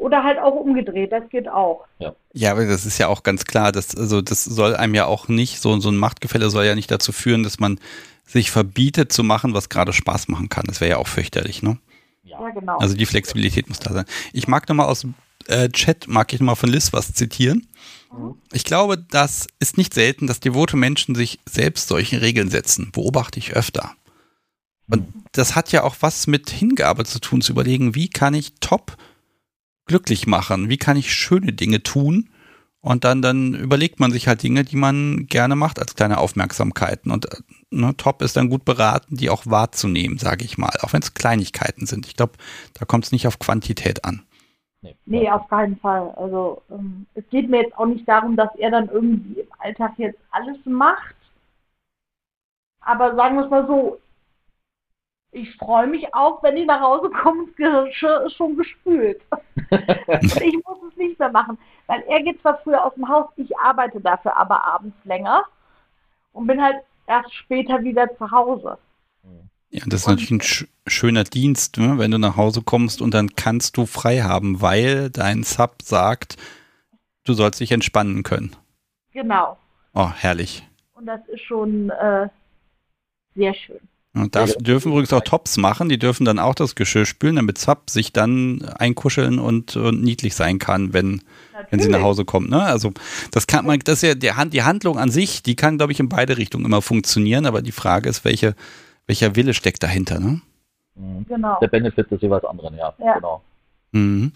Oder 0.00 0.24
halt 0.24 0.38
auch 0.38 0.54
umgedreht, 0.54 1.12
das 1.12 1.28
geht 1.28 1.46
auch. 1.46 1.84
Ja, 2.32 2.52
aber 2.52 2.64
das 2.64 2.86
ist 2.86 2.96
ja 2.96 3.08
auch 3.08 3.22
ganz 3.22 3.44
klar, 3.44 3.70
dass, 3.70 3.94
also 3.94 4.22
das 4.22 4.44
soll 4.44 4.74
einem 4.74 4.94
ja 4.94 5.04
auch 5.04 5.28
nicht, 5.28 5.60
so, 5.60 5.78
so 5.78 5.90
ein 5.90 5.98
Machtgefälle 5.98 6.48
soll 6.48 6.64
ja 6.64 6.74
nicht 6.74 6.90
dazu 6.90 7.12
führen, 7.12 7.42
dass 7.42 7.60
man 7.60 7.78
sich 8.24 8.50
verbietet 8.50 9.12
zu 9.12 9.22
machen, 9.22 9.52
was 9.52 9.68
gerade 9.68 9.92
Spaß 9.92 10.28
machen 10.28 10.48
kann. 10.48 10.64
Das 10.66 10.80
wäre 10.80 10.92
ja 10.92 10.96
auch 10.96 11.06
fürchterlich, 11.06 11.62
ne? 11.62 11.76
Ja, 12.22 12.48
genau. 12.48 12.78
Also 12.78 12.96
die 12.96 13.04
Flexibilität 13.04 13.68
muss 13.68 13.78
da 13.78 13.92
sein. 13.92 14.06
Ich 14.32 14.48
mag 14.48 14.66
nochmal 14.70 14.86
aus 14.86 15.02
dem 15.02 15.14
äh, 15.48 15.68
Chat, 15.68 16.08
mag 16.08 16.32
ich 16.32 16.40
nochmal 16.40 16.56
von 16.56 16.70
Liz 16.70 16.94
was 16.94 17.12
zitieren. 17.12 17.66
Ich 18.52 18.64
glaube, 18.64 18.96
das 18.96 19.48
ist 19.58 19.76
nicht 19.76 19.92
selten, 19.92 20.26
dass 20.26 20.40
devote 20.40 20.78
Menschen 20.78 21.14
sich 21.14 21.40
selbst 21.44 21.88
solche 21.88 22.22
Regeln 22.22 22.48
setzen. 22.48 22.90
Beobachte 22.90 23.38
ich 23.38 23.52
öfter. 23.52 23.92
Und 24.88 25.06
das 25.32 25.54
hat 25.54 25.72
ja 25.72 25.82
auch 25.82 25.96
was 26.00 26.26
mit 26.26 26.48
Hingabe 26.48 27.04
zu 27.04 27.20
tun, 27.20 27.42
zu 27.42 27.52
überlegen, 27.52 27.94
wie 27.94 28.08
kann 28.08 28.32
ich 28.32 28.54
top 28.60 28.96
glücklich 29.90 30.28
machen? 30.28 30.68
Wie 30.68 30.78
kann 30.78 30.96
ich 30.96 31.12
schöne 31.12 31.52
Dinge 31.52 31.82
tun? 31.82 32.30
Und 32.80 33.04
dann, 33.04 33.20
dann 33.22 33.54
überlegt 33.54 33.98
man 33.98 34.12
sich 34.12 34.28
halt 34.28 34.42
Dinge, 34.42 34.62
die 34.62 34.76
man 34.76 35.26
gerne 35.26 35.56
macht 35.56 35.80
als 35.80 35.96
kleine 35.96 36.18
Aufmerksamkeiten. 36.18 37.10
Und 37.10 37.26
äh, 37.26 37.38
ne, 37.72 37.94
top 37.96 38.22
ist 38.22 38.36
dann 38.36 38.48
gut 38.48 38.64
beraten, 38.64 39.16
die 39.16 39.30
auch 39.30 39.46
wahrzunehmen, 39.46 40.16
sage 40.16 40.44
ich 40.44 40.58
mal. 40.58 40.70
Auch 40.80 40.92
wenn 40.92 41.02
es 41.02 41.12
Kleinigkeiten 41.12 41.86
sind. 41.86 42.06
Ich 42.06 42.16
glaube, 42.16 42.34
da 42.78 42.86
kommt 42.86 43.04
es 43.04 43.12
nicht 43.12 43.26
auf 43.26 43.40
Quantität 43.40 44.04
an. 44.04 44.22
Nee. 44.82 44.96
Nee, 45.06 45.28
auf 45.28 45.48
keinen 45.48 45.76
Fall. 45.78 46.14
Also 46.16 46.62
ähm, 46.70 47.06
es 47.14 47.24
geht 47.30 47.50
mir 47.50 47.62
jetzt 47.62 47.76
auch 47.76 47.86
nicht 47.86 48.08
darum, 48.08 48.36
dass 48.36 48.54
er 48.56 48.70
dann 48.70 48.88
irgendwie 48.88 49.40
im 49.40 49.48
Alltag 49.58 49.92
jetzt 49.98 50.20
alles 50.30 50.56
macht. 50.64 51.16
Aber 52.80 53.16
sagen 53.16 53.36
wir 53.36 53.44
es 53.44 53.50
mal 53.50 53.66
so, 53.66 53.98
ich 55.32 55.54
freue 55.56 55.86
mich 55.86 56.12
auch, 56.14 56.42
wenn 56.42 56.56
ich 56.56 56.66
nach 56.66 56.80
Hause 56.80 57.10
komme, 57.10 57.46
das 57.58 57.86
Geschirr 57.86 58.26
ist 58.26 58.34
schon 58.34 58.56
gespült. 58.56 59.20
Und 59.30 59.70
ich 60.42 60.54
muss 60.64 60.78
es 60.90 60.96
nicht 60.96 61.18
mehr 61.18 61.30
machen. 61.30 61.58
Weil 61.86 62.02
er 62.08 62.22
geht 62.22 62.40
zwar 62.40 62.58
früher 62.62 62.84
aus 62.84 62.94
dem 62.94 63.08
Haus, 63.08 63.26
ich 63.36 63.56
arbeite 63.58 64.00
dafür 64.00 64.36
aber 64.36 64.64
abends 64.64 64.96
länger 65.04 65.44
und 66.32 66.46
bin 66.46 66.62
halt 66.62 66.76
erst 67.06 67.32
später 67.34 67.82
wieder 67.82 68.08
zu 68.16 68.30
Hause. 68.30 68.78
Ja, 69.70 69.84
das 69.86 70.00
ist 70.00 70.08
natürlich 70.08 70.30
ein 70.32 70.40
sch 70.40 70.66
schöner 70.86 71.22
Dienst, 71.22 71.76
ne? 71.78 71.98
wenn 71.98 72.10
du 72.10 72.18
nach 72.18 72.36
Hause 72.36 72.62
kommst 72.62 73.00
und 73.00 73.14
dann 73.14 73.36
kannst 73.36 73.76
du 73.76 73.86
frei 73.86 74.22
haben, 74.22 74.60
weil 74.60 75.10
dein 75.10 75.44
Sub 75.44 75.82
sagt, 75.82 76.36
du 77.24 77.34
sollst 77.34 77.60
dich 77.60 77.70
entspannen 77.70 78.24
können. 78.24 78.56
Genau. 79.12 79.56
Oh, 79.94 80.10
herrlich. 80.10 80.66
Und 80.94 81.06
das 81.06 81.20
ist 81.28 81.42
schon 81.42 81.90
äh, 81.90 82.28
sehr 83.36 83.54
schön. 83.54 83.80
Und 84.12 84.34
darf, 84.34 84.54
dürfen 84.56 84.90
übrigens 84.90 85.12
auch 85.12 85.20
Tops 85.20 85.56
machen, 85.56 85.88
die 85.88 85.98
dürfen 85.98 86.24
dann 86.24 86.40
auch 86.40 86.56
das 86.56 86.74
Geschirr 86.74 87.06
spülen, 87.06 87.36
damit 87.36 87.58
Zap 87.58 87.90
sich 87.90 88.12
dann 88.12 88.62
einkuscheln 88.76 89.38
und, 89.38 89.76
und 89.76 90.02
niedlich 90.02 90.34
sein 90.34 90.58
kann, 90.58 90.92
wenn, 90.92 91.22
wenn 91.70 91.78
sie 91.78 91.88
nach 91.88 92.02
Hause 92.02 92.24
kommt. 92.24 92.50
Ne? 92.50 92.60
Also 92.60 92.92
das 93.30 93.46
kann 93.46 93.66
man, 93.66 93.78
das 93.78 94.02
ist 94.02 94.08
ja 94.08 94.14
der 94.16 94.36
Hand, 94.36 94.52
die 94.52 94.64
Handlung 94.64 94.98
an 94.98 95.10
sich, 95.10 95.44
die 95.44 95.54
kann, 95.54 95.78
glaube 95.78 95.92
ich, 95.92 96.00
in 96.00 96.08
beide 96.08 96.38
Richtungen 96.38 96.64
immer 96.64 96.82
funktionieren, 96.82 97.46
aber 97.46 97.62
die 97.62 97.70
Frage 97.70 98.08
ist, 98.08 98.24
welche, 98.24 98.56
welcher 99.06 99.36
Wille 99.36 99.54
steckt 99.54 99.82
dahinter, 99.84 100.18
ne? 100.18 100.40
Genau. 101.28 101.58
Der 101.60 101.68
Benefit 101.68 102.10
ist 102.10 102.20
jeweils 102.22 102.44
anderen, 102.44 102.76
ja. 102.76 102.92
Ja. 102.98 103.14
Genau. 103.14 103.42
Mhm. 103.92 104.32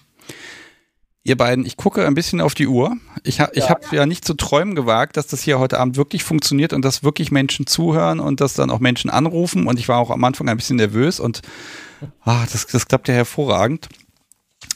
Ihr 1.27 1.39
beiden, 1.39 1.65
ich 1.65 1.79
gucke 1.79 2.07
ein 2.07 2.15
bisschen 2.15 2.43
auf 2.43 2.55
die 2.55 2.67
Uhr. 2.67 2.99
Ich, 3.23 3.41
ha, 3.41 3.49
ich 3.55 3.65
Ja. 3.65 3.71
habe 3.71 3.97
ja 3.97 4.05
nicht 4.05 4.27
zu 4.27 4.35
träumen 4.35 4.75
gewagt, 4.75 5.17
dass 5.17 5.27
das 5.27 5.41
hier 5.41 5.59
heute 5.59 5.81
Abend 5.81 5.97
wirklich 5.97 6.23
funktioniert 6.23 6.75
und 6.75 6.85
dass 6.85 7.03
wirklich 7.03 7.31
Menschen 7.33 7.67
zuhören 7.67 8.21
und 8.21 8.43
dass 8.43 8.53
dann 8.53 8.71
auch 8.71 8.79
Menschen 8.79 9.09
anrufen. 9.09 9.67
Und 9.67 9.79
ich 9.79 9.89
war 9.89 9.99
auch 9.99 10.11
am 10.11 10.23
Anfang 10.23 10.51
ein 10.51 10.57
bisschen 10.59 10.77
nervös 10.77 11.21
und 11.21 11.41
ah, 12.25 12.45
das, 12.53 12.67
das 12.67 12.87
klappt 12.87 13.09
ja 13.09 13.15
hervorragend. 13.15 13.89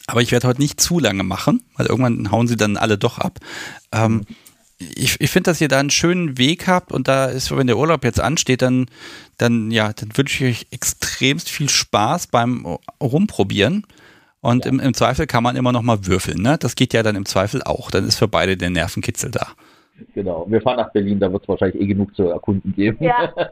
Aber 0.07 0.23
ich 0.23 0.33
werde 0.33 0.49
heute 0.49 0.61
nicht 0.63 0.81
zu 0.81 0.99
lange 0.99 1.23
machen, 1.23 1.63
weil 1.77 1.85
irgendwann 1.87 2.31
hauen 2.31 2.49
sie 2.49 2.57
dann 2.57 2.79
alle 2.79 2.97
doch 2.97 3.19
ab. 3.19 3.41
Ähm, 3.93 4.25
ich 4.79 5.21
ich 5.21 5.31
finde, 5.31 5.51
dass 5.51 5.61
ihr 5.61 5.69
da 5.69 5.79
einen 5.81 5.91
schönen 5.91 6.39
Weg 6.39 6.67
habt 6.67 6.93
und 6.93 7.09
da 7.09 7.27
ist, 7.27 7.55
wenn 7.55 7.67
der 7.67 7.77
Urlaub 7.77 8.05
jetzt 8.05 8.21
ansteht, 8.21 8.63
dann, 8.63 8.87
dann, 9.37 9.71
ja, 9.71 9.93
dann 9.93 10.17
wünsche 10.17 10.47
ich 10.47 10.61
euch 10.63 10.67
extremst 10.71 11.51
viel 11.51 11.69
Spaß 11.69 12.29
beim 12.29 12.79
Rumprobieren. 13.03 13.85
Und 14.41 14.67
im, 14.67 14.79
im 14.79 14.95
Zweifel 14.95 15.27
kann 15.27 15.43
man 15.43 15.57
immer 15.57 15.73
noch 15.73 15.83
mal 15.83 16.07
würfeln, 16.07 16.43
ne? 16.43 16.57
Das 16.59 16.77
geht 16.77 16.95
ja 16.95 17.03
dann 17.03 17.17
im 17.17 17.27
Zweifel 17.27 17.63
auch. 17.63 17.91
Dann 17.91 18.07
ist 18.07 18.19
für 18.19 18.29
beide 18.29 18.57
der 18.57 18.71
Nervenkitzel 18.71 19.31
da. 19.31 19.49
Genau. 20.15 20.47
Wir 20.49 20.61
fahren 20.61 20.77
nach 20.77 20.93
Berlin, 20.93 21.19
da 21.19 21.33
wird 21.33 21.43
es 21.43 21.49
wahrscheinlich 21.49 21.83
eh 21.83 21.87
genug 21.87 22.15
zu 22.15 22.25
erkunden 22.25 22.75
geben. 22.75 23.05
Ja. 23.05 23.33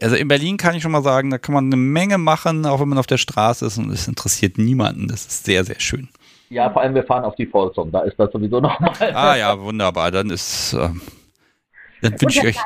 Also 0.00 0.16
in 0.16 0.26
Berlin 0.26 0.56
kann 0.56 0.74
ich 0.74 0.82
schon 0.82 0.90
mal 0.90 1.04
sagen, 1.04 1.30
da 1.30 1.38
kann 1.38 1.54
man 1.54 1.66
eine 1.66 1.76
Menge 1.76 2.18
machen, 2.18 2.66
auch 2.66 2.80
wenn 2.80 2.88
man 2.88 2.98
auf 2.98 3.06
der 3.06 3.16
Straße 3.16 3.64
ist 3.66 3.78
und 3.78 3.90
es 3.90 4.08
interessiert 4.08 4.58
niemanden. 4.58 5.06
Das 5.06 5.24
ist 5.24 5.44
sehr, 5.44 5.64
sehr 5.64 5.78
schön. 5.78 6.08
Ja, 6.50 6.68
vor 6.70 6.82
allm 6.82 6.94
wir 6.94 7.04
fahren 7.04 7.24
auf 7.24 7.36
die 7.36 7.46
Folsom, 7.46 7.90
da 7.90 8.00
ist 8.00 8.18
das 8.18 8.30
sowieso 8.32 8.60
nochmal. 8.60 8.92
Ah 9.14 9.36
ja, 9.36 9.58
wunderbar. 9.58 10.10
Dann 10.10 10.30
ist, 10.30 10.74
ähm, 10.74 11.00
dann 12.02 12.20
wünsche 12.20 12.40
ich 12.40 12.46
euch, 12.46 12.64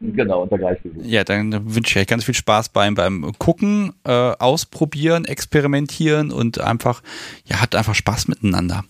Genau, 0.00 0.42
unter 0.42 0.58
Gleichgewicht. 0.58 1.06
ja, 1.06 1.24
dann 1.24 1.74
wünsche 1.74 1.90
ich 1.98 2.02
euch 2.02 2.06
ganz 2.06 2.24
viel 2.24 2.34
Spaß 2.34 2.70
beim, 2.70 2.94
beim 2.94 3.32
Gucken, 3.38 3.92
äh, 4.04 4.10
Ausprobieren, 4.10 5.24
Experimentieren 5.24 6.30
und 6.32 6.60
einfach, 6.60 7.02
ja, 7.44 7.60
habt 7.60 7.74
einfach 7.74 7.94
Spaß 7.94 8.28
miteinander. 8.28 8.84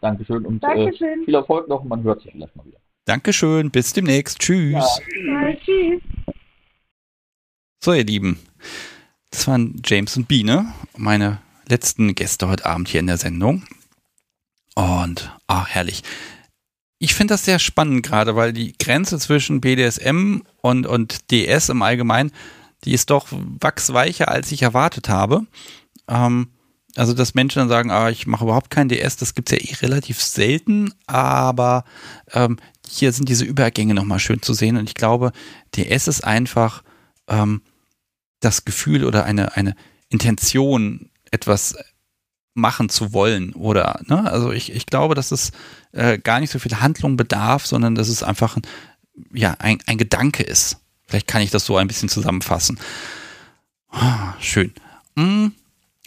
Dankeschön 0.00 0.44
und 0.44 0.56
äh, 0.56 0.66
Dankeschön. 0.66 1.24
viel 1.24 1.34
Erfolg 1.34 1.66
noch 1.66 1.80
und 1.80 1.88
man 1.88 2.02
hört 2.02 2.20
sich 2.20 2.30
vielleicht 2.32 2.54
mal 2.56 2.66
wieder. 2.66 2.76
Dankeschön, 3.06 3.70
bis 3.70 3.94
demnächst. 3.94 4.38
Tschüss. 4.38 4.72
Ja. 4.72 5.50
Ja, 5.50 5.56
tschüss. 5.56 6.02
So, 7.82 7.92
ihr 7.94 8.04
Lieben, 8.04 8.38
das 9.30 9.48
waren 9.48 9.80
James 9.84 10.16
und 10.18 10.28
Biene, 10.28 10.72
meine 10.96 11.38
letzten 11.68 12.14
Gäste 12.14 12.48
heute 12.48 12.66
Abend 12.66 12.88
hier 12.88 13.00
in 13.00 13.06
der 13.06 13.16
Sendung. 13.16 13.62
Und, 14.74 15.34
ach, 15.46 15.68
herrlich. 15.68 16.02
Ich 17.04 17.14
finde 17.14 17.34
das 17.34 17.44
sehr 17.44 17.58
spannend 17.58 18.02
gerade, 18.02 18.34
weil 18.34 18.54
die 18.54 18.78
Grenze 18.78 19.18
zwischen 19.18 19.60
BDSM 19.60 20.40
und, 20.62 20.86
und 20.86 21.30
DS 21.30 21.68
im 21.68 21.82
Allgemeinen, 21.82 22.32
die 22.84 22.94
ist 22.94 23.10
doch 23.10 23.26
wachsweicher, 23.30 24.28
als 24.28 24.50
ich 24.52 24.62
erwartet 24.62 25.10
habe. 25.10 25.46
Ähm, 26.08 26.48
also, 26.96 27.12
dass 27.12 27.34
Menschen 27.34 27.58
dann 27.58 27.68
sagen, 27.68 27.90
ah, 27.90 28.08
ich 28.08 28.26
mache 28.26 28.44
überhaupt 28.44 28.70
kein 28.70 28.88
DS, 28.88 29.18
das 29.18 29.34
gibt 29.34 29.52
es 29.52 29.58
ja 29.58 29.70
eh 29.70 29.74
relativ 29.86 30.22
selten, 30.22 30.94
aber 31.06 31.84
ähm, 32.32 32.56
hier 32.88 33.12
sind 33.12 33.28
diese 33.28 33.44
Übergänge 33.44 33.92
nochmal 33.92 34.18
schön 34.18 34.40
zu 34.40 34.54
sehen. 34.54 34.78
Und 34.78 34.88
ich 34.88 34.94
glaube, 34.94 35.32
DS 35.76 36.08
ist 36.08 36.24
einfach 36.24 36.84
ähm, 37.28 37.60
das 38.40 38.64
Gefühl 38.64 39.04
oder 39.04 39.26
eine, 39.26 39.56
eine 39.58 39.74
Intention, 40.08 41.10
etwas 41.30 41.76
machen 42.54 42.88
zu 42.88 43.12
wollen 43.12 43.52
oder, 43.52 44.00
ne? 44.06 44.30
Also 44.30 44.52
ich, 44.52 44.72
ich 44.72 44.86
glaube, 44.86 45.14
dass 45.14 45.32
es 45.32 45.52
äh, 45.94 46.18
gar 46.18 46.40
nicht 46.40 46.50
so 46.50 46.58
viel 46.58 46.80
Handlung 46.80 47.16
bedarf, 47.16 47.66
sondern 47.66 47.94
dass 47.94 48.08
es 48.08 48.22
einfach 48.22 48.56
ein, 48.56 48.62
ja, 49.32 49.56
ein, 49.58 49.78
ein 49.86 49.98
Gedanke 49.98 50.42
ist. 50.42 50.78
Vielleicht 51.06 51.28
kann 51.28 51.42
ich 51.42 51.50
das 51.50 51.64
so 51.64 51.76
ein 51.76 51.86
bisschen 51.86 52.08
zusammenfassen. 52.08 52.78
Ah, 53.90 54.34
Schön. 54.40 54.72
Mm. 55.14 55.48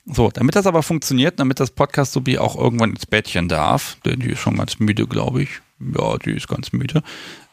So, 0.10 0.32
damit 0.32 0.56
das 0.56 0.66
aber 0.66 0.84
funktioniert, 0.84 1.38
damit 1.40 1.60
das 1.60 1.72
Podcast 1.72 2.14
Subi 2.14 2.38
auch 2.38 2.56
irgendwann 2.56 2.92
ins 2.92 3.06
Bettchen 3.06 3.50
darf, 3.50 3.98
denn 4.06 4.22
die 4.22 4.32
ist 4.32 4.40
schon 4.40 4.56
ganz 4.56 4.80
müde, 4.80 5.06
glaube 5.06 5.44
ich. 5.44 5.50
Ja, 5.80 6.18
die 6.18 6.32
ist 6.32 6.48
ganz 6.48 6.72
müde. 6.72 7.04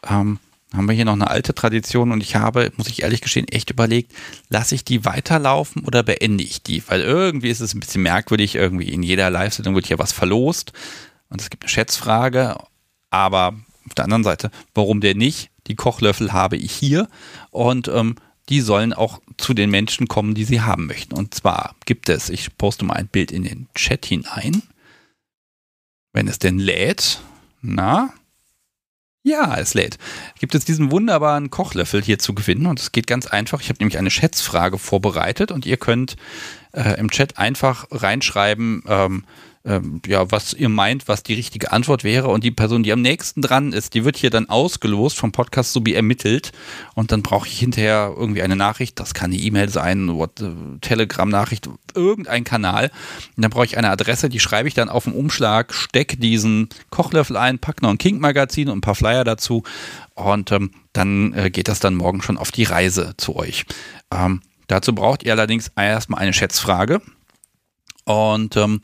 Ähm, 0.09 0.39
haben 0.73 0.87
wir 0.87 0.95
hier 0.95 1.03
noch 1.03 1.13
eine 1.13 1.29
alte 1.29 1.53
Tradition 1.53 2.13
und 2.13 2.23
ich 2.23 2.37
habe, 2.37 2.71
muss 2.77 2.87
ich 2.87 3.03
ehrlich 3.03 3.19
gestehen, 3.19 3.47
echt 3.49 3.71
überlegt, 3.71 4.13
lasse 4.49 4.73
ich 4.73 4.85
die 4.85 5.03
weiterlaufen 5.03 5.83
oder 5.83 6.01
beende 6.01 6.45
ich 6.45 6.63
die? 6.63 6.81
Weil 6.87 7.01
irgendwie 7.01 7.49
ist 7.49 7.59
es 7.59 7.73
ein 7.73 7.81
bisschen 7.81 8.03
merkwürdig, 8.03 8.55
irgendwie 8.55 8.89
in 8.89 9.03
jeder 9.03 9.29
Live-Sendung 9.29 9.75
wird 9.75 9.87
hier 9.87 9.99
was 9.99 10.13
verlost 10.13 10.71
und 11.29 11.41
es 11.41 11.49
gibt 11.49 11.63
eine 11.63 11.69
Schätzfrage, 11.69 12.55
aber 13.09 13.55
auf 13.87 13.93
der 13.95 14.05
anderen 14.05 14.23
Seite, 14.23 14.51
warum 14.73 15.01
denn 15.01 15.17
nicht? 15.17 15.49
Die 15.67 15.75
Kochlöffel 15.75 16.33
habe 16.33 16.57
ich 16.57 16.71
hier 16.71 17.07
und 17.51 17.87
ähm, 17.87 18.15
die 18.49 18.61
sollen 18.61 18.93
auch 18.93 19.21
zu 19.37 19.53
den 19.53 19.71
Menschen 19.71 20.07
kommen, 20.07 20.35
die 20.35 20.43
sie 20.43 20.61
haben 20.61 20.85
möchten. 20.85 21.15
Und 21.15 21.33
zwar 21.33 21.75
gibt 21.85 22.09
es, 22.09 22.29
ich 22.29 22.55
poste 22.57 22.85
mal 22.85 22.93
ein 22.93 23.07
Bild 23.07 23.31
in 23.31 23.43
den 23.43 23.67
Chat 23.73 24.05
hinein, 24.05 24.61
wenn 26.13 26.27
es 26.27 26.39
denn 26.39 26.59
lädt. 26.59 27.21
Na, 27.61 28.13
ja, 29.23 29.57
es 29.57 29.73
lädt. 29.73 29.97
Gibt 30.39 30.53
es 30.53 30.65
diesen 30.65 30.91
wunderbaren 30.91 31.49
Kochlöffel 31.49 32.03
hier 32.03 32.19
zu 32.19 32.35
gewinnen 32.35 32.67
und 32.67 32.79
es 32.79 32.91
geht 32.91 33.07
ganz 33.07 33.25
einfach. 33.25 33.59
Ich 33.59 33.69
habe 33.69 33.79
nämlich 33.79 33.97
eine 33.97 34.11
Schätzfrage 34.11 34.77
vorbereitet 34.77 35.51
und 35.51 35.65
ihr 35.65 35.77
könnt 35.77 36.15
äh, 36.73 36.99
im 36.99 37.09
Chat 37.09 37.39
einfach 37.39 37.87
reinschreiben, 37.89 38.83
ähm, 38.85 39.23
ähm, 39.65 40.01
ja, 40.05 40.31
was 40.31 40.53
ihr 40.53 40.69
meint, 40.69 41.07
was 41.07 41.23
die 41.23 41.33
richtige 41.33 41.71
Antwort 41.71 42.03
wäre. 42.03 42.27
Und 42.27 42.43
die 42.43 42.51
Person, 42.51 42.83
die 42.83 42.91
am 42.91 43.01
nächsten 43.01 43.41
dran 43.41 43.73
ist, 43.73 43.95
die 43.95 44.05
wird 44.05 44.15
hier 44.15 44.29
dann 44.29 44.47
ausgelost 44.47 45.17
vom 45.17 45.31
Podcast 45.31 45.73
sowie 45.73 45.93
ermittelt. 45.93 46.51
Und 46.93 47.11
dann 47.11 47.23
brauche 47.23 47.47
ich 47.47 47.59
hinterher 47.59 48.13
irgendwie 48.15 48.43
eine 48.43 48.55
Nachricht, 48.55 48.99
das 48.99 49.13
kann 49.13 49.31
eine 49.31 49.41
E-Mail 49.41 49.69
sein, 49.69 50.09
äh, 50.09 50.27
Telegram-Nachricht, 50.81 51.67
irgendein 51.95 52.43
Kanal. 52.43 52.91
Und 53.35 53.43
dann 53.43 53.49
brauche 53.49 53.65
ich 53.65 53.77
eine 53.77 53.89
Adresse, 53.89 54.29
die 54.29 54.39
schreibe 54.39 54.67
ich 54.67 54.75
dann 54.75 54.89
auf 54.89 55.05
den 55.05 55.13
Umschlag, 55.13 55.73
stecke 55.73 56.17
diesen 56.17 56.69
Kochlöffel 56.91 57.35
ein, 57.35 57.57
pack 57.57 57.81
noch 57.81 57.89
ein 57.89 57.97
Kink-Magazin 57.97 58.69
und 58.69 58.77
ein 58.77 58.81
paar 58.81 58.95
Flyer 58.95 59.23
dazu. 59.23 59.63
Und 60.13 60.51
ähm, 60.51 60.71
dann 60.93 61.33
äh, 61.33 61.49
geht 61.49 61.67
das 61.67 61.79
dann 61.79 61.95
morgen 61.95 62.21
schon 62.21 62.37
auf 62.37 62.51
die 62.51 62.63
Reise 62.63 63.15
zu 63.17 63.35
euch. 63.35 63.65
Ähm, 64.11 64.41
dazu 64.67 64.93
braucht 64.93 65.23
ihr 65.23 65.33
allerdings 65.33 65.71
erstmal 65.75 66.21
eine 66.21 66.33
Schätzfrage. 66.33 67.01
Und 68.05 68.55
ähm, 68.55 68.81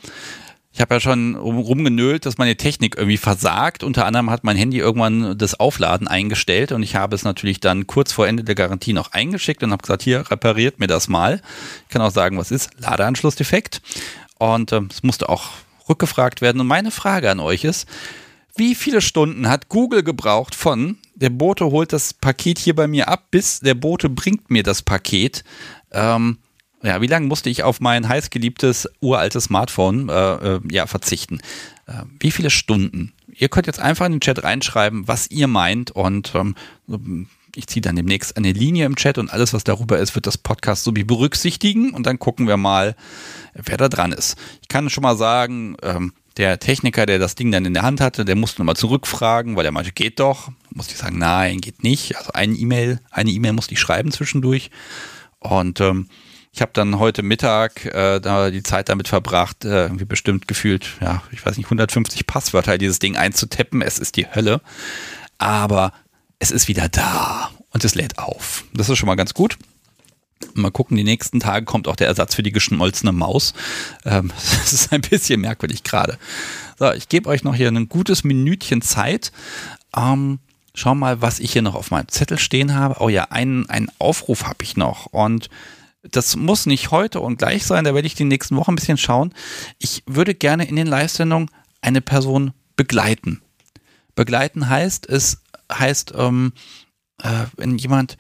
ich 0.74 0.80
habe 0.80 0.96
ja 0.96 1.00
schon 1.00 1.36
rum- 1.36 1.60
rumgenölt, 1.60 2.26
dass 2.26 2.38
meine 2.38 2.56
Technik 2.56 2.96
irgendwie 2.98 3.18
versagt. 3.18 3.84
Unter 3.84 4.06
anderem 4.06 4.30
hat 4.30 4.44
mein 4.44 4.56
Handy 4.56 4.78
irgendwann 4.78 5.38
das 5.38 5.60
Aufladen 5.60 6.08
eingestellt 6.08 6.72
und 6.72 6.82
ich 6.82 6.96
habe 6.96 7.16
es 7.16 7.24
natürlich 7.24 7.60
dann 7.60 7.88
kurz 7.88 8.14
vor 8.14 8.28
Ende 8.28 8.44
der 8.44 8.56
Garantie 8.56 8.94
noch 8.94 9.12
eingeschickt 9.12 9.64
und 9.64 9.72
habe 9.72 9.82
gesagt, 9.82 10.02
hier 10.02 10.32
repariert 10.32 10.80
mir 10.80 10.88
das 10.88 11.10
mal. 11.10 11.42
Ich 11.84 11.90
kann 11.90 12.02
auch 12.02 12.12
sagen, 12.12 12.38
was 12.38 12.52
ist 12.52 12.70
Ladeanschlussdefekt. 12.80 13.82
Und 14.40 14.72
ähm, 14.72 14.88
es 14.90 15.04
musste 15.04 15.30
auch 15.30 15.50
rückgefragt 15.90 16.42
werden. 16.42 16.62
Und 16.62 16.68
meine 16.68 16.92
Frage 16.92 17.30
an 17.30 17.40
euch 17.40 17.64
ist, 17.64 17.88
wie 18.56 18.76
viele 18.76 19.02
Stunden 19.02 19.50
hat 19.50 19.70
Google 19.70 20.04
gebraucht 20.04 20.56
von 20.56 20.98
der 21.16 21.30
Bote 21.30 21.66
holt 21.66 21.94
das 21.94 22.14
Paket 22.14 22.58
hier 22.58 22.76
bei 22.76 22.88
mir 22.88 23.08
ab, 23.08 23.26
bis 23.30 23.60
der 23.60 23.76
Bote 23.76 24.10
bringt 24.10 24.50
mir 24.50 24.64
das 24.64 24.82
Paket? 24.82 25.44
Ähm, 25.92 26.38
ja, 26.84 27.02
wie 27.02 27.08
lange 27.08 27.28
musste 27.28 27.50
ich 27.50 27.64
auf 27.64 27.80
mein 27.80 28.08
heißgeliebtes 28.08 28.90
uraltes 29.00 29.46
Smartphone 29.46 30.10
äh, 30.10 30.56
äh, 30.56 30.60
ja, 30.72 30.88
verzichten? 30.88 31.40
Äh, 31.88 32.04
wie 32.20 32.32
viele 32.32 32.50
Stunden? 32.50 33.14
Ihr 33.34 33.50
könnt 33.50 33.68
jetzt 33.68 33.80
einfach 33.80 34.06
in 34.06 34.14
den 34.14 34.22
Chat 34.22 34.44
reinschreiben, 34.44 35.08
was 35.08 35.30
ihr 35.30 35.48
meint 35.48 35.92
und 35.92 36.34
ähm, 36.36 36.56
ich 37.56 37.68
ziehe 37.68 37.82
dann 37.82 37.96
demnächst 37.96 38.38
eine 38.38 38.52
Linie 38.52 38.86
im 38.86 38.96
Chat 38.96 39.18
und 39.18 39.32
alles, 39.32 39.54
was 39.54 39.64
darüber 39.64 40.00
ist, 40.00 40.16
wird 40.16 40.28
das 40.28 40.38
Podcast 40.38 40.84
so 40.84 40.96
wie 40.96 41.04
berücksichtigen 41.04 41.92
und 41.92 42.06
dann 42.06 42.20
gucken 42.20 42.48
wir 42.48 42.58
mal, 42.58 42.96
wer 43.54 43.78
da 43.78 43.90
dran 43.90 44.12
ist. 44.12 44.38
Ich 44.62 44.68
kann 44.68 44.90
schon 44.90 45.04
mal 45.04 45.18
sagen, 45.18 45.76
ähm, 45.82 46.14
der 46.38 46.60
Techniker, 46.60 47.06
der 47.06 47.20
das 47.20 47.36
Ding 47.36 47.52
dann 47.52 47.66
in 47.66 47.74
der 47.74 47.84
Hand 47.84 48.00
hatte, 48.00 48.24
der 48.24 48.36
musste 48.36 48.62
nochmal 48.62 48.78
zurückfragen, 48.78 49.56
weil 49.56 49.66
er 49.66 49.72
meinte, 49.72 49.92
geht 49.92 50.20
doch. 50.20 50.52
Musste 50.70 50.94
ich 50.94 51.00
sagen, 51.00 51.18
nein, 51.18 51.60
geht 51.60 51.84
nicht. 51.84 52.18
Also 52.18 52.32
eine 52.32 52.54
E-Mail, 52.56 53.02
eine 53.12 53.32
E-Mail 53.32 53.54
musste 53.54 53.74
ich 53.74 53.80
schreiben 53.82 54.12
zwischendurch. 54.12 54.72
Und 55.40 55.82
ähm, 55.82 56.08
ich 56.54 56.62
habe 56.62 56.72
dann 56.74 57.00
heute 57.00 57.24
Mittag 57.24 57.86
äh, 57.86 58.20
da 58.20 58.52
die 58.52 58.64
Zeit 58.64 58.90
damit 58.90 59.08
verbracht, 59.08 59.64
äh, 59.64 59.84
irgendwie 59.84 60.06
bestimmt 60.06 60.48
gefühlt, 60.48 60.98
ja, 61.00 61.24
ich 61.32 61.46
weiß 61.46 61.56
nicht, 61.58 61.68
150 61.68 62.28
Passwörter 62.28 62.78
dieses 62.78 63.00
Ding 63.00 63.16
einzutippen. 63.16 63.82
Es 63.82 64.00
ist 64.00 64.18
die 64.18 64.28
Hölle. 64.28 64.62
Aber 65.38 65.94
es 66.40 66.52
ist 66.52 66.68
wieder 66.68 66.90
da 66.90 67.52
und 67.70 67.86
es 67.86 67.96
lädt 67.96 68.20
auf. 68.20 68.66
Das 68.74 68.90
ist 68.90 68.98
schon 68.98 69.08
mal 69.08 69.16
ganz 69.16 69.34
gut. 69.34 69.58
Mal 70.54 70.72
gucken, 70.72 70.98
die 70.98 71.04
nächsten 71.04 71.40
Tage 71.40 71.66
kommt 71.66 71.88
auch 71.88 71.96
der 71.96 72.08
Ersatz 72.08 72.36
für 72.36 72.44
die 72.44 72.52
geschmolzene 72.52 73.14
Maus. 73.14 73.54
Ähm, 74.04 74.32
das 74.60 74.74
ist 74.74 74.92
ein 74.92 75.02
bisschen 75.02 75.40
merkwürdig 75.40 75.84
gerade. 75.84 76.18
So, 76.78 76.92
ich 76.92 77.08
gebe 77.08 77.30
euch 77.30 77.44
noch 77.44 77.56
hier 77.56 77.70
ein 77.70 77.88
gutes 77.88 78.26
Minütchen 78.26 78.82
Zeit. 78.82 79.32
Ähm, 79.96 80.40
schau 80.74 80.96
mal, 80.96 81.22
was 81.22 81.40
ich 81.40 81.54
hier 81.54 81.62
noch 81.62 81.76
auf 81.76 81.92
meinem 81.92 82.10
Zettel 82.10 82.40
stehen 82.40 82.76
habe. 82.76 82.98
Oh 83.00 83.08
ja, 83.08 83.26
einen, 83.26 83.70
einen 83.70 83.90
Aufruf 84.00 84.44
habe 84.44 84.64
ich 84.64 84.76
noch. 84.76 85.06
Und 85.06 85.50
das 86.04 86.36
muss 86.36 86.66
nicht 86.66 86.92
heute 86.92 87.20
und 87.20 87.38
gleich 87.38 87.66
sein, 87.66 87.84
da 87.84 87.94
werde 87.94 88.08
ich 88.08 88.16
die 88.16 88.24
nächsten 88.24 88.56
Wochen 88.56 88.72
ein 88.72 88.76
bisschen 88.76 88.98
schauen. 88.98 89.34
Ich 89.78 90.04
würde 90.08 90.34
gerne 90.34 90.68
in 90.68 90.76
den 90.76 90.88
Live-Sendungen 90.88 91.50
eine 91.82 92.02
Person 92.02 92.54
begleiten. 92.76 93.42
Begleiten 94.16 94.68
heißt, 94.68 95.08
es 95.08 95.42
heißt, 95.72 96.14
ähm, 96.18 96.54
äh, 97.22 97.46
wenn 97.56 97.78
jemand 97.78 98.18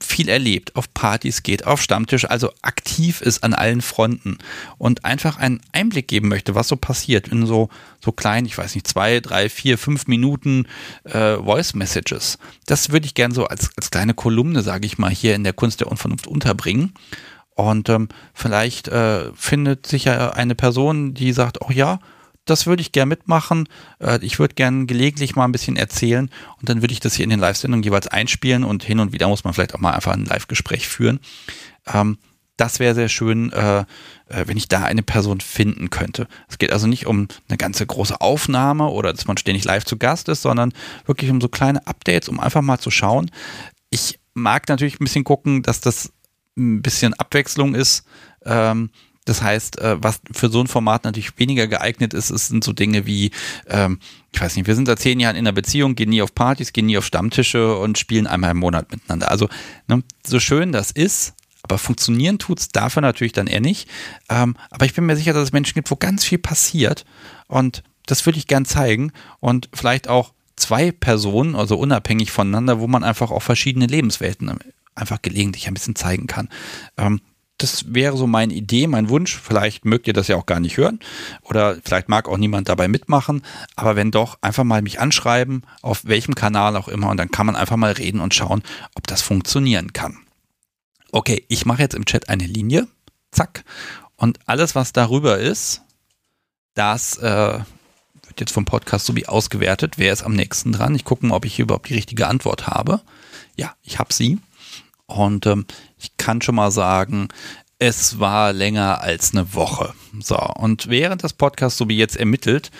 viel 0.00 0.28
erlebt, 0.28 0.76
auf 0.76 0.92
Partys 0.94 1.42
geht, 1.42 1.66
auf 1.66 1.82
Stammtisch, 1.82 2.24
also 2.24 2.52
aktiv 2.62 3.20
ist 3.20 3.44
an 3.44 3.54
allen 3.54 3.82
Fronten 3.82 4.38
und 4.78 5.04
einfach 5.04 5.38
einen 5.38 5.60
Einblick 5.72 6.08
geben 6.08 6.28
möchte, 6.28 6.54
was 6.54 6.68
so 6.68 6.76
passiert 6.76 7.28
in 7.28 7.46
so, 7.46 7.68
so 8.04 8.12
kleinen, 8.12 8.46
ich 8.46 8.56
weiß 8.56 8.74
nicht, 8.74 8.86
zwei, 8.86 9.20
drei, 9.20 9.48
vier, 9.48 9.78
fünf 9.78 10.06
Minuten 10.06 10.66
äh, 11.04 11.36
Voice 11.36 11.74
Messages. 11.74 12.38
Das 12.66 12.90
würde 12.90 13.06
ich 13.06 13.14
gerne 13.14 13.34
so 13.34 13.46
als, 13.46 13.70
als 13.76 13.90
kleine 13.90 14.14
Kolumne, 14.14 14.62
sage 14.62 14.86
ich 14.86 14.98
mal, 14.98 15.10
hier 15.10 15.34
in 15.34 15.44
der 15.44 15.52
Kunst 15.52 15.80
der 15.80 15.88
Unvernunft 15.88 16.26
unterbringen. 16.26 16.94
Und 17.54 17.88
ähm, 17.88 18.08
vielleicht 18.34 18.86
äh, 18.86 19.32
findet 19.34 19.86
sich 19.86 20.04
ja 20.04 20.30
eine 20.30 20.54
Person, 20.54 21.14
die 21.14 21.32
sagt, 21.32 21.60
oh 21.60 21.72
ja, 21.72 21.98
das 22.50 22.66
würde 22.66 22.80
ich 22.80 22.92
gerne 22.92 23.08
mitmachen. 23.08 23.68
Äh, 24.00 24.18
ich 24.22 24.38
würde 24.38 24.54
gerne 24.54 24.86
gelegentlich 24.86 25.36
mal 25.36 25.44
ein 25.44 25.52
bisschen 25.52 25.76
erzählen 25.76 26.30
und 26.60 26.68
dann 26.68 26.82
würde 26.82 26.92
ich 26.92 27.00
das 27.00 27.14
hier 27.14 27.24
in 27.24 27.30
den 27.30 27.40
Live-Sendungen 27.40 27.82
jeweils 27.82 28.08
einspielen 28.08 28.64
und 28.64 28.82
hin 28.82 29.00
und 29.00 29.12
wieder 29.12 29.28
muss 29.28 29.44
man 29.44 29.54
vielleicht 29.54 29.74
auch 29.74 29.80
mal 29.80 29.92
einfach 29.92 30.12
ein 30.12 30.24
Live-Gespräch 30.24 30.88
führen. 30.88 31.20
Ähm, 31.92 32.18
das 32.58 32.80
wäre 32.80 32.94
sehr 32.94 33.08
schön, 33.08 33.52
äh, 33.52 33.80
äh, 33.80 33.84
wenn 34.46 34.56
ich 34.56 34.68
da 34.68 34.82
eine 34.82 35.04
Person 35.04 35.40
finden 35.40 35.90
könnte. 35.90 36.26
Es 36.48 36.58
geht 36.58 36.72
also 36.72 36.86
nicht 36.86 37.06
um 37.06 37.28
eine 37.48 37.56
ganze 37.56 37.86
große 37.86 38.20
Aufnahme 38.20 38.88
oder 38.88 39.12
dass 39.12 39.26
man 39.26 39.36
ständig 39.36 39.64
live 39.64 39.84
zu 39.84 39.96
Gast 39.96 40.28
ist, 40.28 40.42
sondern 40.42 40.72
wirklich 41.06 41.30
um 41.30 41.40
so 41.40 41.48
kleine 41.48 41.86
Updates, 41.86 42.28
um 42.28 42.40
einfach 42.40 42.62
mal 42.62 42.78
zu 42.78 42.90
schauen. 42.90 43.30
Ich 43.90 44.18
mag 44.34 44.68
natürlich 44.68 45.00
ein 45.00 45.04
bisschen 45.04 45.24
gucken, 45.24 45.62
dass 45.62 45.80
das 45.80 46.12
ein 46.56 46.82
bisschen 46.82 47.14
Abwechslung 47.14 47.76
ist. 47.76 48.04
Ähm, 48.44 48.90
das 49.28 49.42
heißt, 49.42 49.78
äh, 49.78 50.02
was 50.02 50.20
für 50.32 50.48
so 50.48 50.60
ein 50.60 50.66
Format 50.66 51.04
natürlich 51.04 51.38
weniger 51.38 51.66
geeignet 51.66 52.14
ist, 52.14 52.30
ist 52.30 52.48
sind 52.48 52.64
so 52.64 52.72
Dinge 52.72 53.06
wie, 53.06 53.30
ähm, 53.66 53.98
ich 54.32 54.40
weiß 54.40 54.56
nicht, 54.56 54.66
wir 54.66 54.74
sind 54.74 54.86
seit 54.86 54.98
zehn 54.98 55.20
Jahren 55.20 55.36
in 55.36 55.46
einer 55.46 55.52
Beziehung, 55.52 55.94
gehen 55.94 56.10
nie 56.10 56.22
auf 56.22 56.34
Partys, 56.34 56.72
gehen 56.72 56.86
nie 56.86 56.98
auf 56.98 57.04
Stammtische 57.04 57.76
und 57.76 57.98
spielen 57.98 58.26
einmal 58.26 58.52
im 58.52 58.58
Monat 58.58 58.90
miteinander. 58.90 59.30
Also 59.30 59.48
ne, 59.86 60.02
so 60.26 60.40
schön 60.40 60.72
das 60.72 60.90
ist, 60.90 61.34
aber 61.62 61.78
funktionieren 61.78 62.38
tut 62.38 62.60
es 62.60 62.68
dafür 62.68 63.02
natürlich 63.02 63.32
dann 63.32 63.46
eher 63.46 63.60
nicht. 63.60 63.88
Ähm, 64.28 64.56
aber 64.70 64.86
ich 64.86 64.94
bin 64.94 65.06
mir 65.06 65.16
sicher, 65.16 65.32
dass 65.32 65.44
es 65.44 65.52
Menschen 65.52 65.74
gibt, 65.74 65.90
wo 65.90 65.96
ganz 65.96 66.24
viel 66.24 66.38
passiert 66.38 67.04
und 67.46 67.82
das 68.06 68.24
würde 68.24 68.38
ich 68.38 68.46
gern 68.46 68.64
zeigen 68.64 69.12
und 69.40 69.68
vielleicht 69.74 70.08
auch 70.08 70.32
zwei 70.56 70.90
Personen, 70.92 71.54
also 71.54 71.78
unabhängig 71.78 72.32
voneinander, 72.32 72.80
wo 72.80 72.86
man 72.86 73.04
einfach 73.04 73.30
auch 73.30 73.42
verschiedene 73.42 73.86
Lebenswelten 73.86 74.58
einfach 74.94 75.22
gelegentlich 75.22 75.68
ein 75.68 75.74
bisschen 75.74 75.94
zeigen 75.94 76.26
kann. 76.26 76.48
Ähm, 76.96 77.20
das 77.58 77.92
wäre 77.92 78.16
so 78.16 78.26
meine 78.26 78.54
Idee, 78.54 78.86
mein 78.86 79.08
Wunsch. 79.08 79.36
Vielleicht 79.36 79.84
mögt 79.84 80.06
ihr 80.06 80.12
das 80.12 80.28
ja 80.28 80.36
auch 80.36 80.46
gar 80.46 80.60
nicht 80.60 80.76
hören 80.76 81.00
oder 81.42 81.76
vielleicht 81.84 82.08
mag 82.08 82.28
auch 82.28 82.36
niemand 82.36 82.68
dabei 82.68 82.86
mitmachen. 82.86 83.42
Aber 83.74 83.96
wenn 83.96 84.12
doch, 84.12 84.38
einfach 84.40 84.64
mal 84.64 84.80
mich 84.80 85.00
anschreiben, 85.00 85.64
auf 85.82 86.04
welchem 86.04 86.36
Kanal 86.36 86.76
auch 86.76 86.88
immer. 86.88 87.10
Und 87.10 87.16
dann 87.16 87.30
kann 87.30 87.46
man 87.46 87.56
einfach 87.56 87.76
mal 87.76 87.92
reden 87.92 88.20
und 88.20 88.32
schauen, 88.32 88.62
ob 88.94 89.06
das 89.08 89.22
funktionieren 89.22 89.92
kann. 89.92 90.18
Okay, 91.10 91.44
ich 91.48 91.66
mache 91.66 91.82
jetzt 91.82 91.94
im 91.94 92.04
Chat 92.04 92.28
eine 92.28 92.46
Linie. 92.46 92.86
Zack. 93.32 93.64
Und 94.16 94.38
alles, 94.46 94.74
was 94.74 94.92
darüber 94.92 95.38
ist, 95.38 95.82
das 96.74 97.18
äh, 97.18 97.58
wird 98.26 98.40
jetzt 98.40 98.52
vom 98.52 98.66
Podcast 98.66 99.06
so 99.06 99.16
wie 99.16 99.26
ausgewertet. 99.26 99.94
Wer 99.96 100.12
ist 100.12 100.22
am 100.22 100.34
nächsten 100.34 100.72
dran? 100.72 100.94
Ich 100.94 101.04
gucke 101.04 101.26
mal, 101.26 101.34
ob 101.34 101.44
ich 101.44 101.56
hier 101.56 101.64
überhaupt 101.64 101.88
die 101.88 101.94
richtige 101.94 102.28
Antwort 102.28 102.68
habe. 102.68 103.00
Ja, 103.56 103.74
ich 103.82 103.98
habe 103.98 104.14
sie. 104.14 104.38
Und 105.06 105.46
ähm, 105.46 105.66
ich 105.98 106.16
kann 106.16 106.42
schon 106.42 106.54
mal 106.54 106.70
sagen, 106.70 107.28
es 107.78 108.18
war 108.18 108.52
länger 108.52 109.00
als 109.00 109.32
eine 109.32 109.54
Woche. 109.54 109.94
So, 110.20 110.36
und 110.38 110.88
während 110.88 111.22
das 111.22 111.32
Podcast 111.32 111.76
so 111.76 111.88
wie 111.88 111.96
jetzt 111.96 112.16
ermittelt, 112.16 112.70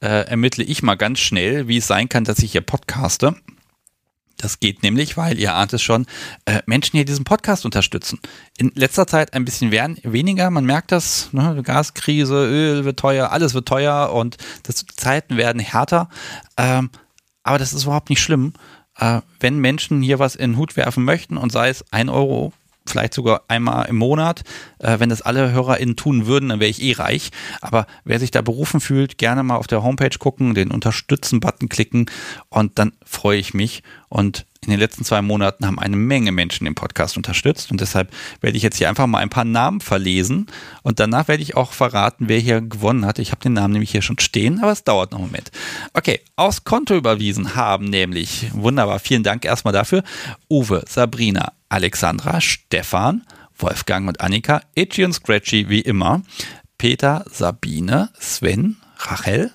äh, 0.00 0.26
ermittle 0.28 0.64
ich 0.64 0.82
mal 0.82 0.94
ganz 0.96 1.18
schnell, 1.20 1.66
wie 1.66 1.78
es 1.78 1.86
sein 1.86 2.08
kann, 2.08 2.24
dass 2.24 2.38
ich 2.38 2.52
hier 2.52 2.60
podcaste. 2.60 3.34
Das 4.36 4.60
geht 4.60 4.82
nämlich, 4.82 5.16
weil 5.16 5.38
ihr 5.38 5.54
ahnt 5.54 5.72
es 5.72 5.82
schon, 5.82 6.06
äh, 6.44 6.60
Menschen 6.66 6.96
hier 6.96 7.04
diesen 7.04 7.24
Podcast 7.24 7.64
unterstützen. 7.64 8.18
In 8.58 8.72
letzter 8.74 9.06
Zeit 9.06 9.32
ein 9.32 9.44
bisschen 9.44 9.70
weniger, 9.70 10.50
man 10.50 10.64
merkt 10.64 10.92
das, 10.92 11.32
ne, 11.32 11.62
Gaskrise, 11.62 12.34
Öl 12.34 12.84
wird 12.84 12.98
teuer, 12.98 13.30
alles 13.30 13.54
wird 13.54 13.66
teuer 13.66 14.12
und 14.12 14.36
das, 14.64 14.84
die 14.84 14.96
Zeiten 14.96 15.36
werden 15.36 15.60
härter. 15.60 16.08
Ähm, 16.56 16.90
aber 17.42 17.58
das 17.58 17.72
ist 17.72 17.84
überhaupt 17.84 18.10
nicht 18.10 18.20
schlimm, 18.20 18.54
äh, 18.98 19.20
wenn 19.40 19.58
Menschen 19.58 20.02
hier 20.02 20.18
was 20.18 20.34
in 20.34 20.52
den 20.52 20.58
Hut 20.58 20.76
werfen 20.76 21.04
möchten 21.04 21.36
und 21.36 21.52
sei 21.52 21.68
es 21.68 21.84
ein 21.92 22.08
Euro, 22.08 22.52
vielleicht 22.86 23.14
sogar 23.14 23.42
einmal 23.48 23.86
im 23.88 23.96
Monat. 23.96 24.42
Äh, 24.78 24.98
wenn 25.00 25.08
das 25.08 25.22
alle 25.22 25.52
HörerInnen 25.52 25.96
tun 25.96 26.26
würden, 26.26 26.50
dann 26.50 26.60
wäre 26.60 26.70
ich 26.70 26.82
eh 26.82 26.92
reich. 26.92 27.30
Aber 27.60 27.86
wer 28.04 28.20
sich 28.20 28.30
da 28.30 28.42
berufen 28.42 28.80
fühlt, 28.80 29.18
gerne 29.18 29.42
mal 29.42 29.56
auf 29.56 29.66
der 29.66 29.82
Homepage 29.82 30.18
gucken, 30.18 30.54
den 30.54 30.70
Unterstützen-Button 30.70 31.68
klicken 31.68 32.06
und 32.50 32.78
dann 32.78 32.92
freue 33.04 33.38
ich 33.38 33.54
mich. 33.54 33.82
Und 34.08 34.46
in 34.64 34.70
den 34.70 34.80
letzten 34.80 35.04
zwei 35.04 35.22
Monaten 35.22 35.66
haben 35.66 35.78
eine 35.78 35.96
Menge 35.96 36.32
Menschen 36.32 36.64
den 36.64 36.74
Podcast 36.74 37.16
unterstützt 37.16 37.70
und 37.70 37.80
deshalb 37.80 38.12
werde 38.40 38.56
ich 38.56 38.62
jetzt 38.62 38.78
hier 38.78 38.88
einfach 38.88 39.06
mal 39.06 39.18
ein 39.18 39.30
paar 39.30 39.44
Namen 39.44 39.80
verlesen 39.80 40.46
und 40.82 41.00
danach 41.00 41.28
werde 41.28 41.42
ich 41.42 41.56
auch 41.56 41.72
verraten, 41.72 42.28
wer 42.28 42.38
hier 42.38 42.60
gewonnen 42.60 43.06
hat. 43.06 43.18
Ich 43.18 43.30
habe 43.30 43.40
den 43.40 43.52
Namen 43.52 43.72
nämlich 43.72 43.90
hier 43.90 44.02
schon 44.02 44.18
stehen, 44.18 44.60
aber 44.60 44.72
es 44.72 44.84
dauert 44.84 45.12
noch 45.12 45.18
einen 45.18 45.28
Moment. 45.28 45.50
Okay, 45.92 46.20
aufs 46.36 46.64
Konto 46.64 46.94
überwiesen 46.94 47.54
haben 47.54 47.86
nämlich, 47.86 48.50
wunderbar, 48.52 48.98
vielen 48.98 49.22
Dank 49.22 49.44
erstmal 49.44 49.72
dafür, 49.74 50.02
Uwe, 50.48 50.84
Sabrina, 50.88 51.52
Alexandra, 51.68 52.40
Stefan, 52.40 53.22
Wolfgang 53.56 54.08
und 54.08 54.20
Annika, 54.20 54.62
Itchy 54.74 55.04
und 55.04 55.12
Scratchy 55.12 55.68
wie 55.68 55.80
immer, 55.80 56.22
Peter, 56.78 57.24
Sabine, 57.30 58.10
Sven, 58.18 58.76
Rachel, 58.98 59.52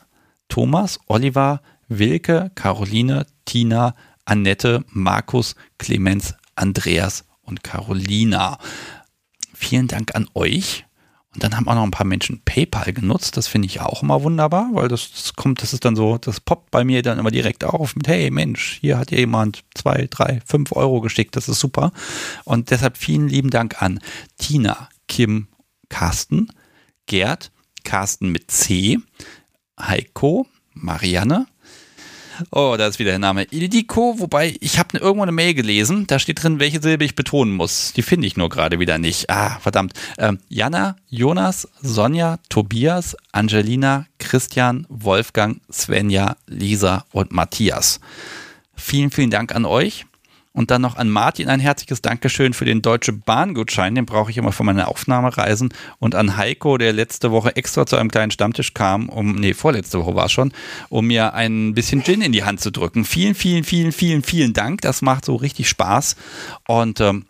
Thomas, 0.48 1.00
Oliver, 1.08 1.62
Wilke, 1.88 2.52
Caroline, 2.56 3.26
Tina, 3.46 3.96
Annette, 4.30 4.86
Markus, 4.90 5.56
Clemens, 5.78 6.36
Andreas 6.56 7.26
und 7.42 7.64
Carolina. 7.64 8.60
Vielen 9.54 9.88
Dank 9.88 10.16
an 10.16 10.30
euch. 10.36 10.86
Und 11.34 11.44
dann 11.44 11.56
haben 11.56 11.68
auch 11.68 11.76
noch 11.76 11.84
ein 11.84 11.92
paar 11.92 12.08
Menschen 12.08 12.42
PayPal 12.44 12.92
genutzt. 12.94 13.38
Das 13.38 13.48
finde 13.48 13.68
ich 13.68 13.82
auch 13.82 14.02
immer 14.02 14.24
wunderbar, 14.24 14.70
weil 14.74 14.88
das, 14.88 15.12
das, 15.12 15.34
kommt, 15.34 15.62
das 15.62 15.74
ist 15.74 15.86
dann 15.86 15.96
so, 15.96 16.18
das 16.18 16.40
poppt 16.40 16.72
bei 16.72 16.84
mir 16.84 17.02
dann 17.02 17.20
immer 17.20 17.32
direkt 17.32 17.64
auf 17.64 17.96
mit, 17.96 18.08
hey 18.08 18.32
Mensch, 18.32 18.80
hier 18.82 18.98
hat 18.98 19.12
jemand 19.12 19.64
zwei, 19.76 20.08
drei, 20.10 20.42
fünf 20.46 20.72
Euro 20.72 21.02
geschickt. 21.02 21.36
Das 21.36 21.48
ist 21.48 21.60
super. 21.60 21.92
Und 22.46 22.72
deshalb 22.72 22.98
vielen 22.98 23.28
lieben 23.28 23.50
Dank 23.50 23.82
an 23.82 24.00
Tina, 24.38 24.90
Kim, 25.08 25.48
Carsten, 25.90 26.52
Gerd, 27.06 27.52
Carsten 27.84 28.30
mit 28.30 28.50
C, 28.52 29.00
Heiko, 29.80 30.48
Marianne, 30.74 31.48
Oh, 32.52 32.76
da 32.78 32.88
ist 32.88 33.00
wieder 33.00 33.12
der 33.12 33.20
Name. 33.20 33.44
Ildiko, 33.44 34.16
wobei 34.20 34.56
ich 34.60 34.80
habe 34.80 34.98
irgendwo 34.98 35.24
eine 35.24 35.32
Mail 35.32 35.54
gelesen, 35.54 36.08
da 36.08 36.20
steht 36.20 36.44
drin, 36.44 36.60
welche 36.60 36.82
Silbe 36.82 37.06
ich 37.06 37.16
betonen 37.16 37.54
muss. 37.54 37.94
Die 37.94 38.02
finde 38.02 38.28
ich 38.28 38.38
nur 38.38 38.50
gerade 38.50 38.80
wieder 38.80 38.98
nicht. 38.98 39.30
Ah, 39.30 39.60
verdammt. 39.60 39.94
Ähm, 40.18 40.40
Jana, 40.50 40.96
Jonas, 41.10 41.68
Sonja, 41.82 42.40
Tobias, 42.50 43.16
Angelina, 43.32 44.06
Christian, 44.18 44.86
Wolfgang, 44.90 45.62
Svenja, 45.72 46.38
Lisa 46.48 47.06
und 47.12 47.32
Matthias. 47.32 48.00
Vielen, 48.76 49.12
vielen 49.12 49.32
Dank 49.32 49.54
an 49.54 49.66
euch. 49.66 50.06
Und 50.52 50.72
dann 50.72 50.82
noch 50.82 50.98
an 50.98 51.10
Martin 51.10 51.48
ein 51.48 51.60
herzliches 51.60 52.02
Dankeschön 52.02 52.54
für 52.54 52.66
den 52.66 52.82
Deutsche 52.82 53.14
Bahngutschein, 53.14 53.94
den 53.94 54.08
brauche 54.08 54.32
ich 54.32 54.38
immer 54.38 54.52
für 54.52 54.64
meine 54.64 54.88
Aufnahmereisen. 54.88 55.74
Und 56.00 56.16
an 56.16 56.38
Heiko, 56.38 56.78
der 56.78 56.92
letzte 56.92 57.32
Woche 57.32 57.56
extra 57.56 57.86
zu 57.86 57.98
einem 57.98 58.10
kleinen 58.10 58.32
Stammtisch 58.32 58.74
kam, 58.74 59.10
um, 59.10 59.36
nee, 59.36 59.54
vorletzte 59.54 60.00
Woche 60.00 60.16
war 60.16 60.26
es 60.26 60.32
schon, 60.32 60.52
um 60.90 61.06
mir 61.06 61.34
ein 61.36 61.76
bisschen 61.76 62.04
Gin 62.04 62.22
in 62.22 62.32
die 62.32 62.44
Hand 62.44 62.62
zu 62.62 62.72
drücken. 62.72 63.06
Vielen, 63.06 63.36
vielen, 63.36 63.64
vielen, 63.64 63.92
vielen, 63.92 64.24
vielen 64.24 64.54
Dank. 64.54 64.82
Das 64.82 65.04
macht 65.04 65.24
so 65.24 65.36
richtig 65.36 65.70
Spaß 65.70 66.16
und 66.68 67.00
ähm, 67.00 67.26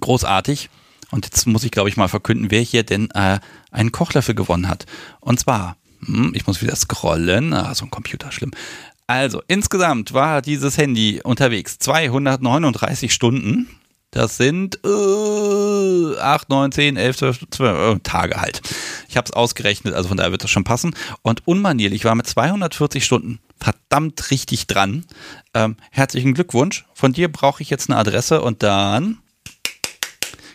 großartig. 0.00 0.70
Und 1.10 1.26
jetzt 1.26 1.46
muss 1.46 1.64
ich, 1.64 1.70
glaube 1.70 1.90
ich, 1.90 1.98
mal 1.98 2.08
verkünden, 2.08 2.50
wer 2.50 2.62
hier 2.62 2.82
denn 2.82 3.10
äh, 3.10 3.40
einen 3.70 3.92
Kochlöffel 3.92 4.34
gewonnen 4.34 4.68
hat. 4.68 4.86
Und 5.20 5.38
zwar, 5.38 5.76
hm, 6.06 6.32
ich 6.34 6.46
muss 6.46 6.62
wieder 6.62 6.74
scrollen, 6.74 7.52
ah, 7.52 7.74
so 7.74 7.84
ein 7.84 7.90
Computer, 7.90 8.32
schlimm. 8.32 8.52
Also, 9.12 9.42
insgesamt 9.46 10.14
war 10.14 10.40
dieses 10.40 10.78
Handy 10.78 11.20
unterwegs 11.22 11.78
239 11.78 13.12
Stunden. 13.12 13.68
Das 14.10 14.38
sind 14.38 14.78
äh, 14.86 16.18
8, 16.18 16.48
9, 16.48 16.72
10, 16.72 16.96
11, 16.96 17.16
12, 17.18 17.50
12 17.50 17.96
äh, 17.96 18.00
Tage 18.00 18.40
halt. 18.40 18.62
Ich 19.10 19.18
habe 19.18 19.26
es 19.26 19.34
ausgerechnet, 19.34 19.92
also 19.92 20.08
von 20.08 20.16
daher 20.16 20.32
wird 20.32 20.44
das 20.44 20.50
schon 20.50 20.64
passen. 20.64 20.94
Und 21.20 21.46
unmanierlich 21.46 22.06
war 22.06 22.14
mit 22.14 22.26
240 22.26 23.04
Stunden 23.04 23.40
verdammt 23.60 24.30
richtig 24.30 24.66
dran. 24.66 25.04
Ähm, 25.52 25.76
herzlichen 25.90 26.32
Glückwunsch. 26.32 26.86
Von 26.94 27.12
dir 27.12 27.30
brauche 27.30 27.62
ich 27.62 27.68
jetzt 27.68 27.90
eine 27.90 27.98
Adresse 27.98 28.40
und 28.40 28.62
dann 28.62 29.18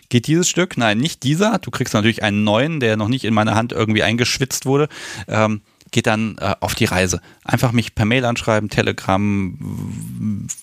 geht 0.10 0.26
dieses 0.26 0.50
Stück. 0.50 0.78
Nein, 0.78 0.98
nicht 0.98 1.22
dieser. 1.22 1.60
Du 1.60 1.70
kriegst 1.70 1.94
natürlich 1.94 2.24
einen 2.24 2.44
neuen, 2.44 2.80
der 2.80 2.98
noch 2.98 3.08
nicht 3.08 3.24
in 3.24 3.36
meiner 3.36 3.54
Hand 3.54 3.72
irgendwie 3.72 4.02
eingeschwitzt 4.02 4.66
wurde. 4.66 4.90
Ähm, 5.28 5.62
geht 5.92 6.08
dann 6.08 6.38
äh, 6.40 6.56
auf 6.60 6.76
die 6.76 6.86
Reise. 6.86 7.22
Einfach 7.44 7.72
mich 7.72 7.96
per 7.96 8.06
Mail 8.06 8.26
anschreiben, 8.26 8.70
Telegram, 8.70 9.58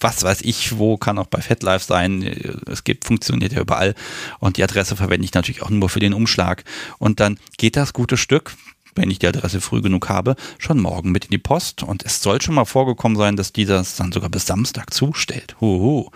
was 0.00 0.22
weiß 0.22 0.42
ich, 0.42 0.78
wo 0.78 0.96
kann 0.96 1.18
auch 1.18 1.26
bei 1.26 1.40
FetLife 1.40 1.84
sein. 1.84 2.22
Es 2.66 2.84
gibt, 2.84 3.04
funktioniert 3.04 3.52
ja 3.52 3.60
überall. 3.60 3.94
Und 4.38 4.56
die 4.56 4.64
Adresse 4.64 4.96
verwende 4.96 5.24
ich 5.24 5.34
natürlich 5.34 5.62
auch 5.62 5.70
nur 5.70 5.88
für 5.88 6.00
den 6.00 6.14
Umschlag. 6.14 6.64
Und 6.98 7.20
dann 7.20 7.38
geht 7.56 7.76
das 7.76 7.92
gute 7.92 8.16
Stück 8.16 8.52
wenn 8.94 9.10
ich 9.10 9.18
die 9.18 9.26
Adresse 9.26 9.60
früh 9.60 9.80
genug 9.80 10.08
habe, 10.08 10.36
schon 10.58 10.80
morgen 10.80 11.12
mit 11.12 11.26
in 11.26 11.30
die 11.30 11.38
Post. 11.38 11.82
Und 11.82 12.04
es 12.04 12.22
soll 12.22 12.40
schon 12.40 12.54
mal 12.54 12.64
vorgekommen 12.64 13.16
sein, 13.16 13.36
dass 13.36 13.52
die 13.52 13.64
das 13.64 13.96
dann 13.96 14.12
sogar 14.12 14.30
bis 14.30 14.46
Samstag 14.46 14.92
zustellt. 14.92 15.56
Huhu. 15.60 16.10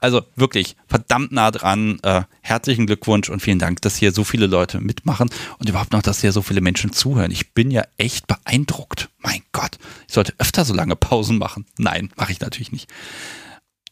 Also 0.00 0.22
wirklich 0.36 0.76
verdammt 0.86 1.32
nah 1.32 1.50
dran. 1.50 1.98
Äh, 2.02 2.22
herzlichen 2.42 2.86
Glückwunsch 2.86 3.28
und 3.28 3.40
vielen 3.40 3.58
Dank, 3.58 3.82
dass 3.82 3.96
hier 3.96 4.12
so 4.12 4.24
viele 4.24 4.46
Leute 4.46 4.80
mitmachen 4.80 5.30
und 5.58 5.68
überhaupt 5.68 5.92
noch, 5.92 6.02
dass 6.02 6.20
hier 6.20 6.32
so 6.32 6.42
viele 6.42 6.60
Menschen 6.60 6.92
zuhören. 6.92 7.30
Ich 7.30 7.52
bin 7.52 7.70
ja 7.70 7.84
echt 7.96 8.26
beeindruckt. 8.26 9.08
Mein 9.18 9.42
Gott, 9.52 9.78
ich 10.06 10.14
sollte 10.14 10.34
öfter 10.38 10.64
so 10.64 10.74
lange 10.74 10.96
Pausen 10.96 11.38
machen. 11.38 11.66
Nein, 11.78 12.10
mache 12.16 12.32
ich 12.32 12.40
natürlich 12.40 12.72
nicht. 12.72 12.90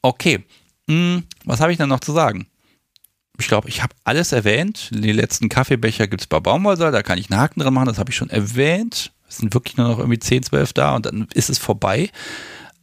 Okay, 0.02 0.44
hm, 0.88 1.24
was 1.44 1.60
habe 1.60 1.72
ich 1.72 1.78
dann 1.78 1.88
noch 1.88 2.00
zu 2.00 2.12
sagen? 2.12 2.46
Ich 3.38 3.48
glaube, 3.48 3.68
ich 3.68 3.82
habe 3.82 3.94
alles 4.04 4.32
erwähnt. 4.32 4.90
Die 4.92 5.12
letzten 5.12 5.48
Kaffeebecher 5.48 6.06
gibt 6.06 6.22
es 6.22 6.26
bei 6.26 6.40
Baumwollsaal, 6.40 6.92
da 6.92 7.02
kann 7.02 7.18
ich 7.18 7.30
einen 7.30 7.40
Haken 7.40 7.60
dran 7.60 7.74
machen, 7.74 7.86
das 7.86 7.98
habe 7.98 8.10
ich 8.10 8.16
schon 8.16 8.30
erwähnt. 8.30 9.12
Es 9.28 9.38
sind 9.38 9.54
wirklich 9.54 9.76
nur 9.76 9.88
noch 9.88 9.98
irgendwie 9.98 10.18
10, 10.18 10.42
12 10.42 10.72
da 10.74 10.94
und 10.94 11.06
dann 11.06 11.26
ist 11.32 11.48
es 11.48 11.58
vorbei. 11.58 12.10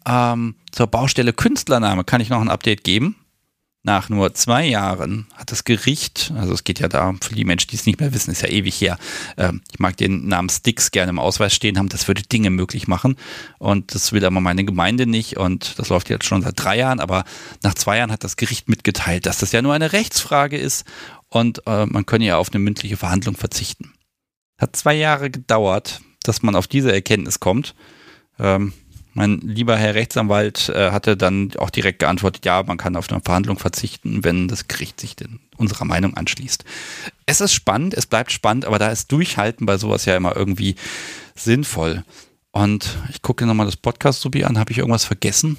Ähm, 0.08 0.56
zur 0.72 0.88
Baustelle 0.88 1.34
Künstlername 1.34 2.04
kann 2.04 2.22
ich 2.22 2.30
noch 2.30 2.42
ein 2.42 2.50
Update 2.50 2.84
geben. 2.84 3.16
Nach 3.84 4.10
nur 4.10 4.34
zwei 4.34 4.66
Jahren 4.66 5.28
hat 5.36 5.54
das 5.54 5.64
Gericht, 5.64 6.34
also 6.36 6.54
es 6.54 6.66
geht 6.66 6.80
ja 6.80 6.90
da 6.90 7.14
für 7.22 7.34
die 7.34 7.46
Menschen, 7.46 7.70
die 7.70 7.78
es 7.78 7.86
nicht 7.86 8.02
mehr 8.02 8.14
wissen, 8.14 8.32
ist 8.32 8.42
ja 8.42 8.50
ewig 8.50 8.80
her. 8.82 8.98
Ähm, 9.38 9.62
ich 9.72 9.80
mag 9.80 9.96
den 9.96 10.28
Namen 10.28 10.50
Sticks 10.50 10.92
gerne 10.92 11.12
im 11.12 11.20
Ausweis 11.20 11.54
stehen 11.54 11.78
haben, 11.78 11.88
das 11.88 12.10
würde 12.10 12.24
Dinge 12.24 12.50
möglich 12.50 12.90
machen. 12.90 13.16
Und 13.58 13.96
das 13.96 14.12
will 14.12 14.26
aber 14.26 14.42
meine 14.42 14.66
Gemeinde 14.66 15.06
nicht. 15.06 15.38
Und 15.38 15.80
das 15.80 15.88
läuft 15.88 16.10
jetzt 16.10 16.26
schon 16.26 16.42
seit 16.42 16.62
drei 16.62 16.78
Jahren, 16.78 17.00
aber 17.00 17.24
nach 17.64 17.74
zwei 17.74 17.98
Jahren 17.98 18.12
hat 18.12 18.26
das 18.26 18.36
Gericht 18.36 18.68
mitgeteilt, 18.68 19.26
dass 19.26 19.38
das 19.40 19.54
ja 19.54 19.62
nur 19.62 19.74
eine 19.74 19.94
Rechtsfrage 19.94 20.58
ist 20.58 20.86
und 21.30 21.66
äh, 21.66 21.86
man 21.86 22.06
könne 22.06 22.26
ja 22.26 22.38
auf 22.38 22.52
eine 22.52 22.60
mündliche 22.60 22.98
Verhandlung 22.98 23.38
verzichten. 23.38 23.94
Hat 24.60 24.76
zwei 24.76 24.96
Jahre 24.96 25.30
gedauert, 25.30 26.02
dass 26.24 26.42
man 26.42 26.56
auf 26.56 26.68
diese 26.68 26.92
Erkenntnis 26.92 27.40
kommt. 27.40 27.76
Ähm, 28.40 28.74
mein 29.14 29.40
lieber 29.40 29.76
Herr 29.76 29.96
Rechtsanwalt 29.96 30.70
äh, 30.70 30.92
hatte 30.92 31.18
dann 31.18 31.52
auch 31.58 31.70
direkt 31.70 32.00
geantwortet, 32.00 32.46
ja, 32.46 32.62
man 32.64 32.78
kann 32.78 32.96
auf 32.96 33.10
eine 33.12 33.22
Verhandlung 33.22 33.58
verzichten, 33.58 34.24
wenn 34.24 34.48
das 34.48 34.68
Gericht 34.68 35.00
sich 35.00 35.16
denn 35.16 35.40
unserer 35.58 35.86
Meinung 35.86 36.16
anschließt. 36.16 36.64
Es 37.26 37.42
ist 37.42 37.54
spannend, 37.54 37.94
es 37.94 38.06
bleibt 38.06 38.32
spannend, 38.32 38.66
aber 38.66 38.80
da 38.80 38.90
ist 38.90 39.12
Durchhalten 39.12 39.66
bei 39.66 39.78
sowas 39.78 40.06
ja 40.06 40.16
immer 40.16 40.36
irgendwie 40.36 40.76
sinnvoll. 41.36 42.04
Und 42.52 42.98
ich 43.10 43.22
gucke 43.22 43.46
nochmal 43.46 43.66
das 43.66 43.78
Podcast-Subi 43.78 44.44
an, 44.44 44.58
habe 44.58 44.72
ich 44.72 44.80
irgendwas 44.80 45.06
vergessen? 45.06 45.58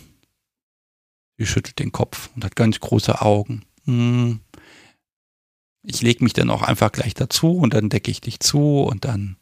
Sie 1.39 1.47
schüttelt 1.47 1.78
den 1.78 1.93
Kopf 1.93 2.31
und 2.35 2.44
hat 2.44 2.56
ganz 2.56 2.81
große 2.81 3.20
Augen. 3.20 3.64
Hm. 3.85 4.40
Ich 5.82 6.02
lege 6.02 6.22
mich 6.22 6.35
dann 6.35 6.51
auch 6.51 6.62
einfach 6.62 6.93
gleich 6.93 7.14
dazu 7.14 7.56
und 7.56 7.72
dann 7.72 7.89
decke 7.89 8.10
ich 8.10 8.20
dich 8.20 8.40
zu 8.40 8.82
und 8.82 9.06
dann, 9.06 9.36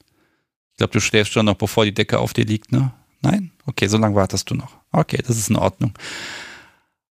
ich 0.72 0.76
glaube, 0.76 0.92
du 0.92 1.00
schläfst 1.00 1.32
schon 1.32 1.46
noch, 1.46 1.56
bevor 1.56 1.84
die 1.84 1.94
Decke 1.94 2.20
auf 2.20 2.32
dir 2.32 2.44
liegt, 2.44 2.70
ne? 2.70 2.92
Nein? 3.20 3.52
Okay, 3.66 3.86
so 3.88 3.98
lange 3.98 4.14
wartest 4.14 4.50
du 4.50 4.54
noch. 4.54 4.76
Okay, 4.92 5.18
das 5.26 5.36
ist 5.36 5.50
in 5.50 5.56
Ordnung. 5.56 5.92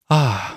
Ah. 0.09 0.51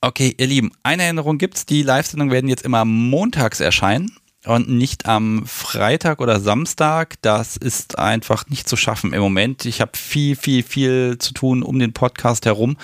Okay, 0.00 0.34
ihr 0.36 0.46
Lieben, 0.46 0.70
eine 0.82 1.04
Erinnerung 1.04 1.38
gibt's. 1.38 1.66
Die 1.66 1.82
Live-Sendungen 1.82 2.32
werden 2.32 2.48
jetzt 2.48 2.64
immer 2.64 2.84
montags 2.84 3.60
erscheinen 3.60 4.14
und 4.44 4.68
nicht 4.68 5.06
am 5.06 5.46
Freitag 5.46 6.20
oder 6.20 6.40
Samstag. 6.40 7.14
Das 7.22 7.56
ist 7.56 7.98
einfach 7.98 8.46
nicht 8.48 8.68
zu 8.68 8.76
schaffen 8.76 9.12
im 9.12 9.20
Moment. 9.20 9.64
Ich 9.64 9.80
habe 9.80 9.92
viel, 9.94 10.36
viel, 10.36 10.62
viel 10.62 11.16
zu 11.18 11.32
tun 11.32 11.62
um 11.62 11.78
den 11.78 11.92
Podcast 11.92 12.46
herum. 12.46 12.76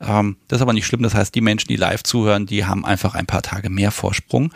Ähm, 0.00 0.36
das 0.48 0.58
ist 0.58 0.62
aber 0.62 0.74
nicht 0.74 0.86
schlimm. 0.86 1.02
Das 1.02 1.14
heißt, 1.14 1.34
die 1.34 1.40
Menschen, 1.40 1.68
die 1.68 1.76
live 1.76 2.02
zuhören, 2.02 2.46
die 2.46 2.66
haben 2.66 2.84
einfach 2.84 3.14
ein 3.14 3.26
paar 3.26 3.42
Tage 3.42 3.70
mehr 3.70 3.90
Vorsprung. 3.90 4.52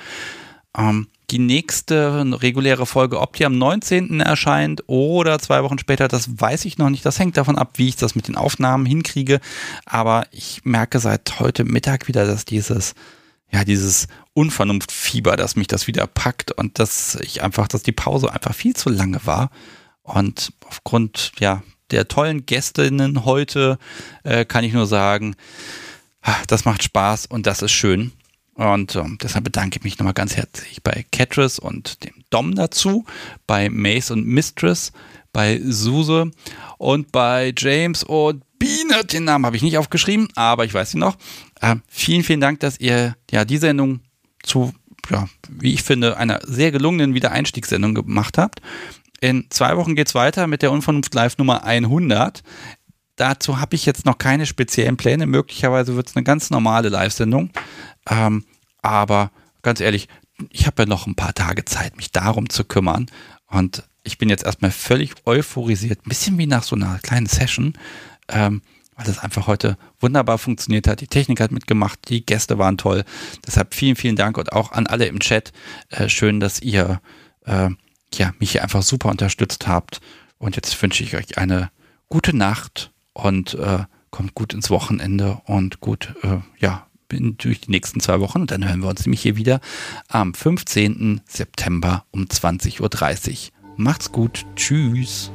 Ähm, 0.76 1.08
die 1.32 1.38
nächste 1.38 2.24
reguläre 2.42 2.84
Folge, 2.84 3.18
ob 3.18 3.34
die 3.36 3.46
am 3.46 3.56
19. 3.56 4.20
erscheint 4.20 4.82
oder 4.86 5.38
zwei 5.38 5.62
Wochen 5.62 5.78
später, 5.78 6.06
das 6.06 6.40
weiß 6.40 6.66
ich 6.66 6.76
noch 6.76 6.90
nicht. 6.90 7.06
Das 7.06 7.18
hängt 7.18 7.38
davon 7.38 7.56
ab, 7.56 7.72
wie 7.76 7.88
ich 7.88 7.96
das 7.96 8.14
mit 8.14 8.28
den 8.28 8.36
Aufnahmen 8.36 8.84
hinkriege. 8.84 9.40
Aber 9.86 10.26
ich 10.30 10.60
merke 10.64 11.00
seit 11.00 11.40
heute 11.40 11.64
Mittag 11.64 12.06
wieder, 12.06 12.26
dass 12.26 12.44
dieses, 12.44 12.94
ja, 13.50 13.64
dieses 13.64 14.08
Unvernunftfieber, 14.34 15.36
dass 15.36 15.56
mich 15.56 15.68
das 15.68 15.86
wieder 15.86 16.06
packt 16.06 16.52
und 16.52 16.78
dass 16.78 17.14
ich 17.16 17.42
einfach, 17.42 17.66
dass 17.66 17.82
die 17.82 17.92
Pause 17.92 18.30
einfach 18.30 18.54
viel 18.54 18.76
zu 18.76 18.90
lange 18.90 19.24
war. 19.24 19.50
Und 20.02 20.52
aufgrund, 20.68 21.32
ja, 21.38 21.62
der 21.90 22.08
tollen 22.08 22.44
Gästinnen 22.44 23.24
heute 23.24 23.78
äh, 24.24 24.44
kann 24.44 24.64
ich 24.64 24.74
nur 24.74 24.86
sagen, 24.86 25.34
ah, 26.20 26.36
das 26.46 26.66
macht 26.66 26.82
Spaß 26.82 27.26
und 27.26 27.46
das 27.46 27.62
ist 27.62 27.72
schön. 27.72 28.12
Und 28.54 28.96
ähm, 28.96 29.18
deshalb 29.22 29.44
bedanke 29.44 29.78
ich 29.78 29.84
mich 29.84 29.98
nochmal 29.98 30.14
ganz 30.14 30.36
herzlich 30.36 30.82
bei 30.82 31.06
Catrice 31.10 31.60
und 31.60 32.04
dem 32.04 32.12
Dom 32.30 32.54
dazu, 32.54 33.06
bei 33.46 33.70
Mace 33.70 34.10
und 34.10 34.26
Mistress, 34.26 34.92
bei 35.32 35.60
Suse 35.64 36.30
und 36.78 37.12
bei 37.12 37.54
James 37.56 38.04
und 38.04 38.42
Biene. 38.58 39.04
Den 39.04 39.24
Namen 39.24 39.46
habe 39.46 39.56
ich 39.56 39.62
nicht 39.62 39.78
aufgeschrieben, 39.78 40.28
aber 40.34 40.64
ich 40.64 40.74
weiß 40.74 40.94
ihn 40.94 41.00
noch. 41.00 41.16
Äh, 41.60 41.76
vielen, 41.88 42.22
vielen 42.22 42.40
Dank, 42.40 42.60
dass 42.60 42.78
ihr 42.78 43.16
ja 43.30 43.44
die 43.44 43.56
Sendung 43.56 44.00
zu, 44.42 44.72
ja, 45.10 45.28
wie 45.48 45.72
ich 45.72 45.82
finde, 45.82 46.16
einer 46.18 46.40
sehr 46.44 46.70
gelungenen 46.72 47.14
Wiedereinstiegssendung 47.14 47.94
gemacht 47.94 48.36
habt. 48.36 48.60
In 49.20 49.46
zwei 49.50 49.76
Wochen 49.76 49.94
geht 49.94 50.08
es 50.08 50.14
weiter 50.14 50.46
mit 50.46 50.62
der 50.62 50.72
Unvernunft 50.72 51.14
Live 51.14 51.38
Nummer 51.38 51.64
100. 51.64 52.42
Dazu 53.16 53.60
habe 53.60 53.76
ich 53.76 53.86
jetzt 53.86 54.04
noch 54.04 54.18
keine 54.18 54.46
speziellen 54.46 54.96
Pläne. 54.96 55.26
Möglicherweise 55.26 55.96
wird 55.96 56.08
es 56.08 56.16
eine 56.16 56.24
ganz 56.24 56.50
normale 56.50 56.88
Live-Sendung. 56.88 57.50
Ähm, 58.08 58.44
aber 58.82 59.30
ganz 59.62 59.80
ehrlich, 59.80 60.08
ich 60.50 60.66
habe 60.66 60.82
ja 60.82 60.88
noch 60.88 61.06
ein 61.06 61.14
paar 61.14 61.34
Tage 61.34 61.64
Zeit, 61.64 61.96
mich 61.96 62.10
darum 62.10 62.48
zu 62.48 62.64
kümmern. 62.64 63.06
Und 63.46 63.84
ich 64.02 64.18
bin 64.18 64.28
jetzt 64.28 64.44
erstmal 64.44 64.70
völlig 64.70 65.14
euphorisiert, 65.26 66.04
ein 66.04 66.08
bisschen 66.08 66.38
wie 66.38 66.46
nach 66.46 66.62
so 66.62 66.74
einer 66.74 66.98
kleinen 66.98 67.26
Session, 67.26 67.74
ähm, 68.28 68.62
weil 68.96 69.06
das 69.06 69.18
einfach 69.18 69.46
heute 69.46 69.76
wunderbar 70.00 70.38
funktioniert 70.38 70.86
hat. 70.88 71.00
Die 71.00 71.06
Technik 71.06 71.40
hat 71.40 71.52
mitgemacht, 71.52 71.98
die 72.08 72.26
Gäste 72.26 72.58
waren 72.58 72.78
toll. 72.78 73.04
Deshalb 73.46 73.74
vielen, 73.74 73.96
vielen 73.96 74.16
Dank 74.16 74.38
und 74.38 74.52
auch 74.52 74.72
an 74.72 74.86
alle 74.86 75.06
im 75.06 75.20
Chat. 75.20 75.52
Äh, 75.90 76.08
schön, 76.08 76.40
dass 76.40 76.60
ihr 76.60 77.00
äh, 77.44 77.70
ja, 78.14 78.34
mich 78.38 78.52
hier 78.52 78.62
einfach 78.62 78.82
super 78.82 79.10
unterstützt 79.10 79.66
habt. 79.66 80.00
Und 80.38 80.56
jetzt 80.56 80.80
wünsche 80.82 81.04
ich 81.04 81.16
euch 81.16 81.38
eine 81.38 81.70
gute 82.08 82.36
Nacht 82.36 82.90
und 83.12 83.54
äh, 83.54 83.84
kommt 84.10 84.34
gut 84.34 84.52
ins 84.52 84.70
Wochenende 84.70 85.40
und 85.46 85.80
gut, 85.80 86.14
äh, 86.22 86.38
ja, 86.58 86.86
durch 87.20 87.60
die 87.60 87.70
nächsten 87.70 88.00
zwei 88.00 88.20
Wochen. 88.20 88.42
Und 88.42 88.50
dann 88.50 88.66
hören 88.66 88.82
wir 88.82 88.88
uns 88.88 89.04
nämlich 89.04 89.22
hier 89.22 89.36
wieder 89.36 89.60
am 90.08 90.34
15. 90.34 91.20
September 91.26 92.04
um 92.10 92.24
20.30 92.24 92.80
Uhr. 92.80 93.52
Macht's 93.76 94.12
gut. 94.12 94.44
Tschüss. 94.56 95.30